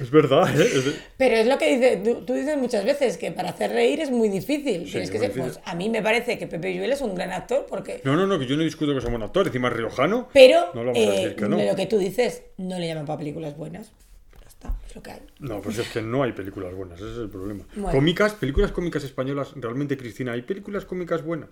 Es 0.00 0.10
verdad, 0.10 0.48
¿eh? 0.60 0.64
Es 0.64 0.84
de- 0.84 0.94
Pero 1.16 1.36
es 1.36 1.46
lo 1.46 1.56
que 1.58 1.74
dice, 1.76 1.96
tú, 2.04 2.24
tú 2.24 2.34
dices 2.34 2.56
muchas 2.58 2.84
veces, 2.84 3.16
que 3.16 3.32
para 3.32 3.50
hacer 3.50 3.70
reír 3.72 4.00
es 4.00 4.10
muy 4.10 4.28
difícil. 4.28 4.84
Tienes 4.84 4.94
es 4.94 5.10
que 5.10 5.18
ser, 5.18 5.32
pues 5.32 5.60
a 5.64 5.74
mí 5.74 5.88
me 5.88 6.02
parece 6.02 6.38
que 6.38 6.46
Pepe 6.46 6.74
Lluel 6.74 6.92
es 6.92 7.00
un 7.00 7.14
gran 7.14 7.32
actor 7.32 7.66
porque... 7.68 8.00
No, 8.04 8.14
no, 8.16 8.26
no, 8.26 8.38
que 8.38 8.46
yo 8.46 8.56
no 8.56 8.62
discuto 8.62 8.94
que 8.94 9.00
sea 9.00 9.10
buen 9.10 9.22
actor, 9.22 9.46
encima 9.46 9.68
es 9.68 9.74
riojano. 9.74 10.28
Pero 10.32 10.70
No 10.74 10.84
lo 10.84 10.92
vamos 10.92 10.98
a 11.08 11.14
eh, 11.14 11.20
decir 11.22 11.36
que 11.36 11.48
no. 11.48 11.62
lo 11.62 11.76
que 11.76 11.86
tú 11.86 11.98
dices, 11.98 12.42
no 12.58 12.78
le 12.78 12.86
llaman 12.86 13.06
para 13.06 13.18
películas 13.18 13.56
buenas. 13.56 13.92
Ya 14.40 14.48
está, 14.48 14.74
es 14.88 14.94
lo 14.94 15.02
que 15.02 15.10
hay. 15.12 15.20
No, 15.38 15.60
pues 15.62 15.78
es 15.78 15.88
que 15.88 16.02
no 16.02 16.22
hay 16.22 16.32
películas 16.32 16.74
buenas, 16.74 17.00
ese 17.00 17.10
es 17.12 17.18
el 17.18 17.30
problema. 17.30 17.64
Bueno. 17.74 17.90
Cómicas, 17.90 18.34
películas 18.34 18.72
cómicas 18.72 19.02
españolas, 19.04 19.52
realmente, 19.56 19.96
Cristina, 19.96 20.32
¿hay 20.32 20.42
películas 20.42 20.84
cómicas 20.84 21.22
buenas? 21.24 21.48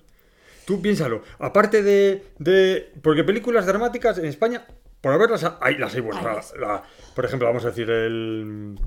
Tú 0.67 0.81
piénsalo, 0.81 1.23
aparte 1.41 1.83
de, 1.83 2.23
de- 2.39 2.89
Porque 3.03 3.25
películas 3.25 3.67
dramáticas 3.67 4.19
en 4.19 4.27
España, 4.27 4.65
por 5.03 5.13
haberlas, 5.13 5.45
hay, 5.61 5.77
las 5.77 5.95
hay 5.95 6.01
buenas. 6.01 6.53
Hay 6.55 6.61
La- 6.61 6.67
la- 6.67 6.83
por 7.15 7.25
ejemplo, 7.27 7.47
vamos 7.49 7.65
a 7.65 7.69
decir 7.69 7.91
el... 7.91 8.79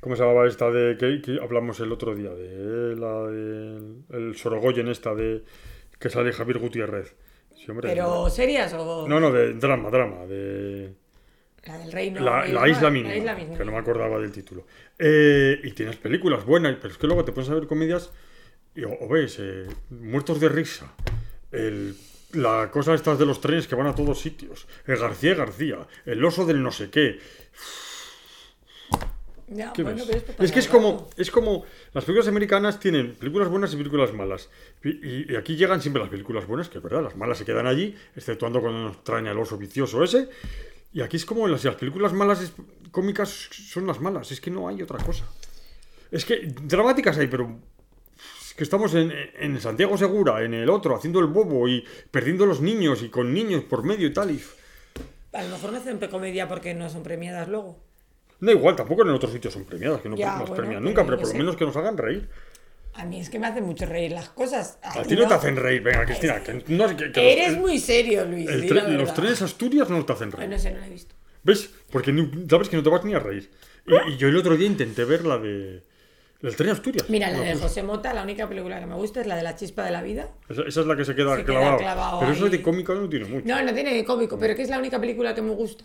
¿Cómo 0.00 0.14
se 0.16 0.22
llamaba 0.22 0.46
esta 0.46 0.70
de 0.70 0.96
que, 0.96 1.20
que 1.20 1.38
hablamos 1.42 1.80
el 1.80 1.90
otro 1.92 2.14
día? 2.14 2.30
De 2.30 2.94
la 2.96 3.22
de... 3.24 4.16
El 4.16 4.36
Sorogoyen 4.36 4.88
esta 4.88 5.14
de... 5.14 5.42
Que 5.98 6.08
sale 6.08 6.32
Javier 6.32 6.58
Gutiérrez. 6.58 7.14
Sí, 7.56 7.68
hombre, 7.70 7.88
Pero 7.88 8.30
serias 8.30 8.72
o... 8.74 9.06
No, 9.08 9.18
no, 9.18 9.32
de 9.32 9.54
drama, 9.54 9.90
drama, 9.90 10.24
de... 10.26 10.94
La 11.64 11.76
del 11.78 11.90
reino... 11.92 12.20
La, 12.20 12.46
el- 12.46 12.54
la 12.54 12.60
no, 12.60 12.66
isla 12.68 12.90
mínima, 12.90 13.10
La 13.10 13.16
isla 13.18 13.34
mínima. 13.34 13.58
que 13.58 13.64
no 13.64 13.72
me 13.72 13.78
acordaba 13.78 14.18
del 14.20 14.30
título. 14.30 14.64
Eh, 14.98 15.60
y 15.64 15.72
tienes 15.72 15.96
películas 15.96 16.44
buenas, 16.46 16.76
pero 16.80 16.92
es 16.92 16.98
que 16.98 17.06
luego 17.08 17.24
te 17.24 17.32
pones 17.32 17.50
a 17.50 17.54
ver 17.54 17.66
comedias 17.66 18.12
y 18.76 18.84
o, 18.84 18.90
o 19.00 19.08
ves 19.08 19.38
eh, 19.40 19.66
Muertos 19.90 20.38
de 20.38 20.48
risa, 20.48 20.94
el- 21.50 21.96
la 22.32 22.70
cosa 22.70 22.94
estas 22.94 23.18
de 23.18 23.26
los 23.26 23.40
trenes 23.40 23.66
que 23.66 23.74
van 23.74 23.86
a 23.86 23.94
todos 23.94 24.20
sitios, 24.20 24.66
el 24.86 24.98
García 24.98 25.34
García, 25.34 25.86
el 26.04 26.24
oso 26.24 26.44
del 26.44 26.62
no 26.62 26.70
sé 26.72 26.90
qué. 26.90 27.18
Ya, 29.50 29.72
¿Qué 29.72 29.82
bueno, 29.82 30.04
ves? 30.04 30.24
es 30.40 30.52
que 30.52 30.58
es 30.58 30.68
como, 30.68 31.08
es 31.16 31.30
como 31.30 31.64
las 31.94 32.04
películas 32.04 32.28
americanas 32.28 32.78
tienen 32.78 33.14
películas 33.14 33.48
buenas 33.48 33.72
y 33.72 33.76
películas 33.78 34.12
malas. 34.12 34.50
Y, 34.84 35.34
aquí 35.36 35.56
llegan 35.56 35.80
siempre 35.80 36.02
las 36.02 36.10
películas 36.10 36.46
buenas, 36.46 36.68
que 36.68 36.76
es 36.78 36.84
verdad, 36.84 37.02
las 37.02 37.16
malas 37.16 37.38
se 37.38 37.46
quedan 37.46 37.66
allí, 37.66 37.96
exceptuando 38.14 38.60
cuando 38.60 38.80
nos 38.80 39.02
traen 39.04 39.26
al 39.26 39.38
oso 39.38 39.56
vicioso 39.56 40.04
ese. 40.04 40.28
Y 40.92 41.00
aquí 41.00 41.16
es 41.16 41.24
como 41.24 41.48
las, 41.48 41.64
las 41.64 41.76
películas 41.76 42.12
malas 42.12 42.42
es- 42.42 42.52
cómicas 42.90 43.48
son 43.50 43.86
las 43.86 44.00
malas, 44.00 44.30
es 44.32 44.40
que 44.40 44.50
no 44.50 44.68
hay 44.68 44.82
otra 44.82 44.98
cosa. 45.02 45.24
Es 46.10 46.26
que 46.26 46.52
dramáticas 46.64 47.16
hay, 47.16 47.28
pero 47.28 47.58
que 48.58 48.64
estamos 48.64 48.92
en, 48.96 49.12
en 49.38 49.60
Santiago 49.60 49.96
Segura, 49.96 50.42
en 50.42 50.52
el 50.52 50.68
otro, 50.68 50.96
haciendo 50.96 51.20
el 51.20 51.26
bobo 51.26 51.68
y 51.68 51.84
perdiendo 52.10 52.44
los 52.44 52.60
niños 52.60 53.04
y 53.04 53.08
con 53.08 53.32
niños 53.32 53.62
por 53.62 53.84
medio 53.84 54.08
y 54.08 54.12
tal. 54.12 54.32
Y... 54.32 54.42
A 55.32 55.44
lo 55.44 55.50
mejor 55.50 55.70
no 55.70 55.78
hacen 55.78 55.98
comedia 56.10 56.48
porque 56.48 56.74
no 56.74 56.90
son 56.90 57.04
premiadas 57.04 57.46
luego. 57.46 57.78
Da 58.40 58.50
igual, 58.50 58.74
tampoco 58.74 59.02
en 59.02 59.10
otros 59.10 59.32
sitios 59.32 59.54
son 59.54 59.64
premiadas, 59.64 60.00
que 60.00 60.08
no 60.08 60.16
Ya, 60.16 60.30
nos 60.30 60.40
bueno, 60.40 60.54
premian 60.56 60.82
nunca, 60.82 61.04
pero 61.04 61.18
por 61.18 61.28
lo 61.28 61.34
menos 61.34 61.54
que 61.54 61.66
nos 61.66 61.76
hagan 61.76 61.96
reír. 61.96 62.28
A 62.94 63.04
mí 63.04 63.20
es 63.20 63.30
que 63.30 63.38
me 63.38 63.46
hacen 63.46 63.62
mucho 63.64 63.86
reír 63.86 64.10
las 64.10 64.28
cosas. 64.30 64.80
A 64.82 65.02
ti 65.02 65.14
no 65.14 65.28
te 65.28 65.34
hacen 65.34 65.54
reír, 65.54 65.80
venga, 65.80 66.04
Cristina. 66.04 66.42
Que 66.42 66.64
no, 66.66 66.96
que, 66.96 67.12
que 67.12 67.32
Eres 67.32 67.52
los, 67.52 67.60
muy 67.60 67.78
serio, 67.78 68.24
Luis. 68.24 68.48
el 68.48 68.98
los 68.98 69.14
trenes 69.14 69.40
Asturias 69.40 69.88
no 69.88 70.04
te 70.04 70.14
hacen 70.14 70.32
reír. 70.32 70.50
no 70.50 70.58
sé, 70.58 70.72
no 70.72 70.80
la 70.80 70.86
he 70.88 70.90
visto. 70.90 71.14
¿Ves? 71.44 71.70
Porque 71.92 72.12
sabes 72.50 72.68
que 72.68 72.76
no 72.76 72.82
te 72.82 72.90
vas 72.90 73.04
ni 73.04 73.14
a 73.14 73.20
reír. 73.20 73.48
Y, 73.86 74.14
y 74.14 74.16
yo 74.16 74.26
el 74.26 74.36
otro 74.36 74.56
día 74.56 74.66
intenté 74.66 75.04
ver 75.04 75.24
la 75.24 75.38
de. 75.38 75.84
El 76.40 76.54
tren 76.54 76.70
Asturias. 76.70 77.08
Mira, 77.10 77.30
la 77.30 77.40
de 77.40 77.56
José 77.56 77.82
Mota, 77.82 78.14
la 78.14 78.22
única 78.22 78.48
película 78.48 78.78
que 78.78 78.86
me 78.86 78.94
gusta 78.94 79.20
es 79.20 79.26
la 79.26 79.34
de 79.36 79.42
La 79.42 79.56
chispa 79.56 79.84
de 79.84 79.90
la 79.90 80.02
vida. 80.02 80.28
esa, 80.48 80.62
esa 80.62 80.80
es 80.82 80.86
la 80.86 80.96
que 80.96 81.04
se 81.04 81.14
queda 81.16 81.34
Se 81.36 81.44
queda 81.44 81.54
clavada. 81.58 81.76
clavado 81.78 82.20
Pero 82.20 82.32
eso 82.32 82.44
ahí. 82.44 82.50
de 82.50 82.62
cómica 82.62 82.94
no 82.94 83.08
tiene 83.08 83.24
mucho. 83.24 83.46
No, 83.48 83.60
no 83.62 83.74
tiene 83.74 83.92
de 83.92 84.04
cómico, 84.04 84.38
pero 84.38 84.54
que 84.54 84.62
es 84.62 84.70
la 84.70 84.78
única 84.78 85.00
película 85.00 85.34
que 85.34 85.42
me 85.42 85.50
gusta. 85.50 85.84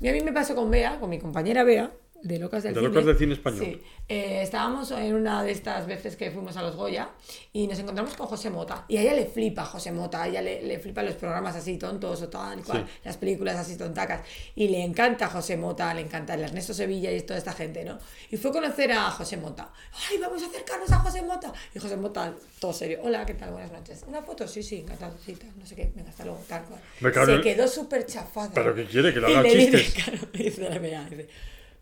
Y 0.00 0.08
a 0.08 0.12
mí 0.12 0.20
me 0.20 0.32
pasó 0.32 0.54
con 0.54 0.70
Bea, 0.70 1.00
con 1.00 1.10
mi 1.10 1.18
compañera 1.18 1.64
Bea, 1.64 1.90
de 2.24 2.38
Locas 2.38 2.62
del 2.62 2.72
De 2.74 2.80
Cine. 2.80 2.88
Locas 2.88 3.04
del 3.06 3.18
Cine 3.18 3.34
Español. 3.34 3.60
Sí. 3.64 3.82
Eh, 4.08 4.40
estábamos 4.42 4.90
en 4.92 5.14
una 5.14 5.42
de 5.42 5.52
estas 5.52 5.86
veces 5.86 6.16
que 6.16 6.30
fuimos 6.30 6.56
a 6.56 6.62
los 6.62 6.74
Goya 6.74 7.10
y 7.52 7.66
nos 7.66 7.78
encontramos 7.78 8.14
con 8.14 8.26
José 8.26 8.48
Mota. 8.48 8.86
Y 8.88 8.96
a 8.96 9.02
ella 9.02 9.12
le 9.14 9.26
flipa 9.26 9.64
José 9.64 9.92
Mota, 9.92 10.22
a 10.22 10.28
ella 10.28 10.40
le, 10.40 10.62
le 10.62 10.78
flipan 10.78 11.04
los 11.04 11.16
programas 11.16 11.54
así 11.54 11.76
tontos 11.76 12.22
o 12.22 12.28
tal, 12.28 12.60
y 12.60 12.62
cual, 12.62 12.84
Sí. 12.86 12.92
las 13.04 13.16
películas 13.18 13.56
así 13.56 13.76
tontacas. 13.76 14.22
Y 14.54 14.68
le 14.68 14.82
encanta 14.82 15.28
José 15.28 15.56
Mota, 15.58 15.92
le 15.92 16.00
encanta 16.00 16.32
el 16.34 16.40
Ernesto 16.42 16.72
Sevilla 16.72 17.12
y 17.12 17.20
toda 17.20 17.38
esta 17.38 17.52
gente, 17.52 17.84
¿no? 17.84 17.98
Y 18.30 18.38
fue 18.38 18.50
a 18.50 18.54
conocer 18.54 18.90
a 18.92 19.10
José 19.10 19.36
Mota. 19.36 19.70
¡Ay, 20.10 20.16
vamos 20.18 20.42
a 20.42 20.46
acercarnos 20.46 20.90
a 20.92 20.98
José 21.00 21.22
Mota! 21.22 21.52
Y 21.74 21.78
José 21.78 21.96
Mota, 21.98 22.34
todo 22.58 22.72
serio. 22.72 23.00
Hola, 23.02 23.26
¿qué 23.26 23.34
tal? 23.34 23.50
Buenas 23.52 23.70
noches. 23.70 24.02
¿Una 24.08 24.22
foto? 24.22 24.48
Sí, 24.48 24.62
sí, 24.62 24.78
encantado. 24.80 25.14
Sí, 25.24 25.34
tal, 25.34 25.50
no 25.58 25.66
sé 25.66 25.76
qué. 25.76 25.92
Venga, 25.94 26.08
hasta 26.08 26.24
luego. 26.24 26.40
Tal 26.48 26.64
cual. 26.64 26.80
Me 27.00 27.12
Se 27.12 27.40
quedó 27.42 27.68
súper 27.68 28.06
chafada. 28.06 28.50
¿Pero 28.54 28.74
qué 28.74 28.86
quiere? 28.86 29.12
¿Que 29.12 29.20
le 29.20 29.28
Y 29.30 29.32
haga 29.34 29.42
le 29.42 29.54
dice, 29.56 29.78
chistes? 29.78 30.04
claro, 30.04 30.28
dice 30.32 30.78
Bea, 30.78 31.04
dice, 31.10 31.28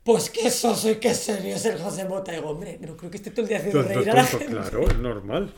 pues 0.05 0.31
que 0.31 0.49
eso 0.49 0.75
soy 0.75 0.97
que 0.97 1.15
serio 1.15 1.55
es 1.55 1.65
el 1.65 1.79
José 1.79 2.05
Mota. 2.05 2.33
Y 2.33 2.37
digo, 2.37 2.51
hombre, 2.51 2.79
no 2.81 2.97
creo 2.97 3.11
que 3.11 3.17
esté 3.19 3.31
todo 3.31 3.43
el 3.43 3.49
día 3.49 3.59
haciendo 3.59 3.83
reír 3.83 4.11
a 4.11 4.15
la 4.15 4.25
gente. 4.25 4.47
claro, 4.47 4.89
es 4.89 4.99
normal. 4.99 5.53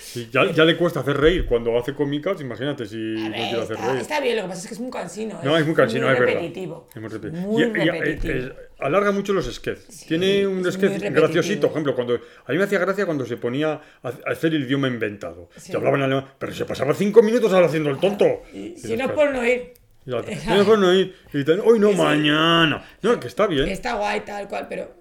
Si 0.00 0.28
ya, 0.30 0.50
ya 0.50 0.64
le 0.64 0.76
cuesta 0.78 1.00
hacer 1.00 1.16
reír 1.18 1.46
cuando 1.46 1.78
hace 1.78 1.94
cómicas, 1.94 2.40
imagínate 2.40 2.86
si 2.86 2.96
A 2.96 2.98
no 3.28 3.30
ver, 3.30 3.32
quiere 3.48 3.62
hacer 3.62 3.76
está, 3.76 3.88
reír. 3.88 4.00
está 4.00 4.20
bien, 4.20 4.36
lo 4.36 4.42
que 4.42 4.48
pasa 4.48 4.60
es 4.62 4.68
que 4.68 4.74
es 4.74 4.80
muy 4.80 4.90
cansino. 4.90 5.38
No, 5.42 5.56
es 5.58 5.66
muy 5.66 5.74
cansino, 5.74 6.10
es 6.10 6.18
verdad. 6.18 6.28
Es 6.28 6.34
muy 6.34 6.48
repetitivo. 6.48 6.88
Muy 6.96 7.62
Y- 7.62 7.66
y- 7.66 7.70
repetitivo. 7.90 8.34
eh, 8.34 8.46
eh, 8.48 8.68
alarga 8.80 9.12
mucho 9.12 9.32
los 9.32 9.52
sketches. 9.52 10.06
Tiene 10.06 10.46
un 10.46 10.70
sketch 10.70 11.02
graciosito, 11.02 11.68
por 11.68 11.72
ejemplo, 11.72 11.94
cuando 11.94 12.14
a 12.14 12.52
mí 12.52 12.58
me 12.58 12.64
hacía 12.64 12.78
gracia 12.78 13.04
cuando 13.06 13.24
se 13.26 13.36
ponía 13.36 13.80
a, 14.02 14.08
hacer 14.26 14.54
el 14.54 14.64
idioma 14.64 14.88
inventado. 14.88 15.48
Sí. 15.56 15.70
Que 15.70 15.76
hablaba 15.76 15.96
en 15.96 16.02
alemán, 16.04 16.26
pero 16.38 16.52
se 16.54 16.64
pasaba 16.64 16.92
cinco 16.94 17.22
minutos 17.22 17.52
ahora 17.52 17.66
haciendo 17.66 17.90
el 17.90 17.98
tonto. 17.98 18.26
Y 18.52 18.58
Y 18.74 18.76
si 18.78 18.96
no 18.96 19.14
por 19.14 19.30
no 19.32 19.46
ir. 19.46 19.74
Ya, 20.04 20.22
si 20.22 20.70
no 20.70 20.92
ir, 20.94 21.14
y 21.32 21.44
tal, 21.44 21.60
hoy 21.60 21.78
no, 21.78 21.88
Sí, 21.88 21.94
sí. 21.94 22.00
mañana. 22.00 22.84
No, 23.02 23.20
que 23.20 23.28
está 23.28 23.46
bien. 23.46 23.68
Está 23.68 23.94
guay, 23.94 24.20
tal 24.20 24.48
cual, 24.48 24.66
pero. 24.68 24.94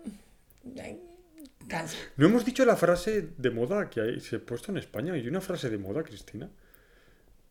Cansa. 1.68 1.98
No 2.18 2.26
hemos 2.28 2.44
dicho 2.46 2.66
la 2.66 2.76
frase 2.76 3.30
de 3.38 3.50
moda 3.50 3.90
que 3.90 4.02
hay- 4.02 4.20
se 4.20 4.36
ha 4.36 4.40
puesto 4.40 4.72
en 4.72 4.78
España. 4.78 5.14
¿Hay 5.14 5.28
una 5.28 5.40
frase 5.42 5.70
de 5.70 5.78
moda, 5.78 6.04
Cristina? 6.04 6.50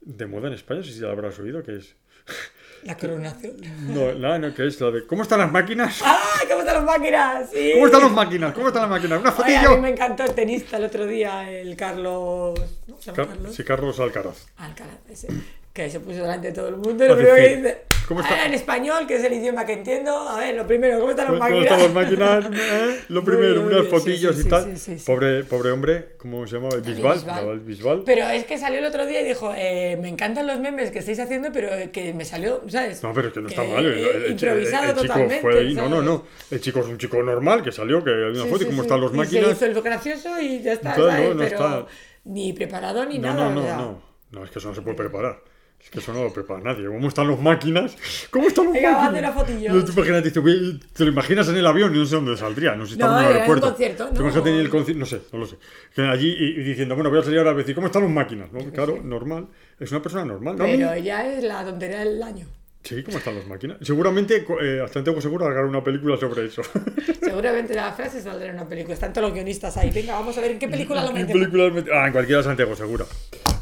De 0.02 0.26
moda 0.26 0.48
en 0.48 0.54
España, 0.54 0.80
no 0.80 0.86
sé 0.86 0.92
si 0.92 1.00
la 1.00 1.10
habrás 1.10 1.38
oído, 1.38 1.62
que 1.62 1.76
es... 1.76 1.96
La 2.84 2.96
coronación. 2.96 3.56
No, 3.88 4.12
la, 4.12 4.38
no, 4.38 4.54
que 4.54 4.66
es 4.66 4.80
la 4.80 4.90
de... 4.90 5.06
¿Cómo 5.06 5.22
están 5.22 5.38
las 5.40 5.52
máquinas? 5.52 6.00
¡Ay, 6.02 6.46
cómo 6.48 6.60
están 6.60 6.76
las 6.76 6.84
máquinas! 6.84 7.50
Sí. 7.52 7.72
¿Cómo 7.74 7.86
están 7.86 8.00
las 8.02 8.12
máquinas? 8.12 8.54
¿Cómo 8.54 8.66
están 8.68 8.82
las 8.82 8.90
máquinas? 8.90 9.20
¿Una 9.20 9.30
Ay, 9.38 9.54
a 9.54 9.60
mí 9.60 9.64
fotillo? 9.66 9.82
me 9.82 9.90
encantó 9.90 10.24
el 10.24 10.34
tenista 10.34 10.76
el 10.78 10.84
otro 10.84 11.06
día, 11.06 11.50
el 11.50 11.76
Carlos. 11.76 12.58
¿No 12.86 12.96
se 12.98 13.06
llama 13.06 13.16
Car- 13.16 13.26
Carlos? 13.28 13.54
sí, 13.54 13.64
Carlos 13.64 14.00
Alcaraz. 14.00 14.46
Alcalá, 14.56 14.98
ese, 15.10 15.28
que 15.72 15.88
se 15.90 16.00
puso 16.00 16.22
delante 16.22 16.48
de 16.48 16.54
todo 16.54 16.68
el 16.68 16.76
mundo. 16.76 17.06
Lo 17.06 17.12
A 17.14 17.16
primero 17.16 17.36
que 17.36 17.56
dice. 17.56 17.78
¿cómo 18.08 18.20
está? 18.22 18.34
"Ah, 18.42 18.46
en 18.46 18.54
español, 18.54 19.06
que 19.06 19.14
es 19.14 19.22
el 19.24 19.32
idioma 19.34 19.64
que 19.64 19.74
entiendo. 19.74 20.10
A 20.28 20.40
ver, 20.40 20.56
lo 20.56 20.66
primero, 20.66 20.98
¿cómo 20.98 21.10
están 21.10 21.26
las 21.26 21.34
¿Cómo 21.34 21.44
máquinas? 21.48 21.64
están 21.64 21.80
las 21.80 21.92
máquinas? 21.94 22.44
¿Eh? 22.72 23.00
Lo 23.08 23.22
primero, 23.24 23.62
unas 23.62 23.82
sí, 23.84 23.86
fotillos 23.88 24.34
sí, 24.36 24.42
y 24.46 24.48
tal. 24.48 24.76
sí. 24.76 24.96
Pobre, 25.06 25.44
pobre 25.44 25.70
hombre, 25.70 26.08
¿cómo 26.18 26.44
se 26.48 26.56
llamaba? 26.56 26.74
El 26.74 26.80
Bisbal. 26.82 27.22
El 27.52 27.60
Bisbal. 27.60 28.02
Pero 28.04 28.26
es 28.28 28.44
que 28.46 28.58
salió 28.58 28.80
el 28.80 28.84
otro 28.84 29.06
día 29.06 29.20
y 29.20 29.24
dijo: 29.26 29.52
eh, 29.56 29.96
Me 30.02 30.08
encantan 30.08 30.48
los 30.48 30.58
memes 30.58 30.90
que 30.90 30.98
estáis 30.98 31.20
haciendo, 31.20 31.50
pero 31.52 31.68
que 31.92 32.12
me 32.14 32.24
salió, 32.24 32.62
¿sabes? 32.66 33.00
No, 33.04 33.14
pero 33.14 33.28
es 33.28 33.34
que 33.34 33.40
no 33.40 33.48
está 33.48 33.62
mal. 33.62 33.86
El, 33.86 33.92
el- 33.92 34.22
el- 34.24 34.30
improvisado 34.32 34.84
el 34.86 34.90
chico 34.90 35.02
totalmente. 35.02 35.40
fue 35.40 35.58
ahí. 35.60 35.74
No, 35.74 35.88
no, 35.88 36.02
no. 36.02 36.24
El 36.50 36.60
chico 36.60 36.80
es 36.80 36.86
un 36.86 36.98
chico 36.98 37.22
normal 37.22 37.62
que 37.62 37.70
salió, 37.70 38.02
que 38.02 38.10
hay 38.10 38.32
una 38.40 38.46
foto 38.46 38.64
y 38.64 38.66
cómo 38.66 38.82
están 38.82 39.00
los 39.00 39.14
Y 39.14 39.18
máquinas. 39.18 39.46
Se 39.46 39.52
hizo 39.52 39.66
el 39.66 39.82
gracioso 39.82 40.40
y 40.40 40.60
ya 40.62 40.72
está, 40.72 40.96
no, 40.96 41.04
no 41.34 41.38
pero 41.38 41.42
está. 41.44 41.86
ni 42.24 42.52
preparado 42.54 43.04
ni 43.06 43.20
No, 43.20 43.28
nada. 43.34 43.50
no, 43.50 43.62
no, 43.62 43.76
no. 43.76 44.10
No, 44.32 44.44
es 44.44 44.50
que 44.50 44.58
eso 44.58 44.68
no 44.68 44.74
se 44.74 44.82
puede 44.82 44.96
preparar. 44.96 45.38
Es 45.82 45.88
que 45.90 45.98
eso 45.98 46.12
no 46.12 46.22
lo 46.24 46.32
prepara 46.32 46.60
nadie. 46.60 46.86
¿Cómo 46.86 47.08
están 47.08 47.28
las 47.28 47.40
máquinas? 47.40 47.96
¿Cómo 48.30 48.46
están 48.48 48.66
las 48.66 48.74
Venga, 48.74 48.92
máquinas? 48.92 49.22
una 49.22 49.32
fotillo. 49.32 49.72
No, 49.72 49.84
tú 49.84 49.92
imagínate, 49.92 50.28
dice, 50.28 50.40
"Güey, 50.40 50.78
te 50.92 51.04
lo 51.04 51.10
imaginas 51.10 51.48
en 51.48 51.56
el 51.56 51.66
avión 51.66 51.94
y 51.94 51.98
no 51.98 52.04
sé 52.06 52.14
dónde 52.16 52.36
saldría. 52.36 52.74
No 52.76 52.86
sé 52.86 52.94
si 52.94 52.98
No, 53.00 53.06
estamos 53.06 53.22
en 53.22 53.24
era 53.24 53.30
un 53.30 53.34
un 53.34 53.40
aeropuerto. 53.42 53.66
concierto, 53.68 54.04
no. 54.04 54.46
en 54.50 54.54
el 54.56 54.68
concierto, 54.70 55.00
no 55.00 55.06
sé, 55.06 55.20
no 55.32 55.38
lo 55.38 55.46
sé. 55.46 55.56
Que 55.94 56.02
allí 56.02 56.28
y, 56.38 56.60
y 56.60 56.62
diciendo, 56.64 56.94
bueno, 56.94 57.10
voy 57.10 57.18
a 57.18 57.22
salir 57.22 57.38
ahora 57.38 57.50
a 57.52 57.54
decir, 57.54 57.74
¿cómo 57.74 57.86
están 57.88 58.02
las 58.02 58.10
máquinas? 58.12 58.52
¿No? 58.52 58.60
Claro, 58.72 59.00
normal. 59.02 59.48
Es 59.80 59.90
una 59.90 60.02
persona 60.02 60.24
normal. 60.24 60.56
¿no? 60.56 60.64
Pero 60.64 60.96
ya 60.96 61.26
es 61.26 61.42
la 61.42 61.64
tontería 61.64 62.00
del 62.00 62.22
año. 62.22 62.46
Sí, 62.82 63.02
¿cómo 63.02 63.18
están 63.18 63.34
las 63.34 63.46
máquinas? 63.46 63.76
Seguramente, 63.82 64.46
eh, 64.62 64.80
hasta 64.84 65.02
tengo 65.04 65.20
seguro 65.20 65.46
hacer 65.46 65.64
una 65.64 65.82
película 65.84 66.16
sobre 66.18 66.46
eso. 66.46 66.62
Seguramente 67.20 67.74
la 67.74 67.92
frase 67.92 68.20
saldrá 68.22 68.48
en 68.48 68.54
una 68.54 68.68
película. 68.68 68.94
Están 68.94 69.12
todos 69.12 69.28
los 69.28 69.34
guionistas 69.34 69.76
ahí. 69.76 69.90
Venga, 69.90 70.14
vamos 70.14 70.36
a 70.38 70.40
ver 70.40 70.52
en 70.52 70.58
qué 70.58 70.68
película 70.68 71.02
lo 71.02 71.08
¿Qué 71.08 71.14
metemos. 71.24 71.32
películas 71.48 71.72
met- 71.84 71.90
Ah, 71.92 72.06
en 72.06 72.12
cualquiera 72.12 72.38
de 72.38 72.44
Santiago, 72.44 72.74
seguro. 72.76 73.06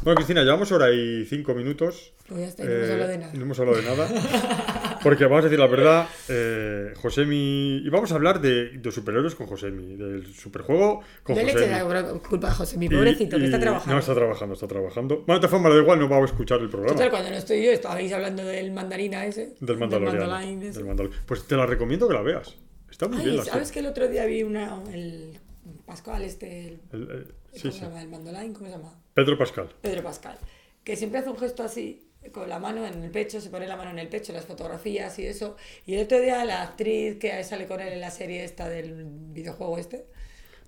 Bueno, 0.01 0.15
Cristina, 0.15 0.43
llevamos 0.43 0.71
hora 0.71 0.91
y 0.91 1.25
cinco 1.25 1.53
minutos. 1.53 2.13
Pues 2.27 2.39
ya 2.41 2.47
está, 2.47 2.63
y 2.63 2.67
no 2.67 2.73
hemos 2.73 2.87
Eh, 2.89 2.91
hablado 2.93 3.11
de 3.11 3.17
nada. 3.17 3.33
No 3.33 3.41
hemos 3.43 3.59
hablado 3.59 3.77
de 3.77 3.83
nada. 3.83 4.99
Porque 5.03 5.23
vamos 5.25 5.39
a 5.39 5.43
decir 5.43 5.59
la 5.59 5.67
verdad, 5.67 6.07
eh, 6.29 6.93
Josemi. 6.95 7.81
Y 7.85 7.89
vamos 7.89 8.11
a 8.11 8.15
hablar 8.15 8.39
de, 8.39 8.77
de 8.77 8.91
superhéroes 8.91 9.35
con 9.35 9.47
Josemi, 9.47 9.95
del 9.97 10.25
superjuego 10.33 11.01
con 11.23 11.35
No 11.35 11.41
le 11.41 11.51
eches 11.51 11.63
Josemi. 11.69 11.93
la 11.93 12.19
culpa 12.19 12.47
a 12.47 12.53
José, 12.53 12.77
mi 12.77 12.85
Y- 12.85 12.89
pobrecito, 12.89 13.37
que 13.37 13.45
está 13.45 13.59
trabajando. 13.59 13.93
No, 13.93 13.99
está 13.99 14.13
trabajando, 14.15 14.53
está 14.53 14.67
trabajando. 14.67 15.15
Bueno, 15.25 15.33
de 15.33 15.39
todas 15.47 15.51
formas, 15.51 15.73
da 15.73 15.79
igual, 15.81 15.99
no 15.99 16.07
va 16.09 16.17
a 16.17 16.25
escuchar 16.25 16.59
el 16.61 16.69
programa. 16.69 16.93
Total, 16.95 17.09
cuando 17.09 17.29
no 17.31 17.35
estoy 17.35 17.63
yo, 17.65 17.71
estabais 17.71 18.11
hablando 18.13 18.43
del 18.45 18.71
mandarina 18.71 19.25
ese. 19.25 19.55
Del. 19.59 19.77
Mandalorian 19.77 20.59
del 20.71 20.85
Mandal- 20.85 21.09
Pues 21.25 21.43
te 21.45 21.55
la 21.57 21.65
recomiendo 21.65 22.07
que 22.07 22.13
la 22.13 22.21
veas. 22.21 22.55
Está 22.89 23.07
muy 23.07 23.17
bien 23.17 23.31
Ay, 23.31 23.37
la 23.37 23.43
¿sabes 23.45 23.67
serie. 23.67 23.73
que 23.73 23.79
el 23.87 23.91
otro 23.91 24.07
día 24.07 24.25
vi 24.25 24.43
una, 24.43 24.81
el 24.93 25.37
Pascual 25.85 26.23
este, 26.23 26.67
el, 26.67 26.79
El- 26.93 27.01
el- 27.11 27.27
sí, 27.53 27.61
¿cómo 27.61 27.73
sí. 27.73 27.79
se 27.79 27.85
llama? 27.85 28.01
El 28.01 28.09
Mandalorian, 28.09 28.53
¿cómo 28.53 28.65
se 28.67 28.71
llama? 28.71 29.01
Pedro 29.13 29.37
Pascal. 29.37 29.69
Pedro 29.81 30.03
Pascal, 30.03 30.37
que 30.83 30.95
siempre 30.95 31.19
hace 31.19 31.29
un 31.29 31.37
gesto 31.37 31.63
así, 31.63 32.09
con 32.31 32.49
la 32.49 32.59
mano 32.59 32.85
en 32.85 33.01
el 33.03 33.11
pecho, 33.11 33.39
se 33.39 33.49
pone 33.49 33.65
la 33.67 33.77
mano 33.77 33.91
en 33.91 33.99
el 33.99 34.09
pecho, 34.09 34.33
las 34.33 34.45
fotografías 34.45 35.17
y 35.19 35.25
eso. 35.25 35.55
Y 35.85 35.95
el 35.95 36.05
otro 36.05 36.19
día 36.19 36.43
la 36.45 36.63
actriz 36.63 37.17
que 37.17 37.43
sale 37.43 37.65
con 37.65 37.79
él 37.79 37.93
en 37.93 38.01
la 38.01 38.11
serie 38.11 38.43
esta 38.43 38.67
del 38.67 39.05
videojuego 39.05 39.77
este, 39.77 40.05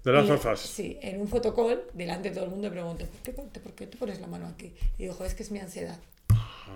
De 0.04 0.12
las. 0.12 0.60
Sí, 0.60 0.98
en 1.02 1.22
un 1.22 1.28
fotocall, 1.28 1.84
delante 1.94 2.30
de 2.30 2.36
todo 2.36 2.46
el 2.46 2.52
mundo, 2.52 2.70
le 2.70 2.74
pregunto, 2.74 3.06
¿por 3.06 3.22
qué, 3.22 3.60
¿por 3.60 3.74
qué 3.74 3.88
te 3.88 3.98
pones 3.98 4.20
la 4.22 4.28
mano 4.28 4.48
aquí? 4.48 4.74
Y 4.98 5.04
dijo, 5.04 5.26
es 5.26 5.36
que 5.36 5.44
es 5.44 5.52
mi 5.52 5.60
ansiedad. 5.60 6.00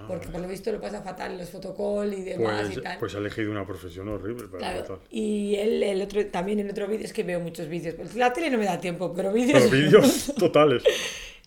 Porque 0.07 0.27
por 0.27 0.39
lo 0.41 0.47
visto 0.47 0.71
lo 0.71 0.79
pasa 0.79 1.01
fatal 1.01 1.31
en 1.31 1.37
los 1.39 1.49
fotocall 1.49 2.13
y 2.13 2.21
demás 2.21 2.61
Pues, 2.67 2.77
y 2.77 2.81
tal. 2.81 2.97
pues 2.99 3.15
ha 3.15 3.17
elegido 3.17 3.51
una 3.51 3.65
profesión 3.65 4.07
horrible. 4.09 4.47
Para 4.47 4.57
Claro, 4.59 4.77
tratar. 4.83 4.97
y 5.09 5.55
él 5.55 5.81
el 5.83 6.01
otro, 6.01 6.25
también 6.27 6.59
en 6.59 6.69
otro 6.69 6.87
vídeo, 6.87 7.05
es 7.05 7.13
que 7.13 7.23
veo 7.23 7.39
muchos 7.39 7.67
vídeos, 7.67 7.95
pues 7.95 8.15
la 8.15 8.31
tele 8.33 8.49
no 8.49 8.57
me 8.57 8.65
da 8.65 8.79
tiempo, 8.79 9.13
pero 9.15 9.31
vídeos... 9.33 9.63
Pero 9.63 9.71
vídeos 9.83 10.33
totales. 10.39 10.83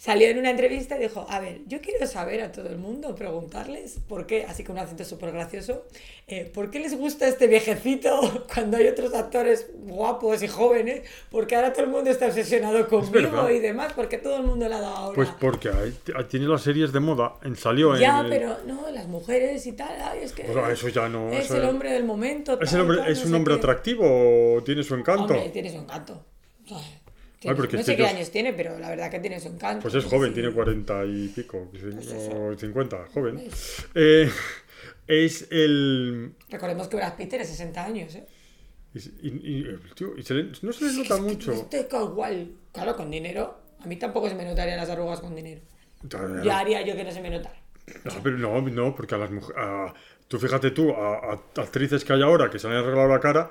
Salió 0.00 0.28
en 0.28 0.38
una 0.38 0.50
entrevista 0.50 0.96
y 0.96 1.00
dijo, 1.00 1.26
a 1.28 1.40
ver, 1.40 1.58
yo 1.66 1.80
quiero 1.80 2.06
saber 2.06 2.40
a 2.42 2.52
todo 2.52 2.68
el 2.68 2.78
mundo, 2.78 3.16
preguntarles 3.16 3.98
por 4.08 4.26
qué, 4.26 4.44
así 4.44 4.62
con 4.62 4.76
un 4.76 4.82
acento 4.84 5.04
súper 5.04 5.32
gracioso, 5.32 5.86
eh, 6.28 6.48
¿por 6.54 6.70
qué 6.70 6.78
les 6.78 6.96
gusta 6.96 7.26
este 7.26 7.48
viejecito 7.48 8.46
cuando 8.54 8.76
hay 8.76 8.86
otros 8.86 9.12
actores 9.12 9.66
guapos 9.74 10.40
y 10.44 10.46
jóvenes? 10.46 11.02
Porque 11.32 11.56
ahora 11.56 11.72
todo 11.72 11.82
el 11.86 11.90
mundo 11.90 12.10
está 12.10 12.26
obsesionado 12.26 12.86
conmigo 12.86 13.50
y 13.50 13.58
demás, 13.58 13.92
porque 13.92 14.18
todo 14.18 14.36
el 14.36 14.44
mundo 14.44 14.68
le 14.68 14.76
ha 14.76 14.80
dado 14.80 14.94
ahora. 14.96 15.14
Pues 15.16 15.30
porque 15.40 15.68
hay- 15.70 16.24
tiene 16.28 16.46
las 16.46 16.62
series 16.62 16.92
de 16.92 17.00
moda. 17.00 17.34
En, 17.42 17.56
salió 17.56 17.92
en. 17.96 18.00
ya, 18.00 18.20
el- 18.20 18.28
pero 18.28 18.56
no, 18.66 18.88
las 18.92 19.08
mujeres 19.08 19.66
y 19.66 19.72
tal, 19.72 20.00
ay, 20.00 20.20
es 20.22 20.32
que 20.32 20.44
Pues, 20.44 20.56
ah, 20.58 20.70
eso 20.70 20.88
ya 20.90 21.08
no. 21.08 21.32
es 21.32 21.46
eso 21.46 21.56
el 21.56 21.64
es- 21.64 21.68
hombre 21.68 21.90
del 21.92 22.04
momento. 22.04 22.52
¿Es, 22.60 22.70
tal, 22.70 22.76
el 22.76 22.80
hombre, 22.82 22.98
tal, 22.98 23.10
¿Es 23.10 23.22
no 23.24 23.28
un 23.30 23.34
hombre 23.34 23.54
qué. 23.54 23.58
atractivo 23.58 24.62
tiene 24.64 24.84
su 24.84 24.94
encanto? 24.94 25.22
Hombre, 25.34 25.48
tiene 25.50 25.70
su 25.70 25.78
encanto. 25.78 26.24
Ay, 26.70 27.00
porque 27.56 27.76
no 27.76 27.82
sé 27.82 27.96
qué 27.96 28.06
años 28.06 28.30
tiene, 28.30 28.52
pero 28.52 28.78
la 28.78 28.88
verdad 28.90 29.10
que 29.10 29.20
tiene 29.20 29.38
su 29.40 29.48
encanto. 29.48 29.82
Pues 29.82 29.94
es 29.94 30.04
joven, 30.04 30.30
sí. 30.30 30.34
tiene 30.34 30.52
40 30.52 31.04
y 31.04 31.28
pico, 31.28 31.68
Pues 31.70 31.84
o 31.84 32.56
50, 32.56 33.06
joven. 33.14 33.48
Eh, 33.94 34.30
es 35.06 35.46
el. 35.50 36.32
Recordemos 36.48 36.88
que 36.88 36.96
Brad 36.96 37.16
Pitt 37.16 37.30
tiene 37.30 37.44
60 37.44 37.84
años, 37.84 38.14
¿eh? 38.14 38.26
Y, 38.94 38.98
y- 39.28 39.58
y- 39.60 39.78
tío, 39.94 40.16
y 40.16 40.22
se 40.22 40.34
le- 40.34 40.52
no 40.62 40.72
se 40.72 40.84
le 40.86 40.92
nota 40.92 41.14
Es 41.14 41.20
que 41.20 41.20
mucho. 41.20 41.52
Este 41.52 41.86
igual, 41.92 42.52
claro, 42.72 42.96
con 42.96 43.10
dinero. 43.10 43.58
A 43.80 43.86
mí 43.86 43.96
tampoco 43.96 44.28
se 44.28 44.34
me 44.34 44.44
notarían 44.44 44.76
las 44.76 44.90
arrugas 44.90 45.20
con 45.20 45.36
dinero. 45.36 45.60
Ya 46.44 46.58
haría 46.58 46.82
yo 46.82 46.96
que 46.96 47.04
no 47.04 47.12
se 47.12 47.20
me 47.20 47.30
notara. 47.30 47.60
No, 48.04 48.12
pero 48.22 48.36
no, 48.38 48.60
no, 48.60 48.94
porque 48.94 49.14
a 49.14 49.18
las 49.18 49.30
mujeres. 49.30 49.62
tú 50.26 50.38
fíjate 50.38 50.72
tú, 50.72 50.90
a, 50.92 51.32
a 51.32 51.40
actrices 51.62 52.04
que 52.04 52.12
hay 52.12 52.22
ahora 52.22 52.50
que 52.50 52.58
se 52.58 52.66
han 52.66 52.74
arreglado 52.74 53.08
la 53.08 53.20
cara. 53.20 53.50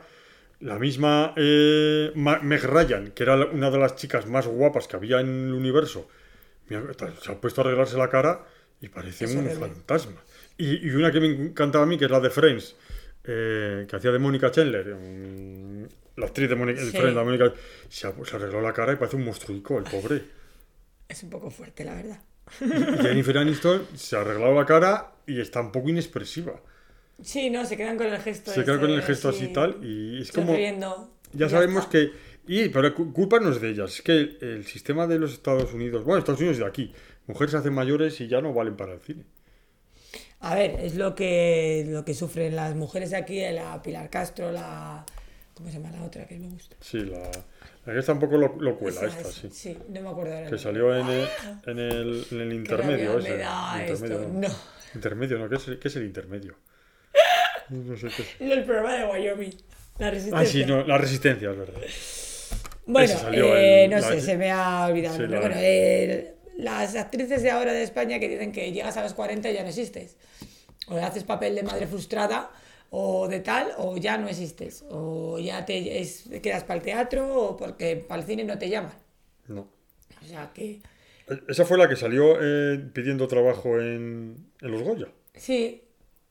La 0.60 0.80
misma 0.80 1.34
eh, 1.38 2.12
Meg 2.16 2.64
Ryan, 2.64 3.12
que 3.12 3.24
era 3.24 3.36
una 3.36 3.70
de 3.70 3.78
las 3.78 3.96
chicas 3.96 4.26
más 4.26 4.48
guapas 4.48 4.88
que 4.88 4.96
había 4.96 5.20
en 5.20 5.48
el 5.48 5.54
universo, 5.54 6.08
se 6.68 7.32
ha 7.32 7.40
puesto 7.40 7.62
a 7.62 7.64
arreglarse 7.66 7.98
la 7.98 8.10
cara 8.10 8.46
y 8.82 8.90
parece 8.90 9.28
un 9.28 9.50
fantasma. 9.50 10.24
Y, 10.58 10.88
y 10.88 10.90
una 10.92 11.12
que 11.12 11.20
me 11.20 11.28
encantaba 11.28 11.84
a 11.84 11.88
mí, 11.88 11.98
que 11.98 12.06
es 12.06 12.12
la 12.12 12.20
de 12.20 12.30
Friends, 12.32 12.76
eh, 13.24 13.86
que 13.88 13.96
hacía 13.96 14.12
de 14.12 14.20
Mónica 14.20 14.50
Chandler, 14.52 14.88
la 16.16 16.26
actriz 16.26 16.50
de 16.50 16.56
Mónica, 16.56 16.82
de 16.82 16.92
Sí. 16.92 16.98
Friends, 16.98 17.16
la 17.16 17.24
Mónica, 17.24 17.54
se, 17.90 18.12
se 18.26 18.36
arregló 18.36 18.62
la 18.62 18.74
cara 18.74 18.94
y 18.94 18.96
parece 18.96 19.16
un 19.18 19.26
monstruico, 19.26 19.78
el 19.78 19.84
pobre. 19.84 20.24
Es 21.08 21.24
un 21.24 21.30
poco 21.30 21.50
fuerte, 21.52 21.84
la 21.86 21.96
verdad. 21.96 22.22
Y 22.62 22.98
Jennifer 22.98 23.38
Aniston 23.38 23.86
se 23.96 24.16
ha 24.16 24.22
arreglado 24.22 24.54
la 24.56 24.66
cara 24.66 25.12
y 25.26 25.40
está 25.40 25.62
un 25.62 25.72
poco 25.72 25.90
inexpresiva. 25.90 26.60
Sí, 27.22 27.50
no, 27.50 27.66
se 27.66 27.78
quedan 27.78 27.98
con 27.98 28.08
el 28.08 28.20
gesto. 28.22 28.52
Se 28.52 28.64
queda 28.64 28.76
ese, 28.76 28.82
con 28.82 28.92
el 28.92 29.02
gesto 29.02 29.30
así 29.30 29.46
y 29.46 29.54
tal 29.54 29.78
y 29.84 30.22
es 30.22 30.32
como 30.32 30.48
sonriendo, 30.48 31.10
ya 31.34 31.50
sabemos 31.50 31.86
está. 31.86 31.92
que 31.92 32.12
y 32.48 32.70
pero 32.70 32.94
cu- 32.94 33.12
culpa 33.14 33.40
no 33.40 33.50
es 33.52 33.60
de 33.62 33.70
ellas 33.70 33.94
es 33.96 34.02
que 34.02 34.12
el, 34.14 34.38
el 34.42 34.66
sistema 34.66 35.08
de 35.08 35.20
los 35.20 35.34
Estados 35.34 35.74
Unidos 35.74 36.04
bueno 36.04 36.20
Estados 36.20 36.40
Unidos 36.40 36.58
de 36.60 36.66
aquí 36.66 36.94
mujeres 37.28 37.52
se 37.52 37.58
hacen 37.58 37.74
mayores 37.74 38.20
y 38.22 38.28
ya 38.28 38.42
no 38.42 38.54
valen 38.54 38.76
para 38.78 38.94
el 38.94 39.00
cine 39.02 39.26
A 40.40 40.56
ver, 40.56 40.80
es 40.80 40.96
lo 40.96 41.16
que, 41.16 41.86
lo 41.88 42.06
que 42.06 42.14
sufren 42.14 42.56
las 42.56 42.76
mujeres 42.76 43.10
de 43.12 43.18
aquí, 43.18 43.40
la 43.52 43.82
Pilar 43.82 44.10
Castro, 44.10 44.52
la... 44.52 45.06
¿Cómo 45.54 45.70
se 45.70 45.76
llama 45.80 45.92
la 45.92 46.04
otra 46.04 46.28
que 46.28 46.38
me 46.38 46.50
gusta? 46.50 46.76
sí 46.80 47.00
la, 47.00 47.32
la 47.86 47.94
que 47.94 48.00
está 48.00 48.14
un 48.14 48.20
poco 48.20 48.38
lo, 48.38 48.56
lo 48.60 48.78
cuela 48.78 49.06
esta 49.06 49.30
es, 49.30 49.36
sí 49.36 49.50
sí, 49.50 49.78
no 49.90 50.02
me 50.02 50.10
acuerdo 50.10 50.36
ahora. 50.36 50.50
que 50.50 50.58
salió 50.58 50.96
en 50.96 51.08
el, 51.10 51.28
en 51.66 51.80
el, 51.80 52.28
en 52.32 52.42
el 52.42 52.54
intermedio 52.54 53.18
ese. 53.18 53.30
me 53.32 53.38
da 53.38 53.80
intermedio, 53.80 54.20
esto, 54.20 54.28
no. 54.28 54.48
no. 54.48 54.56
intermedio 54.94 55.40
no 55.40 55.50
¿qué 55.50 55.56
es, 55.56 55.66
qué 55.80 55.88
es 55.88 55.96
el 55.96 56.06
intermedio? 56.06 56.56
No 57.70 57.98
sé 57.98 58.08
qué. 58.08 58.54
El 58.54 58.64
programa 58.64 58.94
de 58.96 59.06
Wyoming. 59.06 59.54
La 60.00 60.12
resistencia. 60.12 60.40
ah 60.40 60.46
sí 60.46 60.64
no 60.66 60.84
la 60.86 60.98
resistencia 61.00 61.50
es 61.52 61.58
verdad 61.58 61.82
Bueno, 62.86 63.14
eh, 63.34 63.84
el- 63.86 63.90
no 63.92 63.98
la- 64.00 64.08
sé, 64.08 64.22
se 64.22 64.38
me 64.38 64.52
ha 64.52 64.86
olvidado. 64.86 65.18
Sí, 65.18 65.24
la- 65.28 65.40
bueno, 65.40 65.56
eh, 65.58 66.36
las 66.58 66.96
actrices 66.96 67.42
de 67.44 67.50
ahora 67.52 67.74
de 67.74 67.84
España 67.84 68.20
que 68.20 68.30
dicen 68.30 68.52
que 68.52 68.72
llegas 68.72 68.96
a 68.98 69.04
los 69.04 69.14
40 69.14 69.50
y 69.50 69.54
ya 69.56 69.64
no 69.64 69.70
existes. 69.70 70.16
O 70.88 70.96
haces 70.98 71.24
papel 71.24 71.56
de 71.56 71.64
madre 71.64 71.88
frustrada 71.88 72.50
o 72.92 73.28
de 73.28 73.42
tal, 73.42 73.68
o 73.78 73.98
ya 73.98 74.18
no 74.18 74.28
existes. 74.30 74.86
O 74.90 75.38
ya 75.40 75.66
te 75.66 76.00
es- 76.00 76.30
quedas 76.42 76.64
para 76.64 76.78
el 76.78 76.84
teatro 76.86 77.36
o 77.36 77.58
porque 77.58 77.98
para 77.98 78.22
el 78.22 78.28
cine 78.28 78.44
no 78.46 78.58
te 78.58 78.70
llaman. 78.70 78.94
no 79.48 79.68
O 80.24 80.26
sea 80.26 80.52
que 80.54 80.82
esa 81.50 81.66
fue 81.66 81.78
la 81.78 81.90
que 81.90 81.96
salió 81.96 82.38
eh, 82.42 82.80
pidiendo 82.94 83.28
trabajo 83.28 83.80
en, 83.82 84.36
en 84.62 84.72
los 84.72 84.82
Goya 84.84 85.08
sí, 85.36 85.82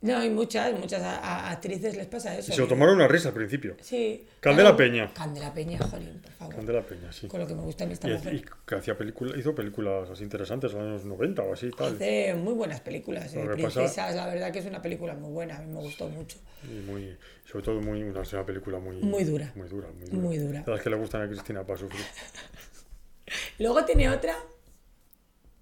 no 0.07 0.19
hay 0.19 0.31
muchas, 0.31 0.73
muchas 0.79 1.03
a- 1.03 1.19
a- 1.19 1.51
actrices 1.51 1.97
les 1.97 2.07
pasa 2.07 2.37
eso. 2.39 2.53
y 2.53 2.55
se 2.55 2.61
lo 2.61 2.67
tomaron 2.69 2.95
una 2.97 3.09
risa 3.09 3.29
al 3.29 3.35
principio 3.35 3.77
Sí. 3.81 4.27
Candela 4.41 4.71
Claro, 4.71 4.77
Peña. 4.77 5.13
Candela 5.13 5.53
Peña, 5.53 5.79
jolín, 5.79 6.21
por 6.23 6.33
favor. 6.33 6.55
Candela 6.57 6.83
Peña, 6.83 7.13
sí. 7.13 7.27
Con 7.29 7.41
lo 7.41 7.47
que 7.47 7.55
me 7.55 7.63
gusta 7.63 7.85
a 7.85 7.87
mí 7.87 7.93
esta 7.93 8.09
Y, 8.09 8.13
mujer. 8.15 8.35
y 8.35 8.45
que 8.67 8.75
hacía 8.75 8.97
película, 8.97 9.37
hizo 9.39 9.55
películas 9.55 10.09
así 10.11 10.23
interesantes 10.25 10.73
en 10.73 10.79
los 10.79 10.87
años 10.89 11.05
90 11.05 11.43
o 11.43 11.53
así 11.53 11.67
y 11.67 11.71
tal. 11.71 11.95
Hace 11.97 12.35
muy 12.35 12.55
buenas 12.55 12.81
películas, 12.81 13.33
eh, 13.35 13.41
que 13.57 13.63
pasa- 13.63 13.81
Princesas, 13.81 14.15
la 14.15 14.27
verdad 14.27 14.53
que 14.53 14.61
es 14.61 14.67
una 14.67 14.81
película 14.81 15.15
muy 15.15 15.31
buena, 15.33 15.57
a 15.57 15.61
mí 15.61 15.73
me 15.73 15.81
gustó 15.81 16.09
mucho. 16.09 16.39
Y 16.65 16.81
muy, 16.89 17.17
sobre 17.45 17.65
todo 17.65 17.81
muy, 17.81 18.03
una, 18.03 18.21
una 18.21 18.47
película 18.47 18.79
muy, 18.79 18.97
Muy 18.97 19.25
dura. 19.25 19.53
Muy 19.55 19.69
dura, 19.69 19.89
muy 19.89 20.07
dura. 20.09 20.19
Muy 20.23 20.39
dura. 20.39 20.63
De 20.63 20.71
las 20.71 20.81
que 20.81 20.91
le 20.91 20.97
gustan 20.97 21.23
a 21.23 21.27
Cristina 21.29 21.65
para 21.65 21.79
sufrir. 21.79 22.01
Luego 23.59 23.85
tiene 23.85 24.09
otra, 24.09 24.35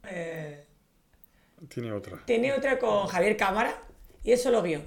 eh, 0.09 0.65
Tiene 1.69 1.93
otra. 1.93 2.19
tiene 2.27 2.53
otra 2.53 2.79
con 2.79 3.07
Javier 3.07 3.37
Cámara 3.37 3.75
y 4.25 4.33
es 4.33 4.43
solo 4.43 4.63
guion. 4.63 4.83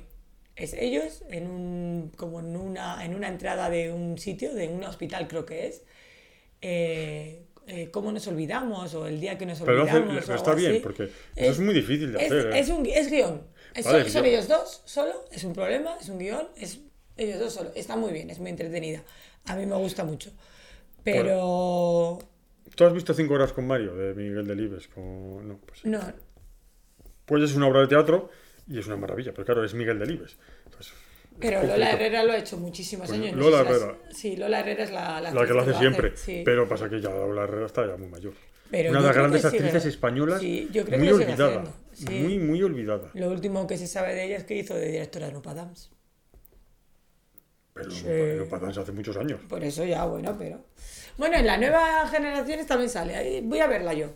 Es 0.56 0.74
ellos 0.74 1.24
en 1.30 1.48
un, 1.48 2.12
como 2.18 2.40
en 2.40 2.56
una, 2.58 3.06
en 3.06 3.14
una 3.16 3.28
entrada 3.28 3.70
de 3.70 3.92
un 3.94 4.18
sitio, 4.18 4.54
de 4.56 4.68
un 4.68 4.84
hospital 4.84 5.28
creo 5.28 5.46
que 5.46 5.68
es. 5.68 5.84
Eh, 6.62 7.44
eh, 7.68 7.90
¿Cómo 7.92 8.12
nos 8.12 8.26
olvidamos? 8.28 8.94
O 8.96 9.06
el 9.06 9.20
día 9.20 9.38
que 9.38 9.46
nos 9.46 9.60
Pero, 9.60 9.78
lo 9.78 9.84
hace- 9.84 9.98
olvidamos. 9.98 10.24
pero 10.26 10.34
algo 10.34 10.44
está 10.44 10.56
bien, 10.56 10.72
así. 10.72 10.80
porque 10.82 11.04
eso 11.36 11.52
es 11.52 11.60
muy 11.60 11.74
difícil 11.76 12.12
de 12.14 12.20
es, 12.26 12.32
hacer. 12.32 12.48
¿eh? 12.54 12.60
es 12.60 12.70
un, 12.70 12.86
es 12.86 13.10
guion. 13.12 13.44
Vale, 13.84 14.10
son, 14.10 14.26
ellos 14.26 14.48
dos 14.48 14.82
solo, 14.86 15.26
es 15.32 15.44
un 15.44 15.54
problema, 15.54 15.96
es 16.02 16.10
un 16.10 16.18
guion, 16.18 16.48
es 16.58 16.80
ellos 17.18 17.40
dos 17.40 17.54
solo. 17.54 17.72
Está 17.76 17.96
muy 17.96 18.12
bien, 18.12 18.30
es 18.32 18.40
muy 18.40 18.50
entretenida. 18.50 19.04
A 19.46 19.56
mí 19.56 19.66
me 19.68 19.76
gusta 19.76 20.04
mucho. 20.04 20.32
Pero 21.04 22.20
¿Tú 22.76 22.84
has 22.86 22.94
visto 22.94 23.14
Cinco 23.14 23.36
horas 23.36 23.54
con 23.54 23.68
Mario 23.68 23.96
de 23.96 24.14
Miguel 24.14 24.48
Delibes? 24.48 24.88
Con... 24.88 25.48
No, 25.48 25.58
pues, 25.66 25.86
no, 25.86 26.00
pues 27.26 27.44
es 27.44 27.56
una 27.56 27.68
obra 27.68 27.82
de 27.82 27.88
teatro 27.88 28.30
y 28.68 28.80
es 28.80 28.88
una 28.88 28.98
maravilla, 28.98 29.32
pero 29.34 29.46
claro, 29.46 29.64
es 29.64 29.74
Miguel 29.74 30.00
Delibes. 30.00 30.38
Entonces, 30.66 30.94
pero 31.40 31.64
Lola. 31.64 31.92
Herrera 31.92 32.24
lo 32.24 32.34
ha 32.34 32.38
hecho 32.38 32.58
muchísimos 32.58 33.08
Pues 33.08 33.20
años. 33.20 33.36
no 33.36 33.50
Lola 33.50 33.60
sé 33.60 33.64
si 33.66 33.72
las- 33.74 33.82
Herrera. 33.82 34.00
Sí, 34.12 34.36
Lola 34.38 34.60
Herrera 34.60 34.84
es 34.84 34.92
la, 34.92 35.22
la 35.22 35.32
La 35.32 35.46
que 35.46 35.54
lo 35.54 35.62
hace 35.62 35.74
siempre. 35.76 36.18
sí. 36.18 36.42
Pero 36.44 36.68
pasa 36.68 36.90
que 36.90 37.00
ya 37.00 37.10
la 37.10 37.44
Herrera 37.44 37.66
está 37.68 37.86
ya 37.88 37.96
muy 37.98 38.08
mayor. 38.08 38.34
Pero 38.72 38.90
Una 38.90 39.00
de 39.02 39.06
las 39.08 39.16
grandes 39.16 39.42
sigue- 39.44 39.58
actrices 39.58 39.86
españolas 39.86 40.42
Sí, 40.42 40.68
yo 40.72 40.84
creo 40.84 40.98
muy 41.00 41.08
que 41.08 41.14
olvidada. 41.14 41.64
sí. 41.94 42.10
Muy, 42.10 42.40
muy 42.40 42.62
olvidada. 42.64 43.12
Lo 43.14 43.30
último 43.30 43.66
que 43.68 43.78
se 43.78 43.88
sabe 43.88 44.14
de 44.16 44.26
ella 44.26 44.38
es 44.38 44.44
que 44.44 44.56
hizo 44.56 44.74
de 44.74 44.88
directora 44.92 45.28
de 45.28 45.34
Nupa 45.34 45.54
Dams. 45.54 45.92
Pero 47.74 48.44
no 48.44 48.50
pasan 48.50 48.70
hace 48.70 48.92
muchos 48.92 49.16
años. 49.18 49.40
Por 49.48 49.64
eso 49.64 49.86
ya, 49.86 50.04
bueno, 50.06 50.36
pero. 50.38 50.60
Bueno, 51.18 51.38
en 51.38 51.46
las 51.46 51.60
nuevas 51.60 52.10
generaciones 52.12 52.66
también 52.66 52.90
sale. 52.90 53.42
Voy 53.44 53.60
a 53.60 53.68
verla 53.68 53.94
yo. 53.94 54.08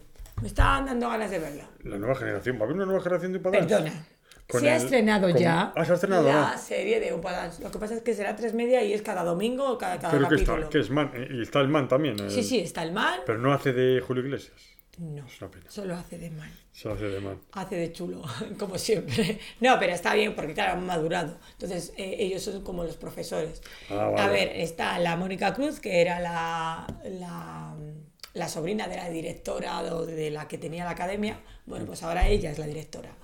Me 0.41 0.47
están 0.47 0.85
dando 0.87 1.07
ganas 1.09 1.29
de 1.29 1.37
verla. 1.39 1.69
La 1.83 1.97
nueva 1.99 2.15
generación. 2.15 2.55
¿Va 2.57 2.61
a 2.61 2.63
haber 2.63 2.75
una 2.77 2.85
nueva 2.85 3.01
generación 3.01 3.31
de 3.33 3.37
Upadance? 3.37 3.67
Perdona. 3.67 4.05
Con 4.49 4.61
Se 4.61 4.69
ha 4.69 4.75
estrenado 4.75 5.29
con- 5.31 5.37
ya 5.39 5.73
Ah, 5.75 5.85
se 5.85 5.91
ha 5.91 5.95
estrenado, 5.95 6.23
la 6.27 6.57
serie 6.57 6.99
de 6.99 7.13
Upadance. 7.13 7.63
Lo 7.63 7.71
que 7.71 7.79
pasa 7.79 7.95
es 7.95 8.01
que 8.01 8.13
será 8.13 8.35
tres 8.35 8.53
media 8.53 8.83
y 8.83 8.93
es 8.93 9.01
cada 9.01 9.23
domingo 9.23 9.69
o 9.71 9.77
cada, 9.77 9.97
cada 9.99 10.11
Pero 10.13 10.27
que 10.27 10.35
está, 10.35 10.69
que 10.69 10.79
es 10.79 10.89
man. 10.89 11.11
eh, 11.15 11.27
Y 11.31 11.41
está 11.41 11.59
el 11.61 11.69
man 11.69 11.87
también. 11.87 12.19
el- 12.19 12.29
Sí, 12.31 12.43
sí, 12.43 12.59
está 12.59 12.83
el 12.83 12.91
man. 12.91 13.21
Pero 13.25 13.37
no 13.39 13.53
hace 13.53 13.71
de 13.73 14.01
Julio 14.01 14.23
Iglesias. 14.23 14.53
No, 14.97 15.25
Es 15.25 15.41
una 15.41 15.49
pena. 15.49 15.65
solo 15.71 15.95
hace 15.95 16.17
de 16.17 16.29
man. 16.31 16.51
Se 16.73 16.89
hace 16.91 17.05
de 17.05 17.21
man. 17.21 17.39
Hace 17.53 17.75
de 17.77 17.93
chulo, 17.93 18.21
como 18.59 18.77
siempre. 18.77 19.39
No, 19.61 19.79
pero 19.79 19.93
está 19.93 20.13
bien 20.15 20.35
porque, 20.35 20.53
claro, 20.53 20.73
han 20.73 20.85
madurado. 20.85 21.37
Entonces, 21.53 21.93
eh, 21.97 22.17
ellos 22.19 22.41
son 22.43 22.61
como 22.61 22.83
los 22.83 22.97
profesores. 22.97 23.61
Ah, 23.89 24.09
vale. 24.11 24.21
A 24.21 24.27
ver, 24.27 24.49
está 24.55 24.99
la 24.99 25.15
Mónica 25.15 25.53
Cruz, 25.53 25.79
que 25.79 26.01
era 26.01 26.19
la, 26.19 26.85
la, 27.05 27.73
la 28.33 28.49
sobrina 28.49 28.87
de 28.89 28.97
la 28.97 29.09
directora 29.09 29.79
o 29.81 30.05
de 30.05 30.29
la 30.29 30.47
que 30.49 30.57
tenía 30.57 30.83
la 30.83 30.91
academia. 30.91 31.39
Bueno, 31.65 31.85
pues 31.85 32.03
ahora 32.03 32.27
ella 32.27 32.51
es 32.51 32.59
la 32.59 32.67
directora. 32.67 33.15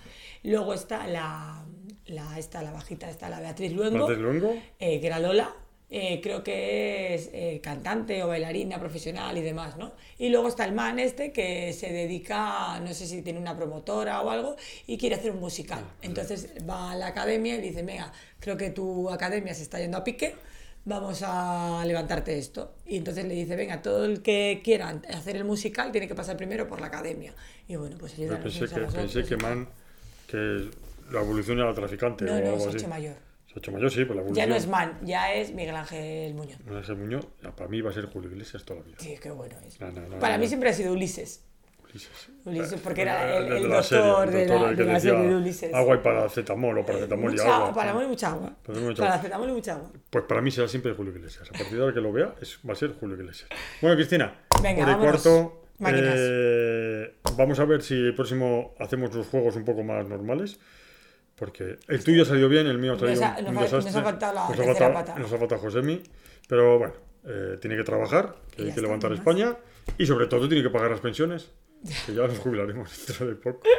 Luego 0.48 0.74
está 0.74 1.06
la, 1.08 1.64
la, 2.08 2.40
esta, 2.40 2.62
la 2.62 2.72
bajita, 2.72 3.10
está 3.10 3.30
la 3.30 3.40
Beatriz 3.40 3.72
Luengo, 3.74 4.08
¿Beatriz 4.08 4.20
Luengo? 4.20 4.56
eh, 4.80 5.00
que 5.02 5.08
era 5.08 5.20
Lola. 5.20 5.54
eh, 5.90 6.20
creo 6.22 6.44
que 6.44 7.14
es 7.16 7.30
eh, 7.32 7.62
cantante 7.64 8.22
o 8.24 8.28
bailarina 8.28 8.78
profesional 8.80 9.38
y 9.38 9.42
demás, 9.42 9.78
¿no? 9.78 9.94
Y 10.18 10.30
luego 10.30 10.48
está 10.50 10.66
el 10.66 10.74
man 10.74 11.00
este 11.00 11.32
que 11.32 11.72
se 11.74 11.92
dedica, 11.94 12.80
no 12.82 12.94
sé 12.94 13.08
si 13.08 13.22
tiene 13.22 13.40
una 13.40 13.56
promotora 13.56 14.22
o 14.22 14.30
algo, 14.30 14.56
y 14.86 14.98
quiere 14.98 15.16
hacer 15.16 15.32
un 15.32 15.40
musical. 15.40 15.84
Entonces 16.02 16.50
va 16.70 16.92
a 16.92 16.96
la 16.96 17.08
academia 17.08 17.56
y 17.56 17.62
dice, 17.62 17.84
venga, 17.84 18.12
creo 18.40 18.58
que 18.58 18.70
tu 18.70 19.10
academia 19.10 19.54
se 19.54 19.64
está 19.64 19.80
yendo 19.80 19.98
a 19.98 20.04
pique, 20.04 20.36
vamos 20.84 21.24
a 21.26 21.84
levantarte 21.86 22.38
esto. 22.38 22.76
Y 22.86 22.98
entonces 22.98 23.26
le 23.26 23.36
dice, 23.36 23.56
venga, 23.56 23.82
todo 23.82 24.04
el 24.06 24.22
que 24.22 24.62
quiera 24.64 24.90
hacer 25.14 25.36
el 25.38 25.46
musical 25.46 25.92
tiene 25.94 26.08
que 26.08 26.16
pasar 26.16 26.36
primero 26.36 26.68
por 26.68 26.82
la 26.82 26.88
academia. 26.88 27.34
Y 27.68 27.76
bueno, 27.78 27.96
pues 27.98 28.18
los 28.18 28.40
pensé 28.40 28.66
a 28.66 28.68
que, 28.68 28.82
pensé 28.98 29.24
que 29.24 29.38
man. 29.38 29.70
Que 30.28 30.70
la 31.12 31.22
evolución 31.22 31.60
era 31.60 31.74
traficante 31.74 32.26
No, 32.26 32.34
o 32.34 32.40
no, 32.40 32.46
algo 32.54 32.68
así. 32.68 32.78
hecho 32.78 32.88
mayor. 32.90 33.16
Se 33.48 33.54
ha 33.56 33.58
hecho 33.60 33.72
mayor, 33.72 33.90
sí, 33.92 34.04
pues 34.06 34.18
la 34.18 34.24
Ya 34.34 34.44
evolución. 34.44 34.50
no 34.50 34.56
es 34.56 34.68
man, 34.68 35.00
ya 35.04 35.34
es 35.34 35.54
Miguel 35.54 35.76
Ángel 35.76 36.34
Muñoz. 36.34 36.60
Miguel 36.60 36.78
Ángel 36.78 36.96
Muñoz, 36.98 37.28
ya, 37.42 37.52
para 37.56 37.70
mí 37.70 37.82
va 37.82 37.92
a 37.92 37.94
ser 37.94 38.06
Julio 38.08 38.30
Iglesias 38.30 38.64
toda 38.66 38.82
la 38.82 38.86
vida. 38.86 38.98
Sí, 39.00 39.16
qué 39.22 39.32
bueno 39.32 39.56
es. 39.66 39.80
No, 39.80 39.92
no, 39.92 40.02
no, 40.08 40.20
Para 40.20 40.38
mí 40.38 40.48
siempre 40.48 40.70
ha 40.70 40.74
sido 40.74 40.92
Ulises. 40.94 41.44
Ulises. 41.90 42.30
Ulises, 42.44 42.82
porque 42.82 43.04
era 43.04 43.38
el, 43.38 43.48
de 43.50 43.58
el 43.78 43.84
serie, 43.84 44.06
doctor 44.06 44.28
el 44.28 44.34
de 44.34 44.46
la, 44.48 44.70
el 44.70 44.76
que 44.76 44.84
de 44.84 44.88
la 44.90 44.94
decía 44.96 45.12
serie 45.12 45.28
de 45.30 45.36
Ulises. 45.38 45.74
Agua 45.74 45.96
y 45.96 46.00
paracetamol 46.00 46.78
o 46.78 46.86
paracetamol 46.86 47.32
y 47.32 47.38
Mucha- 47.38 47.56
agua. 47.56 47.74
Para 47.74 47.94
mí 47.94 48.06
mucha 48.06 48.28
agua. 48.28 48.54
Para. 48.66 48.80
Paracetamol 48.96 49.50
y 49.50 49.54
mucha 49.54 49.74
agua. 49.76 49.92
Pues 50.10 50.26
para 50.26 50.42
mí 50.42 50.52
será 50.52 50.68
siempre 50.68 50.94
Julio 50.94 51.14
Iglesias. 51.16 51.48
A 51.50 51.54
partir 51.58 51.76
de 51.78 51.82
ahora 51.82 51.94
que 51.94 52.02
lo 52.02 52.12
vea, 52.12 52.36
es, 52.42 52.60
va 52.68 52.74
a 52.74 52.76
ser 52.76 52.92
Julio 53.00 53.16
Iglesias. 53.16 53.50
Bueno, 53.82 53.96
Cristina, 53.96 54.42
Venga, 54.62 54.82
y 54.82 54.86
vámonos. 54.86 55.22
cuarto. 55.24 55.64
Eh, 55.80 57.14
vamos 57.38 57.60
a 57.60 57.66
ver 57.66 57.82
si 57.84 57.94
el 57.94 58.16
próximo 58.16 58.74
hacemos 58.80 59.14
los 59.14 59.28
juegos 59.28 59.56
un 59.56 59.66
poco 59.66 59.84
más 59.84 60.08
normales. 60.08 60.60
Porque 61.36 61.78
el 61.88 62.04
tuyo 62.04 62.24
ha 62.24 62.26
salido 62.26 62.50
bien, 62.50 62.66
el 62.66 62.80
mío 62.80 62.94
ha 62.94 62.96
Nos 62.96 63.20
salido 63.20 63.50
un, 63.50 63.54
nos 63.54 63.72
ha- 63.74 63.76
nos 63.78 63.96
ha 63.96 64.02
faltado 64.02 64.34
la 64.34 64.50
nos, 64.50 64.60
ha 64.60 64.64
faltado, 64.64 64.94
pata. 64.94 65.16
nos 65.20 65.32
ha 65.34 65.38
faltado 65.38 65.62
Josemi. 65.62 66.02
Pero 66.48 66.80
bueno, 66.80 66.94
eh, 67.26 67.58
tiene 67.62 67.76
que 67.78 67.84
trabajar, 67.84 68.36
que 68.56 68.64
hay 68.64 68.72
que 68.72 68.82
levantar 68.82 69.12
más. 69.12 69.20
España. 69.20 69.56
Y 70.00 70.06
sobre 70.08 70.26
todo 70.26 70.48
tiene 70.48 70.64
que 70.64 70.70
pagar 70.72 70.90
las 70.90 71.00
pensiones. 71.00 71.50
Que 72.08 72.16
ya 72.16 72.26
nos 72.28 72.40
jubilaremos 72.40 73.06
dentro 73.08 73.28
de 73.28 73.36
poco. 73.36 73.62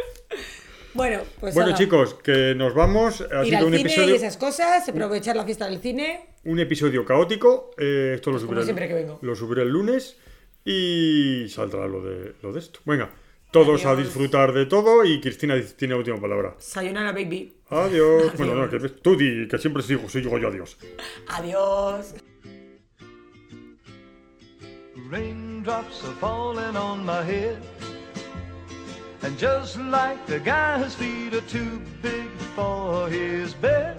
Bueno, 0.95 1.21
pues 1.39 1.55
Bueno, 1.55 1.75
chicos, 1.77 2.15
que 2.15 2.55
nos 2.57 2.75
vamos. 2.75 3.21
Ha 3.21 3.41
ir 3.45 3.51
sido 3.51 3.59
al 3.59 3.65
un 3.67 3.71
cine 3.75 3.81
episodio, 3.83 4.15
y 4.15 4.17
esas 4.17 4.37
cosas, 4.39 4.89
aprovechar 4.89 5.37
la 5.37 5.45
fiesta 5.45 5.69
del 5.69 5.81
cine. 5.81 6.27
un 6.45 6.59
episodio 6.59 7.05
caótico. 7.05 7.71
eh, 7.77 8.13
esto 8.15 8.31
lo 8.33 8.39
subiré, 8.39 8.61
el- 8.61 8.65
siempre 8.65 8.89
que 8.89 8.95
vengo. 8.95 9.19
lo 9.21 9.37
subiré 9.37 9.63
el 9.63 9.69
lunes 9.69 10.17
y 10.71 11.49
saldrá 11.49 11.87
lo 11.89 12.03
de, 12.03 12.35
lo 12.43 12.53
de 12.53 12.59
esto. 12.59 12.81
Venga, 12.85 13.11
todos 13.51 13.85
a 13.87 13.93
Adiós. 13.93 14.05
disfrutar 14.05 14.53
de 14.53 14.67
todo 14.67 15.05
y 15.05 15.21
Cristina 15.21 15.55
tiene 15.77 15.95
la 15.95 15.99
última 15.99 16.21
palabra. 16.21 16.55
Sayonara, 16.59 17.13
baby. 17.13 17.55
Adiós. 17.71 18.33
Bueno, 18.37 18.55
no, 18.55 18.69
que 18.69 18.79
tú 18.79 19.17
di, 19.17 19.49
que 19.49 19.57
siempre 19.59 19.83
sigo, 19.83 20.09
soy 20.09 20.23
yo 20.23 20.31
adiós. 20.37 20.77
Adiós. 21.29 22.15
Raindrops 25.11 26.05
are 26.05 26.15
falling 26.21 26.77
on 26.77 27.05
my 27.05 27.23
head. 27.23 27.59
And 29.23 29.37
just 29.39 29.79
like 29.79 30.25
the 30.27 30.39
guy 30.39 30.79
whose 30.79 30.95
feet 30.95 31.35
are 31.35 31.41
too 31.49 31.81
big 32.03 32.29
for 32.55 33.09
his 33.09 33.55
bed, 33.55 33.97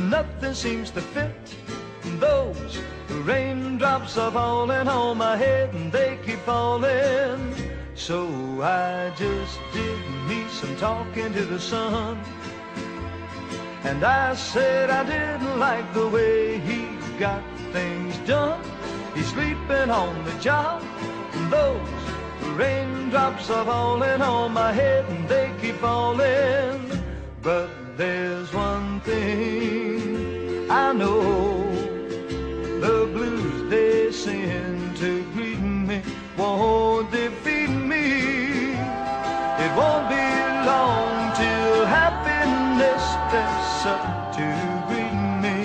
nothing 0.00 0.54
seems 0.54 0.90
to 0.92 1.00
fit. 1.00 1.30
Those 2.18 2.78
raindrops 3.08 4.16
are 4.16 4.30
falling 4.30 4.88
on 4.88 5.18
my 5.18 5.36
head 5.36 5.74
and 5.74 5.90
they 5.92 6.18
keep 6.24 6.38
falling. 6.40 7.54
So 7.94 8.62
I 8.62 9.10
just 9.16 9.58
did 9.72 9.98
me 10.28 10.46
some 10.48 10.76
talking 10.76 11.32
to 11.32 11.44
the 11.44 11.58
sun. 11.58 12.18
And 13.84 14.04
I 14.04 14.34
said 14.34 14.90
I 14.90 15.04
didn't 15.04 15.58
like 15.58 15.92
the 15.94 16.08
way 16.08 16.58
he 16.58 16.88
got 17.18 17.42
things 17.72 18.16
done. 18.18 18.60
He's 19.14 19.26
sleeping 19.28 19.90
on 19.90 20.24
the 20.24 20.32
job. 20.40 20.82
Those 21.50 21.88
raindrops 22.56 23.50
are 23.50 23.64
falling 23.64 24.22
on 24.22 24.52
my 24.52 24.72
head 24.72 25.04
and 25.08 25.28
they 25.28 25.52
keep 25.60 25.76
falling. 25.76 27.02
But 27.42 27.68
there's 27.96 28.52
one 28.52 29.00
thing 29.00 30.70
I 30.70 30.92
know. 30.92 31.57
The 32.80 33.10
blues 33.12 33.68
they 33.68 34.12
send 34.12 34.96
to 34.98 35.24
greet 35.32 35.58
me 35.58 36.00
won't 36.36 37.10
defeat 37.10 37.70
me. 37.70 38.70
It 39.64 39.70
won't 39.76 40.08
be 40.08 40.26
long 40.64 41.34
till 41.34 41.86
happiness 41.86 43.02
steps 43.02 43.84
up 43.84 44.32
to 44.36 44.46
greet 44.86 45.18
me. 45.42 45.58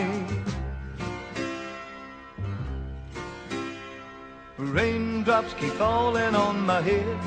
Raindrops 4.58 5.54
keep 5.54 5.74
falling 5.74 6.34
on 6.34 6.66
my 6.66 6.82
head, 6.82 7.18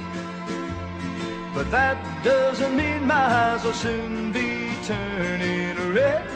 but 1.55 1.71
that 1.71 1.97
doesn't 2.25 2.77
mean 2.77 3.07
my 3.07 3.15
eyes 3.15 3.63
will 3.63 3.73
soon 3.73 4.33
be 4.33 4.73
turning 4.85 5.95
red. 5.95 6.29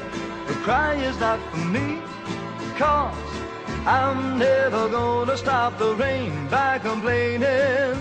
The 0.46 0.54
cry 0.62 0.94
is 0.94 1.18
not 1.18 1.40
for 1.50 1.56
me, 1.56 2.00
cause 2.78 3.39
I'm 3.86 4.38
never 4.38 4.88
gonna 4.90 5.36
stop 5.36 5.78
the 5.78 5.94
rain 5.94 6.48
by 6.48 6.78
complaining 6.78 7.96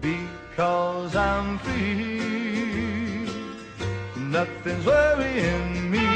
because 0.00 1.16
I'm 1.16 1.58
free. 1.60 3.30
Nothing's 4.16 4.84
worrying 4.84 5.90
me. 5.90 6.06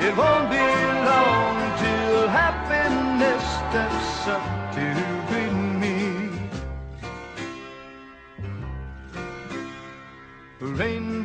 It 0.00 0.16
won't 0.16 0.50
be 0.50 0.61